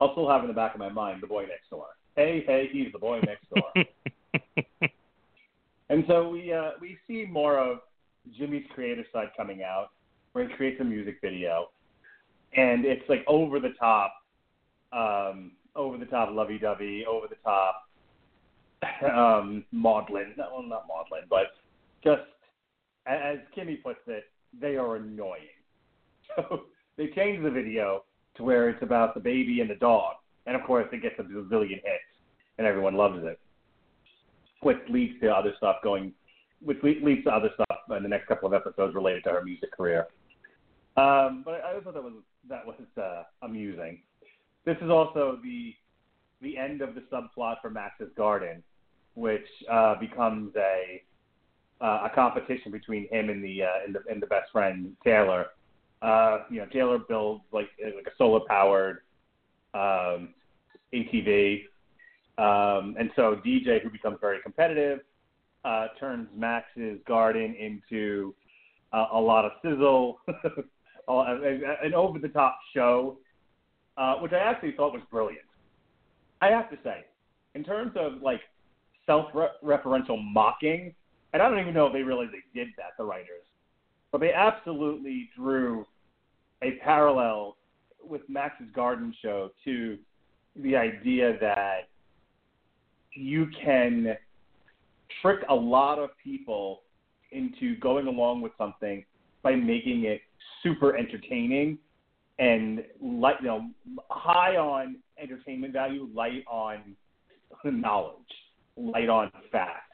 I'll 0.00 0.12
still 0.12 0.28
have 0.28 0.42
in 0.42 0.48
the 0.48 0.54
back 0.54 0.74
of 0.74 0.80
my 0.80 0.88
mind 0.88 1.22
the 1.22 1.26
boy 1.26 1.46
next 1.48 1.70
door. 1.70 1.86
Hey, 2.16 2.44
hey, 2.46 2.68
he's 2.70 2.92
the 2.92 2.98
boy 2.98 3.20
next 3.20 3.46
door. 3.50 4.50
and 5.88 6.04
so 6.06 6.28
we 6.28 6.52
uh, 6.52 6.72
we 6.80 6.98
see 7.06 7.26
more 7.30 7.58
of 7.58 7.78
Jimmy's 8.36 8.64
creative 8.74 9.06
side 9.12 9.28
coming 9.36 9.62
out, 9.62 9.90
where 10.32 10.48
he 10.48 10.54
creates 10.54 10.80
a 10.80 10.84
music 10.84 11.18
video, 11.22 11.70
and 12.56 12.84
it's 12.84 13.08
like 13.08 13.24
over 13.26 13.58
the 13.60 13.72
top, 13.78 14.14
um, 14.92 15.52
over 15.74 15.98
the 15.98 16.06
top 16.06 16.30
lovey-dovey, 16.32 17.04
over 17.08 17.26
the 17.28 17.36
top 17.42 17.88
um, 19.12 19.64
maudlin. 19.72 20.34
Well, 20.36 20.62
not 20.62 20.86
maudlin, 20.86 21.22
but 21.28 21.46
just 22.02 22.22
as 23.06 23.38
Kimmy 23.56 23.82
puts 23.82 24.00
it, 24.06 24.24
they 24.60 24.76
are 24.76 24.96
annoying. 24.96 25.40
So 26.36 26.62
they 26.96 27.08
changed 27.08 27.44
the 27.44 27.50
video 27.50 28.04
to 28.36 28.44
where 28.44 28.68
it's 28.68 28.82
about 28.82 29.14
the 29.14 29.20
baby 29.20 29.60
and 29.60 29.70
the 29.70 29.76
dog, 29.76 30.14
and 30.46 30.56
of 30.56 30.62
course 30.62 30.86
it 30.92 31.02
gets 31.02 31.16
a 31.18 31.22
bazillion 31.22 31.70
hits, 31.70 32.10
and 32.58 32.66
everyone 32.66 32.94
loves 32.94 33.24
it, 33.24 33.38
which 34.60 34.78
leads 34.88 35.18
to 35.20 35.28
other 35.28 35.52
stuff 35.56 35.76
going, 35.82 36.12
which 36.62 36.78
leads 36.82 37.24
to 37.24 37.30
other 37.30 37.50
stuff 37.54 37.78
in 37.96 38.02
the 38.02 38.08
next 38.08 38.26
couple 38.26 38.46
of 38.46 38.54
episodes 38.54 38.94
related 38.94 39.22
to 39.24 39.30
her 39.30 39.44
music 39.44 39.70
career. 39.76 40.06
Um, 40.96 41.42
but 41.44 41.62
I 41.64 41.78
thought 41.80 41.94
that 41.94 42.02
was 42.02 42.14
that 42.48 42.66
was 42.66 42.76
uh, 43.00 43.22
amusing. 43.42 44.00
This 44.64 44.76
is 44.80 44.90
also 44.90 45.38
the 45.42 45.74
the 46.40 46.58
end 46.58 46.82
of 46.82 46.94
the 46.94 47.02
subplot 47.12 47.56
for 47.62 47.70
Max's 47.70 48.10
Garden, 48.16 48.62
which 49.14 49.46
uh, 49.70 49.94
becomes 49.98 50.54
a 50.56 51.02
uh, 51.80 52.08
a 52.10 52.10
competition 52.14 52.70
between 52.70 53.08
him 53.10 53.30
and 53.30 53.42
the 53.42 53.62
uh, 53.62 53.84
and 53.84 53.94
the 53.94 54.00
and 54.10 54.22
the 54.22 54.26
best 54.26 54.50
friend 54.52 54.96
Taylor. 55.04 55.46
Uh, 56.02 56.40
you 56.50 56.58
know, 56.58 56.66
Taylor 56.66 56.98
builds 56.98 57.44
like 57.52 57.68
like 57.82 58.06
a 58.06 58.16
solar 58.16 58.40
powered 58.48 58.98
um, 59.72 60.34
ATV, 60.92 61.64
um, 62.38 62.94
and 62.98 63.10
so 63.16 63.40
DJ, 63.44 63.82
who 63.82 63.90
becomes 63.90 64.18
very 64.20 64.40
competitive, 64.42 65.00
uh, 65.64 65.88
turns 65.98 66.28
Max's 66.36 67.00
garden 67.06 67.54
into 67.54 68.34
uh, 68.92 69.06
a 69.12 69.20
lot 69.20 69.44
of 69.44 69.52
sizzle, 69.62 70.20
an 71.08 71.94
over 71.94 72.18
the 72.18 72.28
top 72.28 72.58
show, 72.74 73.18
uh, 73.96 74.16
which 74.16 74.32
I 74.32 74.38
actually 74.38 74.72
thought 74.72 74.92
was 74.92 75.02
brilliant. 75.10 75.46
I 76.40 76.48
have 76.48 76.70
to 76.70 76.78
say, 76.82 77.04
in 77.54 77.64
terms 77.64 77.92
of 77.96 78.22
like 78.22 78.40
self 79.06 79.30
referential 79.62 80.18
mocking, 80.32 80.94
and 81.32 81.42
I 81.42 81.48
don't 81.48 81.58
even 81.58 81.74
know 81.74 81.86
if 81.86 81.92
they 81.92 82.02
realized 82.02 82.32
they 82.32 82.58
did 82.58 82.68
that, 82.76 82.92
the 82.98 83.04
writers, 83.04 83.44
but 84.12 84.20
they 84.20 84.32
absolutely 84.32 85.30
drew 85.36 85.86
a 86.62 86.72
parallel 86.82 87.56
with 88.02 88.22
Max's 88.28 88.66
Garden 88.74 89.14
Show 89.22 89.50
to 89.64 89.98
the 90.56 90.76
idea 90.76 91.36
that 91.40 91.88
you 93.12 93.48
can 93.64 94.16
trick 95.20 95.40
a 95.48 95.54
lot 95.54 95.98
of 95.98 96.10
people 96.22 96.82
into 97.32 97.76
going 97.80 98.06
along 98.06 98.40
with 98.40 98.52
something 98.56 99.04
by 99.42 99.54
making 99.54 100.04
it 100.04 100.20
super 100.62 100.96
entertaining 100.96 101.78
and 102.38 102.82
light, 103.00 103.36
you 103.40 103.46
know, 103.46 103.70
high 104.10 104.56
on 104.56 104.96
entertainment 105.22 105.72
value, 105.72 106.08
light 106.14 106.44
on 106.48 106.96
knowledge, 107.64 108.14
light 108.76 109.08
on 109.08 109.30
fact. 109.52 109.92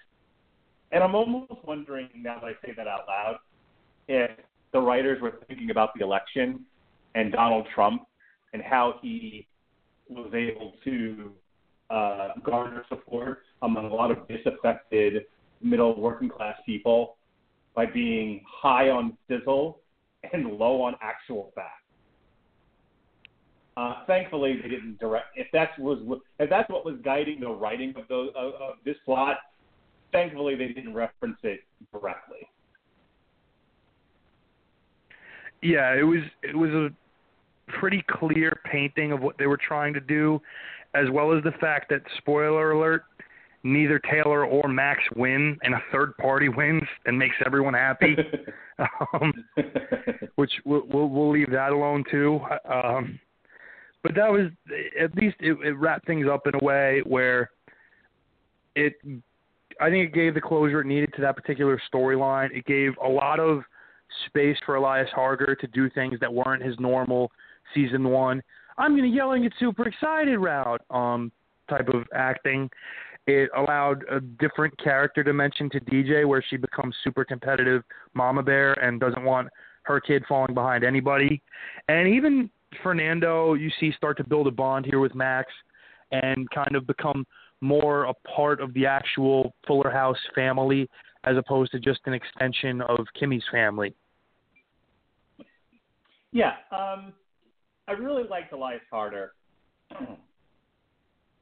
And 0.92 1.04
I'm 1.04 1.14
almost 1.14 1.52
wondering 1.64 2.08
now 2.16 2.40
that 2.40 2.46
I 2.46 2.52
say 2.66 2.72
that 2.76 2.88
out 2.88 3.04
loud, 3.06 3.36
if 4.08 4.30
the 4.72 4.80
writers 4.80 5.20
were 5.20 5.38
thinking 5.46 5.70
about 5.70 5.90
the 5.96 6.04
election 6.04 6.64
and 7.14 7.32
Donald 7.32 7.66
Trump 7.74 8.06
and 8.52 8.62
how 8.62 8.94
he 9.00 9.46
was 10.08 10.32
able 10.34 10.72
to 10.84 11.30
uh, 11.90 12.28
garner 12.44 12.84
support 12.88 13.42
among 13.62 13.86
a 13.86 13.94
lot 13.94 14.10
of 14.10 14.26
disaffected 14.28 15.24
middle 15.62 16.00
working 16.00 16.28
class 16.28 16.56
people 16.64 17.16
by 17.74 17.86
being 17.86 18.42
high 18.48 18.88
on 18.88 19.16
sizzle 19.28 19.80
and 20.32 20.46
low 20.58 20.82
on 20.82 20.94
actual 21.02 21.52
facts. 21.54 21.74
Uh, 23.76 24.04
thankfully, 24.06 24.58
they 24.62 24.68
didn't 24.68 24.98
direct. 24.98 25.26
If 25.36 25.46
that 25.52 25.70
was 25.78 25.98
if 26.38 26.50
that's 26.50 26.68
what 26.68 26.84
was 26.84 26.96
guiding 27.04 27.40
the 27.40 27.48
writing 27.48 27.94
of 27.96 28.08
those 28.08 28.30
of, 28.36 28.54
of 28.54 28.74
this 28.84 28.96
plot, 29.04 29.36
thankfully 30.12 30.54
they 30.54 30.68
didn't 30.68 30.92
reference 30.92 31.38
it 31.42 31.60
directly. 31.92 32.48
Yeah, 35.62 35.94
it 35.94 36.02
was 36.02 36.20
it 36.42 36.56
was 36.56 36.70
a 36.70 36.88
pretty 37.78 38.04
clear 38.08 38.60
painting 38.70 39.12
of 39.12 39.20
what 39.20 39.38
they 39.38 39.46
were 39.46 39.58
trying 39.58 39.94
to 39.94 40.00
do, 40.00 40.40
as 40.94 41.06
well 41.10 41.36
as 41.36 41.42
the 41.44 41.52
fact 41.52 41.88
that 41.90 42.02
spoiler 42.18 42.72
alert, 42.72 43.04
neither 43.62 43.98
Taylor 43.98 44.44
or 44.44 44.68
Max 44.68 45.00
win, 45.16 45.58
and 45.62 45.74
a 45.74 45.82
third 45.92 46.16
party 46.16 46.48
wins 46.48 46.82
and 47.06 47.18
makes 47.18 47.36
everyone 47.44 47.74
happy. 47.74 48.16
um, 49.14 49.32
which 50.36 50.52
we'll, 50.64 50.82
we'll 50.86 51.08
we'll 51.08 51.30
leave 51.30 51.50
that 51.50 51.72
alone 51.72 52.04
too. 52.10 52.40
Um, 52.70 53.18
but 54.02 54.14
that 54.14 54.30
was 54.30 54.50
at 54.98 55.14
least 55.16 55.36
it, 55.40 55.56
it 55.64 55.72
wrapped 55.72 56.06
things 56.06 56.26
up 56.30 56.46
in 56.46 56.54
a 56.60 56.64
way 56.64 57.02
where 57.06 57.50
it. 58.74 58.94
I 59.80 59.88
think 59.88 60.08
it 60.08 60.14
gave 60.14 60.34
the 60.34 60.42
closure 60.42 60.82
it 60.82 60.86
needed 60.86 61.10
to 61.16 61.22
that 61.22 61.36
particular 61.36 61.80
storyline. 61.92 62.54
It 62.54 62.66
gave 62.66 62.92
a 63.02 63.08
lot 63.08 63.40
of 63.40 63.62
space 64.26 64.56
for 64.66 64.74
Elias 64.74 65.08
Harger 65.14 65.54
to 65.54 65.66
do 65.68 65.88
things 65.88 66.20
that 66.20 66.32
weren't 66.32 66.62
his 66.62 66.78
normal 66.78 67.30
season 67.74 68.08
one. 68.08 68.42
I'm 68.76 68.94
gonna 68.94 69.08
yell 69.08 69.32
and 69.32 69.42
get 69.42 69.52
super 69.58 69.86
excited 69.88 70.38
route 70.38 70.82
um 70.90 71.32
type 71.68 71.88
of 71.88 72.04
acting. 72.14 72.68
It 73.26 73.50
allowed 73.56 74.04
a 74.10 74.20
different 74.20 74.76
character 74.82 75.22
dimension 75.22 75.70
to 75.70 75.80
DJ 75.80 76.26
where 76.26 76.42
she 76.48 76.56
becomes 76.56 76.94
super 77.04 77.24
competitive 77.24 77.82
mama 78.14 78.42
bear 78.42 78.72
and 78.84 78.98
doesn't 78.98 79.24
want 79.24 79.48
her 79.82 80.00
kid 80.00 80.24
falling 80.28 80.54
behind 80.54 80.84
anybody. 80.84 81.42
And 81.88 82.08
even 82.08 82.50
Fernando, 82.82 83.54
you 83.54 83.70
see 83.78 83.92
start 83.96 84.16
to 84.18 84.24
build 84.24 84.46
a 84.46 84.50
bond 84.50 84.86
here 84.86 85.00
with 85.00 85.14
Max 85.14 85.52
and 86.12 86.48
kind 86.50 86.74
of 86.74 86.86
become 86.86 87.26
more 87.60 88.04
a 88.04 88.14
part 88.34 88.60
of 88.60 88.72
the 88.74 88.86
actual 88.86 89.54
Fuller 89.66 89.90
House 89.90 90.18
family 90.34 90.88
as 91.24 91.36
opposed 91.36 91.72
to 91.72 91.78
just 91.78 92.00
an 92.06 92.14
extension 92.14 92.80
of 92.82 93.00
Kimmy's 93.18 93.44
family. 93.52 93.94
Yeah, 96.32 96.52
um, 96.70 97.12
I 97.88 97.92
really 97.92 98.22
liked 98.28 98.52
Elias 98.52 98.80
Harger 98.90 99.32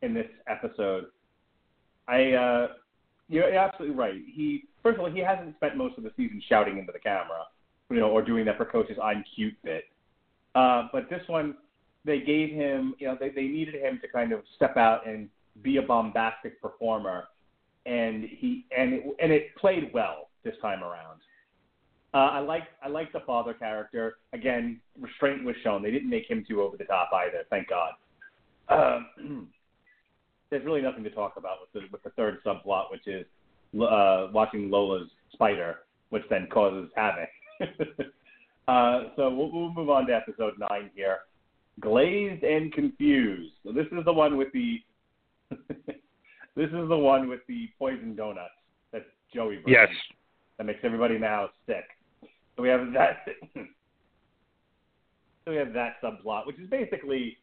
in 0.03 0.15
this 0.15 0.27
episode. 0.49 1.07
I, 2.09 2.33
uh, 2.33 2.69
you're 3.29 3.55
absolutely 3.55 3.97
right. 3.97 4.15
He, 4.33 4.65
first 4.83 4.99
of 4.99 5.05
all, 5.05 5.11
he 5.11 5.21
hasn't 5.21 5.55
spent 5.57 5.77
most 5.77 5.99
of 5.99 6.05
the 6.05 6.13
season 6.17 6.43
shouting 6.49 6.79
into 6.79 6.93
the 6.93 6.99
camera, 6.99 7.45
you 7.91 8.01
know, 8.01 8.11
or 8.11 8.23
doing 8.23 8.45
that 8.47 8.57
precocious 8.57 8.97
"I'm 9.03 9.23
cute" 9.35 9.55
bit. 9.63 9.85
Uh, 10.55 10.89
but 10.93 11.11
this 11.11 11.23
one, 11.27 11.57
they 12.05 12.21
gave 12.21 12.51
him, 12.51 12.95
you 12.99 13.07
know, 13.07 13.17
they, 13.21 13.29
they 13.29 13.47
needed 13.47 13.75
him 13.75 13.99
to 14.03 14.09
kind 14.09 14.33
of 14.33 14.41
step 14.57 14.77
out 14.77 15.07
and 15.07 15.29
be 15.63 15.77
a 15.77 15.83
bombastic 15.83 16.61
performer, 16.63 17.25
and 17.85 18.25
he 18.25 18.65
and 18.77 18.95
it, 18.95 19.05
and 19.21 19.31
it 19.31 19.55
played 19.57 19.91
well 19.93 20.31
this 20.45 20.55
time 20.63 20.83
around. 20.83 21.21
Uh, 22.15 22.31
I 22.33 22.39
like 22.39 22.65
I 22.83 22.89
like 22.89 23.13
the 23.13 23.21
father 23.21 23.53
character. 23.53 24.17
Again, 24.33 24.81
restraint 24.99 25.45
was 25.45 25.55
shown. 25.63 25.83
They 25.83 25.91
didn't 25.91 26.09
make 26.09 26.29
him 26.29 26.45
too 26.49 26.63
over 26.63 26.79
the 26.79 26.85
top 26.85 27.11
either. 27.13 27.45
Thank 27.51 27.69
God. 27.69 27.93
Um, 28.71 29.49
there's 30.51 30.65
really 30.65 30.81
nothing 30.81 31.05
to 31.05 31.11
talk 31.11 31.35
about 31.37 31.59
with 31.61 31.73
the 31.73 31.89
with 31.93 32.03
the 32.03 32.11
third 32.11 32.39
subplot, 32.45 32.91
which 32.91 33.07
is 33.07 33.27
uh, 33.81 34.29
watching 34.33 34.71
Lola's 34.71 35.09
spider, 35.33 35.81
which 36.11 36.23
then 36.31 36.49
causes 36.51 36.91
havoc. 36.97 37.29
uh, 38.69 39.01
so 39.17 39.31
we'll, 39.31 39.53
we'll 39.53 39.73
move 39.73 39.91
on 39.91 40.07
to 40.07 40.15
episode 40.15 40.55
nine 40.71 40.91
here. 40.95 41.19
Glazed 41.81 42.43
and 42.43 42.73
confused. 42.73 43.53
So 43.65 43.73
this 43.73 43.87
is 43.93 44.05
the 44.05 44.13
one 44.13 44.37
with 44.37 44.49
the 44.53 44.83
this 46.57 46.67
is 46.67 46.89
the 46.89 46.97
one 46.97 47.29
with 47.29 47.41
the 47.47 47.69
poison 47.79 48.17
donuts 48.17 48.51
that 48.93 49.07
Joey 49.33 49.57
brings. 49.57 49.69
Yes. 49.69 49.89
That 50.57 50.65
makes 50.65 50.81
everybody 50.83 51.15
in 51.15 51.21
the 51.21 51.29
house 51.29 51.51
sick. 51.67 51.85
So 52.57 52.63
we 52.63 52.69
have 52.69 52.93
that. 52.95 53.19
so 53.55 55.51
we 55.53 55.57
have 55.57 55.73
that 55.75 56.03
subplot, 56.03 56.47
which 56.47 56.59
is 56.59 56.69
basically 56.69 57.39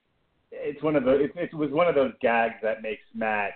it's 0.58 0.82
one 0.82 0.96
of 0.96 1.04
the 1.04 1.12
it, 1.26 1.32
it 1.36 1.54
was 1.54 1.72
one 1.72 1.88
of 1.88 1.96
those 1.96 2.12
gags 2.22 2.56
that 2.64 2.82
makes 2.82 3.02
Matt 3.14 3.52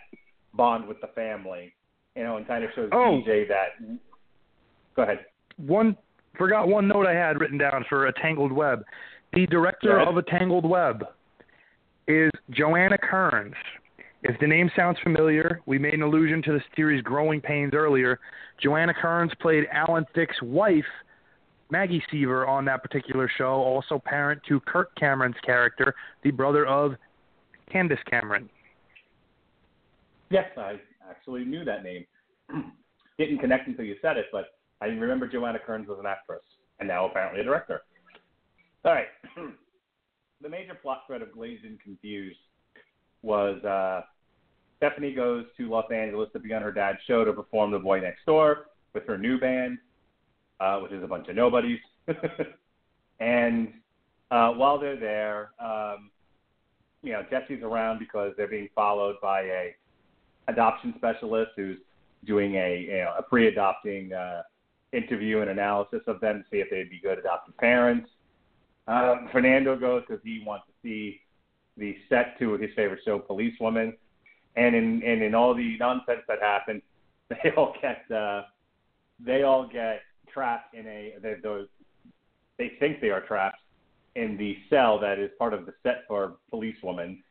bond 0.54 0.88
with 0.88 1.00
the 1.02 1.08
family, 1.08 1.74
you 2.16 2.24
know, 2.24 2.38
and 2.38 2.48
kind 2.48 2.64
of 2.64 2.70
shows 2.76 2.90
Oh. 2.92 3.22
DJ 3.26 3.48
that. 3.48 4.00
Go 4.96 5.04
ahead. 5.04 5.26
One 5.58 5.96
forgot 6.38 6.68
one 6.68 6.88
note 6.88 7.06
I 7.06 7.14
had 7.14 7.40
written 7.40 7.58
down 7.58 7.86
for 7.90 8.08
a 8.08 8.14
Tangled 8.14 8.52
Web. 8.52 8.84
The 9.34 9.46
director 9.48 10.00
of 10.00 10.18
a 10.18 10.24
Tangled 10.24 10.68
Web 10.68 11.04
is 12.08 12.32
Joanna 12.50 12.98
Kerns. 12.98 13.54
If 14.24 14.40
the 14.40 14.48
name 14.48 14.70
sounds 14.76 14.98
familiar, 15.04 15.62
we 15.66 15.78
made 15.78 15.94
an 15.94 16.02
allusion 16.02 16.42
to 16.44 16.54
the 16.54 16.62
series 16.76 17.02
Growing 17.04 17.40
Pains 17.40 17.74
earlier. 17.74 18.20
Joanna 18.62 18.94
Kerns 18.94 19.32
played 19.40 19.66
Alan 19.72 20.06
Thicke's 20.14 20.42
wife, 20.42 20.84
Maggie 21.72 22.04
Seaver, 22.10 22.48
on 22.48 22.66
that 22.66 22.82
particular 22.82 23.30
show, 23.38 23.54
also 23.54 24.02
parent 24.04 24.41
to 24.48 24.60
Kirk 24.62 24.96
Cameron's 24.96 25.36
character, 25.46 25.94
the 26.24 26.32
brother 26.32 26.66
of 26.66 26.96
Candace 27.72 28.00
Cameron. 28.10 28.50
Yes, 30.32 30.46
I 30.58 30.80
actually 31.10 31.46
knew 31.46 31.64
that 31.66 31.84
name. 31.84 32.06
Didn't 33.18 33.40
connect 33.40 33.68
until 33.68 33.86
you 33.86 33.96
said 34.02 34.18
it, 34.18 34.28
but 34.32 34.46
I 34.82 34.86
remember 34.86 35.28
Joanna 35.28 35.60
Kerns 35.60 35.88
was 35.88 36.00
an 36.00 36.06
actress 36.06 36.41
and 36.80 36.88
now 36.88 37.06
apparently 37.08 37.41
a 37.41 37.44
director. 37.44 37.82
All 38.86 38.94
right. 38.94 39.08
the 40.41 40.50
major 40.50 40.74
plot 40.74 41.04
thread 41.06 41.22
of 41.22 41.32
Glazed 41.32 41.66
and 41.66 41.80
Confused 41.82 42.40
was 43.22 43.64
uh, 43.64 44.02
Stephanie 44.78 45.14
goes 45.14 45.46
to 45.58 45.70
Los 45.70 45.91
Angeles 45.91 46.30
to 46.34 46.40
be 46.40 46.54
on 46.54 46.62
her 46.62 46.72
dad's 46.72 47.00
show 47.06 47.26
to 47.26 47.34
perform 47.34 47.72
The 47.72 47.80
Boy 47.80 48.00
Next 48.00 48.26
Door 48.26 48.68
with 48.94 49.06
her 49.08 49.18
new 49.18 49.40
band, 49.40 49.78
uh, 50.60 50.80
which 50.80 50.91
is 50.91 51.03
a 51.03 51.07
bunch 51.07 51.27
of 51.27 51.36
nobodies. 51.36 51.80
and 53.19 53.73
uh, 54.31 54.52
while 54.52 54.80
they're 54.80 54.99
there, 54.99 55.52
um, 55.60 56.10
you 57.02 57.14
know, 57.14 57.23
Jesse's 57.30 57.64
around 57.64 57.99
because 57.99 58.34
they're 58.38 58.48
being 58.48 58.69
followed 58.76 59.15
by 59.22 59.41
a 59.41 59.76
adoption 60.48 60.94
specialist 60.98 61.52
who's 61.56 61.77
doing 62.26 62.56
a 62.56 62.80
you 62.80 62.98
know, 62.98 63.14
a 63.18 63.23
pre-adopting 63.23 64.11
uh, 64.14 64.41
interview 64.91 65.40
and 65.40 65.49
analysis 65.49 66.02
of 66.07 66.19
them 66.19 66.40
to 66.40 66.44
see 66.52 66.57
if 66.57 66.69
they'd 66.69 66.90
be 66.90 66.99
good 66.99 67.19
adoptive 67.19 67.56
parents. 67.57 68.10
Um, 68.88 69.30
Fernando 69.31 69.77
goes 69.77 70.03
because 70.07 70.22
he 70.23 70.44
wants 70.45 70.65
to 70.68 70.73
see 70.84 71.22
the 71.77 71.95
set 72.10 72.38
to 72.40 72.53
his 72.53 72.72
favorite 72.76 72.99
show, 73.06 73.19
Policewoman, 73.19 73.95
and 74.56 74.76
in 74.76 75.02
and 75.06 75.22
in 75.22 75.36
all 75.36 75.53
the 75.53 75.77
nonsense 75.77 76.22
that 76.27 76.40
happened, 76.41 76.81
they 77.30 77.52
all 77.56 77.73
get 77.81 78.03
uh, 78.11 78.44
they 79.19 79.44
all 79.44 79.68
get 79.68 80.02
trapped 80.34 80.73
in 80.73 80.85
a 80.88 81.14
they 81.22 81.35
they 82.57 82.72
think 82.80 83.01
they 83.01 83.10
are 83.10 83.22
trapped 83.22 83.61
in 84.15 84.38
the 84.38 84.57
cell 84.69 84.99
that 84.99 85.19
is 85.19 85.30
part 85.38 85.53
of 85.53 85.65
the 85.65 85.73
set 85.84 86.03
for 86.07 86.38
Policewoman, 86.49 87.23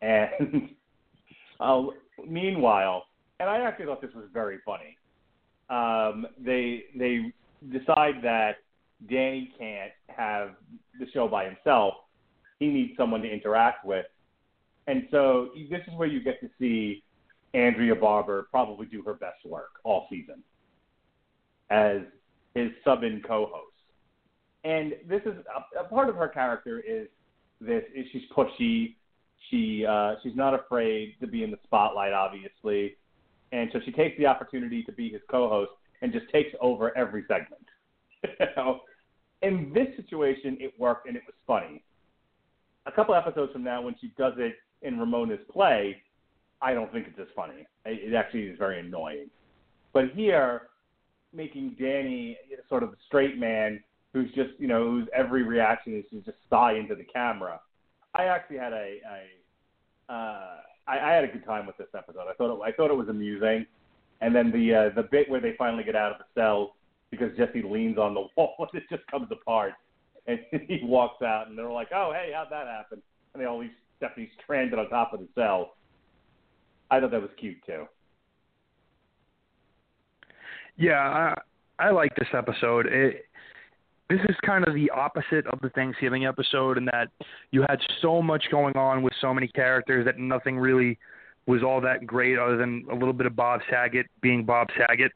and 0.00 0.70
uh, 1.60 1.82
meanwhile, 2.26 3.04
and 3.40 3.48
I 3.48 3.58
actually 3.58 3.86
thought 3.86 4.00
this 4.00 4.14
was 4.14 4.26
very 4.32 4.58
funny. 4.64 4.96
Um, 5.70 6.26
they 6.38 6.84
they 6.96 7.32
decide 7.72 8.16
that 8.22 8.56
Danny 9.08 9.52
can't 9.58 9.92
have 10.08 10.50
the 10.98 11.06
show 11.12 11.28
by 11.28 11.44
himself. 11.44 11.94
He 12.58 12.68
needs 12.68 12.92
someone 12.96 13.20
to 13.22 13.30
interact 13.30 13.84
with, 13.84 14.06
and 14.86 15.06
so 15.10 15.50
this 15.70 15.80
is 15.86 15.94
where 15.96 16.08
you 16.08 16.22
get 16.22 16.40
to 16.40 16.48
see 16.58 17.02
Andrea 17.54 17.94
Barber 17.94 18.46
probably 18.50 18.86
do 18.86 19.02
her 19.02 19.14
best 19.14 19.44
work 19.44 19.70
all 19.84 20.06
season 20.10 20.42
as 21.70 21.98
his 22.54 22.70
sub-in 22.84 23.22
co-host. 23.26 23.72
And 24.64 24.94
this 25.08 25.20
is 25.22 25.34
a, 25.54 25.80
a 25.80 25.84
part 25.84 26.08
of 26.08 26.16
her 26.16 26.28
character 26.28 26.80
is 26.80 27.08
this 27.60 27.84
is 27.94 28.06
she's 28.12 28.22
pushy. 28.34 28.94
She 29.50 29.84
uh, 29.86 30.14
she's 30.22 30.36
not 30.36 30.54
afraid 30.54 31.16
to 31.20 31.26
be 31.26 31.42
in 31.42 31.50
the 31.50 31.58
spotlight, 31.64 32.12
obviously, 32.12 32.96
and 33.52 33.68
so 33.72 33.80
she 33.84 33.92
takes 33.92 34.16
the 34.18 34.26
opportunity 34.26 34.82
to 34.84 34.92
be 34.92 35.10
his 35.10 35.20
co-host 35.30 35.72
and 36.02 36.12
just 36.12 36.30
takes 36.30 36.50
over 36.60 36.96
every 36.96 37.24
segment. 37.28 37.64
know? 38.56 38.80
In 39.42 39.72
this 39.74 39.88
situation, 39.96 40.56
it 40.60 40.72
worked 40.78 41.06
and 41.06 41.16
it 41.16 41.22
was 41.26 41.34
funny. 41.46 41.82
A 42.86 42.92
couple 42.92 43.14
episodes 43.14 43.52
from 43.52 43.64
now, 43.64 43.82
when 43.82 43.94
she 44.00 44.12
does 44.18 44.34
it 44.38 44.54
in 44.82 44.98
Ramona's 44.98 45.40
play, 45.50 45.96
I 46.60 46.74
don't 46.74 46.90
think 46.92 47.06
it's 47.08 47.18
as 47.18 47.26
funny. 47.34 47.66
It 47.84 48.14
actually 48.14 48.44
is 48.44 48.58
very 48.58 48.80
annoying. 48.80 49.28
But 49.92 50.10
here, 50.14 50.68
making 51.34 51.76
Danny 51.78 52.38
sort 52.68 52.82
of 52.82 52.90
the 52.90 52.96
straight 53.06 53.38
man 53.38 53.82
who's 54.12 54.30
just, 54.32 54.50
you 54.58 54.68
know, 54.68 54.84
whose 54.84 55.08
every 55.14 55.42
reaction 55.42 55.96
is 55.98 56.04
to 56.10 56.20
just 56.20 56.38
sigh 56.48 56.74
into 56.74 56.94
the 56.94 57.04
camera. 57.04 57.60
I 58.14 58.24
actually 58.24 58.58
had 58.58 58.72
a, 58.72 58.98
a 60.08 60.12
uh, 60.12 60.56
I, 60.86 60.98
I 60.98 61.12
had 61.12 61.24
a 61.24 61.28
good 61.28 61.44
time 61.44 61.66
with 61.66 61.76
this 61.76 61.88
episode. 61.96 62.26
I 62.30 62.34
thought 62.34 62.54
it, 62.54 62.60
I 62.62 62.72
thought 62.72 62.90
it 62.90 62.96
was 62.96 63.08
amusing, 63.08 63.66
and 64.20 64.34
then 64.34 64.52
the 64.52 64.74
uh, 64.74 64.94
the 64.94 65.08
bit 65.10 65.28
where 65.28 65.40
they 65.40 65.54
finally 65.58 65.82
get 65.84 65.96
out 65.96 66.12
of 66.12 66.18
the 66.18 66.40
cell 66.40 66.76
because 67.10 67.36
Jesse 67.36 67.62
leans 67.62 67.98
on 67.98 68.14
the 68.14 68.26
wall 68.36 68.54
and 68.58 68.82
it 68.82 68.84
just 68.88 69.06
comes 69.08 69.28
apart, 69.30 69.72
and 70.26 70.38
he 70.68 70.80
walks 70.84 71.22
out, 71.22 71.48
and 71.48 71.58
they're 71.58 71.70
like, 71.70 71.88
"Oh, 71.94 72.12
hey, 72.14 72.32
how'd 72.34 72.50
that 72.50 72.66
happen?" 72.66 73.02
And 73.32 73.42
they 73.42 73.46
all 73.46 73.58
leave 73.58 73.70
Stephanie 73.96 74.30
stranded 74.42 74.78
on 74.78 74.88
top 74.90 75.12
of 75.12 75.20
the 75.20 75.28
cell. 75.34 75.74
I 76.90 77.00
thought 77.00 77.10
that 77.10 77.20
was 77.20 77.30
cute 77.38 77.56
too. 77.66 77.86
Yeah, 80.76 80.98
I 80.98 81.34
I 81.78 81.90
like 81.90 82.14
this 82.16 82.28
episode. 82.32 82.86
It 82.86 83.26
this 84.10 84.20
is 84.28 84.36
kind 84.44 84.66
of 84.66 84.74
the 84.74 84.90
opposite 84.90 85.46
of 85.46 85.60
the 85.62 85.70
Thanksgiving 85.70 86.26
episode 86.26 86.76
in 86.76 86.84
that 86.86 87.08
you 87.52 87.64
had 87.68 87.78
so 88.02 88.20
much 88.20 88.44
going 88.50 88.76
on 88.76 89.02
with 89.02 89.14
so 89.20 89.32
many 89.32 89.48
characters 89.48 90.04
that 90.04 90.18
nothing 90.18 90.58
really 90.58 90.98
was 91.46 91.62
all 91.62 91.80
that 91.80 92.06
great 92.06 92.38
other 92.38 92.56
than 92.56 92.84
a 92.90 92.94
little 92.94 93.12
bit 93.12 93.26
of 93.26 93.34
Bob 93.34 93.60
Saget 93.70 94.06
being 94.20 94.44
Bob 94.44 94.68
Saget. 94.76 95.12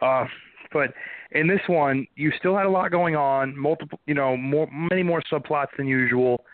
Uh, 0.00 0.26
but 0.72 0.92
in 1.32 1.46
this 1.46 1.60
one, 1.66 2.06
you 2.16 2.30
still 2.38 2.56
had 2.56 2.66
a 2.66 2.70
lot 2.70 2.90
going 2.90 3.16
on, 3.16 3.56
multiple, 3.56 3.98
you 4.06 4.14
know, 4.14 4.36
more, 4.36 4.68
many 4.72 5.02
more 5.02 5.22
subplots 5.32 5.68
than 5.76 5.86
usual, 5.86 6.44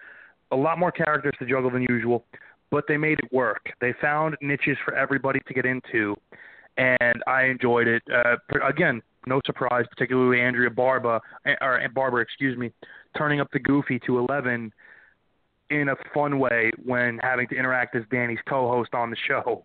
a 0.53 0.57
lot 0.57 0.79
more 0.79 0.93
characters 0.93 1.35
to 1.39 1.47
juggle 1.47 1.71
than 1.71 1.83
usual, 1.89 2.25
but 2.71 2.85
they 2.87 2.97
made 2.97 3.19
it 3.19 3.33
work. 3.33 3.73
They 3.81 3.93
found 4.01 4.37
niches 4.41 4.77
for 4.85 4.95
everybody 4.95 5.41
to 5.47 5.55
get 5.55 5.65
into, 5.65 6.17
and 6.81 7.23
I 7.27 7.45
enjoyed 7.45 7.87
it. 7.87 8.03
Uh, 8.13 8.37
again, 8.67 9.03
no 9.27 9.41
surprise, 9.45 9.85
particularly 9.91 10.41
Andrea 10.41 10.71
Barba 10.71 11.21
eh, 11.45 11.55
or 11.61 11.81
Barber, 11.95 12.23
excuse 12.23 12.57
me, 12.57 12.73
turning 13.17 13.39
up 13.41 13.49
the 13.53 13.59
Goofy 13.59 14.01
to 14.07 14.19
11 14.19 14.73
in 15.69 15.89
a 15.91 15.95
fun 16.15 16.39
way 16.39 16.71
when 16.83 17.19
having 17.23 17.47
to 17.49 17.55
interact 17.55 17.95
as 17.95 18.03
Danny's 18.11 18.39
co-host 18.49 18.95
on 18.95 19.11
the 19.11 19.17
show, 19.29 19.65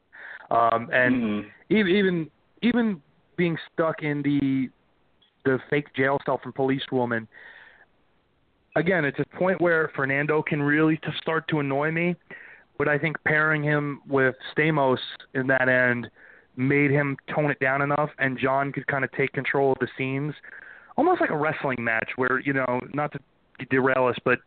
um, 0.51 0.89
and 0.91 1.15
mm-hmm. 1.15 1.49
even 1.69 1.91
even 1.95 2.31
even 2.61 3.01
being 3.37 3.57
stuck 3.73 4.03
in 4.03 4.21
the 4.21 4.69
the 5.45 5.57
fake 5.69 5.87
jail 5.95 6.19
cell 6.25 6.39
from 6.43 6.51
Police 6.51 6.83
Woman. 6.91 7.27
Again, 8.75 9.05
it's 9.05 9.17
a 9.19 9.37
point 9.37 9.61
where 9.61 9.89
Fernando 9.95 10.43
can 10.43 10.61
really 10.61 10.97
to 10.97 11.13
start 11.21 11.47
to 11.47 11.61
annoy 11.61 11.91
me, 11.91 12.15
but 12.77 12.89
I 12.89 12.97
think 12.97 13.15
pairing 13.23 13.63
him 13.63 14.01
with 14.05 14.35
Stamos 14.55 14.97
in 15.33 15.47
that 15.47 15.69
end 15.69 16.09
made 16.57 16.91
him 16.91 17.17
tone 17.33 17.51
it 17.51 17.59
down 17.59 17.81
enough, 17.81 18.09
and 18.19 18.37
John 18.37 18.71
could 18.71 18.87
kind 18.87 19.03
of 19.03 19.11
take 19.11 19.31
control 19.33 19.73
of 19.73 19.79
the 19.79 19.87
scenes, 19.97 20.33
almost 20.97 21.21
like 21.21 21.29
a 21.29 21.37
wrestling 21.37 21.83
match 21.83 22.11
where 22.15 22.39
you 22.39 22.53
know, 22.53 22.81
not 22.93 23.11
to 23.13 23.19
derail 23.69 24.07
us, 24.07 24.15
but 24.23 24.39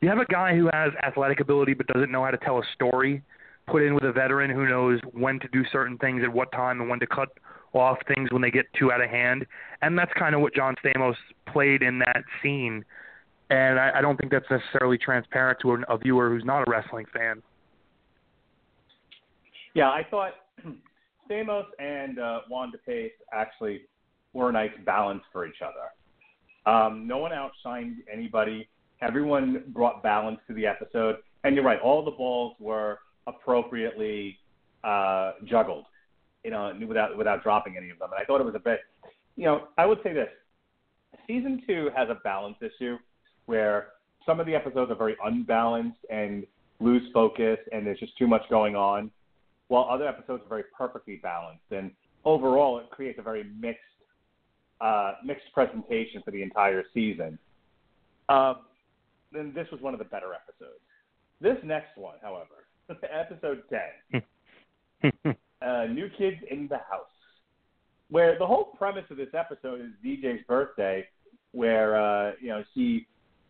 you 0.00 0.08
have 0.08 0.18
a 0.18 0.24
guy 0.26 0.56
who 0.56 0.68
has 0.72 0.92
athletic 1.04 1.40
ability 1.40 1.74
but 1.74 1.86
doesn't 1.86 2.10
know 2.10 2.24
how 2.24 2.30
to 2.30 2.38
tell 2.38 2.58
a 2.58 2.62
story, 2.74 3.22
put 3.66 3.82
in 3.82 3.94
with 3.94 4.04
a 4.04 4.12
veteran 4.12 4.50
who 4.50 4.68
knows 4.68 5.00
when 5.12 5.38
to 5.40 5.48
do 5.48 5.62
certain 5.70 5.98
things 5.98 6.22
at 6.24 6.32
what 6.32 6.50
time 6.52 6.80
and 6.80 6.88
when 6.88 7.00
to 7.00 7.06
cut 7.06 7.28
off 7.72 7.98
things 8.06 8.30
when 8.32 8.42
they 8.42 8.50
get 8.50 8.66
too 8.78 8.90
out 8.92 9.02
of 9.02 9.10
hand, 9.10 9.46
and 9.82 9.98
that's 9.98 10.12
kind 10.18 10.34
of 10.34 10.40
what 10.40 10.54
John 10.54 10.74
Stamos 10.84 11.16
played 11.52 11.82
in 11.82 11.98
that 12.00 12.22
scene. 12.42 12.84
And 13.50 13.78
I, 13.78 13.92
I 13.96 14.00
don't 14.00 14.16
think 14.18 14.30
that's 14.30 14.50
necessarily 14.50 14.98
transparent 14.98 15.58
to 15.62 15.72
a, 15.72 15.94
a 15.94 15.98
viewer 15.98 16.28
who's 16.28 16.44
not 16.44 16.66
a 16.66 16.70
wrestling 16.70 17.06
fan. 17.12 17.42
Yeah, 19.74 19.88
I 19.88 20.02
thought 20.10 20.32
Stamos 21.28 21.66
and 21.78 22.18
uh, 22.18 22.40
Di 22.48 22.78
Pace 22.86 23.12
actually 23.32 23.82
were 24.32 24.50
a 24.50 24.52
nice 24.52 24.70
balance 24.84 25.22
for 25.32 25.46
each 25.46 25.62
other. 25.62 26.72
Um, 26.72 27.06
no 27.06 27.18
one 27.18 27.32
outshined 27.32 27.96
anybody. 28.12 28.68
Everyone 29.00 29.64
brought 29.68 30.02
balance 30.02 30.38
to 30.48 30.54
the 30.54 30.66
episode. 30.66 31.16
And 31.44 31.54
you're 31.54 31.64
right, 31.64 31.80
all 31.80 32.04
the 32.04 32.10
balls 32.10 32.56
were 32.58 32.98
appropriately 33.26 34.38
uh, 34.84 35.32
juggled, 35.44 35.84
you 36.44 36.50
know, 36.50 36.72
without 36.86 37.16
without 37.16 37.42
dropping 37.42 37.76
any 37.76 37.90
of 37.90 37.98
them. 37.98 38.10
And 38.12 38.20
I 38.20 38.24
thought 38.24 38.40
it 38.40 38.44
was 38.44 38.54
a 38.54 38.60
bit, 38.60 38.80
you 39.36 39.44
know, 39.44 39.68
I 39.76 39.86
would 39.86 39.98
say 40.02 40.12
this: 40.12 40.28
season 41.26 41.62
two 41.66 41.90
has 41.96 42.08
a 42.10 42.16
balance 42.24 42.56
issue 42.60 42.96
where 43.46 43.88
some 44.26 44.40
of 44.40 44.46
the 44.46 44.54
episodes 44.54 44.90
are 44.90 44.96
very 44.96 45.16
unbalanced 45.24 45.98
and 46.10 46.44
lose 46.80 47.02
focus, 47.14 47.58
and 47.72 47.86
there's 47.86 47.98
just 47.98 48.16
too 48.18 48.26
much 48.26 48.42
going 48.50 48.76
on 48.76 49.10
while 49.68 49.86
other 49.90 50.08
episodes 50.08 50.42
are 50.44 50.48
very 50.48 50.64
perfectly 50.76 51.16
balanced. 51.16 51.70
And 51.70 51.90
overall, 52.24 52.78
it 52.78 52.90
creates 52.90 53.18
a 53.18 53.22
very 53.22 53.44
mixed 53.58 53.80
uh, 54.80 55.14
mixed 55.24 55.52
presentation 55.52 56.22
for 56.24 56.30
the 56.30 56.42
entire 56.42 56.84
season. 56.94 57.38
Uh, 58.28 58.54
then 59.32 59.52
this 59.54 59.66
was 59.72 59.80
one 59.80 59.92
of 59.92 59.98
the 59.98 60.04
better 60.04 60.32
episodes. 60.32 60.80
This 61.40 61.56
next 61.64 61.96
one, 61.96 62.16
however, 62.22 62.66
episode 63.12 63.62
10, 64.12 64.22
uh, 65.62 65.84
New 65.86 66.08
Kids 66.16 66.36
in 66.50 66.68
the 66.68 66.76
House, 66.76 67.06
where 68.10 68.38
the 68.38 68.46
whole 68.46 68.72
premise 68.78 69.04
of 69.10 69.16
this 69.16 69.28
episode 69.34 69.80
is 69.80 69.88
DJ's 70.04 70.44
birthday, 70.46 71.04
where, 71.52 72.00
uh, 72.00 72.32
you 72.40 72.48
know, 72.48 72.62
she, 72.74 73.06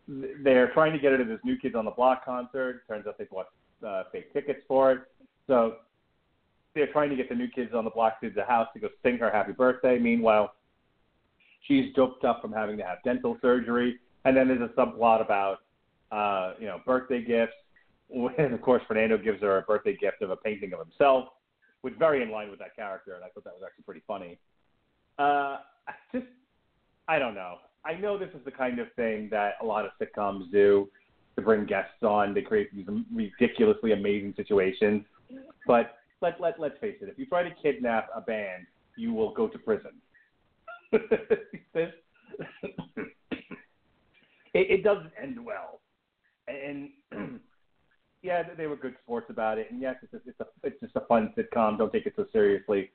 they're 0.07 0.71
trying 0.73 0.93
to 0.93 0.99
get 0.99 1.11
her 1.11 1.17
to 1.17 1.23
this 1.23 1.39
New 1.43 1.57
Kids 1.57 1.75
on 1.75 1.85
the 1.85 1.91
Block 1.91 2.25
concert. 2.25 2.87
Turns 2.87 3.05
out 3.07 3.17
they 3.17 3.25
bought 3.25 3.47
uh, 3.85 4.03
fake 4.11 4.33
tickets 4.33 4.61
for 4.67 4.91
it. 4.91 4.99
So 5.47 5.75
they're 6.75 6.91
trying 6.91 7.09
to 7.09 7.15
get 7.15 7.29
the 7.29 7.35
new 7.35 7.47
kids 7.47 7.73
on 7.73 7.83
the 7.83 7.89
block 7.89 8.21
to 8.21 8.29
the 8.29 8.43
house 8.43 8.67
to 8.73 8.79
go 8.79 8.89
sing 9.03 9.17
her 9.17 9.31
happy 9.31 9.51
birthday. 9.51 9.97
Meanwhile, 9.97 10.53
she's 11.67 11.93
doped 11.95 12.23
up 12.23 12.41
from 12.41 12.51
having 12.51 12.77
to 12.77 12.83
have 12.83 12.99
dental 13.03 13.37
surgery. 13.41 13.99
And 14.25 14.35
then 14.35 14.47
there's 14.47 14.61
a 14.61 14.73
subplot 14.79 15.21
about, 15.21 15.59
uh, 16.11 16.53
you 16.59 16.67
know, 16.67 16.79
birthday 16.85 17.23
gifts. 17.23 17.53
And 18.37 18.53
of 18.53 18.61
course, 18.61 18.81
Fernando 18.87 19.17
gives 19.17 19.41
her 19.41 19.57
a 19.57 19.61
birthday 19.61 19.95
gift 19.95 20.21
of 20.21 20.29
a 20.29 20.35
painting 20.35 20.73
of 20.73 20.79
himself, 20.79 21.29
which 21.81 21.93
very 21.99 22.21
in 22.23 22.31
line 22.31 22.49
with 22.49 22.59
that 22.59 22.75
character. 22.75 23.13
And 23.15 23.23
I 23.23 23.27
thought 23.29 23.43
that 23.43 23.53
was 23.53 23.63
actually 23.65 23.83
pretty 23.83 24.01
funny. 24.07 24.39
Uh, 25.17 25.57
just, 26.11 26.25
I 27.07 27.19
don't 27.19 27.35
know. 27.35 27.57
I 27.85 27.93
know 27.93 28.17
this 28.17 28.29
is 28.29 28.43
the 28.45 28.51
kind 28.51 28.79
of 28.79 28.87
thing 28.95 29.29
that 29.31 29.53
a 29.61 29.65
lot 29.65 29.85
of 29.85 29.91
sitcoms 30.01 30.51
do 30.51 30.89
to 31.35 31.41
bring 31.41 31.65
guests 31.65 32.03
on. 32.03 32.33
They 32.33 32.41
create 32.41 32.75
these 32.75 32.85
ridiculously 33.13 33.93
amazing 33.93 34.33
situations. 34.35 35.03
But 35.65 35.98
let 36.21 36.39
let 36.39 36.59
let's 36.59 36.77
face 36.79 36.97
it. 37.01 37.09
If 37.09 37.17
you 37.17 37.25
try 37.25 37.43
to 37.43 37.51
kidnap 37.61 38.09
a 38.15 38.21
band, 38.21 38.65
you 38.97 39.13
will 39.13 39.33
go 39.33 39.47
to 39.47 39.57
prison. 39.57 39.91
this, 40.91 41.91
it, 44.53 44.71
it 44.71 44.83
doesn't 44.83 45.11
end 45.21 45.37
well, 45.43 45.81
and 46.47 46.89
yeah, 48.21 48.43
they 48.57 48.67
were 48.67 48.75
good 48.75 48.95
sports 49.03 49.27
about 49.29 49.57
it. 49.57 49.71
And 49.71 49.81
yes, 49.81 49.95
it's 50.01 50.23
it's 50.25 50.39
a 50.39 50.45
it's 50.63 50.79
just 50.81 50.95
a 50.95 51.01
fun 51.01 51.33
sitcom. 51.37 51.77
Don't 51.77 51.91
take 51.91 52.05
it 52.05 52.13
so 52.15 52.25
seriously. 52.31 52.91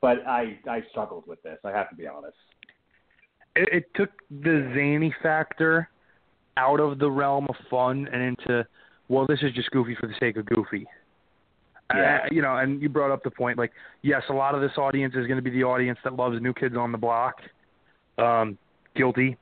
But 0.00 0.26
I 0.26 0.58
I 0.68 0.82
struggled 0.90 1.26
with 1.26 1.42
this. 1.42 1.58
I 1.64 1.70
have 1.70 1.88
to 1.90 1.96
be 1.96 2.06
honest. 2.06 2.36
It, 3.54 3.68
it 3.72 3.84
took 3.94 4.10
the 4.30 4.70
zany 4.74 5.14
factor 5.22 5.88
out 6.58 6.80
of 6.80 6.98
the 6.98 7.10
realm 7.10 7.46
of 7.48 7.56
fun 7.70 8.08
and 8.12 8.22
into 8.22 8.66
well, 9.08 9.26
this 9.26 9.38
is 9.42 9.52
just 9.52 9.70
goofy 9.70 9.94
for 9.94 10.08
the 10.08 10.14
sake 10.18 10.36
of 10.36 10.46
goofy. 10.46 10.86
Yeah. 11.94 12.18
Uh, 12.22 12.28
you 12.32 12.42
know, 12.42 12.56
and 12.56 12.82
you 12.82 12.88
brought 12.88 13.12
up 13.12 13.22
the 13.22 13.30
point, 13.30 13.58
like, 13.58 13.72
yes, 14.02 14.22
a 14.28 14.32
lot 14.32 14.54
of 14.54 14.60
this 14.60 14.72
audience 14.76 15.14
is 15.14 15.26
going 15.26 15.36
to 15.36 15.42
be 15.42 15.50
the 15.50 15.62
audience 15.62 15.98
that 16.04 16.14
loves 16.14 16.40
New 16.40 16.52
Kids 16.52 16.76
on 16.76 16.90
the 16.90 16.98
Block. 16.98 17.34
Um, 18.18 18.58
guilty. 18.96 19.36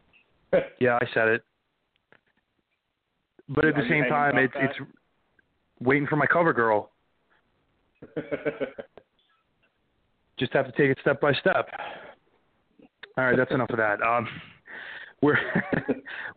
yeah, 0.80 0.98
I 1.00 1.06
said 1.12 1.28
it. 1.28 1.44
But 3.48 3.64
at 3.66 3.74
the 3.74 3.86
same 3.88 4.04
time, 4.08 4.38
it's 4.38 4.54
that? 4.54 4.64
it's 4.64 4.78
waiting 5.80 6.06
for 6.06 6.16
my 6.16 6.26
cover 6.26 6.52
girl. 6.52 6.90
Just 10.38 10.52
have 10.52 10.66
to 10.66 10.72
take 10.72 10.90
it 10.90 10.98
step 11.02 11.20
by 11.20 11.32
step. 11.34 11.68
All 13.18 13.24
right, 13.24 13.36
that's 13.36 13.50
enough 13.50 13.70
of 13.70 13.76
that. 13.76 14.00
Um, 14.00 14.26
we're, 15.20 15.36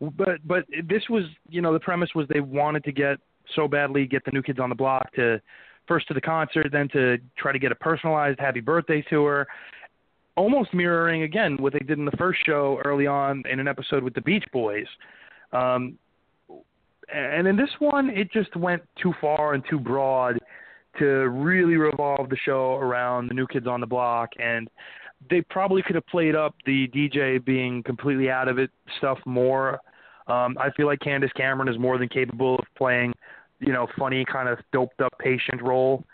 but 0.00 0.46
but 0.46 0.64
this 0.86 1.02
was, 1.08 1.24
you 1.48 1.62
know, 1.62 1.72
the 1.72 1.80
premise 1.80 2.10
was 2.14 2.26
they 2.28 2.40
wanted 2.40 2.84
to 2.84 2.92
get 2.92 3.18
so 3.54 3.68
badly 3.68 4.06
get 4.06 4.24
the 4.24 4.30
new 4.30 4.42
kids 4.42 4.58
on 4.58 4.68
the 4.68 4.74
block 4.74 5.12
to 5.14 5.40
first 5.86 6.08
to 6.08 6.14
the 6.14 6.20
concert, 6.20 6.68
then 6.72 6.88
to 6.88 7.18
try 7.36 7.52
to 7.52 7.58
get 7.58 7.72
a 7.72 7.74
personalized 7.74 8.40
happy 8.40 8.60
birthday 8.60 9.04
to 9.10 9.24
her. 9.24 9.46
Almost 10.36 10.74
mirroring 10.74 11.22
again 11.22 11.56
what 11.58 11.72
they 11.72 11.78
did 11.80 11.98
in 11.98 12.04
the 12.04 12.16
first 12.18 12.40
show 12.44 12.80
early 12.84 13.06
on 13.06 13.42
in 13.50 13.60
an 13.60 13.68
episode 13.68 14.02
with 14.02 14.14
the 14.14 14.20
Beach 14.22 14.44
Boys. 14.52 14.86
Um, 15.52 15.98
and 17.14 17.46
in 17.46 17.56
this 17.56 17.70
one, 17.78 18.10
it 18.10 18.32
just 18.32 18.56
went 18.56 18.82
too 19.00 19.12
far 19.20 19.54
and 19.54 19.62
too 19.68 19.78
broad 19.78 20.38
to 20.98 21.06
really 21.28 21.76
revolve 21.76 22.30
the 22.30 22.36
show 22.44 22.74
around 22.76 23.28
the 23.28 23.34
new 23.34 23.46
kids 23.46 23.66
on 23.66 23.80
the 23.80 23.86
block 23.86 24.30
and 24.38 24.68
they 25.30 25.40
probably 25.42 25.82
could 25.82 25.94
have 25.94 26.06
played 26.06 26.34
up 26.34 26.54
the 26.66 26.88
DJ 26.88 27.42
being 27.44 27.82
completely 27.82 28.30
out 28.30 28.48
of 28.48 28.58
it 28.58 28.70
stuff 28.98 29.18
more. 29.24 29.80
Um, 30.26 30.56
I 30.58 30.70
feel 30.76 30.86
like 30.86 31.00
Candace 31.00 31.32
Cameron 31.36 31.68
is 31.68 31.78
more 31.78 31.98
than 31.98 32.08
capable 32.08 32.56
of 32.56 32.64
playing, 32.76 33.12
you 33.64 33.72
know, 33.72 33.86
funny 33.98 34.24
kind 34.24 34.48
of 34.48 34.58
doped 34.72 35.00
up 35.00 35.12
patient 35.18 35.62
role. 35.62 36.04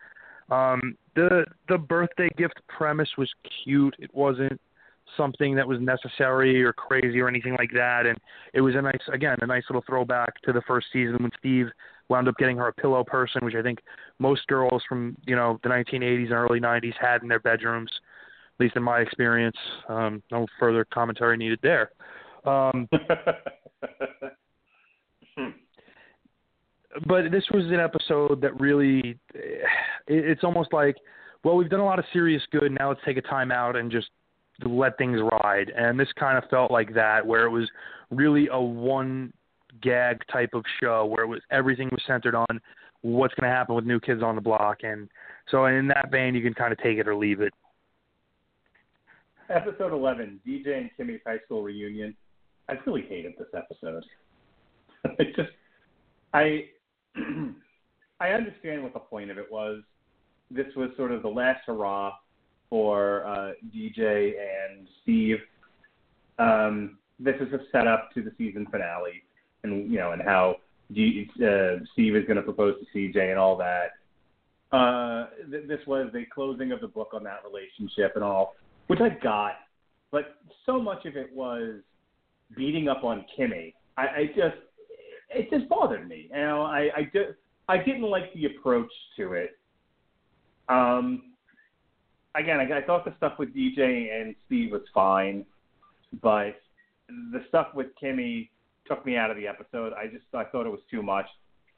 Um, 0.50 0.96
the 1.14 1.44
the 1.68 1.78
birthday 1.78 2.28
gift 2.36 2.60
premise 2.68 3.10
was 3.16 3.30
cute. 3.64 3.94
It 3.98 4.14
wasn't 4.14 4.60
something 5.16 5.54
that 5.56 5.66
was 5.66 5.80
necessary 5.80 6.62
or 6.62 6.72
crazy 6.72 7.20
or 7.20 7.28
anything 7.28 7.56
like 7.58 7.70
that. 7.74 8.06
And 8.06 8.16
it 8.54 8.60
was 8.60 8.74
a 8.74 8.82
nice, 8.82 9.00
again, 9.12 9.36
a 9.40 9.46
nice 9.46 9.64
little 9.68 9.82
throwback 9.86 10.40
to 10.42 10.52
the 10.52 10.62
first 10.62 10.86
season 10.92 11.16
when 11.20 11.32
Steve 11.38 11.66
wound 12.08 12.28
up 12.28 12.36
getting 12.38 12.56
her 12.56 12.68
a 12.68 12.72
pillow 12.72 13.04
person, 13.04 13.44
which 13.44 13.54
I 13.54 13.62
think 13.62 13.80
most 14.18 14.46
girls 14.46 14.82
from 14.88 15.16
you 15.26 15.36
know 15.36 15.58
the 15.62 15.68
1980s 15.68 16.24
and 16.24 16.32
early 16.32 16.60
90s 16.60 16.94
had 17.00 17.22
in 17.22 17.28
their 17.28 17.40
bedrooms, 17.40 17.90
at 18.54 18.60
least 18.64 18.76
in 18.76 18.82
my 18.82 19.00
experience. 19.00 19.56
Um, 19.88 20.22
no 20.30 20.46
further 20.58 20.84
commentary 20.84 21.36
needed 21.36 21.60
there. 21.62 21.90
Um, 22.44 22.88
but 27.06 27.30
this 27.30 27.44
was 27.52 27.66
an 27.66 27.80
episode 27.80 28.40
that 28.40 28.58
really, 28.60 29.18
eh, 29.34 29.38
it, 30.06 30.24
it's 30.24 30.44
almost 30.44 30.72
like, 30.72 30.96
well, 31.44 31.56
we've 31.56 31.70
done 31.70 31.80
a 31.80 31.84
lot 31.84 31.98
of 31.98 32.04
serious 32.12 32.42
good. 32.50 32.72
Now 32.72 32.88
let's 32.88 33.00
take 33.04 33.16
a 33.16 33.22
time 33.22 33.50
out 33.50 33.76
and 33.76 33.90
just 33.90 34.08
let 34.64 34.98
things 34.98 35.20
ride. 35.42 35.72
And 35.74 35.98
this 35.98 36.08
kind 36.18 36.36
of 36.36 36.48
felt 36.50 36.70
like 36.70 36.94
that, 36.94 37.26
where 37.26 37.44
it 37.44 37.50
was 37.50 37.68
really 38.10 38.48
a 38.52 38.60
one 38.60 39.32
gag 39.80 40.20
type 40.30 40.50
of 40.54 40.64
show, 40.80 41.06
where 41.06 41.24
it 41.24 41.28
was 41.28 41.40
everything 41.50 41.88
was 41.90 42.02
centered 42.06 42.34
on 42.34 42.60
what's 43.02 43.34
going 43.34 43.50
to 43.50 43.56
happen 43.56 43.74
with 43.74 43.84
New 43.84 44.00
Kids 44.00 44.22
on 44.22 44.34
the 44.34 44.40
Block. 44.40 44.78
And 44.82 45.08
so, 45.50 45.64
in 45.66 45.88
that 45.88 46.10
vein, 46.10 46.34
you 46.34 46.42
can 46.42 46.54
kind 46.54 46.72
of 46.72 46.78
take 46.78 46.98
it 46.98 47.08
or 47.08 47.14
leave 47.14 47.40
it. 47.40 47.52
Episode 49.48 49.92
11, 49.92 50.40
DJ 50.46 50.78
and 50.78 50.90
Kimmy's 50.96 51.20
high 51.26 51.38
school 51.44 51.62
reunion. 51.62 52.14
I 52.68 52.74
really 52.86 53.02
hated 53.02 53.34
this 53.36 53.48
episode. 53.56 54.04
I 55.04 55.24
just, 55.34 55.50
I, 56.32 56.66
I 58.20 58.30
understand 58.30 58.82
what 58.82 58.92
the 58.92 59.00
point 59.00 59.30
of 59.30 59.38
it 59.38 59.50
was. 59.50 59.82
This 60.50 60.66
was 60.76 60.90
sort 60.96 61.12
of 61.12 61.22
the 61.22 61.28
last 61.28 61.60
hurrah 61.66 62.12
for 62.68 63.24
uh, 63.26 63.52
DJ 63.74 64.32
and 64.32 64.86
Steve. 65.02 65.38
Um, 66.38 66.98
this 67.18 67.36
is 67.40 67.52
a 67.52 67.58
setup 67.70 68.10
to 68.14 68.22
the 68.22 68.32
season 68.38 68.66
finale, 68.70 69.22
and 69.62 69.90
you 69.90 69.98
know, 69.98 70.12
and 70.12 70.22
how 70.22 70.56
G, 70.92 71.28
uh, 71.36 71.84
Steve 71.92 72.16
is 72.16 72.24
going 72.24 72.36
to 72.36 72.42
propose 72.42 72.76
to 72.80 72.98
CJ 72.98 73.30
and 73.30 73.38
all 73.38 73.56
that. 73.58 73.90
Uh, 74.76 75.26
th- 75.50 75.68
this 75.68 75.80
was 75.86 76.10
the 76.12 76.24
closing 76.32 76.72
of 76.72 76.80
the 76.80 76.88
book 76.88 77.10
on 77.12 77.24
that 77.24 77.40
relationship 77.44 78.12
and 78.14 78.24
all, 78.24 78.54
which 78.86 79.00
I 79.00 79.08
got, 79.22 79.52
but 80.10 80.36
so 80.64 80.80
much 80.80 81.04
of 81.06 81.16
it 81.16 81.34
was 81.34 81.80
beating 82.56 82.88
up 82.88 83.04
on 83.04 83.24
Kimmy. 83.38 83.74
I, 83.96 84.02
I 84.02 84.26
just, 84.28 84.56
it 85.30 85.50
just 85.50 85.68
bothered 85.68 86.08
me. 86.08 86.28
You 86.30 86.40
know, 86.40 86.62
I, 86.62 86.90
I 86.96 87.02
just, 87.04 87.38
I 87.68 87.78
didn't 87.78 88.02
like 88.02 88.32
the 88.34 88.46
approach 88.46 88.90
to 89.16 89.32
it. 89.34 89.58
Um, 90.68 91.32
again, 92.34 92.60
I, 92.60 92.78
I 92.78 92.82
thought 92.82 93.04
the 93.04 93.14
stuff 93.16 93.38
with 93.38 93.54
DJ 93.54 94.12
and 94.12 94.34
Steve 94.46 94.72
was 94.72 94.82
fine, 94.92 95.44
but 96.22 96.60
the 97.08 97.42
stuff 97.48 97.68
with 97.74 97.88
Kimmy 98.02 98.48
took 98.86 99.04
me 99.06 99.16
out 99.16 99.30
of 99.30 99.36
the 99.36 99.46
episode. 99.46 99.92
I 99.92 100.06
just 100.06 100.24
I 100.34 100.44
thought 100.44 100.66
it 100.66 100.70
was 100.70 100.80
too 100.90 101.02
much, 101.02 101.26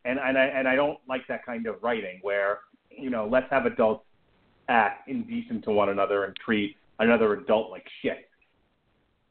and 0.04 0.18
and 0.18 0.38
I 0.38 0.44
and 0.44 0.66
I 0.66 0.74
don't 0.74 0.98
like 1.08 1.26
that 1.28 1.44
kind 1.44 1.66
of 1.66 1.76
writing 1.82 2.18
where 2.22 2.60
you 2.90 3.10
know 3.10 3.28
let's 3.30 3.50
have 3.50 3.66
adults 3.66 4.04
act 4.68 5.08
indecent 5.08 5.64
to 5.64 5.70
one 5.70 5.88
another 5.88 6.24
and 6.24 6.36
treat 6.36 6.76
another 6.98 7.34
adult 7.34 7.70
like 7.70 7.86
shit. 8.00 8.28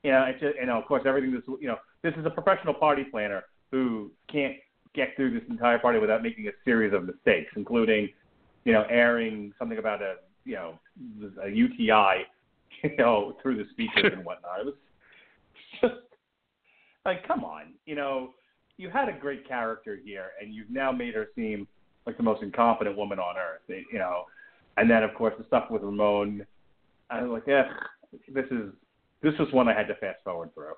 You 0.04 0.12
know, 0.12 0.26
it's 0.28 0.40
just, 0.40 0.56
you 0.60 0.66
know, 0.66 0.80
of 0.80 0.86
course, 0.86 1.04
everything 1.06 1.32
this 1.32 1.44
you 1.60 1.68
know 1.68 1.78
this 2.04 2.14
is 2.18 2.26
a 2.26 2.30
professional 2.30 2.74
party 2.74 3.04
planner 3.04 3.44
who 3.72 4.12
can't 4.32 4.56
get 4.94 5.16
through 5.16 5.34
this 5.34 5.48
entire 5.50 5.80
party 5.80 6.00
without 6.00 6.22
making 6.22 6.48
a 6.48 6.52
series 6.66 6.94
of 6.94 7.06
mistakes, 7.06 7.52
including 7.56 8.10
you 8.66 8.74
know 8.74 8.84
airing 8.90 9.54
something 9.58 9.78
about 9.78 10.02
a 10.02 10.16
you 10.46 10.56
know 10.56 10.80
a 11.44 11.50
UTI, 11.50 12.26
you 12.84 12.96
know, 12.98 13.38
through 13.42 13.58
the 13.58 13.70
speakers 13.72 14.12
and 14.14 14.26
whatnot. 14.26 14.62
It 14.62 14.66
was 14.66 14.76
just 15.82 15.94
like, 17.06 17.28
come 17.28 17.44
on, 17.44 17.74
you 17.86 17.96
know, 17.96 18.34
you 18.78 18.90
had 18.90 19.10
a 19.10 19.14
great 19.14 19.48
character 19.48 19.98
here, 20.04 20.32
and 20.42 20.54
you've 20.54 20.70
now 20.70 20.92
made 20.92 21.14
her 21.16 21.28
seem 21.36 21.68
like 22.06 22.18
the 22.18 22.24
most 22.24 22.42
incompetent 22.42 22.98
woman 22.98 23.20
on 23.20 23.36
earth, 23.38 23.62
you 23.68 24.00
know. 24.00 24.26
And 24.78 24.90
then, 24.90 25.04
of 25.04 25.14
course, 25.14 25.34
the 25.38 25.46
stuff 25.46 25.70
with 25.70 25.84
Ramon, 25.84 26.46
I 27.10 27.22
was 27.24 27.42
like, 27.46 27.48
eh, 27.48 27.64
this 28.34 28.46
is 28.52 28.74
this 29.22 29.34
was 29.38 29.52
one 29.52 29.68
I 29.68 29.74
had 29.74 29.88
to 29.88 29.96
fast 29.96 30.24
forward 30.24 30.54
through. 30.54 30.74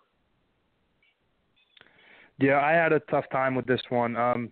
Yeah, 2.39 2.59
I 2.59 2.71
had 2.71 2.93
a 2.93 2.99
tough 2.99 3.25
time 3.31 3.55
with 3.55 3.65
this 3.65 3.81
one. 3.89 4.15
Um, 4.15 4.51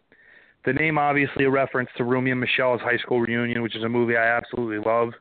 the 0.65 0.73
name 0.73 0.97
obviously 0.97 1.45
a 1.45 1.49
reference 1.49 1.89
to 1.97 2.03
Romy 2.03 2.31
and 2.31 2.39
Michele's 2.39 2.81
high 2.81 2.97
school 2.97 3.19
reunion, 3.19 3.61
which 3.61 3.75
is 3.75 3.83
a 3.83 3.89
movie 3.89 4.15
I 4.15 4.37
absolutely 4.37 4.77
love. 4.77 5.13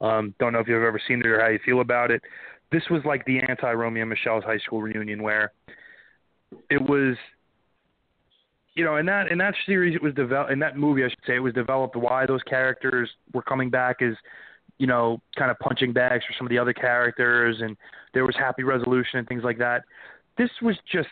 Um, 0.00 0.34
don't 0.40 0.52
know 0.52 0.58
if 0.58 0.66
you've 0.66 0.82
ever 0.82 1.00
seen 1.06 1.20
it 1.20 1.26
or 1.26 1.40
how 1.40 1.48
you 1.48 1.60
feel 1.64 1.80
about 1.80 2.10
it. 2.10 2.20
This 2.72 2.82
was 2.90 3.02
like 3.04 3.24
the 3.24 3.38
anti 3.38 3.72
Romy 3.72 4.00
and 4.00 4.10
Michele's 4.10 4.44
high 4.44 4.58
school 4.58 4.82
reunion 4.82 5.22
where 5.22 5.52
it 6.70 6.80
was 6.80 7.16
you 8.74 8.84
know, 8.84 8.96
in 8.96 9.06
that 9.06 9.30
in 9.30 9.38
that 9.38 9.54
series 9.66 9.94
it 9.94 10.02
was 10.02 10.14
developed 10.14 10.50
in 10.50 10.58
that 10.60 10.76
movie 10.76 11.04
I 11.04 11.08
should 11.08 11.18
say 11.26 11.36
it 11.36 11.40
was 11.40 11.52
developed 11.52 11.94
why 11.94 12.26
those 12.26 12.42
characters 12.42 13.10
were 13.34 13.42
coming 13.42 13.70
back 13.70 14.00
as 14.02 14.14
you 14.78 14.86
know, 14.86 15.20
kind 15.38 15.50
of 15.50 15.58
punching 15.58 15.92
bags 15.92 16.24
for 16.24 16.34
some 16.36 16.46
of 16.46 16.50
the 16.50 16.58
other 16.58 16.72
characters 16.72 17.58
and 17.60 17.76
there 18.14 18.24
was 18.24 18.34
happy 18.36 18.64
resolution 18.64 19.18
and 19.18 19.28
things 19.28 19.44
like 19.44 19.58
that. 19.58 19.84
This 20.38 20.50
was 20.62 20.76
just 20.90 21.08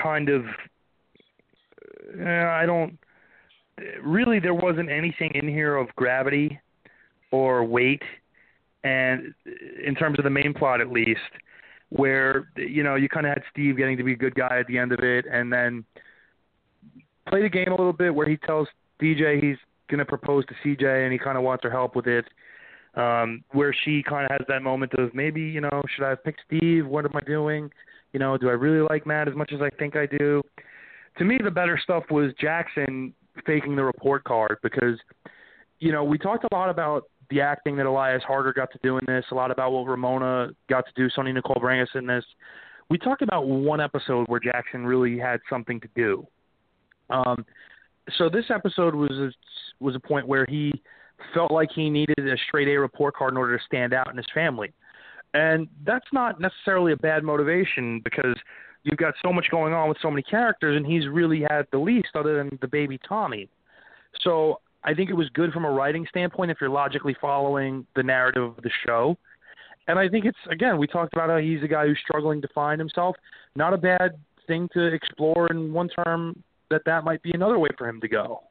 kind 0.00 0.28
of 0.28 0.44
uh, 2.18 2.24
I 2.24 2.66
don't 2.66 2.98
really 4.02 4.38
there 4.38 4.54
wasn't 4.54 4.90
anything 4.90 5.30
in 5.34 5.48
here 5.48 5.76
of 5.76 5.88
gravity 5.96 6.58
or 7.30 7.64
weight 7.64 8.02
and 8.84 9.34
in 9.84 9.94
terms 9.94 10.18
of 10.18 10.24
the 10.24 10.30
main 10.30 10.52
plot 10.54 10.80
at 10.80 10.90
least 10.90 11.20
where 11.90 12.48
you 12.56 12.82
know 12.82 12.94
you 12.94 13.08
kind 13.08 13.26
of 13.26 13.30
had 13.30 13.42
Steve 13.50 13.76
getting 13.76 13.96
to 13.96 14.04
be 14.04 14.12
a 14.12 14.16
good 14.16 14.34
guy 14.34 14.58
at 14.58 14.66
the 14.66 14.78
end 14.78 14.92
of 14.92 15.00
it 15.00 15.24
and 15.30 15.52
then 15.52 15.84
play 17.28 17.42
the 17.42 17.48
game 17.48 17.68
a 17.68 17.76
little 17.76 17.92
bit 17.92 18.14
where 18.14 18.28
he 18.28 18.36
tells 18.38 18.68
DJ 19.00 19.42
he's 19.42 19.56
going 19.88 19.98
to 19.98 20.04
propose 20.04 20.44
to 20.46 20.54
CJ 20.64 21.04
and 21.04 21.12
he 21.12 21.18
kind 21.18 21.36
of 21.36 21.44
wants 21.44 21.64
her 21.64 21.70
help 21.70 21.96
with 21.96 22.06
it 22.06 22.24
um 22.94 23.42
where 23.52 23.74
she 23.84 24.02
kind 24.02 24.26
of 24.26 24.30
has 24.32 24.46
that 24.48 24.62
moment 24.62 24.92
of 24.98 25.14
maybe 25.14 25.40
you 25.40 25.60
know 25.60 25.82
should 25.94 26.04
I 26.04 26.14
picked 26.14 26.40
Steve? 26.46 26.86
What 26.86 27.04
am 27.04 27.12
I 27.14 27.20
doing 27.20 27.70
you 28.12 28.18
know 28.20 28.36
do 28.36 28.48
I 28.48 28.52
really 28.52 28.86
like 28.88 29.06
Matt 29.06 29.28
as 29.28 29.34
much 29.34 29.52
as 29.52 29.60
I 29.60 29.70
think 29.78 29.96
I 29.96 30.06
do 30.06 30.42
to 31.18 31.24
me, 31.24 31.38
the 31.42 31.50
better 31.50 31.78
stuff 31.82 32.04
was 32.10 32.32
Jackson 32.40 33.12
faking 33.46 33.76
the 33.76 33.84
report 33.84 34.24
card 34.24 34.58
because, 34.62 34.98
you 35.78 35.92
know, 35.92 36.04
we 36.04 36.18
talked 36.18 36.44
a 36.44 36.54
lot 36.54 36.70
about 36.70 37.04
the 37.30 37.40
acting 37.40 37.76
that 37.76 37.86
Elias 37.86 38.22
Harger 38.26 38.52
got 38.52 38.70
to 38.72 38.78
do 38.82 38.98
in 38.98 39.04
this, 39.06 39.24
a 39.30 39.34
lot 39.34 39.50
about 39.50 39.72
what 39.72 39.86
Ramona 39.86 40.50
got 40.68 40.84
to 40.86 40.92
do, 40.96 41.08
Soni 41.10 41.32
Nicole 41.32 41.56
Bringas 41.56 41.94
in 41.94 42.06
this. 42.06 42.24
We 42.88 42.98
talked 42.98 43.22
about 43.22 43.46
one 43.46 43.80
episode 43.80 44.26
where 44.28 44.40
Jackson 44.40 44.84
really 44.84 45.18
had 45.18 45.40
something 45.48 45.80
to 45.80 45.88
do. 45.94 46.26
Um, 47.10 47.44
so 48.18 48.28
this 48.28 48.46
episode 48.50 48.94
was 48.94 49.12
a, 49.12 49.30
was 49.80 49.94
a 49.94 50.00
point 50.00 50.26
where 50.26 50.44
he 50.48 50.72
felt 51.32 51.52
like 51.52 51.70
he 51.74 51.88
needed 51.88 52.18
a 52.18 52.36
straight 52.48 52.68
A 52.68 52.78
report 52.78 53.14
card 53.14 53.32
in 53.32 53.36
order 53.36 53.56
to 53.56 53.64
stand 53.64 53.94
out 53.94 54.10
in 54.10 54.16
his 54.16 54.26
family. 54.34 54.72
And 55.34 55.68
that's 55.86 56.06
not 56.12 56.40
necessarily 56.40 56.92
a 56.92 56.96
bad 56.96 57.24
motivation 57.24 58.00
because 58.04 58.36
you've 58.82 58.98
got 58.98 59.14
so 59.24 59.32
much 59.32 59.46
going 59.50 59.72
on 59.72 59.88
with 59.88 59.98
so 60.02 60.10
many 60.10 60.22
characters, 60.22 60.76
and 60.76 60.86
he's 60.86 61.08
really 61.08 61.40
had 61.40 61.66
the 61.72 61.78
least 61.78 62.08
other 62.14 62.36
than 62.36 62.58
the 62.60 62.68
baby 62.68 62.98
Tommy. 63.08 63.48
So 64.20 64.60
I 64.84 64.94
think 64.94 65.10
it 65.10 65.14
was 65.14 65.28
good 65.30 65.52
from 65.52 65.64
a 65.64 65.70
writing 65.70 66.06
standpoint 66.08 66.50
if 66.50 66.58
you're 66.60 66.70
logically 66.70 67.16
following 67.20 67.86
the 67.96 68.02
narrative 68.02 68.42
of 68.42 68.56
the 68.56 68.70
show. 68.86 69.16
And 69.88 69.98
I 69.98 70.08
think 70.08 70.24
it's 70.24 70.38
again, 70.50 70.78
we 70.78 70.86
talked 70.86 71.12
about 71.12 71.28
how 71.28 71.38
he's 71.38 71.62
a 71.62 71.68
guy 71.68 71.86
who's 71.86 71.98
struggling 72.06 72.40
to 72.42 72.48
find 72.54 72.78
himself. 72.78 73.16
Not 73.56 73.72
a 73.74 73.78
bad 73.78 74.12
thing 74.46 74.68
to 74.74 74.86
explore 74.86 75.48
in 75.50 75.72
one 75.72 75.88
term 75.88 76.42
that 76.70 76.82
that 76.86 77.04
might 77.04 77.22
be 77.22 77.32
another 77.32 77.58
way 77.58 77.68
for 77.76 77.88
him 77.88 78.00
to 78.00 78.08
go. 78.08 78.42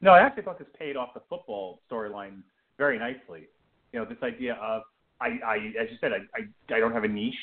No, 0.00 0.12
I 0.12 0.20
actually 0.20 0.44
thought 0.44 0.58
this 0.58 0.68
paid 0.78 0.96
off 0.96 1.12
the 1.12 1.22
football 1.28 1.80
storyline 1.90 2.42
very 2.78 2.98
nicely. 2.98 3.48
You 3.92 4.00
know, 4.00 4.04
this 4.04 4.18
idea 4.22 4.54
of 4.54 4.82
I, 5.20 5.38
I 5.44 5.56
as 5.80 5.90
you 5.90 5.96
said, 6.00 6.12
I, 6.12 6.18
I, 6.36 6.74
I 6.76 6.80
don't 6.80 6.92
have 6.92 7.04
a 7.04 7.08
niche. 7.08 7.34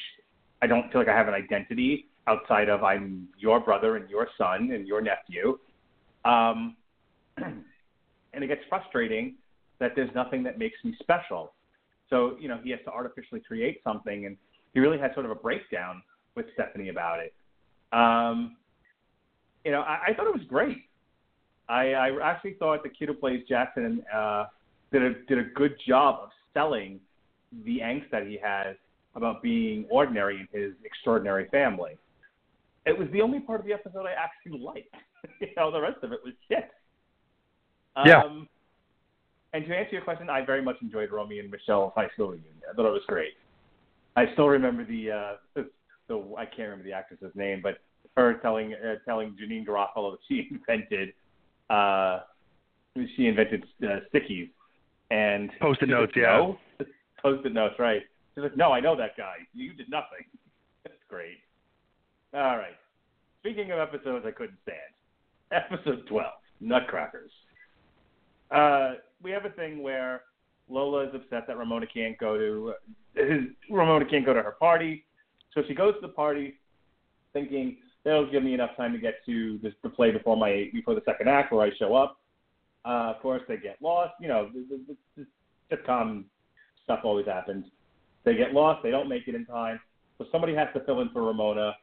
I 0.61 0.67
don't 0.67 0.91
feel 0.91 1.01
like 1.01 1.09
I 1.09 1.15
have 1.15 1.27
an 1.27 1.33
identity 1.33 2.07
outside 2.27 2.69
of 2.69 2.83
I'm 2.83 3.27
your 3.37 3.59
brother 3.59 3.97
and 3.97 4.09
your 4.09 4.27
son 4.37 4.71
and 4.73 4.87
your 4.87 5.01
nephew. 5.01 5.59
Um, 6.23 6.75
and 7.37 8.43
it 8.43 8.47
gets 8.47 8.61
frustrating 8.69 9.35
that 9.79 9.91
there's 9.95 10.09
nothing 10.15 10.43
that 10.43 10.57
makes 10.57 10.77
me 10.83 10.95
special. 10.99 11.53
So, 12.09 12.37
you 12.39 12.47
know, 12.47 12.59
he 12.63 12.71
has 12.71 12.79
to 12.85 12.91
artificially 12.91 13.41
create 13.41 13.81
something, 13.83 14.25
and 14.25 14.37
he 14.73 14.79
really 14.79 14.97
had 14.97 15.13
sort 15.13 15.25
of 15.25 15.31
a 15.31 15.35
breakdown 15.35 16.01
with 16.35 16.45
Stephanie 16.53 16.89
about 16.89 17.19
it. 17.19 17.33
Um, 17.91 18.57
you 19.63 19.71
know, 19.71 19.81
I, 19.81 20.07
I 20.07 20.13
thought 20.13 20.27
it 20.27 20.33
was 20.33 20.45
great. 20.47 20.77
I, 21.67 21.93
I 21.93 22.31
actually 22.31 22.53
thought 22.53 22.83
the 22.83 22.89
kid 22.89 23.07
who 23.09 23.15
plays 23.15 23.43
Jackson 23.49 24.03
uh, 24.13 24.45
did 24.91 25.01
a 25.01 25.13
did 25.27 25.39
a 25.39 25.43
good 25.55 25.75
job 25.87 26.19
of 26.23 26.29
selling 26.53 26.99
the 27.65 27.79
angst 27.79 28.09
that 28.11 28.27
he 28.27 28.37
has 28.41 28.75
about 29.15 29.41
being 29.41 29.85
ordinary 29.89 30.47
in 30.53 30.61
his 30.61 30.73
extraordinary 30.83 31.47
family. 31.49 31.97
It 32.85 32.97
was 32.97 33.07
the 33.11 33.21
only 33.21 33.39
part 33.39 33.61
of 33.61 33.65
the 33.65 33.73
episode 33.73 34.05
I 34.05 34.11
actually 34.11 34.59
liked. 34.59 34.93
you 35.41 35.47
know, 35.57 35.71
the 35.71 35.81
rest 35.81 36.03
of 36.03 36.11
it 36.11 36.19
was 36.23 36.33
shit. 36.47 36.69
Yeah. 38.05 38.21
Um, 38.21 38.49
and 39.53 39.65
to 39.65 39.75
answer 39.75 39.93
your 39.93 40.01
question, 40.01 40.29
I 40.29 40.45
very 40.45 40.61
much 40.61 40.75
enjoyed 40.81 41.11
Romy 41.11 41.39
and 41.39 41.49
Michele's 41.49 41.93
high 41.95 42.09
school 42.13 42.27
reunion. 42.27 42.51
I 42.69 42.75
thought 42.75 42.87
it 42.87 42.91
was 42.91 43.03
great. 43.07 43.33
I 44.17 44.25
still 44.33 44.49
remember 44.49 44.83
the 44.85 45.11
uh, 45.11 45.33
the, 45.53 45.69
the 46.07 46.35
I 46.37 46.45
can't 46.45 46.69
remember 46.69 46.83
the 46.83 46.93
actress's 46.93 47.31
name, 47.35 47.61
but 47.63 47.77
her 48.17 48.35
telling 48.35 48.73
uh, 48.73 48.95
telling 49.05 49.35
Janeane 49.41 49.65
Garofalo 49.65 50.11
that 50.11 50.19
she 50.27 50.47
invented 50.51 51.13
uh, 51.69 52.19
she 53.15 53.27
invented 53.27 53.63
uh, 53.83 53.99
stickies 54.13 54.49
and 55.11 55.51
Post-it 55.59 55.89
notes, 55.89 56.13
yeah. 56.15 56.37
No. 56.37 56.59
Post-it 57.25 57.53
notes, 57.53 57.73
right? 57.79 58.03
She's 58.35 58.43
like, 58.43 58.55
no, 58.55 58.71
I 58.71 58.79
know 58.79 58.95
that 58.95 59.17
guy. 59.17 59.37
You 59.55 59.73
did 59.73 59.89
nothing. 59.89 60.27
That's 60.83 61.01
great. 61.09 61.37
All 62.35 62.55
right. 62.55 62.75
Speaking 63.39 63.71
of 63.71 63.79
episodes 63.79 64.25
I 64.27 64.31
couldn't 64.31 64.59
stand, 64.61 64.77
episode 65.51 66.05
twelve, 66.07 66.33
Nutcrackers. 66.59 67.31
Uh, 68.51 68.93
we 69.23 69.31
have 69.31 69.45
a 69.45 69.49
thing 69.49 69.81
where 69.81 70.21
Lola 70.69 71.07
is 71.07 71.15
upset 71.15 71.47
that 71.47 71.57
Ramona 71.57 71.87
can't 71.91 72.15
go 72.19 72.37
to 72.37 72.73
his, 73.15 73.45
Ramona 73.71 74.05
can't 74.05 74.23
go 74.23 74.35
to 74.35 74.43
her 74.43 74.55
party, 74.59 75.03
so 75.51 75.63
she 75.67 75.73
goes 75.73 75.95
to 75.95 76.01
the 76.01 76.13
party, 76.13 76.59
thinking 77.33 77.77
that'll 78.03 78.29
give 78.29 78.43
me 78.43 78.53
enough 78.53 78.77
time 78.77 78.93
to 78.93 78.99
get 78.99 79.25
to 79.25 79.57
this, 79.63 79.73
the 79.81 79.89
play 79.89 80.11
before 80.11 80.37
my 80.37 80.69
before 80.73 80.93
the 80.93 81.01
second 81.05 81.27
act 81.27 81.51
where 81.51 81.65
I 81.65 81.71
show 81.79 81.95
up. 81.95 82.19
Uh, 82.85 83.13
of 83.15 83.19
course, 83.23 83.41
they 83.47 83.57
get 83.57 83.77
lost. 83.81 84.13
You 84.21 84.27
know, 84.27 84.51
the, 84.53 84.79
the, 84.87 84.95
the 85.17 85.75
sitcom 85.75 86.25
stuff 86.85 87.01
always 87.03 87.25
happens. 87.25 87.65
They 88.23 88.35
get 88.35 88.53
lost. 88.53 88.81
They 88.81 88.91
don't 88.91 89.09
make 89.09 89.27
it 89.27 89.35
in 89.35 89.45
time, 89.45 89.79
so 90.17 90.25
somebody 90.31 90.55
has 90.55 90.69
to 90.73 90.79
fill 90.85 91.01
in 91.01 91.09
for 91.09 91.23
Ramona, 91.23 91.75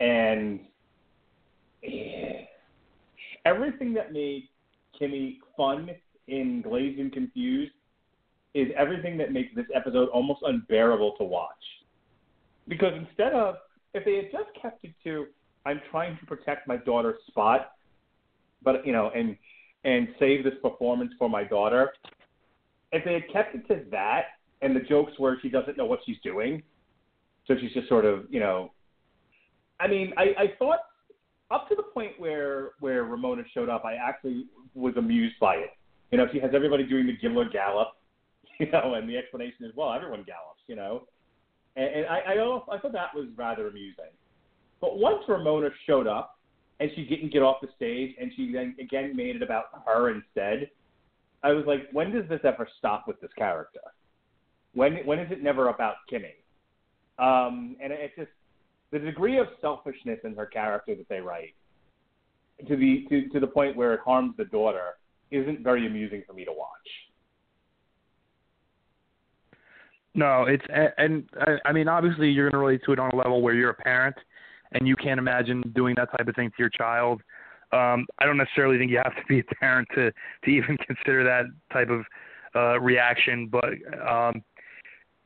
and 0.00 0.60
everything 3.44 3.92
that 3.94 4.12
made 4.12 4.48
Kimmy 4.98 5.38
fun 5.56 5.90
in 6.28 6.62
Glazed 6.62 7.00
and 7.00 7.12
Confused 7.12 7.72
is 8.54 8.68
everything 8.76 9.18
that 9.18 9.32
makes 9.32 9.54
this 9.54 9.66
episode 9.74 10.08
almost 10.10 10.40
unbearable 10.44 11.16
to 11.18 11.24
watch. 11.24 11.50
Because 12.68 12.92
instead 12.96 13.32
of 13.32 13.56
if 13.92 14.04
they 14.04 14.16
had 14.16 14.30
just 14.32 14.48
kept 14.60 14.84
it 14.84 14.94
to 15.04 15.26
I'm 15.66 15.80
trying 15.90 16.18
to 16.18 16.26
protect 16.26 16.68
my 16.68 16.76
daughter's 16.76 17.18
spot, 17.26 17.72
but 18.62 18.86
you 18.86 18.92
know, 18.92 19.10
and 19.14 19.36
and 19.84 20.08
save 20.18 20.44
this 20.44 20.54
performance 20.62 21.12
for 21.18 21.28
my 21.28 21.44
daughter. 21.44 21.92
If 22.92 23.04
they 23.04 23.14
had 23.14 23.30
kept 23.32 23.54
it 23.54 23.68
to 23.68 23.84
that, 23.90 24.24
and 24.62 24.74
the 24.74 24.80
jokes 24.80 25.12
were 25.18 25.38
she 25.42 25.48
doesn't 25.48 25.76
know 25.76 25.84
what 25.84 26.00
she's 26.06 26.16
doing, 26.22 26.62
so 27.46 27.54
she's 27.60 27.72
just 27.72 27.88
sort 27.88 28.04
of, 28.04 28.24
you 28.30 28.40
know, 28.40 28.72
I 29.80 29.88
mean, 29.88 30.12
I, 30.16 30.22
I 30.38 30.46
thought 30.58 30.80
up 31.50 31.68
to 31.68 31.74
the 31.74 31.82
point 31.82 32.12
where 32.18 32.70
where 32.80 33.04
Ramona 33.04 33.42
showed 33.52 33.68
up, 33.68 33.84
I 33.84 33.94
actually 33.94 34.46
was 34.74 34.94
amused 34.96 35.34
by 35.40 35.56
it. 35.56 35.70
You 36.10 36.18
know, 36.18 36.26
she 36.32 36.40
has 36.40 36.50
everybody 36.54 36.84
doing 36.84 37.06
the 37.06 37.16
Gibbler 37.16 37.52
gallop, 37.52 37.88
you 38.60 38.70
know, 38.70 38.94
and 38.94 39.08
the 39.08 39.16
explanation 39.16 39.64
is, 39.64 39.72
well, 39.76 39.92
everyone 39.92 40.24
gallops, 40.24 40.62
you 40.66 40.76
know, 40.76 41.06
and, 41.76 41.86
and 41.86 42.06
I 42.06 42.20
I, 42.20 42.76
I 42.76 42.78
thought 42.78 42.92
that 42.92 43.14
was 43.14 43.26
rather 43.36 43.68
amusing. 43.68 44.12
But 44.80 44.98
once 44.98 45.22
Ramona 45.28 45.70
showed 45.86 46.06
up 46.06 46.38
and 46.80 46.90
she 46.94 47.04
didn't 47.04 47.32
get 47.32 47.42
off 47.42 47.56
the 47.62 47.68
stage 47.76 48.14
and 48.20 48.30
she 48.36 48.52
then 48.52 48.76
again 48.80 49.16
made 49.16 49.36
it 49.36 49.42
about 49.42 49.66
her 49.86 50.10
instead, 50.10 50.70
I 51.42 51.52
was 51.52 51.64
like, 51.66 51.88
when 51.92 52.12
does 52.12 52.28
this 52.28 52.40
ever 52.44 52.68
stop 52.78 53.06
with 53.06 53.20
this 53.20 53.30
character? 53.36 53.80
When 54.74 54.96
when 55.04 55.18
is 55.18 55.30
it 55.30 55.42
never 55.42 55.68
about 55.68 55.94
Kimmy? 56.12 56.34
Um, 57.18 57.76
and 57.82 57.92
it 57.92 58.12
just 58.16 58.30
the 58.90 58.98
degree 58.98 59.38
of 59.38 59.46
selfishness 59.60 60.18
in 60.24 60.34
her 60.34 60.46
character 60.46 60.94
that 60.94 61.08
they 61.08 61.20
write 61.20 61.54
to 62.68 62.76
the 62.76 63.06
to, 63.08 63.28
to 63.30 63.40
the 63.40 63.46
point 63.46 63.76
where 63.76 63.94
it 63.94 64.00
harms 64.04 64.34
the 64.36 64.44
daughter 64.46 64.94
isn't 65.30 65.62
very 65.62 65.86
amusing 65.86 66.22
for 66.26 66.32
me 66.32 66.44
to 66.44 66.52
watch. 66.52 66.68
No, 70.14 70.44
it's 70.44 70.64
and 70.98 71.28
I- 71.40 71.58
I 71.64 71.72
mean 71.72 71.88
obviously 71.88 72.30
you're 72.30 72.50
going 72.50 72.60
to 72.60 72.66
relate 72.66 72.82
to 72.86 72.92
it 72.92 72.98
on 72.98 73.10
a 73.10 73.16
level 73.16 73.42
where 73.42 73.54
you're 73.54 73.70
a 73.70 73.74
parent 73.74 74.16
and 74.72 74.86
you 74.86 74.96
can't 74.96 75.18
imagine 75.18 75.62
doing 75.74 75.94
that 75.96 76.10
type 76.16 76.28
of 76.28 76.34
thing 76.34 76.50
to 76.50 76.56
your 76.58 76.70
child. 76.70 77.20
Um, 77.72 78.06
I 78.18 78.26
don't 78.26 78.36
necessarily 78.36 78.78
think 78.78 78.90
you 78.90 78.98
have 78.98 79.16
to 79.16 79.22
be 79.28 79.40
a 79.40 79.54
parent 79.60 79.88
to 79.94 80.12
to 80.44 80.50
even 80.50 80.76
consider 80.86 81.24
that 81.24 81.46
type 81.72 81.90
of 81.90 82.04
uh, 82.54 82.78
reaction, 82.80 83.48
but 83.48 83.70
um, 84.08 84.42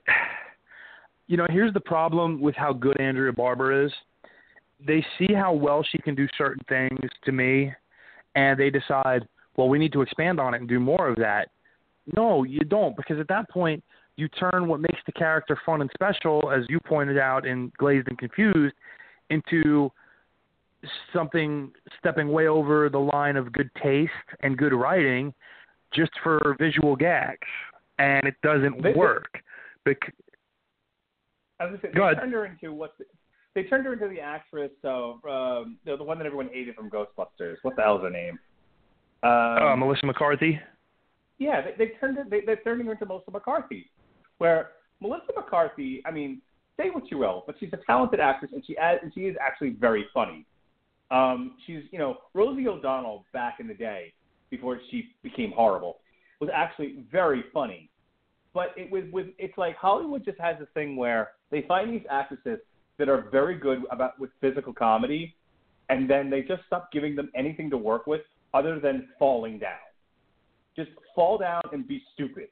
you 1.27 1.37
know, 1.37 1.47
here's 1.51 1.73
the 1.73 1.81
problem 1.81 2.41
with 2.41 2.55
how 2.55 2.73
good 2.73 3.01
Andrea 3.01 3.33
Barber 3.33 3.85
is. 3.85 3.93
They 4.87 5.05
see 5.19 5.35
how 5.35 5.53
well 5.53 5.83
she 5.83 5.99
can 5.99 6.15
do 6.15 6.29
certain 6.37 6.63
things 6.69 7.11
to 7.25 7.33
me, 7.33 7.73
and 8.35 8.59
they 8.59 8.71
decide, 8.71 9.27
well, 9.57 9.69
we 9.69 9.79
need 9.79 9.93
to 9.93 10.03
expand 10.03 10.39
on 10.39 10.55
it 10.55 10.61
and 10.61 10.69
do 10.69 10.79
more 10.79 11.09
of 11.09 11.17
that. 11.17 11.49
No, 12.17 12.45
you 12.45 12.61
don't, 12.61 12.97
because 12.97 13.19
at 13.19 13.29
that 13.29 13.51
point, 13.51 13.83
you 14.17 14.29
turn 14.29 14.67
what 14.67 14.81
makes 14.81 15.01
the 15.07 15.13
character 15.13 15.61
fun 15.67 15.81
and 15.81 15.91
special, 15.95 16.51
as 16.51 16.65
you 16.69 16.81
pointed 16.81 17.19
out 17.19 17.47
in 17.47 17.73
Glazed 17.77 18.09
and 18.09 18.19
Confused, 18.19 18.75
into 19.31 19.91
something 21.13 21.71
stepping 21.99 22.29
way 22.29 22.47
over 22.47 22.89
the 22.89 22.99
line 22.99 23.37
of 23.37 23.53
good 23.53 23.71
taste 23.83 24.13
and 24.41 24.57
good 24.57 24.73
writing 24.73 25.35
just 25.93 26.13
for 26.23 26.57
visual 26.59 26.95
gags. 26.97 27.47
And 27.99 28.27
it 28.27 28.35
doesn't 28.43 28.83
They- 28.83 28.93
work. 28.93 29.43
Bec- 29.89 30.15
I 31.61 31.67
they 31.67 32.01
ahead. 32.01 32.19
turned 32.19 32.33
her 32.33 32.47
into 32.47 32.73
what 32.73 32.95
the, 32.99 33.05
they 33.55 33.65
turned 33.65 33.87
her 33.87 33.95
into 33.95 34.09
the 34.09 34.21
actress 34.21 34.71
of 34.85 35.15
um, 35.25 35.79
the, 35.85 35.97
the 35.97 36.05
one 36.05 36.19
that 36.19 36.27
everyone 36.27 36.49
hated 36.53 36.75
from 36.75 36.91
Ghostbusters. 36.91 37.57
What 37.63 37.75
the 37.77 37.83
hell's 37.83 38.03
her 38.03 38.11
name? 38.11 38.39
Um, 39.23 39.31
uh, 39.31 39.77
Melissa 39.77 40.07
McCarthy. 40.07 40.61
Yeah, 41.39 41.63
they, 41.63 41.87
they 41.87 41.93
turned 41.99 42.19
it. 42.19 42.31
They, 42.31 42.43
they're 42.45 42.57
turning 42.57 42.87
her 42.87 42.93
into 42.93 43.07
Melissa 43.07 43.31
McCarthy, 43.31 43.91
where 44.39 44.71
Melissa 45.01 45.33
McCarthy. 45.35 46.03
I 46.05 46.11
mean, 46.11 46.41
say 46.79 46.91
what 46.91 47.11
you 47.11 47.19
will, 47.19 47.45
but 47.47 47.57
she's 47.59 47.71
a 47.73 47.79
talented 47.87 48.21
actress, 48.21 48.53
and 48.53 48.63
she 48.67 48.77
and 48.77 49.13
she 49.15 49.23
is 49.23 49.37
actually 49.41 49.71
very 49.71 50.07
funny. 50.13 50.45
Um, 51.11 51.57
she's 51.67 51.83
you 51.91 51.99
know 51.99 52.19
Rosie 52.35 52.69
O'Donnell 52.69 53.25
back 53.33 53.57
in 53.59 53.67
the 53.67 53.75
day 53.75 54.13
before 54.51 54.81
she 54.91 55.11
became 55.23 55.51
horrible 55.51 55.99
was 56.41 56.51
actually 56.55 57.05
very 57.11 57.45
funny, 57.53 57.91
but 58.55 58.69
it 58.77 58.91
was 58.91 59.05
with 59.13 59.27
it's 59.39 59.57
like 59.57 59.77
Hollywood 59.77 60.25
just 60.25 60.41
has 60.41 60.59
this 60.59 60.69
thing 60.75 60.97
where 60.97 61.31
they 61.51 61.63
find 61.63 61.93
these 61.93 62.07
actresses 62.11 62.59
that 62.99 63.09
are 63.09 63.29
very 63.31 63.57
good 63.57 63.83
about 63.91 64.19
with 64.19 64.31
physical 64.41 64.73
comedy, 64.73 65.35
and 65.89 66.09
then 66.09 66.31
they 66.31 66.43
just 66.43 66.63
stop 66.67 66.91
giving 66.93 67.15
them 67.15 67.31
anything 67.35 67.71
to 67.71 67.77
work 67.77 68.07
with 68.07 68.23
other 68.55 68.81
than 68.81 69.09
falling 69.19 69.59
down 69.59 69.79
just 70.79 70.91
fall 71.15 71.37
down 71.37 71.63
and 71.73 71.87
be 71.87 72.03
stupid. 72.15 72.49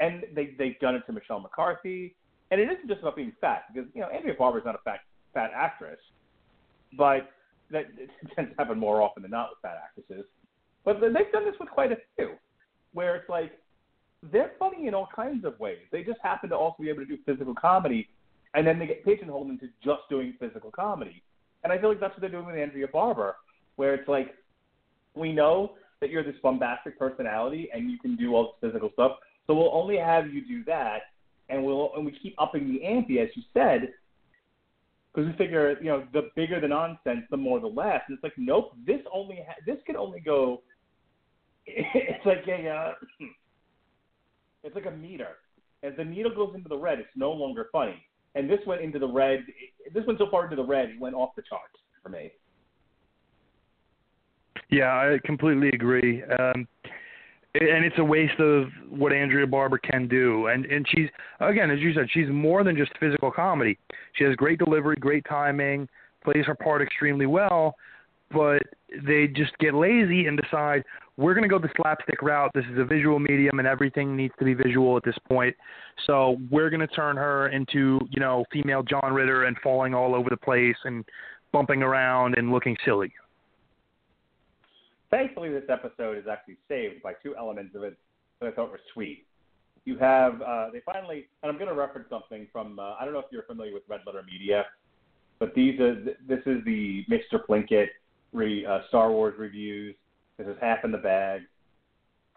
And 0.00 0.24
they 0.34 0.54
they've 0.58 0.78
done 0.80 0.96
it 0.96 1.02
to 1.06 1.12
Michelle 1.12 1.40
McCarthy, 1.40 2.16
and 2.50 2.60
it 2.60 2.64
isn't 2.64 2.88
just 2.88 3.00
about 3.00 3.16
being 3.16 3.32
fat 3.40 3.64
because 3.72 3.88
you 3.94 4.00
know 4.00 4.08
Andrea 4.08 4.34
Barber's 4.36 4.64
not 4.64 4.74
a 4.74 4.78
fat 4.84 5.00
fat 5.32 5.50
actress, 5.54 6.00
but 6.98 7.30
that 7.70 7.86
it 7.96 8.10
tends 8.34 8.50
to 8.50 8.56
happen 8.58 8.78
more 8.78 9.00
often 9.00 9.22
than 9.22 9.30
not 9.30 9.50
with 9.50 9.58
fat 9.62 9.78
actresses. 9.82 10.26
But 10.84 11.00
they've 11.00 11.32
done 11.32 11.44
this 11.44 11.54
with 11.60 11.68
quite 11.68 11.92
a 11.92 11.98
few, 12.16 12.32
where 12.92 13.14
it's 13.14 13.28
like 13.28 13.52
they're 14.22 14.52
funny 14.58 14.86
in 14.86 14.94
all 14.94 15.08
kinds 15.14 15.44
of 15.44 15.58
ways. 15.58 15.78
They 15.90 16.02
just 16.02 16.20
happen 16.22 16.50
to 16.50 16.56
also 16.56 16.82
be 16.82 16.90
able 16.90 17.00
to 17.00 17.06
do 17.06 17.18
physical 17.24 17.54
comedy, 17.54 18.08
and 18.54 18.66
then 18.66 18.78
they 18.78 18.86
get 18.86 19.04
pigeonholed 19.04 19.48
into 19.48 19.68
just 19.82 20.02
doing 20.10 20.34
physical 20.38 20.70
comedy. 20.70 21.22
And 21.64 21.72
I 21.72 21.78
feel 21.78 21.88
like 21.88 22.00
that's 22.00 22.12
what 22.12 22.20
they're 22.20 22.30
doing 22.30 22.46
with 22.46 22.56
Andrea 22.56 22.88
Barber, 22.88 23.36
where 23.76 23.94
it's 23.94 24.08
like 24.08 24.34
we 25.14 25.32
know 25.32 25.72
that 26.00 26.10
you're 26.10 26.24
this 26.24 26.36
bombastic 26.42 26.98
personality 26.98 27.68
and 27.74 27.90
you 27.90 27.98
can 27.98 28.16
do 28.16 28.34
all 28.34 28.54
this 28.60 28.70
physical 28.70 28.90
stuff. 28.92 29.12
So 29.46 29.54
we'll 29.54 29.74
only 29.74 29.96
have 29.96 30.32
you 30.32 30.46
do 30.46 30.64
that, 30.64 31.00
and 31.48 31.64
we'll 31.64 31.92
and 31.96 32.04
we 32.04 32.12
keep 32.12 32.34
upping 32.38 32.72
the 32.72 32.84
ante, 32.84 33.20
as 33.20 33.28
you 33.34 33.42
said, 33.52 33.92
because 35.12 35.30
we 35.30 35.36
figure 35.36 35.76
you 35.80 35.88
know 35.88 36.04
the 36.12 36.30
bigger 36.36 36.60
the 36.60 36.68
nonsense, 36.68 37.22
the 37.30 37.36
more 37.36 37.58
the 37.58 37.66
less. 37.66 38.02
And 38.06 38.16
it's 38.16 38.22
like 38.22 38.34
nope, 38.36 38.74
this 38.86 39.00
only 39.12 39.40
ha- 39.46 39.60
this 39.66 39.78
can 39.86 39.96
only 39.96 40.20
go. 40.20 40.62
It's 41.66 42.26
like 42.26 42.44
a 42.48 42.68
uh, 42.68 42.92
it's 44.64 44.74
like 44.74 44.86
a 44.86 44.90
meter. 44.90 45.36
As 45.82 45.92
the 45.96 46.04
needle 46.04 46.34
goes 46.34 46.52
into 46.54 46.68
the 46.68 46.76
red, 46.76 46.98
it's 46.98 47.08
no 47.16 47.32
longer 47.32 47.68
funny. 47.72 48.04
And 48.34 48.48
this 48.48 48.60
went 48.66 48.82
into 48.82 48.98
the 48.98 49.08
red. 49.08 49.44
This 49.94 50.04
went 50.06 50.18
so 50.18 50.28
far 50.30 50.44
into 50.44 50.56
the 50.56 50.64
red, 50.64 50.90
it 50.90 51.00
went 51.00 51.14
off 51.14 51.30
the 51.36 51.42
charts 51.42 51.78
for 52.02 52.10
me. 52.10 52.30
Yeah, 54.70 54.92
I 54.92 55.18
completely 55.24 55.68
agree. 55.70 56.22
Um, 56.22 56.68
and 57.54 57.84
it's 57.84 57.98
a 57.98 58.04
waste 58.04 58.38
of 58.38 58.68
what 58.88 59.12
Andrea 59.12 59.46
Barber 59.46 59.78
can 59.78 60.06
do. 60.06 60.46
And 60.46 60.64
and 60.66 60.86
she's 60.88 61.08
again, 61.40 61.70
as 61.70 61.80
you 61.80 61.92
said, 61.92 62.08
she's 62.12 62.28
more 62.28 62.62
than 62.62 62.76
just 62.76 62.92
physical 63.00 63.32
comedy. 63.32 63.76
She 64.12 64.24
has 64.24 64.36
great 64.36 64.60
delivery, 64.60 64.96
great 65.00 65.24
timing, 65.28 65.88
plays 66.22 66.44
her 66.46 66.54
part 66.54 66.82
extremely 66.82 67.26
well. 67.26 67.74
but 68.30 68.62
they 69.06 69.26
just 69.28 69.56
get 69.58 69.74
lazy 69.74 70.26
and 70.26 70.40
decide 70.40 70.84
we're 71.20 71.34
going 71.34 71.42
to 71.42 71.48
go 71.48 71.58
the 71.58 71.68
slapstick 71.76 72.22
route. 72.22 72.50
This 72.54 72.64
is 72.72 72.78
a 72.78 72.84
visual 72.84 73.18
medium, 73.18 73.58
and 73.58 73.68
everything 73.68 74.16
needs 74.16 74.32
to 74.38 74.44
be 74.44 74.54
visual 74.54 74.96
at 74.96 75.04
this 75.04 75.16
point. 75.28 75.54
So 76.06 76.38
we're 76.50 76.70
going 76.70 76.80
to 76.80 76.86
turn 76.86 77.16
her 77.16 77.48
into, 77.48 78.00
you 78.10 78.20
know, 78.20 78.44
female 78.50 78.82
John 78.82 79.12
Ritter 79.12 79.44
and 79.44 79.56
falling 79.62 79.94
all 79.94 80.14
over 80.14 80.30
the 80.30 80.36
place 80.38 80.76
and 80.84 81.04
bumping 81.52 81.82
around 81.82 82.38
and 82.38 82.50
looking 82.50 82.74
silly. 82.86 83.12
Thankfully, 85.10 85.50
this 85.50 85.64
episode 85.68 86.16
is 86.16 86.24
actually 86.30 86.56
saved 86.68 87.02
by 87.02 87.12
two 87.22 87.36
elements 87.36 87.74
of 87.74 87.82
it 87.82 87.98
that 88.40 88.46
I 88.46 88.52
thought 88.52 88.70
were 88.70 88.80
sweet. 88.94 89.26
You 89.84 89.98
have 89.98 90.40
uh, 90.40 90.70
they 90.72 90.80
finally, 90.86 91.26
and 91.42 91.50
I'm 91.50 91.58
going 91.58 91.68
to 91.68 91.74
reference 91.74 92.08
something 92.08 92.46
from 92.52 92.78
uh, 92.78 92.94
I 92.98 93.04
don't 93.04 93.12
know 93.12 93.20
if 93.20 93.26
you're 93.30 93.42
familiar 93.42 93.74
with 93.74 93.82
Red 93.88 94.00
Letter 94.06 94.22
Media, 94.22 94.64
but 95.38 95.54
these 95.54 95.80
are 95.80 95.96
this 96.04 96.40
is 96.46 96.64
the 96.64 97.04
Mr. 97.10 97.44
Plinkett 97.48 97.88
re, 98.32 98.64
uh, 98.64 98.80
Star 98.88 99.10
Wars 99.10 99.34
reviews. 99.38 99.96
This 100.40 100.48
is 100.48 100.56
half 100.60 100.84
in 100.84 100.90
the 100.90 100.98
bag. 100.98 101.42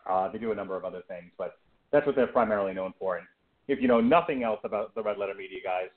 Uh, 0.06 0.30
they 0.30 0.38
do 0.38 0.52
a 0.52 0.56
number 0.56 0.76
of 0.76 0.84
other 0.84 1.02
things, 1.08 1.32
but 1.38 1.58
that's 1.92 2.06
what 2.06 2.16
they're 2.16 2.28
primarily 2.28 2.74
known 2.74 2.94
for. 3.00 3.16
And 3.16 3.26
if 3.70 3.82
you 3.82 3.88
know 3.88 4.02
nothing 4.02 4.44
else 4.44 4.60
about 4.66 4.94
the 4.94 5.02
Red 5.02 5.18
Letter 5.18 5.34
Media 5.34 5.60
guys, 5.64 5.88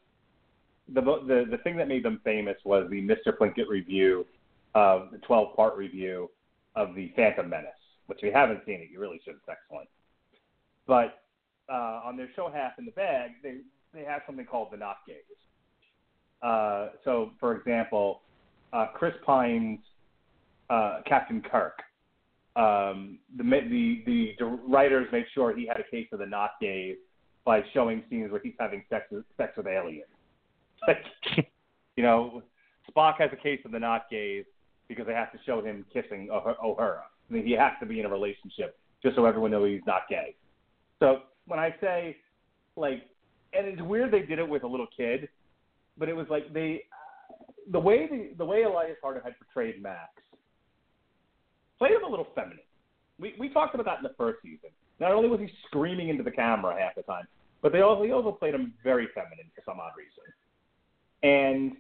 the 0.88 1.00
the 1.00 1.46
the 1.50 1.58
thing 1.64 1.76
that 1.78 1.88
made 1.88 2.04
them 2.04 2.20
famous 2.22 2.56
was 2.64 2.88
the 2.90 3.02
Mr. 3.02 3.36
Plinkett 3.36 3.68
review, 3.68 4.24
of 4.76 5.10
the 5.10 5.18
12 5.18 5.56
part 5.56 5.76
review 5.76 6.30
of 6.76 6.94
the 6.94 7.10
Phantom 7.16 7.48
Menace, 7.48 7.70
which 8.06 8.18
if 8.18 8.24
you 8.24 8.32
haven't 8.32 8.60
seen 8.66 8.76
it, 8.76 8.88
you 8.92 9.00
really 9.00 9.20
should. 9.24 9.34
It's 9.34 9.48
excellent. 9.48 9.88
But 10.86 11.22
uh, 11.68 12.02
on 12.04 12.16
their 12.16 12.28
show 12.36 12.50
Half 12.54 12.78
in 12.78 12.84
the 12.84 12.92
Bag, 12.92 13.32
they 13.42 13.56
they 13.92 14.04
have 14.04 14.20
something 14.26 14.46
called 14.46 14.68
the 14.70 14.76
Not 14.76 14.98
Gays. 15.06 15.16
Uh, 16.42 16.90
so, 17.04 17.32
for 17.40 17.56
example, 17.56 18.20
uh, 18.72 18.88
Chris 18.94 19.14
Pine's 19.24 19.80
uh, 20.68 21.00
Captain 21.06 21.40
Kirk. 21.40 21.80
Um, 22.56 23.18
the, 23.36 23.44
the 24.06 24.34
the 24.38 24.44
writers 24.66 25.06
made 25.12 25.26
sure 25.34 25.54
he 25.54 25.66
had 25.66 25.78
a 25.78 25.90
case 25.90 26.08
of 26.12 26.20
the 26.20 26.26
not 26.26 26.52
gays 26.60 26.96
by 27.44 27.62
showing 27.74 28.02
scenes 28.08 28.32
where 28.32 28.40
he's 28.42 28.54
having 28.58 28.82
sex 28.88 29.04
with, 29.10 29.24
sex 29.36 29.52
with 29.56 29.66
aliens. 29.66 30.04
Like, 30.86 31.04
you 31.96 32.02
know, 32.02 32.42
Spock 32.90 33.14
has 33.18 33.30
a 33.32 33.36
case 33.36 33.60
of 33.64 33.72
the 33.72 33.78
not 33.78 34.10
gays 34.10 34.44
because 34.88 35.06
they 35.06 35.14
have 35.14 35.32
to 35.32 35.38
show 35.44 35.62
him 35.62 35.84
kissing 35.92 36.28
Uhura. 36.30 37.00
I 37.28 37.32
mean, 37.32 37.44
he 37.44 37.52
has 37.52 37.72
to 37.80 37.86
be 37.86 38.00
in 38.00 38.06
a 38.06 38.08
relationship 38.08 38.78
just 39.02 39.16
so 39.16 39.26
everyone 39.26 39.50
knows 39.50 39.68
he's 39.68 39.86
not 39.86 40.02
gay. 40.08 40.34
So 41.00 41.20
when 41.46 41.58
I 41.58 41.74
say 41.80 42.16
like, 42.76 43.04
and 43.52 43.66
it's 43.66 43.82
weird 43.82 44.12
they 44.12 44.22
did 44.22 44.38
it 44.38 44.48
with 44.48 44.64
a 44.64 44.66
little 44.66 44.86
kid, 44.96 45.28
but 45.98 46.08
it 46.08 46.16
was 46.16 46.26
like 46.28 46.52
they, 46.52 46.82
the 47.70 47.80
way 47.80 48.06
the 48.06 48.36
the 48.36 48.44
way 48.44 48.62
Elias 48.62 48.96
Harger 49.02 49.22
had 49.24 49.34
portrayed 49.38 49.82
Max, 49.82 50.10
played 51.78 51.92
him 51.92 52.04
a 52.04 52.08
little 52.08 52.28
feminine. 52.34 52.58
We 53.18 53.34
we 53.38 53.48
talked 53.48 53.74
about 53.74 53.86
that 53.86 53.98
in 53.98 54.02
the 54.02 54.14
first 54.16 54.38
season. 54.42 54.70
Not 55.00 55.12
only 55.12 55.28
was 55.28 55.40
he 55.40 55.50
screaming 55.66 56.08
into 56.08 56.22
the 56.22 56.30
camera 56.30 56.76
half 56.78 56.94
the 56.94 57.02
time, 57.02 57.26
but 57.62 57.72
they 57.72 57.80
also 57.80 58.02
he 58.02 58.12
also 58.12 58.32
played 58.32 58.54
him 58.54 58.74
very 58.82 59.08
feminine 59.14 59.50
for 59.54 59.62
some 59.64 59.80
odd 59.80 59.92
reason. 59.96 60.24
And 61.22 61.76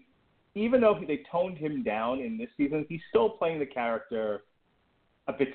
even 0.54 0.80
though 0.80 0.98
they 1.06 1.22
toned 1.30 1.58
him 1.58 1.82
down 1.82 2.20
in 2.20 2.38
this 2.38 2.48
season, 2.56 2.86
he's 2.88 3.00
still 3.10 3.28
playing 3.28 3.58
the 3.58 3.66
character 3.66 4.42
a 5.28 5.32
bit 5.32 5.48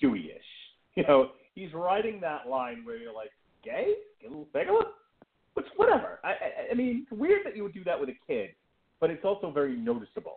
Stewie-ish. 0.00 0.42
You 0.96 1.02
know, 1.08 1.30
he's 1.56 1.74
writing 1.74 2.20
that 2.20 2.48
line 2.48 2.84
where 2.84 2.96
you're 2.96 3.12
like, 3.12 3.32
gay? 3.64 3.94
Get 4.20 4.28
a 4.28 4.30
little 4.30 4.46
bigger? 4.54 4.74
Which, 5.54 5.66
whatever. 5.74 6.20
I, 6.22 6.28
I, 6.28 6.34
I 6.70 6.74
mean, 6.74 7.04
it's 7.10 7.20
weird 7.20 7.44
that 7.44 7.56
you 7.56 7.64
would 7.64 7.74
do 7.74 7.82
that 7.82 7.98
with 7.98 8.10
a 8.10 8.14
kid, 8.28 8.50
but 9.00 9.10
it's 9.10 9.24
also 9.24 9.50
very 9.50 9.74
noticeable. 9.74 10.36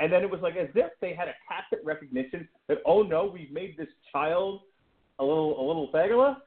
And 0.00 0.10
then 0.10 0.22
it 0.22 0.30
was 0.30 0.40
like 0.40 0.56
as 0.56 0.68
if 0.74 0.92
they 1.02 1.14
had 1.14 1.28
a 1.28 1.34
tacit 1.46 1.84
recognition 1.84 2.48
that, 2.68 2.78
oh 2.86 3.02
no, 3.02 3.30
we've 3.32 3.52
made 3.52 3.76
this 3.76 3.88
child 4.10 4.62
a 5.18 5.24
little 5.24 5.60
a 5.60 5.64
little 5.64 5.90
fagula. 5.92 6.38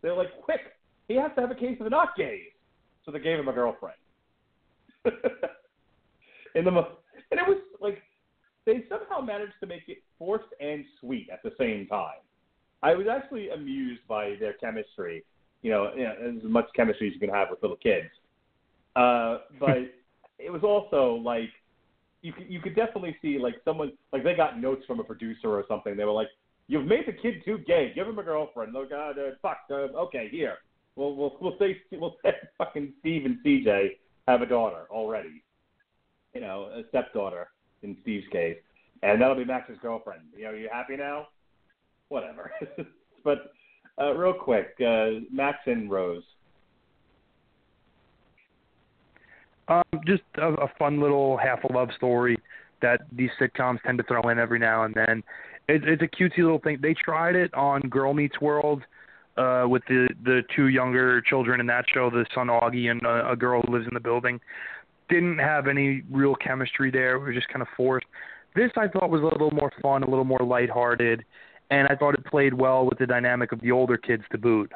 They're 0.00 0.16
like, 0.16 0.40
quick, 0.42 0.60
he 1.08 1.14
has 1.16 1.30
to 1.36 1.42
have 1.42 1.50
a 1.50 1.54
case 1.54 1.76
of 1.78 1.84
the 1.84 1.90
not 1.90 2.16
gays. 2.16 2.50
So 3.04 3.12
they 3.12 3.18
gave 3.18 3.38
him 3.38 3.48
a 3.48 3.52
girlfriend. 3.52 3.98
in 6.54 6.64
the 6.64 6.70
and 6.70 7.40
it 7.40 7.46
was 7.46 7.58
like 7.80 8.02
they 8.64 8.84
somehow 8.88 9.20
managed 9.20 9.54
to 9.60 9.66
make 9.66 9.82
it 9.88 9.98
forced 10.18 10.48
and 10.60 10.84
sweet 11.00 11.28
at 11.30 11.42
the 11.42 11.52
same 11.58 11.86
time. 11.88 12.20
I 12.82 12.94
was 12.94 13.06
actually 13.10 13.50
amused 13.50 14.00
by 14.08 14.36
their 14.40 14.54
chemistry. 14.54 15.24
You 15.60 15.70
know, 15.70 15.90
you 15.94 16.04
know 16.04 16.14
as 16.24 16.42
much 16.44 16.66
chemistry 16.74 17.08
as 17.08 17.14
you 17.14 17.20
can 17.20 17.30
have 17.30 17.48
with 17.50 17.60
little 17.62 17.76
kids. 17.76 18.08
Uh, 18.96 19.38
but 19.60 19.78
it 20.38 20.50
was 20.50 20.62
also 20.62 21.20
like 21.22 21.50
you 22.22 22.32
could 22.32 22.48
you 22.48 22.60
could 22.60 22.74
definitely 22.74 23.16
see 23.20 23.38
like 23.38 23.54
someone 23.64 23.92
like 24.12 24.24
they 24.24 24.34
got 24.34 24.60
notes 24.60 24.84
from 24.86 25.00
a 25.00 25.04
producer 25.04 25.48
or 25.48 25.64
something. 25.68 25.96
They 25.96 26.04
were 26.04 26.12
like, 26.12 26.28
"You've 26.68 26.86
made 26.86 27.06
the 27.06 27.12
kid 27.12 27.42
too 27.44 27.58
gay. 27.66 27.92
Give 27.94 28.06
him 28.06 28.18
a 28.18 28.22
girlfriend." 28.22 28.74
Oh 28.76 28.86
God, 28.88 29.18
uh, 29.18 29.32
fuck. 29.40 29.58
Uh, 29.70 29.98
okay, 30.04 30.28
here. 30.30 30.58
We'll 30.96 31.14
we'll 31.16 31.36
we'll 31.40 31.56
say 31.58 31.80
we'll 31.92 32.16
say 32.24 32.32
fucking 32.58 32.92
Steve 33.00 33.26
and 33.26 33.38
CJ 33.44 33.98
have 34.28 34.42
a 34.42 34.46
daughter 34.46 34.86
already 34.90 35.42
you 36.34 36.40
know, 36.40 36.70
a 36.74 36.82
stepdaughter 36.88 37.48
in 37.82 37.96
Steve's 38.02 38.28
case, 38.30 38.56
and 39.02 39.20
that'll 39.20 39.36
be 39.36 39.44
Max's 39.44 39.78
girlfriend. 39.82 40.22
You 40.36 40.44
know, 40.44 40.50
you 40.52 40.68
happy 40.72 40.96
now? 40.96 41.28
Whatever. 42.08 42.52
but 43.24 43.52
uh, 44.00 44.12
real 44.14 44.34
quick, 44.34 44.74
uh, 44.80 45.20
Max 45.30 45.58
and 45.66 45.90
Rose. 45.90 46.22
Um, 49.68 49.82
just 50.06 50.22
a, 50.36 50.48
a 50.54 50.68
fun 50.78 51.00
little 51.00 51.36
half 51.36 51.64
a 51.64 51.72
love 51.72 51.88
story 51.96 52.36
that 52.80 53.02
these 53.12 53.30
sitcoms 53.40 53.80
tend 53.82 53.98
to 53.98 54.04
throw 54.04 54.28
in 54.28 54.38
every 54.38 54.58
now 54.58 54.84
and 54.84 54.94
then. 54.94 55.22
It, 55.68 55.84
it's 55.84 56.02
a 56.02 56.08
cutesy 56.08 56.38
little 56.38 56.58
thing. 56.58 56.78
They 56.82 56.94
tried 56.94 57.36
it 57.36 57.52
on 57.54 57.80
Girl 57.82 58.12
Meets 58.12 58.40
World 58.40 58.82
uh, 59.36 59.64
with 59.68 59.82
the 59.88 60.08
the 60.24 60.42
two 60.54 60.68
younger 60.68 61.20
children 61.22 61.60
in 61.60 61.66
that 61.66 61.84
show, 61.92 62.10
the 62.10 62.26
son 62.34 62.48
Augie 62.48 62.90
and 62.90 63.02
a, 63.02 63.30
a 63.30 63.36
girl 63.36 63.62
who 63.62 63.72
lives 63.72 63.86
in 63.86 63.94
the 63.94 64.00
building 64.00 64.40
didn't 65.08 65.38
have 65.38 65.68
any 65.68 66.02
real 66.10 66.34
chemistry 66.34 66.90
there. 66.90 67.16
It 67.16 67.26
was 67.26 67.34
just 67.34 67.48
kind 67.48 67.62
of 67.62 67.68
forced. 67.76 68.06
This 68.54 68.70
I 68.76 68.88
thought 68.88 69.10
was 69.10 69.22
a 69.22 69.24
little 69.24 69.50
more 69.50 69.72
fun, 69.80 70.02
a 70.02 70.08
little 70.08 70.24
more 70.24 70.40
lighthearted, 70.40 71.24
and 71.70 71.88
I 71.88 71.96
thought 71.96 72.14
it 72.14 72.24
played 72.26 72.54
well 72.54 72.84
with 72.84 72.98
the 72.98 73.06
dynamic 73.06 73.52
of 73.52 73.60
the 73.60 73.70
older 73.70 73.96
kids 73.96 74.22
to 74.32 74.38
boot. 74.38 74.70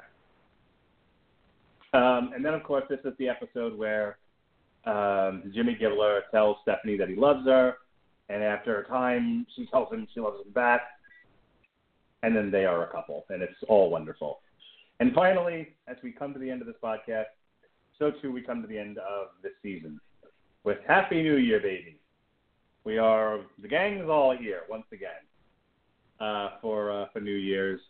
Um, 1.92 2.32
and 2.34 2.44
then, 2.44 2.54
of 2.54 2.62
course, 2.62 2.84
this 2.88 2.98
is 3.04 3.12
the 3.18 3.28
episode 3.28 3.76
where 3.78 4.18
um, 4.86 5.50
Jimmy 5.54 5.76
Gibbler 5.80 6.20
tells 6.30 6.56
Stephanie 6.62 6.96
that 6.96 7.08
he 7.08 7.16
loves 7.16 7.44
her, 7.46 7.74
and 8.28 8.42
after 8.42 8.80
a 8.80 8.88
time, 8.88 9.46
she 9.54 9.66
tells 9.66 9.92
him 9.92 10.06
she 10.14 10.20
loves 10.20 10.44
him 10.44 10.52
back, 10.52 10.82
and 12.22 12.36
then 12.36 12.50
they 12.50 12.64
are 12.64 12.84
a 12.84 12.92
couple, 12.92 13.24
and 13.30 13.42
it's 13.42 13.52
all 13.68 13.90
wonderful. 13.90 14.40
And 15.00 15.12
finally, 15.12 15.68
as 15.88 15.96
we 16.02 16.12
come 16.12 16.32
to 16.32 16.38
the 16.38 16.50
end 16.50 16.60
of 16.62 16.66
this 16.66 16.76
podcast, 16.82 17.26
so 17.98 18.10
too 18.10 18.32
we 18.32 18.42
come 18.42 18.62
to 18.62 18.68
the 18.68 18.78
end 18.78 18.98
of 18.98 19.28
this 19.42 19.52
season 19.62 20.00
with 20.64 20.78
Happy 20.86 21.22
New 21.22 21.36
Year, 21.36 21.60
baby. 21.60 21.98
We 22.84 22.98
are 22.98 23.40
the 23.60 23.68
gang 23.68 23.98
is 23.98 24.08
all 24.08 24.36
here 24.36 24.62
once 24.68 24.86
again 24.92 25.10
uh, 26.20 26.50
for 26.62 26.90
uh, 26.90 27.06
for 27.12 27.20
New 27.20 27.34
Year's. 27.34 27.80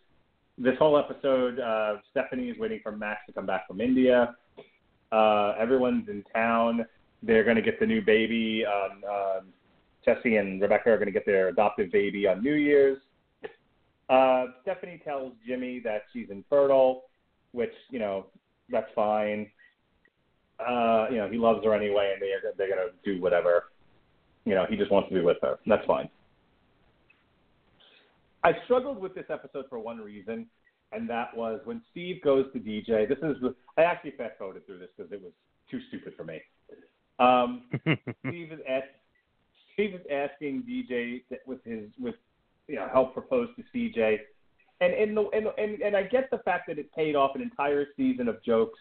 This 0.57 0.73
whole 0.79 0.97
episode, 0.97 1.59
uh, 1.59 1.97
Stephanie 2.09 2.49
is 2.49 2.57
waiting 2.57 2.79
for 2.81 2.91
Max 2.91 3.21
to 3.27 3.33
come 3.33 3.45
back 3.45 3.67
from 3.67 3.79
India. 3.79 4.35
Uh, 5.11 5.53
everyone's 5.59 6.07
in 6.09 6.23
town. 6.33 6.85
They're 7.23 7.43
going 7.43 7.55
to 7.55 7.61
get 7.61 7.79
the 7.79 7.85
new 7.85 8.01
baby. 8.01 8.63
Um, 8.65 9.03
um, 9.03 9.47
Jesse 10.05 10.37
and 10.37 10.61
Rebecca 10.61 10.91
are 10.91 10.97
going 10.97 11.07
to 11.07 11.11
get 11.11 11.25
their 11.25 11.49
adoptive 11.49 11.91
baby 11.91 12.27
on 12.27 12.43
New 12.43 12.53
Year's. 12.53 12.99
Uh, 14.09 14.45
Stephanie 14.61 15.01
tells 15.03 15.33
Jimmy 15.45 15.79
that 15.81 16.03
she's 16.13 16.29
infertile, 16.29 17.03
which 17.51 17.73
you 17.89 17.99
know 17.99 18.27
that's 18.69 18.87
fine 18.95 19.47
uh, 20.59 21.07
you 21.11 21.17
know, 21.17 21.29
he 21.29 21.37
loves 21.37 21.63
her 21.63 21.73
anyway, 21.73 22.13
and 22.13 22.21
they're 22.21 22.53
they're 22.57 22.69
gonna 22.69 22.89
do 23.03 23.21
whatever. 23.21 23.65
You 24.45 24.55
know, 24.55 24.65
he 24.69 24.75
just 24.75 24.91
wants 24.91 25.09
to 25.09 25.15
be 25.15 25.21
with 25.21 25.37
her. 25.41 25.59
That's 25.67 25.85
fine. 25.85 26.09
I 28.43 28.53
struggled 28.65 28.99
with 28.99 29.13
this 29.13 29.25
episode 29.29 29.65
for 29.69 29.79
one 29.79 29.97
reason, 29.97 30.47
and 30.91 31.09
that 31.09 31.35
was 31.35 31.59
when 31.65 31.81
Steve 31.91 32.21
goes 32.23 32.45
to 32.53 32.59
DJ. 32.59 33.07
This 33.07 33.17
is 33.21 33.37
I 33.77 33.83
actually 33.83 34.11
fast 34.11 34.37
forwarded 34.37 34.65
through 34.65 34.79
this 34.79 34.89
because 34.95 35.11
it 35.11 35.21
was 35.21 35.31
too 35.69 35.79
stupid 35.89 36.13
for 36.15 36.23
me. 36.23 36.41
Um, 37.19 37.63
Steve 38.27 38.51
is 38.51 38.59
Steve 39.73 39.93
is 39.93 40.01
asking 40.11 40.63
DJ 40.63 41.23
with 41.45 41.63
his 41.63 41.89
with 41.99 42.15
you 42.67 42.75
know 42.75 42.87
help 42.91 43.13
propose 43.13 43.49
to 43.55 43.63
CJ, 43.75 44.19
and 44.81 44.93
and, 44.93 45.17
the, 45.17 45.27
and 45.33 45.47
and 45.57 45.81
and 45.81 45.95
I 45.95 46.03
get 46.03 46.29
the 46.31 46.39
fact 46.39 46.67
that 46.67 46.79
it 46.79 46.91
paid 46.93 47.15
off 47.15 47.35
an 47.35 47.41
entire 47.41 47.87
season 47.95 48.27
of 48.27 48.43
jokes 48.43 48.79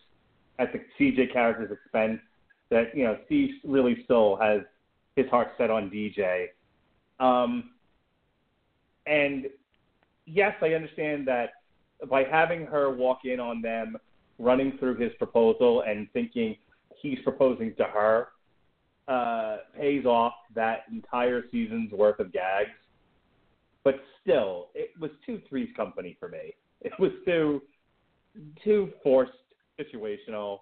at 0.59 0.73
the 0.73 0.81
CJ 0.99 1.33
character's 1.33 1.71
expense. 1.71 2.21
That 2.71 2.97
you 2.97 3.05
know, 3.05 3.19
Steve 3.27 3.55
really 3.65 4.03
still 4.05 4.37
has 4.37 4.63
his 5.17 5.29
heart 5.31 5.49
set 5.57 5.71
on 5.71 5.91
DJ. 5.91 6.47
Um, 7.21 7.71
and 9.07 9.47
yes, 10.27 10.55
I 10.61 10.75
understand 10.75 11.27
that 11.29 11.51
by 12.11 12.25
having 12.25 12.67
her 12.67 12.91
walk 12.91 13.21
in 13.25 13.41
on 13.41 13.63
them, 13.63 13.97
running 14.39 14.77
through 14.79 14.97
his 14.97 15.13
proposal 15.19 15.83
and 15.83 16.09
thinking 16.13 16.57
he's 17.01 17.19
proposing 17.25 17.75
to 17.77 17.85
her, 17.85 18.29
uh, 19.09 19.59
pays 19.79 20.05
off 20.05 20.35
that 20.55 20.81
entire 20.91 21.45
season's 21.51 21.93
worth 21.93 22.19
of 22.19 22.33
gags. 22.33 22.71
But 23.85 24.01
still, 24.21 24.69
it 24.75 24.91
was 25.01 25.11
too 25.25 25.41
Three's 25.49 25.69
Company 25.77 26.17
for 26.19 26.29
me. 26.29 26.55
It 26.81 26.93
was 26.99 27.13
too 27.25 27.63
too 28.63 28.91
forced, 29.03 29.33
situational, 29.81 30.59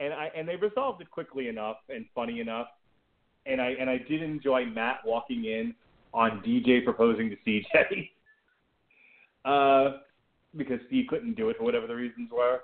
and 0.00 0.12
I 0.12 0.30
and 0.36 0.46
they 0.46 0.56
resolved 0.56 1.00
it 1.00 1.10
quickly 1.10 1.48
enough 1.48 1.78
and 1.88 2.04
funny 2.14 2.40
enough. 2.40 2.68
And 3.46 3.60
I 3.60 3.70
and 3.80 3.88
I 3.88 3.98
did 3.98 4.22
enjoy 4.22 4.66
Matt 4.66 4.98
walking 5.04 5.46
in 5.46 5.74
on 6.12 6.42
DJ 6.46 6.84
proposing 6.84 7.30
to 7.30 7.36
CJ. 7.46 8.10
uh, 9.44 9.98
because 10.58 10.80
Steve 10.88 11.06
couldn't 11.08 11.36
do 11.36 11.48
it 11.48 11.56
for 11.56 11.64
whatever 11.64 11.86
the 11.86 11.94
reasons 11.94 12.30
were. 12.30 12.60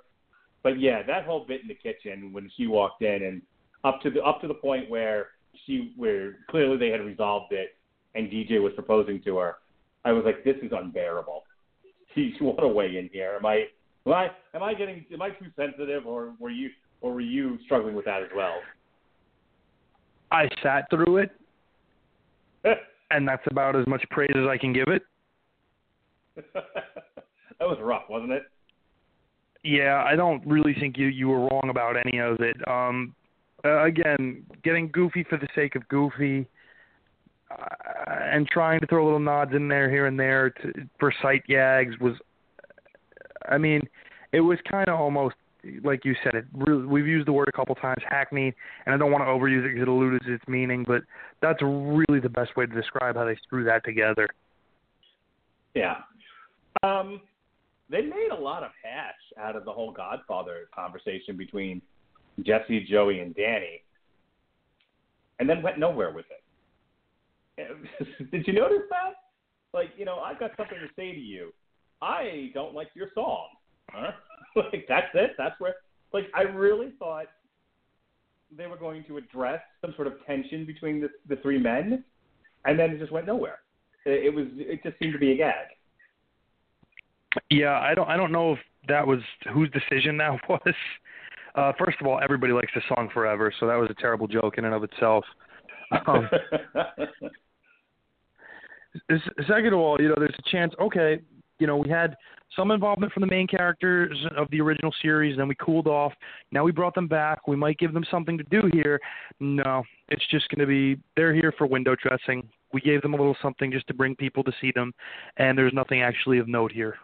But 0.61 0.79
yeah, 0.79 1.03
that 1.03 1.25
whole 1.25 1.45
bit 1.47 1.61
in 1.61 1.67
the 1.67 1.75
kitchen 1.75 2.33
when 2.33 2.51
she 2.57 2.67
walked 2.67 3.01
in 3.01 3.23
and 3.23 3.41
up 3.83 4.01
to 4.01 4.09
the 4.09 4.21
up 4.21 4.41
to 4.41 4.47
the 4.47 4.53
point 4.53 4.89
where 4.89 5.27
she 5.65 5.93
where 5.95 6.37
clearly 6.49 6.77
they 6.77 6.89
had 6.89 7.01
resolved 7.01 7.53
it 7.53 7.75
and 8.15 8.29
DJ 8.29 8.61
was 8.61 8.73
proposing 8.73 9.21
to 9.23 9.37
her. 9.37 9.55
I 10.03 10.11
was 10.11 10.23
like, 10.25 10.43
this 10.43 10.55
is 10.61 10.71
unbearable. 10.71 11.43
She, 12.13 12.33
she 12.37 12.43
want 12.43 12.59
to 12.59 12.67
weigh 12.67 12.97
in 12.97 13.09
here. 13.11 13.35
Am 13.37 13.45
I 13.45 13.65
am 14.05 14.13
I 14.13 14.27
am 14.53 14.63
I 14.63 14.73
getting 14.73 15.05
am 15.13 15.21
I 15.21 15.29
too 15.29 15.47
sensitive 15.55 16.05
or 16.05 16.33
were 16.39 16.49
you 16.49 16.69
or 17.01 17.13
were 17.13 17.21
you 17.21 17.57
struggling 17.65 17.95
with 17.95 18.05
that 18.05 18.21
as 18.23 18.29
well? 18.35 18.55
I 20.31 20.49
sat 20.63 20.89
through 20.89 21.17
it, 21.17 21.31
and 23.11 23.27
that's 23.27 23.43
about 23.51 23.75
as 23.75 23.85
much 23.85 24.03
praise 24.09 24.33
as 24.35 24.47
I 24.47 24.57
can 24.57 24.73
give 24.73 24.87
it. 24.87 25.03
that 27.59 27.67
was 27.67 27.77
rough, 27.81 28.03
wasn't 28.09 28.31
it? 28.31 28.43
Yeah, 29.63 30.03
I 30.05 30.15
don't 30.15 30.45
really 30.45 30.75
think 30.79 30.97
you 30.97 31.07
you 31.07 31.27
were 31.27 31.47
wrong 31.47 31.69
about 31.69 31.95
any 32.05 32.19
of 32.19 32.39
it. 32.39 32.55
Um, 32.67 33.15
uh, 33.63 33.83
again, 33.83 34.43
getting 34.63 34.89
goofy 34.89 35.23
for 35.27 35.37
the 35.37 35.47
sake 35.55 35.75
of 35.75 35.87
goofy, 35.87 36.47
uh, 37.49 37.65
and 38.07 38.47
trying 38.47 38.79
to 38.81 38.87
throw 38.87 39.03
little 39.03 39.19
nods 39.19 39.53
in 39.55 39.67
there 39.67 39.89
here 39.89 40.05
and 40.05 40.19
there 40.19 40.51
to, 40.51 40.71
for 40.99 41.13
sight 41.21 41.45
gags 41.47 41.95
was. 41.99 42.13
I 43.47 43.57
mean, 43.57 43.81
it 44.31 44.41
was 44.41 44.57
kind 44.69 44.87
of 44.87 44.99
almost 44.99 45.35
like 45.83 46.05
you 46.05 46.15
said. 46.23 46.35
It 46.35 46.45
really, 46.53 46.85
we've 46.85 47.07
used 47.07 47.27
the 47.27 47.33
word 47.33 47.47
a 47.47 47.51
couple 47.51 47.75
times, 47.75 48.01
hackneyed, 48.07 48.53
and 48.85 48.93
I 48.93 48.97
don't 48.97 49.11
want 49.11 49.23
to 49.23 49.27
overuse 49.27 49.65
it 49.65 49.69
because 49.73 49.83
it 49.83 49.87
eludes 49.87 50.25
its 50.27 50.43
meaning, 50.47 50.85
but 50.87 51.01
that's 51.41 51.61
really 51.61 52.19
the 52.21 52.29
best 52.29 52.55
way 52.55 52.65
to 52.65 52.73
describe 52.73 53.15
how 53.15 53.25
they 53.25 53.37
threw 53.49 53.63
that 53.65 53.83
together. 53.83 54.27
Yeah. 55.73 55.97
Um, 56.83 57.21
they 57.89 58.01
made 58.01 58.29
a 58.31 58.39
lot 58.39 58.63
of 58.63 58.71
hash 58.83 59.13
out 59.39 59.55
of 59.55 59.65
the 59.65 59.71
whole 59.71 59.91
Godfather 59.91 60.67
conversation 60.73 61.37
between 61.37 61.81
Jesse, 62.43 62.85
Joey, 62.89 63.19
and 63.19 63.35
Danny, 63.35 63.83
and 65.39 65.49
then 65.49 65.61
went 65.61 65.79
nowhere 65.79 66.11
with 66.11 66.25
it. 66.29 66.41
Did 68.31 68.47
you 68.47 68.53
notice 68.53 68.83
that? 68.89 69.13
Like, 69.73 69.89
you 69.97 70.05
know, 70.05 70.19
I've 70.19 70.39
got 70.39 70.51
something 70.57 70.77
to 70.79 70.87
say 70.95 71.13
to 71.13 71.19
you. 71.19 71.53
I 72.01 72.51
don't 72.53 72.73
like 72.73 72.89
your 72.93 73.07
song. 73.13 73.47
Huh? 73.91 74.11
like, 74.55 74.85
that's 74.87 75.07
it. 75.13 75.31
That's 75.37 75.59
where. 75.59 75.75
Like, 76.13 76.25
I 76.33 76.43
really 76.43 76.93
thought 76.97 77.25
they 78.55 78.67
were 78.67 78.77
going 78.77 79.03
to 79.05 79.17
address 79.17 79.61
some 79.81 79.93
sort 79.95 80.07
of 80.07 80.13
tension 80.25 80.65
between 80.65 81.01
the 81.01 81.09
the 81.27 81.35
three 81.41 81.59
men, 81.59 82.03
and 82.65 82.79
then 82.79 82.91
it 82.91 82.99
just 82.99 83.11
went 83.11 83.27
nowhere. 83.27 83.59
It, 84.05 84.25
it 84.25 84.33
was. 84.33 84.45
It 84.55 84.81
just 84.83 84.97
seemed 84.99 85.13
to 85.13 85.19
be 85.19 85.31
a 85.31 85.37
gag. 85.37 85.67
Yeah, 87.49 87.79
I 87.79 87.93
don't 87.93 88.07
I 88.07 88.17
don't 88.17 88.31
know 88.31 88.53
if 88.53 88.59
that 88.87 89.05
was 89.05 89.19
whose 89.53 89.69
decision 89.71 90.17
that 90.17 90.39
was. 90.49 90.73
Uh, 91.55 91.71
first 91.79 91.97
of 92.01 92.07
all, 92.07 92.19
everybody 92.21 92.53
likes 92.53 92.71
the 92.75 92.81
song 92.89 93.09
forever, 93.13 93.53
so 93.59 93.67
that 93.67 93.75
was 93.75 93.89
a 93.89 94.01
terrible 94.01 94.27
joke 94.27 94.57
in 94.57 94.65
and 94.65 94.73
of 94.73 94.83
itself. 94.83 95.23
Um, 96.05 96.29
second 99.47 99.73
of 99.73 99.79
all, 99.79 100.01
you 100.01 100.09
know, 100.09 100.15
there's 100.17 100.35
a 100.37 100.49
chance. 100.49 100.73
Okay, 100.79 101.19
you 101.59 101.67
know, 101.67 101.77
we 101.77 101.89
had 101.89 102.15
some 102.55 102.71
involvement 102.71 103.11
from 103.11 103.21
the 103.21 103.27
main 103.27 103.47
characters 103.47 104.17
of 104.37 104.49
the 104.51 104.61
original 104.61 104.93
series, 105.01 105.37
then 105.37 105.47
we 105.47 105.55
cooled 105.55 105.87
off. 105.87 106.13
Now 106.51 106.63
we 106.63 106.71
brought 106.71 106.95
them 106.95 107.07
back. 107.07 107.47
We 107.47 107.55
might 107.55 107.77
give 107.77 107.93
them 107.93 108.05
something 108.09 108.37
to 108.37 108.43
do 108.45 108.69
here. 108.73 108.99
No, 109.39 109.83
it's 110.09 110.25
just 110.29 110.47
going 110.49 110.59
to 110.59 110.67
be 110.67 111.01
they're 111.15 111.33
here 111.33 111.53
for 111.57 111.67
window 111.67 111.95
dressing. 111.95 112.47
We 112.73 112.81
gave 112.81 113.01
them 113.01 113.13
a 113.13 113.17
little 113.17 113.37
something 113.41 113.71
just 113.71 113.87
to 113.87 113.93
bring 113.93 114.15
people 114.15 114.43
to 114.43 114.51
see 114.59 114.71
them, 114.75 114.93
and 115.37 115.57
there's 115.57 115.73
nothing 115.73 116.01
actually 116.01 116.39
of 116.39 116.47
note 116.47 116.71
here. 116.71 116.95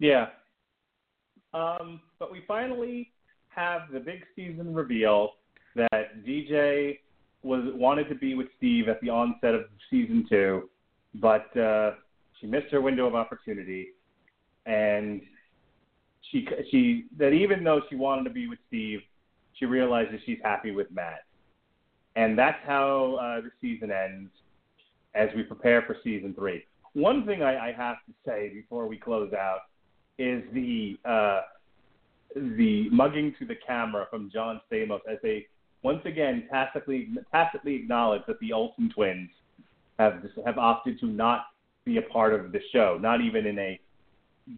Yeah. 0.00 0.28
Um, 1.52 2.00
but 2.18 2.32
we 2.32 2.42
finally 2.48 3.12
have 3.48 3.82
the 3.92 4.00
big 4.00 4.24
season 4.34 4.74
reveal 4.74 5.32
that 5.76 6.24
DJ 6.26 6.98
was 7.42 7.62
wanted 7.74 8.08
to 8.08 8.14
be 8.14 8.34
with 8.34 8.48
Steve 8.56 8.88
at 8.88 9.00
the 9.02 9.10
onset 9.10 9.54
of 9.54 9.62
season 9.90 10.26
two, 10.28 10.70
but 11.16 11.54
uh, 11.56 11.92
she 12.40 12.46
missed 12.46 12.68
her 12.70 12.80
window 12.80 13.06
of 13.06 13.14
opportunity, 13.14 13.88
and 14.66 15.20
she 16.30 16.48
she 16.70 17.06
that 17.18 17.30
even 17.30 17.62
though 17.62 17.80
she 17.88 17.96
wanted 17.96 18.24
to 18.24 18.30
be 18.30 18.48
with 18.48 18.58
Steve, 18.68 19.00
she 19.54 19.66
realizes 19.66 20.20
she's 20.24 20.38
happy 20.42 20.70
with 20.70 20.90
Matt, 20.90 21.24
and 22.16 22.38
that's 22.38 22.58
how 22.66 23.16
uh, 23.20 23.40
the 23.42 23.50
season 23.60 23.90
ends 23.90 24.30
as 25.14 25.28
we 25.36 25.42
prepare 25.42 25.82
for 25.82 25.96
season 26.02 26.34
three. 26.34 26.64
One 26.92 27.26
thing 27.26 27.42
I, 27.42 27.68
I 27.68 27.72
have 27.72 27.96
to 28.06 28.12
say 28.24 28.50
before 28.54 28.86
we 28.86 28.96
close 28.96 29.32
out 29.32 29.60
is 30.20 30.44
the 30.52 30.98
uh, 31.04 31.40
the 32.34 32.88
mugging 32.90 33.34
to 33.38 33.46
the 33.46 33.56
camera 33.66 34.06
from 34.10 34.30
John 34.32 34.60
Stamos 34.70 35.00
as 35.10 35.18
they 35.22 35.46
once 35.82 36.02
again 36.04 36.46
tacitly 36.50 37.08
tacitly 37.32 37.74
acknowledge 37.74 38.22
that 38.26 38.38
the 38.40 38.52
Olsen 38.52 38.90
twins 38.94 39.30
have 39.98 40.22
have 40.44 40.58
opted 40.58 41.00
to 41.00 41.06
not 41.06 41.46
be 41.84 41.96
a 41.96 42.02
part 42.02 42.34
of 42.34 42.52
the 42.52 42.60
show, 42.72 42.98
not 43.00 43.22
even 43.22 43.46
in 43.46 43.58
a 43.58 43.80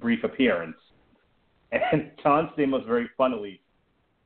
brief 0.00 0.24
appearance. 0.24 0.76
And 1.90 2.10
John 2.22 2.50
Stamos 2.54 2.86
very 2.86 3.08
funnily 3.16 3.58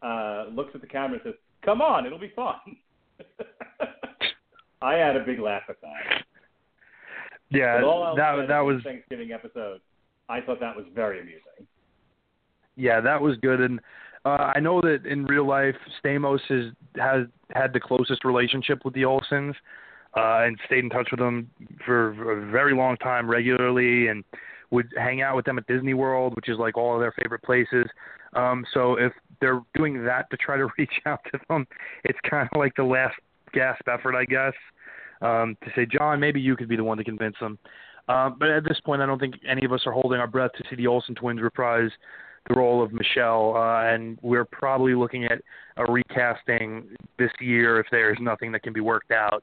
uh, 0.02 0.46
looks 0.50 0.72
at 0.74 0.80
the 0.80 0.86
camera 0.88 1.20
and 1.24 1.32
says, 1.32 1.40
"Come 1.64 1.80
on, 1.80 2.04
it'll 2.04 2.18
be 2.18 2.32
fun." 2.34 2.56
I 4.82 4.94
had 4.94 5.14
a 5.14 5.24
big 5.24 5.38
laugh 5.38 5.62
at 5.68 5.80
that. 5.80 6.24
Yeah, 7.50 7.80
that 8.16 8.46
that 8.48 8.60
was 8.60 8.82
Thanksgiving 8.82 9.30
episode. 9.30 9.80
I 10.28 10.40
thought 10.40 10.60
that 10.60 10.76
was 10.76 10.86
very 10.94 11.20
amusing. 11.20 11.66
Yeah, 12.76 13.00
that 13.00 13.20
was 13.20 13.36
good, 13.38 13.60
and 13.60 13.80
uh, 14.24 14.52
I 14.54 14.60
know 14.60 14.80
that 14.80 15.06
in 15.06 15.24
real 15.24 15.46
life, 15.46 15.76
Stamos 16.02 16.40
has 16.48 16.72
has 16.96 17.26
had 17.54 17.72
the 17.72 17.80
closest 17.80 18.24
relationship 18.24 18.84
with 18.84 18.92
the 18.94 19.02
Olsens, 19.02 19.54
uh, 20.16 20.44
and 20.44 20.58
stayed 20.66 20.84
in 20.84 20.90
touch 20.90 21.08
with 21.10 21.20
them 21.20 21.50
for 21.84 22.10
a 22.32 22.50
very 22.50 22.74
long 22.74 22.96
time, 22.96 23.30
regularly, 23.30 24.08
and 24.08 24.24
would 24.70 24.88
hang 24.96 25.22
out 25.22 25.36
with 25.36 25.44
them 25.44 25.58
at 25.58 25.66
Disney 25.66 25.94
World, 25.94 26.34
which 26.34 26.48
is 26.48 26.58
like 26.58 26.76
all 26.76 26.94
of 26.94 27.00
their 27.00 27.14
favorite 27.22 27.42
places. 27.42 27.86
Um, 28.34 28.64
so 28.74 28.94
if 28.94 29.12
they're 29.40 29.62
doing 29.74 30.04
that 30.04 30.28
to 30.30 30.36
try 30.36 30.56
to 30.56 30.68
reach 30.78 31.00
out 31.06 31.20
to 31.32 31.38
them, 31.48 31.66
it's 32.04 32.18
kind 32.28 32.48
of 32.52 32.58
like 32.58 32.74
the 32.76 32.84
last 32.84 33.14
gasp 33.52 33.86
effort, 33.88 34.16
I 34.16 34.24
guess, 34.24 34.54
um, 35.22 35.56
to 35.64 35.70
say, 35.76 35.86
John, 35.86 36.18
maybe 36.18 36.40
you 36.40 36.56
could 36.56 36.68
be 36.68 36.76
the 36.76 36.84
one 36.84 36.98
to 36.98 37.04
convince 37.04 37.36
them. 37.40 37.58
Uh, 38.08 38.30
but 38.30 38.48
at 38.48 38.64
this 38.64 38.78
point, 38.84 39.02
I 39.02 39.06
don't 39.06 39.18
think 39.18 39.34
any 39.46 39.64
of 39.64 39.72
us 39.72 39.82
are 39.86 39.92
holding 39.92 40.20
our 40.20 40.26
breath 40.26 40.52
to 40.58 40.64
see 40.70 40.76
the 40.76 40.86
Olsen 40.86 41.14
twins 41.14 41.40
reprise 41.40 41.90
the 42.48 42.54
role 42.54 42.82
of 42.82 42.92
Michelle, 42.92 43.56
uh, 43.56 43.92
and 43.92 44.18
we're 44.22 44.44
probably 44.44 44.94
looking 44.94 45.24
at 45.24 45.42
a 45.78 45.90
recasting 45.90 46.88
this 47.18 47.30
year 47.40 47.80
if 47.80 47.86
there's 47.90 48.18
nothing 48.20 48.52
that 48.52 48.62
can 48.62 48.72
be 48.72 48.80
worked 48.80 49.10
out. 49.10 49.42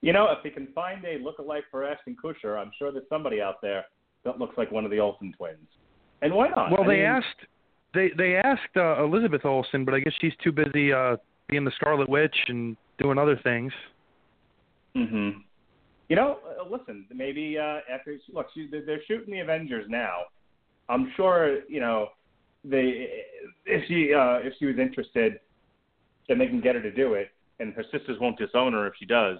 You 0.00 0.12
know, 0.12 0.28
if 0.30 0.38
we 0.44 0.50
can 0.50 0.68
find 0.74 1.04
a 1.04 1.18
look-alike 1.18 1.64
for 1.70 1.84
Ashton 1.84 2.16
Kutcher, 2.22 2.56
I'm 2.56 2.70
sure 2.78 2.92
there's 2.92 3.08
somebody 3.08 3.40
out 3.40 3.60
there 3.62 3.84
that 4.24 4.38
looks 4.38 4.56
like 4.56 4.70
one 4.70 4.84
of 4.84 4.90
the 4.90 5.00
Olsen 5.00 5.34
twins. 5.36 5.58
And 6.22 6.32
why 6.32 6.48
not? 6.48 6.70
Well, 6.70 6.84
I 6.84 6.86
they 6.86 6.96
mean, 6.98 7.04
asked 7.04 7.46
they 7.94 8.10
they 8.16 8.36
asked 8.36 8.76
uh, 8.76 9.02
Elizabeth 9.02 9.44
Olsen, 9.44 9.84
but 9.84 9.94
I 9.94 10.00
guess 10.00 10.12
she's 10.20 10.32
too 10.42 10.52
busy 10.52 10.92
uh, 10.92 11.16
being 11.48 11.64
the 11.64 11.72
Scarlet 11.76 12.08
Witch 12.08 12.36
and 12.48 12.76
doing 12.98 13.18
other 13.18 13.38
things. 13.42 13.72
Mm-hmm. 14.96 15.40
You 16.12 16.16
know, 16.16 16.40
uh, 16.46 16.68
listen, 16.70 17.06
maybe 17.10 17.56
uh, 17.58 17.78
after 17.90 18.14
look, 18.34 18.48
she, 18.52 18.68
they're 18.70 19.00
shooting 19.08 19.32
the 19.32 19.40
Avengers 19.40 19.86
now. 19.88 20.24
I'm 20.90 21.10
sure 21.16 21.60
you 21.70 21.80
know 21.80 22.08
they 22.62 23.08
if 23.64 23.88
she 23.88 24.12
uh, 24.12 24.46
if 24.46 24.52
she 24.58 24.66
was 24.66 24.76
interested, 24.78 25.40
then 26.28 26.36
they 26.36 26.48
can 26.48 26.60
get 26.60 26.74
her 26.74 26.82
to 26.82 26.92
do 26.92 27.14
it, 27.14 27.30
and 27.60 27.72
her 27.72 27.84
sisters 27.84 28.18
won't 28.20 28.36
disown 28.36 28.74
her 28.74 28.86
if 28.86 28.92
she 28.98 29.06
does. 29.06 29.38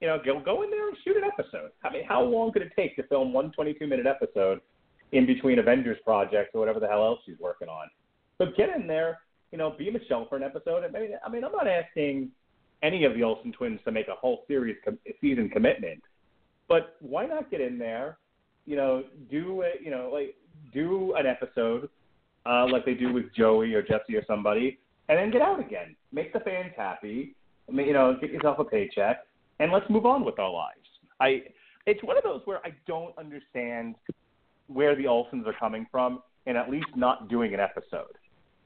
You 0.00 0.08
know, 0.08 0.18
go 0.24 0.40
go 0.40 0.64
in 0.64 0.72
there 0.72 0.88
and 0.88 0.96
shoot 1.04 1.16
an 1.16 1.22
episode. 1.22 1.70
I 1.84 1.92
mean, 1.92 2.02
how 2.04 2.24
long 2.24 2.50
could 2.50 2.62
it 2.62 2.72
take 2.74 2.96
to 2.96 3.04
film 3.04 3.32
one 3.32 3.52
22 3.52 3.86
minute 3.86 4.06
episode 4.06 4.60
in 5.12 5.24
between 5.24 5.60
Avengers 5.60 5.98
projects 6.04 6.50
or 6.52 6.58
whatever 6.58 6.80
the 6.80 6.88
hell 6.88 7.04
else 7.04 7.20
she's 7.24 7.38
working 7.38 7.68
on? 7.68 7.86
But 8.38 8.56
get 8.56 8.70
in 8.70 8.88
there, 8.88 9.20
you 9.52 9.58
know, 9.58 9.70
be 9.70 9.88
Michelle 9.88 10.26
for 10.28 10.34
an 10.34 10.42
episode. 10.42 10.82
I 10.82 10.88
mean, 10.88 11.10
I 11.24 11.30
mean, 11.30 11.44
I'm 11.44 11.52
not 11.52 11.68
asking 11.68 12.32
any 12.82 13.04
of 13.04 13.14
the 13.14 13.22
Olsen 13.22 13.52
twins 13.52 13.80
to 13.84 13.92
make 13.92 14.08
a 14.08 14.14
whole 14.14 14.44
series 14.48 14.76
com- 14.84 14.98
season 15.20 15.48
commitment. 15.48 16.02
But 16.68 16.96
why 17.00 17.26
not 17.26 17.50
get 17.50 17.60
in 17.60 17.78
there, 17.78 18.18
you 18.66 18.76
know, 18.76 19.04
do 19.30 19.62
a, 19.62 19.72
you 19.82 19.90
know, 19.90 20.10
like 20.12 20.34
do 20.72 21.14
an 21.16 21.26
episode 21.26 21.88
uh, 22.46 22.66
like 22.68 22.84
they 22.84 22.94
do 22.94 23.12
with 23.12 23.32
Joey 23.34 23.74
or 23.74 23.82
Jesse 23.82 24.16
or 24.16 24.24
somebody, 24.26 24.78
and 25.08 25.18
then 25.18 25.30
get 25.30 25.42
out 25.42 25.60
again. 25.60 25.94
Make 26.12 26.32
the 26.32 26.40
fans 26.40 26.72
happy. 26.76 27.34
You 27.72 27.92
know, 27.92 28.16
get 28.20 28.30
yourself 28.30 28.58
a 28.58 28.64
paycheck, 28.64 29.24
and 29.60 29.70
let's 29.72 29.88
move 29.88 30.06
on 30.06 30.24
with 30.24 30.38
our 30.38 30.50
lives. 30.50 30.78
I 31.20 31.42
it's 31.86 32.02
one 32.02 32.16
of 32.16 32.24
those 32.24 32.42
where 32.44 32.58
I 32.58 32.72
don't 32.86 33.16
understand 33.18 33.94
where 34.66 34.94
the 34.96 35.04
Olsens 35.04 35.46
are 35.46 35.54
coming 35.58 35.86
from, 35.90 36.22
and 36.46 36.56
at 36.56 36.70
least 36.70 36.88
not 36.96 37.28
doing 37.28 37.54
an 37.54 37.60
episode 37.60 38.16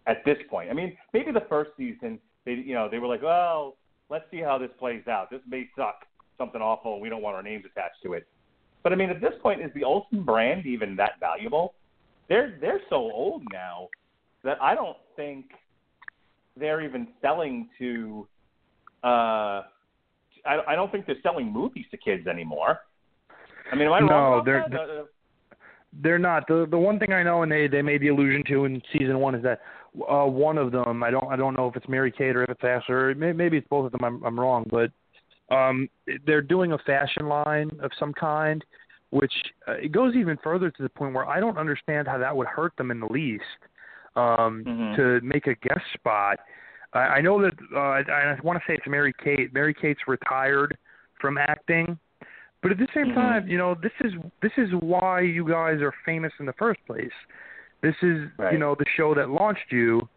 at 0.06 0.24
this 0.24 0.38
point. 0.48 0.70
I 0.70 0.72
mean, 0.72 0.96
maybe 1.12 1.32
the 1.32 1.44
first 1.48 1.70
season 1.76 2.18
they 2.44 2.52
you 2.52 2.74
know 2.74 2.88
they 2.90 2.98
were 2.98 3.08
like, 3.08 3.22
well, 3.22 3.76
let's 4.10 4.24
see 4.30 4.40
how 4.40 4.58
this 4.58 4.70
plays 4.78 5.06
out. 5.08 5.30
This 5.30 5.40
may 5.48 5.68
suck, 5.76 6.06
something 6.38 6.60
awful, 6.60 6.94
and 6.94 7.02
we 7.02 7.08
don't 7.08 7.22
want 7.22 7.36
our 7.36 7.42
names 7.42 7.64
attached 7.64 8.02
to 8.04 8.12
it. 8.14 8.26
But 8.82 8.92
I 8.92 8.96
mean, 8.96 9.10
at 9.10 9.20
this 9.20 9.32
point, 9.42 9.60
is 9.62 9.70
the 9.74 9.84
Olsen 9.84 10.22
brand 10.22 10.66
even 10.66 10.96
that 10.96 11.12
valuable? 11.20 11.74
They're 12.28 12.56
they're 12.60 12.80
so 12.88 12.96
old 12.96 13.42
now 13.52 13.88
that 14.44 14.60
I 14.62 14.74
don't 14.74 14.96
think 15.16 15.46
they're 16.56 16.80
even 16.82 17.08
selling 17.20 17.68
to. 17.78 18.26
Uh, 19.04 19.62
I, 20.44 20.58
I 20.68 20.74
don't 20.76 20.90
think 20.92 21.06
they're 21.06 21.16
selling 21.22 21.52
movies 21.52 21.86
to 21.90 21.96
kids 21.96 22.26
anymore. 22.26 22.78
I 23.72 23.74
mean, 23.74 23.88
am 23.88 23.92
I 23.92 24.00
No, 24.00 24.06
wrong 24.06 24.32
about 24.40 24.44
they're- 24.44 24.64
that? 24.70 24.80
Uh, 25.00 25.04
They're 25.92 26.18
not. 26.18 26.46
The 26.48 26.66
the 26.70 26.78
one 26.78 26.98
thing 26.98 27.12
I 27.12 27.22
know, 27.22 27.42
and 27.42 27.50
they 27.50 27.68
they 27.68 27.82
made 27.82 28.00
the 28.02 28.08
allusion 28.08 28.44
to 28.48 28.64
in 28.64 28.82
season 28.92 29.18
one, 29.18 29.34
is 29.34 29.42
that 29.42 29.60
uh, 30.08 30.26
one 30.26 30.58
of 30.58 30.72
them. 30.72 31.02
I 31.02 31.10
don't 31.10 31.32
I 31.32 31.36
don't 31.36 31.56
know 31.56 31.68
if 31.68 31.76
it's 31.76 31.88
Mary 31.88 32.12
Kate 32.12 32.36
or 32.36 32.44
if 32.44 32.50
it's 32.50 32.64
Ashley. 32.64 33.14
May, 33.14 33.32
maybe 33.32 33.56
it's 33.56 33.68
both 33.68 33.86
of 33.86 33.92
them. 33.92 34.04
I'm 34.04 34.22
I'm 34.24 34.38
wrong, 34.38 34.66
but 34.70 34.90
um, 35.54 35.88
they're 36.26 36.42
doing 36.42 36.72
a 36.72 36.78
fashion 36.78 37.28
line 37.28 37.70
of 37.80 37.90
some 37.98 38.12
kind, 38.12 38.64
which 39.10 39.32
uh, 39.68 39.72
it 39.74 39.92
goes 39.92 40.14
even 40.14 40.36
further 40.42 40.70
to 40.70 40.82
the 40.82 40.88
point 40.88 41.14
where 41.14 41.26
I 41.26 41.40
don't 41.40 41.56
understand 41.56 42.08
how 42.08 42.18
that 42.18 42.36
would 42.36 42.48
hurt 42.48 42.76
them 42.76 42.90
in 42.90 43.00
the 43.00 43.06
least. 43.06 43.44
Um, 44.16 44.64
Mhm. 44.66 44.96
To 44.96 45.20
make 45.20 45.46
a 45.46 45.54
guest 45.56 45.84
spot, 45.92 46.38
I, 46.94 46.98
I 46.98 47.20
know 47.20 47.40
that 47.42 47.52
uh, 47.74 47.78
I, 47.78 48.32
I 48.32 48.38
want 48.42 48.58
to 48.58 48.64
say 48.66 48.74
it's 48.74 48.86
Mary 48.86 49.14
Kate. 49.22 49.52
Mary 49.52 49.74
Kate's 49.74 50.00
retired 50.08 50.76
from 51.20 51.36
acting. 51.38 51.98
But 52.66 52.72
at 52.72 52.78
the 52.78 52.92
same 52.92 53.12
Mhm. 53.12 53.14
time, 53.14 53.48
you 53.48 53.58
know, 53.58 53.74
this 53.74 53.92
is 54.00 54.12
this 54.40 54.50
is 54.58 54.74
why 54.74 55.20
you 55.20 55.44
guys 55.48 55.80
are 55.80 55.92
famous 56.04 56.32
in 56.40 56.46
the 56.46 56.52
first 56.54 56.84
place. 56.84 57.12
This 57.80 57.94
is 58.02 58.28
Right. 58.38 58.52
you 58.52 58.58
know 58.58 58.74
the 58.74 58.88
show 58.96 59.14
that 59.14 59.30
launched 59.30 59.70
you. 59.70 60.08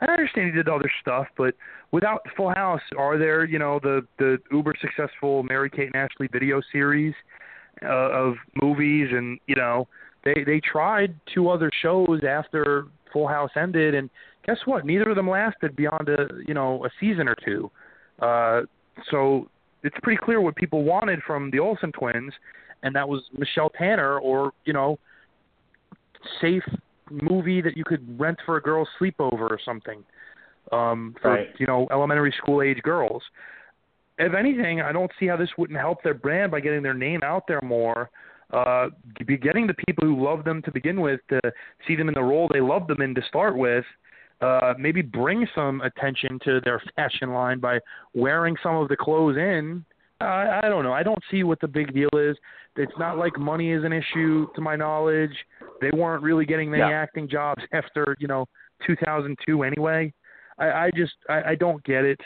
I 0.00 0.04
understand 0.06 0.46
you 0.46 0.52
did 0.52 0.68
other 0.68 0.88
stuff, 1.00 1.26
but 1.36 1.56
without 1.90 2.24
Full 2.36 2.50
House, 2.50 2.82
are 2.96 3.18
there 3.18 3.44
you 3.44 3.58
know 3.58 3.80
the 3.80 4.06
the 4.18 4.40
uber 4.52 4.76
successful 4.80 5.42
Mary 5.42 5.68
Kate 5.68 5.88
and 5.92 5.96
Ashley 5.96 6.28
video 6.28 6.60
series 6.60 7.14
uh, 7.82 7.86
of 7.88 8.38
movies, 8.54 9.12
and 9.12 9.40
you 9.48 9.56
know 9.56 9.88
they 10.22 10.44
they 10.44 10.60
tried 10.60 11.12
two 11.26 11.48
other 11.48 11.72
shows 11.72 12.22
after 12.22 12.86
Full 13.12 13.26
House 13.26 13.50
ended, 13.56 13.96
and 13.96 14.10
guess 14.44 14.64
what? 14.64 14.86
Neither 14.86 15.10
of 15.10 15.16
them 15.16 15.28
lasted 15.28 15.74
beyond 15.74 16.08
a 16.08 16.28
you 16.46 16.54
know 16.54 16.84
a 16.84 16.90
season 17.00 17.26
or 17.26 17.34
two. 17.34 17.68
Uh, 18.20 18.62
so 19.10 19.48
it's 19.82 19.96
pretty 20.02 20.20
clear 20.22 20.40
what 20.40 20.56
people 20.56 20.84
wanted 20.84 21.20
from 21.26 21.50
the 21.50 21.58
Olsen 21.58 21.92
twins, 21.92 22.32
and 22.82 22.94
that 22.94 23.08
was 23.08 23.22
Michelle 23.36 23.70
Tanner 23.70 24.18
or 24.18 24.52
you 24.64 24.72
know 24.72 24.98
safe 26.40 26.64
movie 27.10 27.60
that 27.60 27.76
you 27.76 27.84
could 27.84 28.18
rent 28.18 28.38
for 28.44 28.56
a 28.56 28.62
girl's 28.62 28.88
sleepover 29.00 29.42
or 29.42 29.58
something 29.64 30.02
um, 30.72 31.14
for 31.20 31.32
Right. 31.32 31.54
you 31.58 31.66
know 31.66 31.86
elementary 31.90 32.32
school 32.38 32.62
age 32.62 32.82
girls. 32.82 33.22
If 34.18 34.32
anything, 34.34 34.80
I 34.80 34.92
don't 34.92 35.10
see 35.20 35.26
how 35.26 35.36
this 35.36 35.50
wouldn't 35.58 35.78
help 35.78 36.02
their 36.02 36.14
brand 36.14 36.50
by 36.50 36.60
getting 36.60 36.82
their 36.82 36.94
name 36.94 37.20
out 37.22 37.46
there 37.46 37.60
more. 37.62 38.10
Uh, 38.52 38.88
be 39.26 39.36
getting 39.36 39.66
the 39.66 39.74
people 39.86 40.06
who 40.06 40.24
love 40.24 40.44
them 40.44 40.62
to 40.62 40.70
begin 40.70 41.00
with 41.00 41.20
to 41.28 41.40
see 41.86 41.96
them 41.96 42.08
in 42.08 42.14
the 42.14 42.22
role 42.22 42.48
they 42.52 42.60
love 42.60 42.86
them 42.86 43.02
in 43.02 43.14
to 43.14 43.22
start 43.28 43.56
with. 43.56 43.84
Uh, 44.40 44.74
maybe 44.78 45.00
bring 45.00 45.46
some 45.54 45.80
attention 45.80 46.38
to 46.44 46.60
their 46.62 46.82
fashion 46.94 47.32
line 47.32 47.58
by 47.58 47.78
wearing 48.14 48.54
some 48.62 48.76
of 48.76 48.88
the 48.88 48.96
clothes 48.96 49.36
in. 49.38 49.82
Uh, 50.20 50.60
I 50.62 50.68
don't 50.68 50.84
know. 50.84 50.92
I 50.92 51.02
don't 51.02 51.22
see 51.30 51.42
what 51.42 51.60
the 51.60 51.68
big 51.68 51.94
deal 51.94 52.10
is. 52.14 52.36
It's 52.76 52.92
not 52.98 53.16
like 53.16 53.38
money 53.38 53.72
is 53.72 53.82
an 53.84 53.92
issue, 53.92 54.46
to 54.54 54.60
my 54.60 54.76
knowledge. 54.76 55.32
They 55.80 55.90
weren't 55.90 56.22
really 56.22 56.44
getting 56.44 56.68
any 56.68 56.78
Yeah. 56.80 56.90
acting 56.90 57.28
jobs 57.28 57.62
after 57.72 58.16
you 58.18 58.28
know 58.28 58.46
2002 58.86 59.62
anyway. 59.62 60.12
I, 60.58 60.70
I 60.70 60.90
just 60.94 61.14
I, 61.28 61.42
I 61.50 61.54
don't 61.54 61.82
get 61.84 62.04
it. 62.04 62.20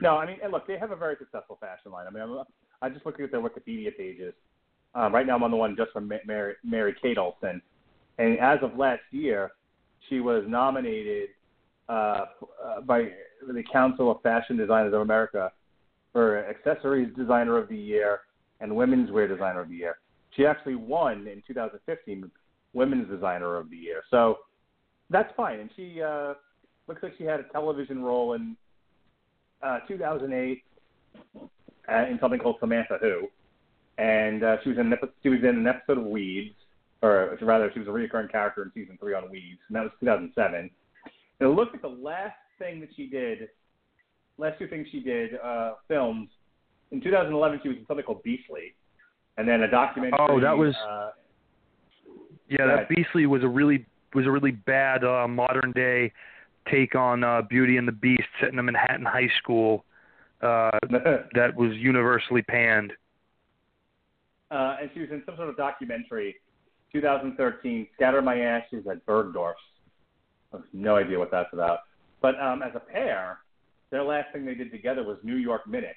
No, 0.00 0.16
I 0.16 0.26
mean, 0.26 0.38
and 0.42 0.52
look, 0.52 0.66
they 0.66 0.78
have 0.78 0.90
a 0.90 0.96
very 0.96 1.16
successful 1.18 1.58
fashion 1.60 1.92
line. 1.92 2.06
I 2.06 2.10
mean, 2.10 2.22
I'm, 2.22 2.44
I'm 2.80 2.92
just 2.92 3.06
looking 3.06 3.24
at 3.24 3.30
their 3.30 3.40
Wikipedia 3.40 3.96
pages. 3.96 4.34
Um, 4.94 5.14
right 5.14 5.26
now, 5.26 5.36
I'm 5.36 5.42
on 5.42 5.50
the 5.50 5.56
one 5.56 5.76
just 5.76 5.92
from 5.92 6.10
Mary, 6.26 6.54
Mary 6.64 6.94
Kate 7.00 7.18
Olsen, 7.18 7.62
and 8.18 8.38
as 8.40 8.58
of 8.62 8.76
last 8.76 9.02
year, 9.10 9.52
she 10.08 10.20
was 10.20 10.44
nominated 10.46 11.30
uh, 11.88 11.92
uh, 11.92 12.80
by 12.84 13.08
the 13.46 13.62
Council 13.72 14.10
of 14.10 14.22
Fashion 14.22 14.56
Designers 14.56 14.94
of 14.94 15.00
America 15.00 15.52
for 16.12 16.46
Accessories 16.48 17.14
Designer 17.16 17.58
of 17.58 17.68
the 17.68 17.76
Year 17.76 18.20
and 18.60 18.74
Women's 18.74 19.10
Wear 19.10 19.26
Designer 19.26 19.60
of 19.60 19.68
the 19.68 19.76
Year. 19.76 19.96
She 20.36 20.46
actually 20.46 20.76
won 20.76 21.26
in 21.26 21.42
2015 21.46 22.30
Women's 22.72 23.08
Designer 23.08 23.56
of 23.56 23.70
the 23.70 23.76
Year. 23.76 24.02
So 24.10 24.38
that's 25.10 25.32
fine. 25.36 25.60
And 25.60 25.70
she 25.76 26.00
uh, 26.00 26.34
looks 26.88 27.02
like 27.02 27.14
she 27.18 27.24
had 27.24 27.40
a 27.40 27.44
television 27.44 28.02
role 28.02 28.34
in 28.34 28.56
uh, 29.62 29.80
2008 29.88 30.62
uh, 31.88 32.06
in 32.08 32.18
something 32.20 32.40
called 32.40 32.56
Samantha 32.60 32.98
Who, 33.00 33.28
and 33.98 34.44
uh, 34.44 34.56
she 34.62 34.70
was 34.70 34.78
in 34.78 34.92
she 35.22 35.28
was 35.28 35.40
in 35.40 35.56
an 35.56 35.66
episode 35.66 35.98
of 35.98 36.04
Weeds, 36.04 36.54
or 37.02 37.36
rather, 37.42 37.70
she 37.72 37.80
was 37.80 37.88
a 37.88 37.92
recurring 37.92 38.28
character 38.28 38.62
in 38.62 38.70
season 38.74 38.96
three 38.98 39.14
on 39.14 39.30
Weeds, 39.30 39.60
and 39.68 39.76
that 39.76 39.82
was 39.82 39.92
2007. 40.00 40.54
And 40.54 40.70
it 41.40 41.46
looks 41.52 41.72
like 41.72 41.82
the 41.82 41.88
last 41.88 42.36
thing 42.58 42.80
that 42.80 42.90
she 42.96 43.08
did, 43.08 43.48
last 44.38 44.58
two 44.58 44.68
things 44.68 44.86
she 44.92 45.00
did, 45.00 45.34
uh, 45.42 45.74
films. 45.88 46.28
In 46.92 47.00
2011, 47.00 47.60
she 47.62 47.68
was 47.68 47.78
in 47.78 47.86
something 47.86 48.04
called 48.04 48.22
Beastly, 48.22 48.74
and 49.36 49.48
then 49.48 49.62
a 49.62 49.68
documentary. 49.70 50.18
Oh, 50.20 50.40
that 50.40 50.56
was- 50.56 50.76
Uh, 50.76 51.10
Yeah, 52.48 52.66
that 52.66 52.88
Beastly 52.88 53.24
was 53.26 53.42
a 53.42 53.48
really 53.48 53.86
was 54.14 54.26
a 54.26 54.30
really 54.30 54.50
bad 54.50 55.04
uh, 55.04 55.26
modern 55.26 55.72
day 55.72 56.12
take 56.70 56.94
on 56.94 57.24
uh, 57.24 57.40
Beauty 57.40 57.78
and 57.78 57.88
the 57.88 57.92
Beast, 57.92 58.28
set 58.40 58.52
in 58.52 58.58
a 58.58 58.62
Manhattan 58.62 59.06
high 59.06 59.30
school. 59.38 59.86
Uh, 60.42 60.70
that 61.34 61.54
was 61.56 61.72
universally 61.76 62.42
panned. 62.42 62.92
uh, 64.50 64.76
and 64.82 64.90
she 64.92 65.00
was 65.00 65.08
in 65.10 65.22
some 65.24 65.34
sort 65.36 65.48
of 65.48 65.56
documentary, 65.56 66.36
2013, 66.92 67.88
"Scatter 67.94 68.22
My 68.22 68.40
Ashes 68.40 68.86
at 68.90 69.04
Bergdorf's." 69.06 69.60
I 70.52 70.56
have 70.58 70.66
no 70.72 70.96
idea 70.96 71.18
what 71.18 71.30
that's 71.30 71.52
about. 71.52 71.80
But 72.20 72.40
um, 72.40 72.62
as 72.62 72.72
a 72.74 72.80
pair, 72.80 73.38
their 73.90 74.02
last 74.02 74.32
thing 74.32 74.44
they 74.44 74.54
did 74.54 74.70
together 74.70 75.02
was 75.02 75.18
New 75.22 75.36
York 75.36 75.66
Minute 75.66 75.96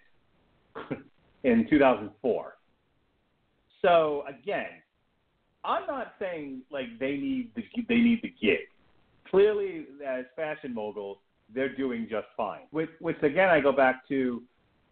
in 1.43 1.67
2004. 1.69 2.57
So 3.81 4.23
again, 4.27 4.81
I'm 5.63 5.85
not 5.87 6.13
saying 6.19 6.61
like 6.71 6.99
they 6.99 7.17
need 7.17 7.51
the 7.55 7.63
they 7.87 8.01
need 8.01 8.21
the 8.21 8.33
gig. 8.41 8.67
Clearly, 9.29 9.85
as 10.05 10.25
fashion 10.35 10.73
moguls, 10.73 11.17
they're 11.53 11.75
doing 11.75 12.07
just 12.09 12.27
fine. 12.37 12.61
Which, 12.71 12.89
which 12.99 13.21
again, 13.23 13.49
I 13.49 13.59
go 13.59 13.71
back 13.71 14.07
to 14.09 14.41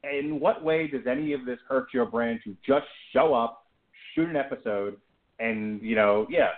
in 0.04 0.40
what 0.40 0.64
way 0.64 0.88
does 0.88 1.08
any 1.08 1.34
of 1.34 1.46
this 1.46 1.60
hurt 1.68 1.88
your 1.94 2.06
brand 2.06 2.42
to 2.44 2.56
just 2.66 2.86
show 3.14 3.34
up, 3.34 3.66
shoot 4.14 4.30
an 4.30 4.36
episode, 4.36 4.98
and 5.40 5.82
you 5.82 5.96
know, 5.96 6.28
yeah, 6.30 6.50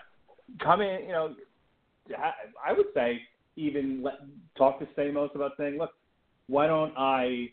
come 0.62 0.82
in, 0.82 1.02
you 1.04 1.12
know, 1.12 1.36
I 2.66 2.74
would 2.74 2.88
say 2.94 3.22
even 3.56 4.04
let, 4.04 4.16
talk 4.58 4.80
to 4.80 4.86
Stamos 4.98 5.34
about 5.36 5.52
saying, 5.58 5.78
look, 5.78 5.92
why 6.48 6.68
don't 6.68 6.94
I, 6.98 7.50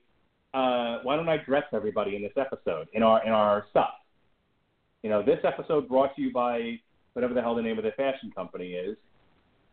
uh, 0.55 0.99
why 1.03 1.17
don't 1.17 1.29
I 1.29 1.39
dress 1.39 1.65
everybody 1.73 2.17
in 2.17 2.23
this 2.23 2.33
episode 2.37 2.89
in 2.93 3.03
our 3.03 3.25
in 3.25 3.33
our 3.33 3.67
stuff? 3.71 3.95
You 5.03 5.11
know, 5.11 5.23
this 5.23 5.39
episode 5.45 5.89
brought 5.89 6.15
to 6.17 6.23
you 6.23 6.33
by 6.33 6.79
whatever 7.15 7.35
the 7.35 7.43
hell 7.43 7.55
the 7.55 7.63
name 7.63 7.79
of 7.79 7.85
the 7.85 7.93
fashion 7.93 8.31
company 8.35 8.73
is, 8.73 8.97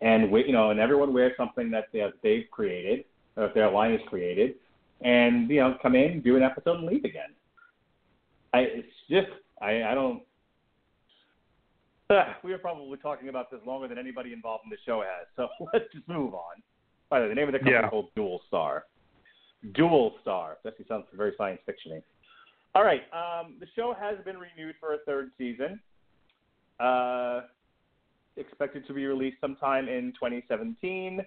and 0.02 0.32
we, 0.32 0.46
you 0.46 0.54
know, 0.54 0.72
and 0.72 0.80
everyone 0.80 1.14
wears 1.14 1.34
something 1.38 1.70
that 1.72 1.86
they 1.92 2.00
have, 2.00 2.14
they've 2.24 2.46
created, 2.52 3.06
or 3.36 3.46
if 3.46 3.54
their 3.54 3.70
line 3.70 3.94
is 3.94 4.02
created, 4.08 4.56
and 5.02 5.50
you 5.50 5.58
know, 5.58 5.78
come 5.82 5.96
in, 5.96 6.22
do 6.22 6.36
an 6.38 6.44
episode, 6.44 6.78
and 6.78 6.88
leave 6.88 7.04
again. 7.04 7.34
I 8.54 8.60
it's 8.60 8.88
just 9.10 9.30
I 9.62 9.84
I 9.84 9.94
don't. 9.94 10.24
We 12.44 12.54
are 12.54 12.58
probably 12.58 12.98
talking 12.98 13.30
about 13.30 13.52
this 13.52 13.60
longer 13.66 13.88
than 13.88 13.98
anybody 13.98 14.34
involved 14.34 14.64
in 14.66 14.70
the 14.70 14.78
show 14.86 15.02
has, 15.02 15.28
so 15.36 15.48
let's 15.74 15.86
just 15.94 16.08
move 16.08 16.34
on. 16.34 16.62
By 17.10 17.20
the 17.20 17.26
way, 17.26 17.30
the 17.30 17.36
name 17.36 17.48
of 17.48 17.54
the 17.54 17.60
company 17.60 17.76
Yeah. 17.76 17.86
is 17.86 17.90
called 17.90 18.10
Dual 18.16 18.42
Star. 18.48 18.86
Dual 19.74 20.16
Star. 20.22 20.58
That 20.64 20.70
actually 20.70 20.86
sounds 20.88 21.06
very 21.14 21.34
science 21.38 21.60
fictiony. 21.68 22.02
All 22.76 22.84
right, 22.84 23.02
um, 23.14 23.56
the 23.60 23.66
show 23.76 23.96
has 24.00 24.18
been 24.26 24.38
renewed 24.38 24.76
for 24.80 24.94
a 24.94 24.98
third 25.06 25.32
season. 25.38 25.80
Uh, 26.80 27.42
expected 28.38 28.88
to 28.88 28.94
be 28.94 29.06
released 29.06 29.38
sometime 29.42 29.90
in 29.90 30.14
2017, 30.14 31.20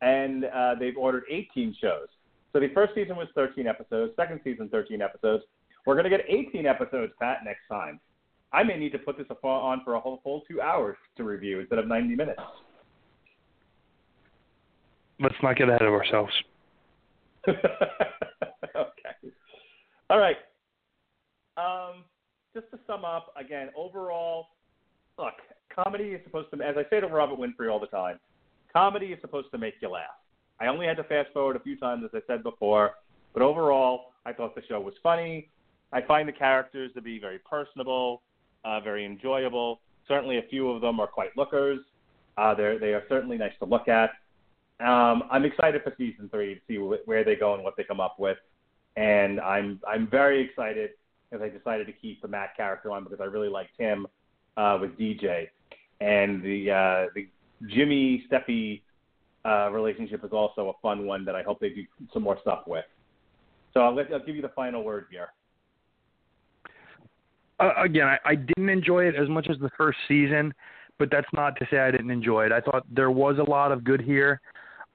and 0.00 0.44
uh, 0.44 0.74
they've 0.78 0.96
ordered 0.96 1.24
18 1.30 1.76
shows. 1.80 2.06
So 2.52 2.60
the 2.60 2.68
first 2.74 2.94
season 2.94 3.16
was 3.16 3.28
13 3.34 3.66
episodes, 3.66 4.12
second 4.16 4.40
season 4.42 4.68
13 4.70 5.02
episodes. 5.02 5.44
We're 5.86 5.94
going 5.94 6.04
to 6.04 6.10
get 6.10 6.20
18 6.28 6.66
episodes, 6.66 7.12
Pat, 7.20 7.38
next 7.44 7.60
time. 7.68 8.00
I 8.52 8.62
may 8.64 8.76
need 8.78 8.92
to 8.92 8.98
put 8.98 9.16
this 9.16 9.26
on 9.42 9.82
for 9.84 9.94
a 9.94 10.00
whole 10.00 10.20
full 10.24 10.42
two 10.50 10.60
hours 10.60 10.96
to 11.16 11.24
review 11.24 11.60
instead 11.60 11.78
of 11.78 11.86
90 11.86 12.16
minutes. 12.16 12.40
let's 15.20 15.34
not 15.42 15.56
get 15.56 15.68
ahead 15.68 15.82
of 15.82 15.92
ourselves. 15.92 16.32
okay. 17.48 17.60
All 20.08 20.18
right. 20.18 20.36
Um, 21.56 22.04
just 22.54 22.70
to 22.72 22.78
sum 22.86 23.04
up, 23.04 23.32
again, 23.38 23.68
overall, 23.76 24.46
look, 25.18 25.34
comedy 25.74 26.10
is 26.10 26.20
supposed 26.24 26.48
to, 26.52 26.62
as 26.62 26.76
I 26.76 26.88
say 26.90 27.00
to 27.00 27.06
Robert 27.06 27.38
Winfrey 27.38 27.70
all 27.70 27.80
the 27.80 27.86
time, 27.86 28.18
comedy 28.72 29.06
is 29.06 29.20
supposed 29.20 29.50
to 29.52 29.58
make 29.58 29.74
you 29.80 29.90
laugh. 29.90 30.06
I 30.60 30.66
only 30.66 30.86
had 30.86 30.96
to 30.96 31.04
fast 31.04 31.32
forward 31.32 31.56
a 31.56 31.60
few 31.60 31.76
times, 31.78 32.04
as 32.04 32.10
I 32.12 32.20
said 32.26 32.42
before, 32.42 32.92
but 33.32 33.42
overall, 33.42 34.12
I 34.26 34.32
thought 34.32 34.54
the 34.54 34.62
show 34.68 34.80
was 34.80 34.94
funny. 35.02 35.48
I 35.92 36.02
find 36.02 36.28
the 36.28 36.32
characters 36.32 36.90
to 36.94 37.00
be 37.00 37.18
very 37.18 37.38
personable, 37.38 38.22
uh, 38.64 38.80
very 38.80 39.04
enjoyable. 39.04 39.80
Certainly, 40.08 40.38
a 40.38 40.42
few 40.42 40.70
of 40.70 40.80
them 40.80 41.00
are 41.00 41.06
quite 41.06 41.36
lookers. 41.36 41.80
Uh, 42.36 42.54
they're, 42.54 42.78
they 42.78 42.94
are 42.94 43.04
certainly 43.08 43.36
nice 43.36 43.52
to 43.58 43.64
look 43.64 43.88
at. 43.88 44.10
Um, 44.80 45.24
I'm 45.30 45.44
excited 45.44 45.82
for 45.82 45.94
season 45.98 46.28
three 46.30 46.54
to 46.54 46.60
see 46.66 46.76
wh- 46.76 47.06
where 47.06 47.22
they 47.22 47.36
go 47.36 47.54
and 47.54 47.62
what 47.62 47.76
they 47.76 47.84
come 47.84 48.00
up 48.00 48.18
with, 48.18 48.38
and 48.96 49.40
I'm 49.40 49.80
I'm 49.86 50.08
very 50.08 50.40
excited 50.40 50.90
because 51.30 51.44
I 51.44 51.48
decided 51.48 51.86
to 51.86 51.92
keep 51.92 52.22
the 52.22 52.28
Matt 52.28 52.56
character 52.56 52.90
on 52.90 53.04
because 53.04 53.20
I 53.20 53.24
really 53.24 53.48
liked 53.48 53.78
him 53.78 54.06
uh, 54.56 54.78
with 54.80 54.98
DJ, 54.98 55.48
and 56.00 56.42
the 56.42 56.70
uh, 56.70 57.06
the 57.14 57.28
Jimmy 57.66 58.24
Steffi 58.30 58.80
uh, 59.44 59.70
relationship 59.70 60.24
is 60.24 60.32
also 60.32 60.70
a 60.70 60.80
fun 60.80 61.06
one 61.06 61.24
that 61.24 61.34
I 61.34 61.42
hope 61.42 61.60
they 61.60 61.70
do 61.70 61.84
some 62.12 62.22
more 62.22 62.38
stuff 62.40 62.62
with. 62.66 62.84
So 63.74 63.80
I'll, 63.80 63.94
let, 63.94 64.12
I'll 64.12 64.24
give 64.24 64.36
you 64.36 64.42
the 64.42 64.50
final 64.50 64.82
word 64.82 65.06
here. 65.10 65.28
Uh, 67.60 67.72
again, 67.82 68.06
I, 68.06 68.18
I 68.24 68.34
didn't 68.34 68.70
enjoy 68.70 69.04
it 69.04 69.14
as 69.14 69.28
much 69.28 69.48
as 69.50 69.58
the 69.58 69.70
first 69.76 69.98
season, 70.08 70.52
but 70.98 71.10
that's 71.10 71.28
not 71.32 71.56
to 71.56 71.66
say 71.70 71.78
I 71.78 71.90
didn't 71.90 72.10
enjoy 72.10 72.46
it. 72.46 72.52
I 72.52 72.60
thought 72.60 72.84
there 72.90 73.10
was 73.10 73.38
a 73.38 73.50
lot 73.50 73.70
of 73.70 73.84
good 73.84 74.00
here. 74.00 74.40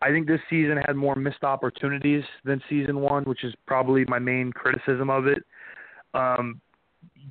I 0.02 0.10
think 0.10 0.28
this 0.28 0.42
season 0.50 0.78
had 0.86 0.96
more 0.96 1.16
missed 1.16 1.44
opportunities 1.44 2.24
than 2.44 2.62
season 2.70 3.00
one, 3.00 3.24
which 3.24 3.44
is 3.44 3.54
probably 3.66 4.06
my 4.06 4.20
main 4.20 4.52
criticism 4.52 5.10
of 5.10 5.28
it. 5.28 5.44
Um, 6.14 6.60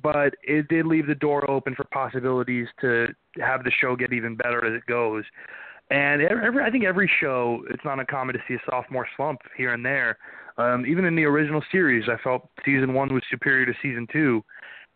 but 0.01 0.33
it 0.43 0.67
did 0.67 0.85
leave 0.85 1.07
the 1.07 1.15
door 1.15 1.49
open 1.49 1.75
for 1.75 1.83
possibilities 1.85 2.67
to 2.81 3.07
have 3.39 3.63
the 3.63 3.71
show 3.81 3.95
get 3.95 4.13
even 4.13 4.35
better 4.35 4.65
as 4.65 4.73
it 4.73 4.85
goes. 4.87 5.23
And 5.89 6.21
every, 6.21 6.63
I 6.63 6.71
think 6.71 6.83
every 6.83 7.09
show, 7.19 7.63
it's 7.69 7.83
not 7.85 7.99
uncommon 7.99 8.33
to 8.35 8.41
see 8.47 8.55
a 8.55 8.69
sophomore 8.69 9.07
slump 9.15 9.41
here 9.55 9.73
and 9.73 9.85
there. 9.85 10.17
Um, 10.57 10.85
even 10.85 11.05
in 11.05 11.15
the 11.15 11.25
original 11.25 11.61
series, 11.71 12.05
I 12.09 12.21
felt 12.23 12.49
season 12.63 12.93
one 12.93 13.13
was 13.13 13.23
superior 13.29 13.65
to 13.65 13.73
season 13.81 14.07
two. 14.11 14.43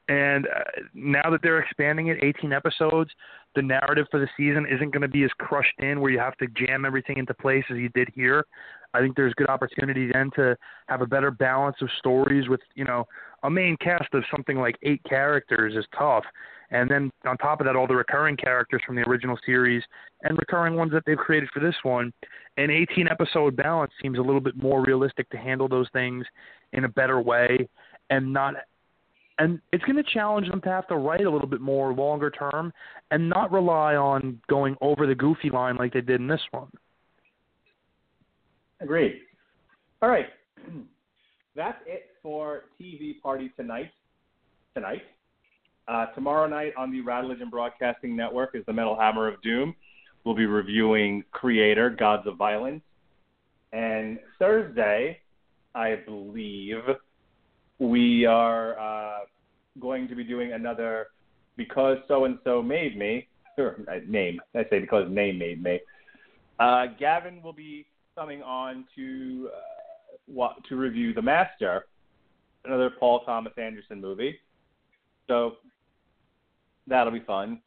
And 0.10 0.48
uh, 0.48 0.64
now 0.95 1.30
that 1.30 1.41
they're 1.44 1.60
expanding 1.60 2.07
it, 2.07 2.18
18 2.22 2.52
episodes, 2.52 3.11
the 3.56 3.61
narrative 3.61 4.07
for 4.10 4.19
the 4.19 4.27
season 4.36 4.65
isn't 4.65 4.91
going 4.91 5.03
to 5.03 5.07
be 5.07 5.23
as 5.23 5.30
crushed 5.38 5.80
in 5.80 6.02
where 6.02 6.11
you 6.11 6.19
have 6.19 6.36
to 6.38 6.48
jam 6.48 6.84
everything 6.84 7.18
into 7.18 7.34
place 7.36 7.64
as 7.69 7.77
you 7.77 7.90
did 7.90 8.10
here. 8.15 8.45
I 8.95 9.02
think 9.02 9.15
there's 9.15 9.36
good 9.36 9.49
opportunity 9.49 10.10
then 10.11 10.31
to 10.36 10.57
have 10.88 11.02
a 11.02 11.06
better 11.06 11.30
balance 11.30 11.77
of 11.81 11.90
stories 11.99 12.49
with, 12.49 12.60
you 12.73 12.86
know, 12.86 13.06
a 13.44 13.49
main 13.52 13.77
cast 13.77 14.11
of 14.14 14.23
something 14.31 14.57
like 14.57 14.77
eight 14.81 15.02
characters 15.07 15.76
is 15.76 15.86
tough. 15.95 16.23
And 16.72 16.90
then 16.90 17.11
on 17.26 17.38
top 17.38 17.61
of 17.61 17.68
that, 17.68 17.76
all 17.76 17.88
the 17.88 17.95
recurring 17.95 18.36
characters 18.36 18.81
from 18.86 18.95
the 18.95 19.03
original 19.03 19.38
series 19.45 19.84
and 20.23 20.38
recurring 20.40 20.76
ones 20.76 20.91
that 20.91 21.03
they've 21.06 21.18
created 21.18 21.49
for 21.53 21.60
this 21.60 21.76
one. 21.84 22.11
An 22.57 22.72
18 22.72 23.07
episode 23.07 23.56
balance 23.56 23.91
seems 24.02 24.18
a 24.18 24.22
little 24.22 24.41
bit 24.41 24.56
more 24.57 24.84
realistic 24.84 25.30
to 25.30 25.38
handle 25.38 25.68
those 25.68 25.88
things 25.94 26.26
in 26.73 26.86
a 26.86 26.90
better 26.90 27.22
way 27.22 27.69
and 28.10 28.34
not 28.34 28.56
and 29.40 29.60
it's 29.72 29.84
going 29.86 29.95
to 29.95 30.03
challenge 30.03 30.49
them 30.49 30.61
to 30.61 30.70
have 30.70 30.88
to 30.90 30.95
write 30.95 31.26
a 31.26 31.30
little 31.30 31.48
bit 31.48 31.61
more 31.61 31.94
longer 31.94 32.30
term 32.30 32.74
and 33.10 33.30
not 33.30 33.52
rely 33.52 33.95
on 33.95 34.40
going 34.49 34.76
over 34.82 35.07
the 35.07 35.16
goofy 35.16 35.49
line 35.49 35.78
like 35.78 35.94
they 35.94 36.02
did 36.02 36.20
in 36.20 36.28
this 36.28 36.41
one. 36.52 36.68
Agreed. 38.82 39.22
All 40.02 40.10
right. 40.10 40.28
That's 41.56 41.78
it 41.86 42.07
for 42.22 42.66
TV 42.80 43.20
Party 43.22 43.52
tonight. 43.56 43.91
Tonight. 44.76 45.02
Uh, 45.88 46.07
tomorrow 46.07 46.48
night 46.48 46.74
on 46.78 46.91
the 46.91 47.02
Radulich 47.02 47.49
Broadcasting 47.49 48.16
Network 48.16 48.52
is 48.53 48.64
the 48.68 48.74
Metal 48.74 48.95
Hammer 48.95 49.28
of 49.28 49.41
Doom. 49.41 49.74
We'll 50.24 50.36
be 50.36 50.45
reviewing 50.45 51.24
Kreator, 51.34 51.98
Gods 51.98 52.28
of 52.28 52.38
Violence. 52.38 52.84
And 53.72 54.20
Thursday, 54.38 55.20
I 55.74 55.95
believe, 56.06 56.84
we 57.80 58.26
are 58.26 58.77
uh, 58.77 59.19
going 59.80 60.07
to 60.07 60.15
be 60.15 60.23
doing 60.23 60.53
another 60.53 61.07
because 61.56 61.97
so 62.07 62.26
and 62.26 62.38
so 62.43 62.61
made 62.61 62.97
me. 62.97 63.27
Or 63.57 63.77
name. 64.07 64.39
I 64.56 64.64
say 64.69 64.80
because 64.80 65.10
name 65.10 65.38
made 65.38 65.61
me. 65.61 65.80
Uh, 66.60 66.85
Gavin 66.97 67.41
will 67.41 67.53
be 67.53 67.85
coming 68.15 68.41
on 68.41 68.85
to 68.95 69.49
uh, 70.38 70.49
to 70.68 70.76
review 70.77 71.14
The 71.14 71.22
Master, 71.22 71.85
another 72.64 72.89
Paul 72.89 73.22
Thomas 73.26 73.53
Anderson 73.57 73.99
movie. 73.99 74.39
So 75.27 75.57
that'll 76.88 77.11
be 77.14 77.19
fun. 77.22 77.61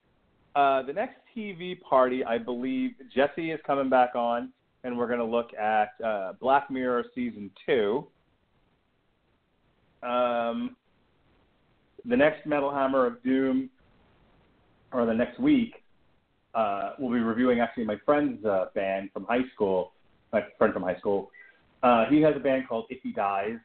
Uh, 0.55 0.83
the 0.83 0.93
next 0.93 1.17
TV 1.37 1.81
party, 1.81 2.25
I 2.25 2.39
believe 2.39 2.93
Jesse 3.15 3.51
is 3.51 3.61
coming 3.67 3.89
back 3.89 4.15
on, 4.15 4.51
and 4.85 4.97
we're 4.97 5.07
going 5.07 5.19
to 5.19 5.25
look 5.25 5.55
at 5.55 5.91
uh, 6.05 6.33
Black 6.41 6.71
Mirror 6.71 7.05
season 7.15 7.51
two. 7.65 8.07
Um, 10.03 10.77
the 12.05 12.17
next 12.17 12.47
Metal 12.47 12.73
Hammer 12.73 13.07
of 13.07 13.23
Doom, 13.23 13.71
or 14.93 15.07
the 15.07 15.15
next 15.15 15.39
week, 15.39 15.83
uh, 16.55 16.93
we'll 16.99 17.13
be 17.13 17.21
reviewing 17.21 17.61
actually 17.61 17.85
my 17.85 17.97
friend's 18.05 18.45
uh, 18.45 18.67
band 18.75 19.11
from 19.13 19.25
high 19.25 19.45
school. 19.55 19.93
My 20.33 20.43
friend 20.59 20.73
from 20.73 20.83
high 20.83 20.97
school. 20.97 21.31
Uh, 21.83 22.07
he 22.07 22.21
has 22.23 22.35
a 22.37 22.41
band 22.41 22.69
called 22.69 22.87
If 22.91 23.03
He 23.03 23.13
Dies. 23.13 23.59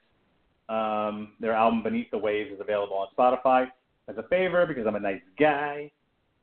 Um, 0.70 1.34
their 1.40 1.54
album 1.54 1.82
Beneath 1.82 2.12
the 2.12 2.18
Waves 2.18 2.52
is 2.52 2.60
available 2.60 2.98
on 2.98 3.08
Spotify. 3.18 3.68
As 4.10 4.18
a 4.18 4.24
favor, 4.24 4.66
because 4.66 4.86
I'm 4.88 4.96
a 4.96 5.00
nice 5.00 5.22
guy, 5.38 5.92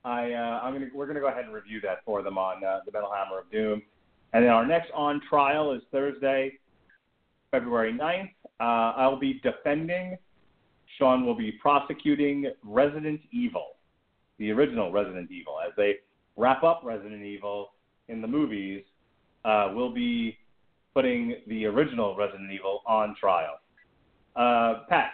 I 0.05 0.33
uh, 0.33 0.61
I'm 0.63 0.75
gonna 0.75 0.89
we're 0.95 1.07
gonna 1.07 1.21
go 1.21 1.29
ahead 1.29 1.47
and 1.47 1.55
review 1.55 1.81
that 1.81 2.05
for 2.05 2.23
them 2.23 2.37
on 2.37 2.63
uh, 2.63 2.81
the 2.85 2.93
Metal 2.93 3.11
Hammer 3.11 3.41
of 3.41 3.51
Doom. 3.51 3.83
And 4.35 4.45
then 4.45 4.51
our 4.51 4.67
next 4.67 4.91
on 4.93 5.21
trial 5.29 5.73
is 5.73 5.83
Thursday, 5.91 6.59
February 7.55 7.93
9th. 7.93 8.31
Uh, 8.59 8.97
I'll 8.99 9.19
be 9.19 9.41
defending. 9.45 10.17
Sean 10.99 11.25
will 11.25 11.37
be 11.37 11.53
prosecuting 11.53 12.51
Resident 12.65 13.21
Evil, 13.31 13.77
the 14.39 14.51
original 14.51 14.91
Resident 14.91 15.31
Evil, 15.31 15.59
as 15.65 15.73
they 15.77 15.97
wrap 16.37 16.65
up 16.65 16.81
Resident 16.83 17.23
Evil 17.23 17.71
in 18.09 18.21
the 18.21 18.27
movies. 18.27 18.83
Uh, 19.45 19.71
we'll 19.73 19.95
be 19.95 20.37
putting 20.95 21.37
the 21.47 21.67
original 21.67 22.17
Resident 22.17 22.51
Evil 22.51 22.83
on 22.87 23.15
trial. 23.21 23.61
Uh, 24.35 24.81
Pat, 24.89 25.13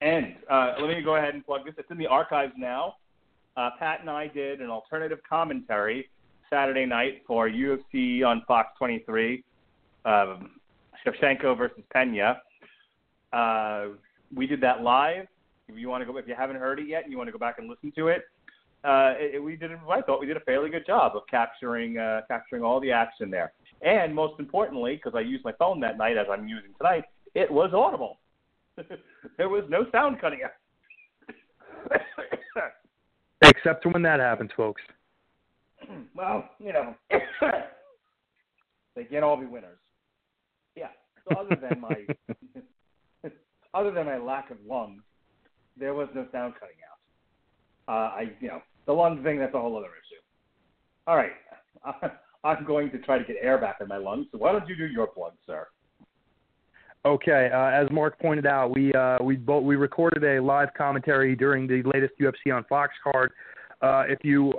and 0.00 0.34
uh, 0.50 0.72
let 0.80 0.88
me 0.88 1.02
go 1.02 1.16
ahead 1.16 1.34
and 1.34 1.44
plug 1.44 1.66
this. 1.66 1.74
It's 1.76 1.90
in 1.90 1.98
the 1.98 2.06
archives 2.06 2.54
now. 2.56 2.94
Uh, 3.54 3.70
Pat 3.78 4.00
and 4.00 4.08
I 4.08 4.28
did 4.28 4.62
an 4.62 4.70
alternative 4.70 5.18
commentary 5.28 6.08
Saturday 6.48 6.86
night 6.86 7.22
for 7.26 7.50
UFC 7.50 8.24
on 8.24 8.42
Fox 8.48 8.70
23, 8.78 9.44
um, 10.06 10.57
Shevchenko 11.06 11.56
versus 11.56 11.82
Pena. 11.92 12.40
Uh, 13.32 13.88
we 14.34 14.46
did 14.46 14.60
that 14.60 14.82
live. 14.82 15.26
If 15.68 15.76
you 15.76 15.88
want 15.88 16.02
to 16.02 16.10
go, 16.10 16.16
if 16.18 16.26
you 16.26 16.34
haven't 16.36 16.56
heard 16.56 16.78
it 16.80 16.88
yet, 16.88 17.04
and 17.04 17.12
you 17.12 17.18
want 17.18 17.28
to 17.28 17.32
go 17.32 17.38
back 17.38 17.58
and 17.58 17.68
listen 17.68 17.92
to 17.96 18.08
it, 18.08 18.22
uh, 18.84 19.14
it, 19.18 19.42
we 19.42 19.56
did. 19.56 19.70
I 19.72 20.00
thought 20.02 20.20
we 20.20 20.26
did 20.26 20.36
a 20.36 20.40
fairly 20.40 20.70
good 20.70 20.86
job 20.86 21.16
of 21.16 21.22
capturing 21.30 21.98
uh, 21.98 22.22
capturing 22.28 22.62
all 22.62 22.80
the 22.80 22.92
action 22.92 23.30
there. 23.30 23.52
And 23.82 24.14
most 24.14 24.40
importantly, 24.40 24.96
because 24.96 25.16
I 25.16 25.20
used 25.20 25.44
my 25.44 25.52
phone 25.52 25.80
that 25.80 25.98
night 25.98 26.16
as 26.16 26.26
I'm 26.30 26.48
using 26.48 26.70
tonight, 26.78 27.04
it 27.34 27.50
was 27.50 27.72
audible. 27.74 28.18
there 29.36 29.48
was 29.48 29.64
no 29.68 29.86
sound 29.92 30.20
cutting 30.20 30.40
out. 30.44 30.52
Except 33.42 33.86
when 33.86 34.02
that 34.02 34.20
happens, 34.20 34.50
folks. 34.56 34.82
well, 36.14 36.48
you 36.58 36.72
know, 36.72 36.94
they 38.96 39.04
can't 39.04 39.24
all 39.24 39.36
be 39.36 39.46
winners. 39.46 39.78
Other 41.36 41.56
than 41.60 41.80
my 41.80 43.30
other 43.74 43.90
than 43.90 44.06
my 44.06 44.18
lack 44.18 44.50
of 44.50 44.58
lungs, 44.66 45.02
there 45.76 45.94
was 45.94 46.08
no 46.14 46.26
sound 46.32 46.54
cutting 46.54 46.76
out. 46.90 47.92
Uh, 47.92 48.14
I, 48.14 48.32
you 48.40 48.48
know, 48.48 48.60
the 48.86 48.92
lung 48.92 49.22
thing 49.22 49.38
that's 49.38 49.54
a 49.54 49.60
whole 49.60 49.76
other 49.76 49.86
issue. 49.86 50.20
All 51.06 51.16
right, 51.16 51.32
I'm 52.44 52.64
going 52.64 52.90
to 52.90 52.98
try 52.98 53.18
to 53.18 53.24
get 53.24 53.36
air 53.40 53.58
back 53.58 53.76
in 53.80 53.88
my 53.88 53.96
lungs. 53.96 54.26
So 54.32 54.38
why 54.38 54.52
don't 54.52 54.68
you 54.68 54.76
do 54.76 54.86
your 54.86 55.06
plug, 55.06 55.32
sir? 55.46 55.66
Okay, 57.04 57.48
uh, 57.52 57.68
as 57.68 57.86
Mark 57.90 58.18
pointed 58.18 58.46
out, 58.46 58.74
we 58.74 58.92
uh, 58.92 59.18
we 59.22 59.36
both 59.36 59.64
we 59.64 59.76
recorded 59.76 60.24
a 60.24 60.42
live 60.42 60.68
commentary 60.76 61.36
during 61.36 61.66
the 61.66 61.82
latest 61.84 62.14
UFC 62.20 62.54
on 62.54 62.64
Fox 62.64 62.92
card. 63.02 63.32
Uh, 63.80 64.02
if 64.08 64.18
you 64.24 64.52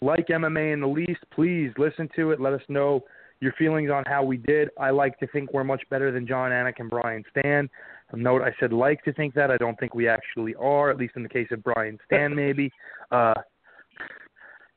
like 0.00 0.26
MMA 0.28 0.72
in 0.72 0.80
the 0.80 0.86
least, 0.86 1.20
please 1.34 1.70
listen 1.78 2.08
to 2.16 2.30
it. 2.30 2.40
Let 2.40 2.54
us 2.54 2.62
know 2.68 3.04
your 3.40 3.52
feelings 3.52 3.90
on 3.90 4.04
how 4.06 4.22
we 4.22 4.36
did. 4.36 4.70
I 4.78 4.90
like 4.90 5.18
to 5.18 5.26
think 5.28 5.52
we're 5.52 5.64
much 5.64 5.82
better 5.90 6.10
than 6.10 6.26
Jon 6.26 6.50
Anik 6.50 6.74
and 6.78 6.90
Brian 6.90 7.22
Stann. 7.30 7.68
Note 8.14 8.42
I 8.42 8.54
said 8.60 8.72
like 8.72 9.02
to 9.04 9.12
think 9.12 9.34
that. 9.34 9.50
I 9.50 9.56
don't 9.56 9.78
think 9.78 9.94
we 9.94 10.08
actually 10.08 10.54
are, 10.54 10.90
at 10.90 10.96
least 10.96 11.14
in 11.16 11.22
the 11.22 11.28
case 11.28 11.48
of 11.50 11.62
Brian 11.62 11.98
Stann, 12.06 12.34
maybe. 12.36 12.70
Uh, 13.10 13.34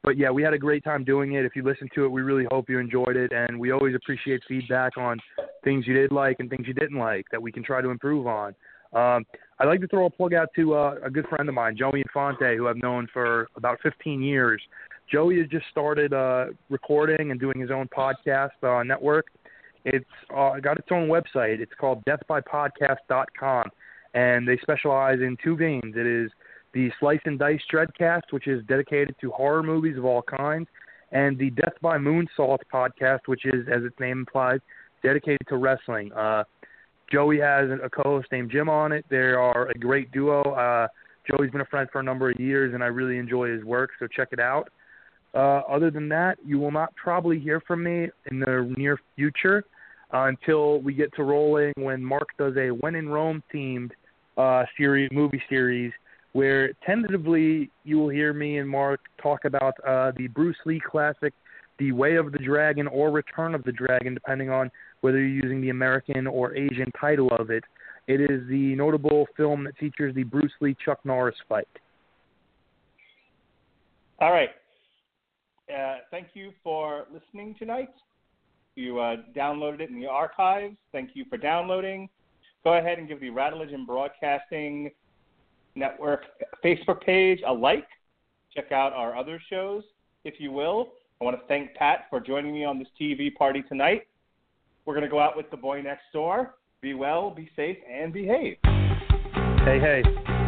but 0.04 0.18
yeah, 0.18 0.32
we 0.32 0.42
had 0.42 0.54
a 0.54 0.58
great 0.58 0.84
time 0.84 1.04
doing 1.04 1.34
it. 1.34 1.46
If 1.46 1.56
you 1.56 1.64
listened 1.64 1.92
to 1.96 2.06
it, 2.06 2.10
we 2.10 2.22
really 2.22 2.46
hope 2.50 2.70
you 2.70 2.80
enjoyed 2.80 3.16
it, 3.16 3.32
and 3.32 3.60
we 3.60 3.72
always 3.72 3.96
appreciate 3.96 4.42
feedback 4.48 4.98
on 4.98 5.20
things 5.64 5.86
you 5.86 5.94
did 5.94 6.12
like 6.12 6.38
and 6.40 6.50
things 6.50 6.68
you 6.68 6.74
didn't 6.74 6.98
like 6.98 7.26
that 7.32 7.42
we 7.42 7.52
can 7.52 7.64
try 7.64 7.82
to 7.82 7.90
improve 7.90 8.26
on. 8.26 8.56
Um, 8.94 9.26
I'd 9.60 9.68
like 9.68 9.82
to 9.82 9.88
throw 9.88 10.06
a 10.06 10.10
plug 10.10 10.34
out 10.34 10.50
to 10.56 10.74
uh, 10.74 10.96
a 11.04 11.10
good 11.10 11.28
friend 11.28 11.48
of 11.48 11.54
mine, 11.54 11.78
Joey 11.78 12.02
Infante, 12.02 12.56
who 12.56 12.68
I've 12.68 12.78
known 12.78 13.08
for 13.12 13.50
about 13.56 13.78
15 13.84 14.22
years. 14.22 14.62
Joey 15.12 15.40
has 15.40 15.48
just 15.48 15.66
started 15.72 16.14
uh, 16.14 16.48
recording 16.70 17.32
and 17.32 17.40
doing 17.40 17.60
his 17.60 17.72
own 17.72 17.88
podcast 17.88 18.52
uh, 18.64 18.84
network. 18.84 19.28
It's 19.86 20.06
uh, 20.36 20.60
got 20.60 20.78
its 20.78 20.90
own 20.92 21.08
website. 21.08 21.60
It's 21.60 21.72
called 21.80 22.04
deathbypodcast.com, 22.06 23.70
and 24.14 24.48
they 24.48 24.58
specialize 24.62 25.20
in 25.20 25.38
two 25.44 25.56
veins. 25.56 25.96
It 25.96 26.06
is 26.06 26.30
the 26.74 26.92
Slice 27.00 27.22
and 27.26 27.40
Dice 27.40 27.62
Dreadcast, 27.74 28.32
which 28.32 28.48
is 28.48 28.64
dedicated 28.68 29.16
to 29.22 29.32
horror 29.32 29.64
movies 29.64 29.98
of 29.98 30.06
all 30.06 30.22
kinds, 30.22 30.68
and 31.12 31.38
the 31.38 31.50
Death 31.52 31.74
by 31.82 31.98
Moonsault 31.98 32.60
podcast, 32.72 33.22
which 33.26 33.46
is, 33.46 33.68
as 33.68 33.84
its 33.84 34.00
name 34.00 34.20
implies, 34.20 34.60
dedicated 35.02 35.48
to 35.48 35.58
wrestling. 35.58 36.12
Uh, 36.14 36.44
Joey 37.12 37.40
has 37.40 37.70
a 37.84 37.90
co-host 37.90 38.28
named 38.32 38.52
Jim 38.52 38.70
on 38.70 38.92
it. 38.92 39.06
They 39.10 39.18
are 39.18 39.70
a 39.70 39.74
great 39.74 40.12
duo. 40.12 40.42
Uh, 40.44 40.88
Joey's 41.28 41.50
been 41.50 41.62
a 41.62 41.66
friend 41.66 41.90
for 41.92 42.00
a 42.00 42.04
number 42.04 42.30
of 42.30 42.40
years, 42.40 42.74
and 42.74 42.84
I 42.84 42.88
really 42.88 43.18
enjoy 43.18 43.52
his 43.52 43.64
work. 43.64 43.92
So 44.00 44.08
check 44.08 44.30
it 44.32 44.40
out. 44.40 44.70
Uh, 45.34 45.62
other 45.70 45.92
than 45.92 46.10
that, 46.10 46.38
you 46.44 46.58
will 46.58 46.72
not 46.72 46.94
probably 46.96 47.40
hear 47.40 47.62
from 47.62 47.84
me 47.84 48.10
in 48.32 48.40
the 48.40 48.74
near 48.78 49.00
future 49.16 49.64
uh, 50.14 50.24
until 50.24 50.80
we 50.82 50.94
get 50.94 51.14
to 51.16 51.24
rolling 51.24 51.74
when 51.78 52.04
Mark 52.04 52.30
does 52.38 52.56
a 52.58 52.70
When 52.72 52.96
in 52.96 53.10
Rome 53.10 53.44
themed 53.54 53.92
uh, 54.38 54.66
series, 54.78 55.10
movie 55.12 55.42
series, 55.50 55.92
where 56.34 56.74
tentatively 56.86 57.70
you 57.84 58.00
will 58.00 58.10
hear 58.10 58.34
me 58.34 58.58
and 58.58 58.68
Mark 58.70 59.02
talk 59.22 59.46
about 59.46 59.76
uh, 59.88 60.12
the 60.18 60.28
Bruce 60.28 60.58
Lee 60.66 60.80
classic, 60.80 61.34
The 61.78 61.92
Way 61.92 62.16
of 62.16 62.32
the 62.32 62.40
Dragon 62.40 62.88
or 62.88 63.12
Return 63.12 63.54
of 63.54 63.64
the 63.64 63.72
Dragon, 63.72 64.14
depending 64.14 64.50
on 64.50 64.72
whether 65.02 65.20
you're 65.20 65.46
using 65.46 65.62
the 65.62 65.70
American 65.70 66.26
or 66.28 66.56
Asian 66.56 66.92
title 67.00 67.30
of 67.38 67.50
it. 67.52 67.64
It 68.08 68.22
is 68.22 68.48
the 68.50 68.76
notable 68.76 69.28
film 69.38 69.64
that 69.66 69.78
features 69.78 70.16
the 70.16 70.24
Bruce 70.24 70.52
Lee 70.62 70.76
Chuck 70.84 71.00
Norris 71.04 71.36
fight. 71.48 71.68
All 74.20 74.32
right. 74.32 74.50
Uh, 75.70 75.98
thank 76.10 76.30
you 76.34 76.52
for 76.64 77.06
listening 77.14 77.56
tonight. 77.60 77.90
You 78.76 79.00
uh, 79.00 79.18
downloaded 79.36 79.82
it 79.82 79.90
in 79.90 80.00
the 80.00 80.08
archives. 80.08 80.78
Thank 80.92 81.12
you 81.14 81.26
for 81.30 81.38
downloading. 81.38 82.10
Go 82.64 82.74
ahead 82.74 82.98
and 82.98 83.08
give 83.08 83.20
the 83.20 83.30
Radulich 83.30 83.74
Broadcasting 83.86 84.92
Network 85.76 86.26
Facebook 86.64 87.02
page 87.02 87.42
a 87.46 87.54
like. 87.54 87.88
Check 88.56 88.72
out 88.72 88.94
our 88.94 89.16
other 89.16 89.42
shows, 89.50 89.84
if 90.26 90.40
you 90.40 90.52
will. 90.52 90.94
I 91.22 91.26
want 91.26 91.40
to 91.40 91.46
thank 91.48 91.76
Pat 91.76 92.06
for 92.10 92.20
joining 92.20 92.54
me 92.54 92.64
on 92.64 92.80
this 92.80 92.88
TV 93.00 93.34
party 93.34 93.64
tonight. 93.68 94.08
We're 94.86 94.96
going 94.96 95.04
to 95.04 95.10
go 95.10 95.20
out 95.20 95.38
with 95.38 95.52
the 95.52 95.58
boy 95.58 95.82
next 95.82 96.06
door. 96.14 96.56
Be 96.82 96.94
well, 96.94 97.30
be 97.30 97.50
safe, 97.56 97.78
and 97.90 98.12
behave. 98.14 98.58
Hey, 98.64 99.80
hey. 99.80 100.39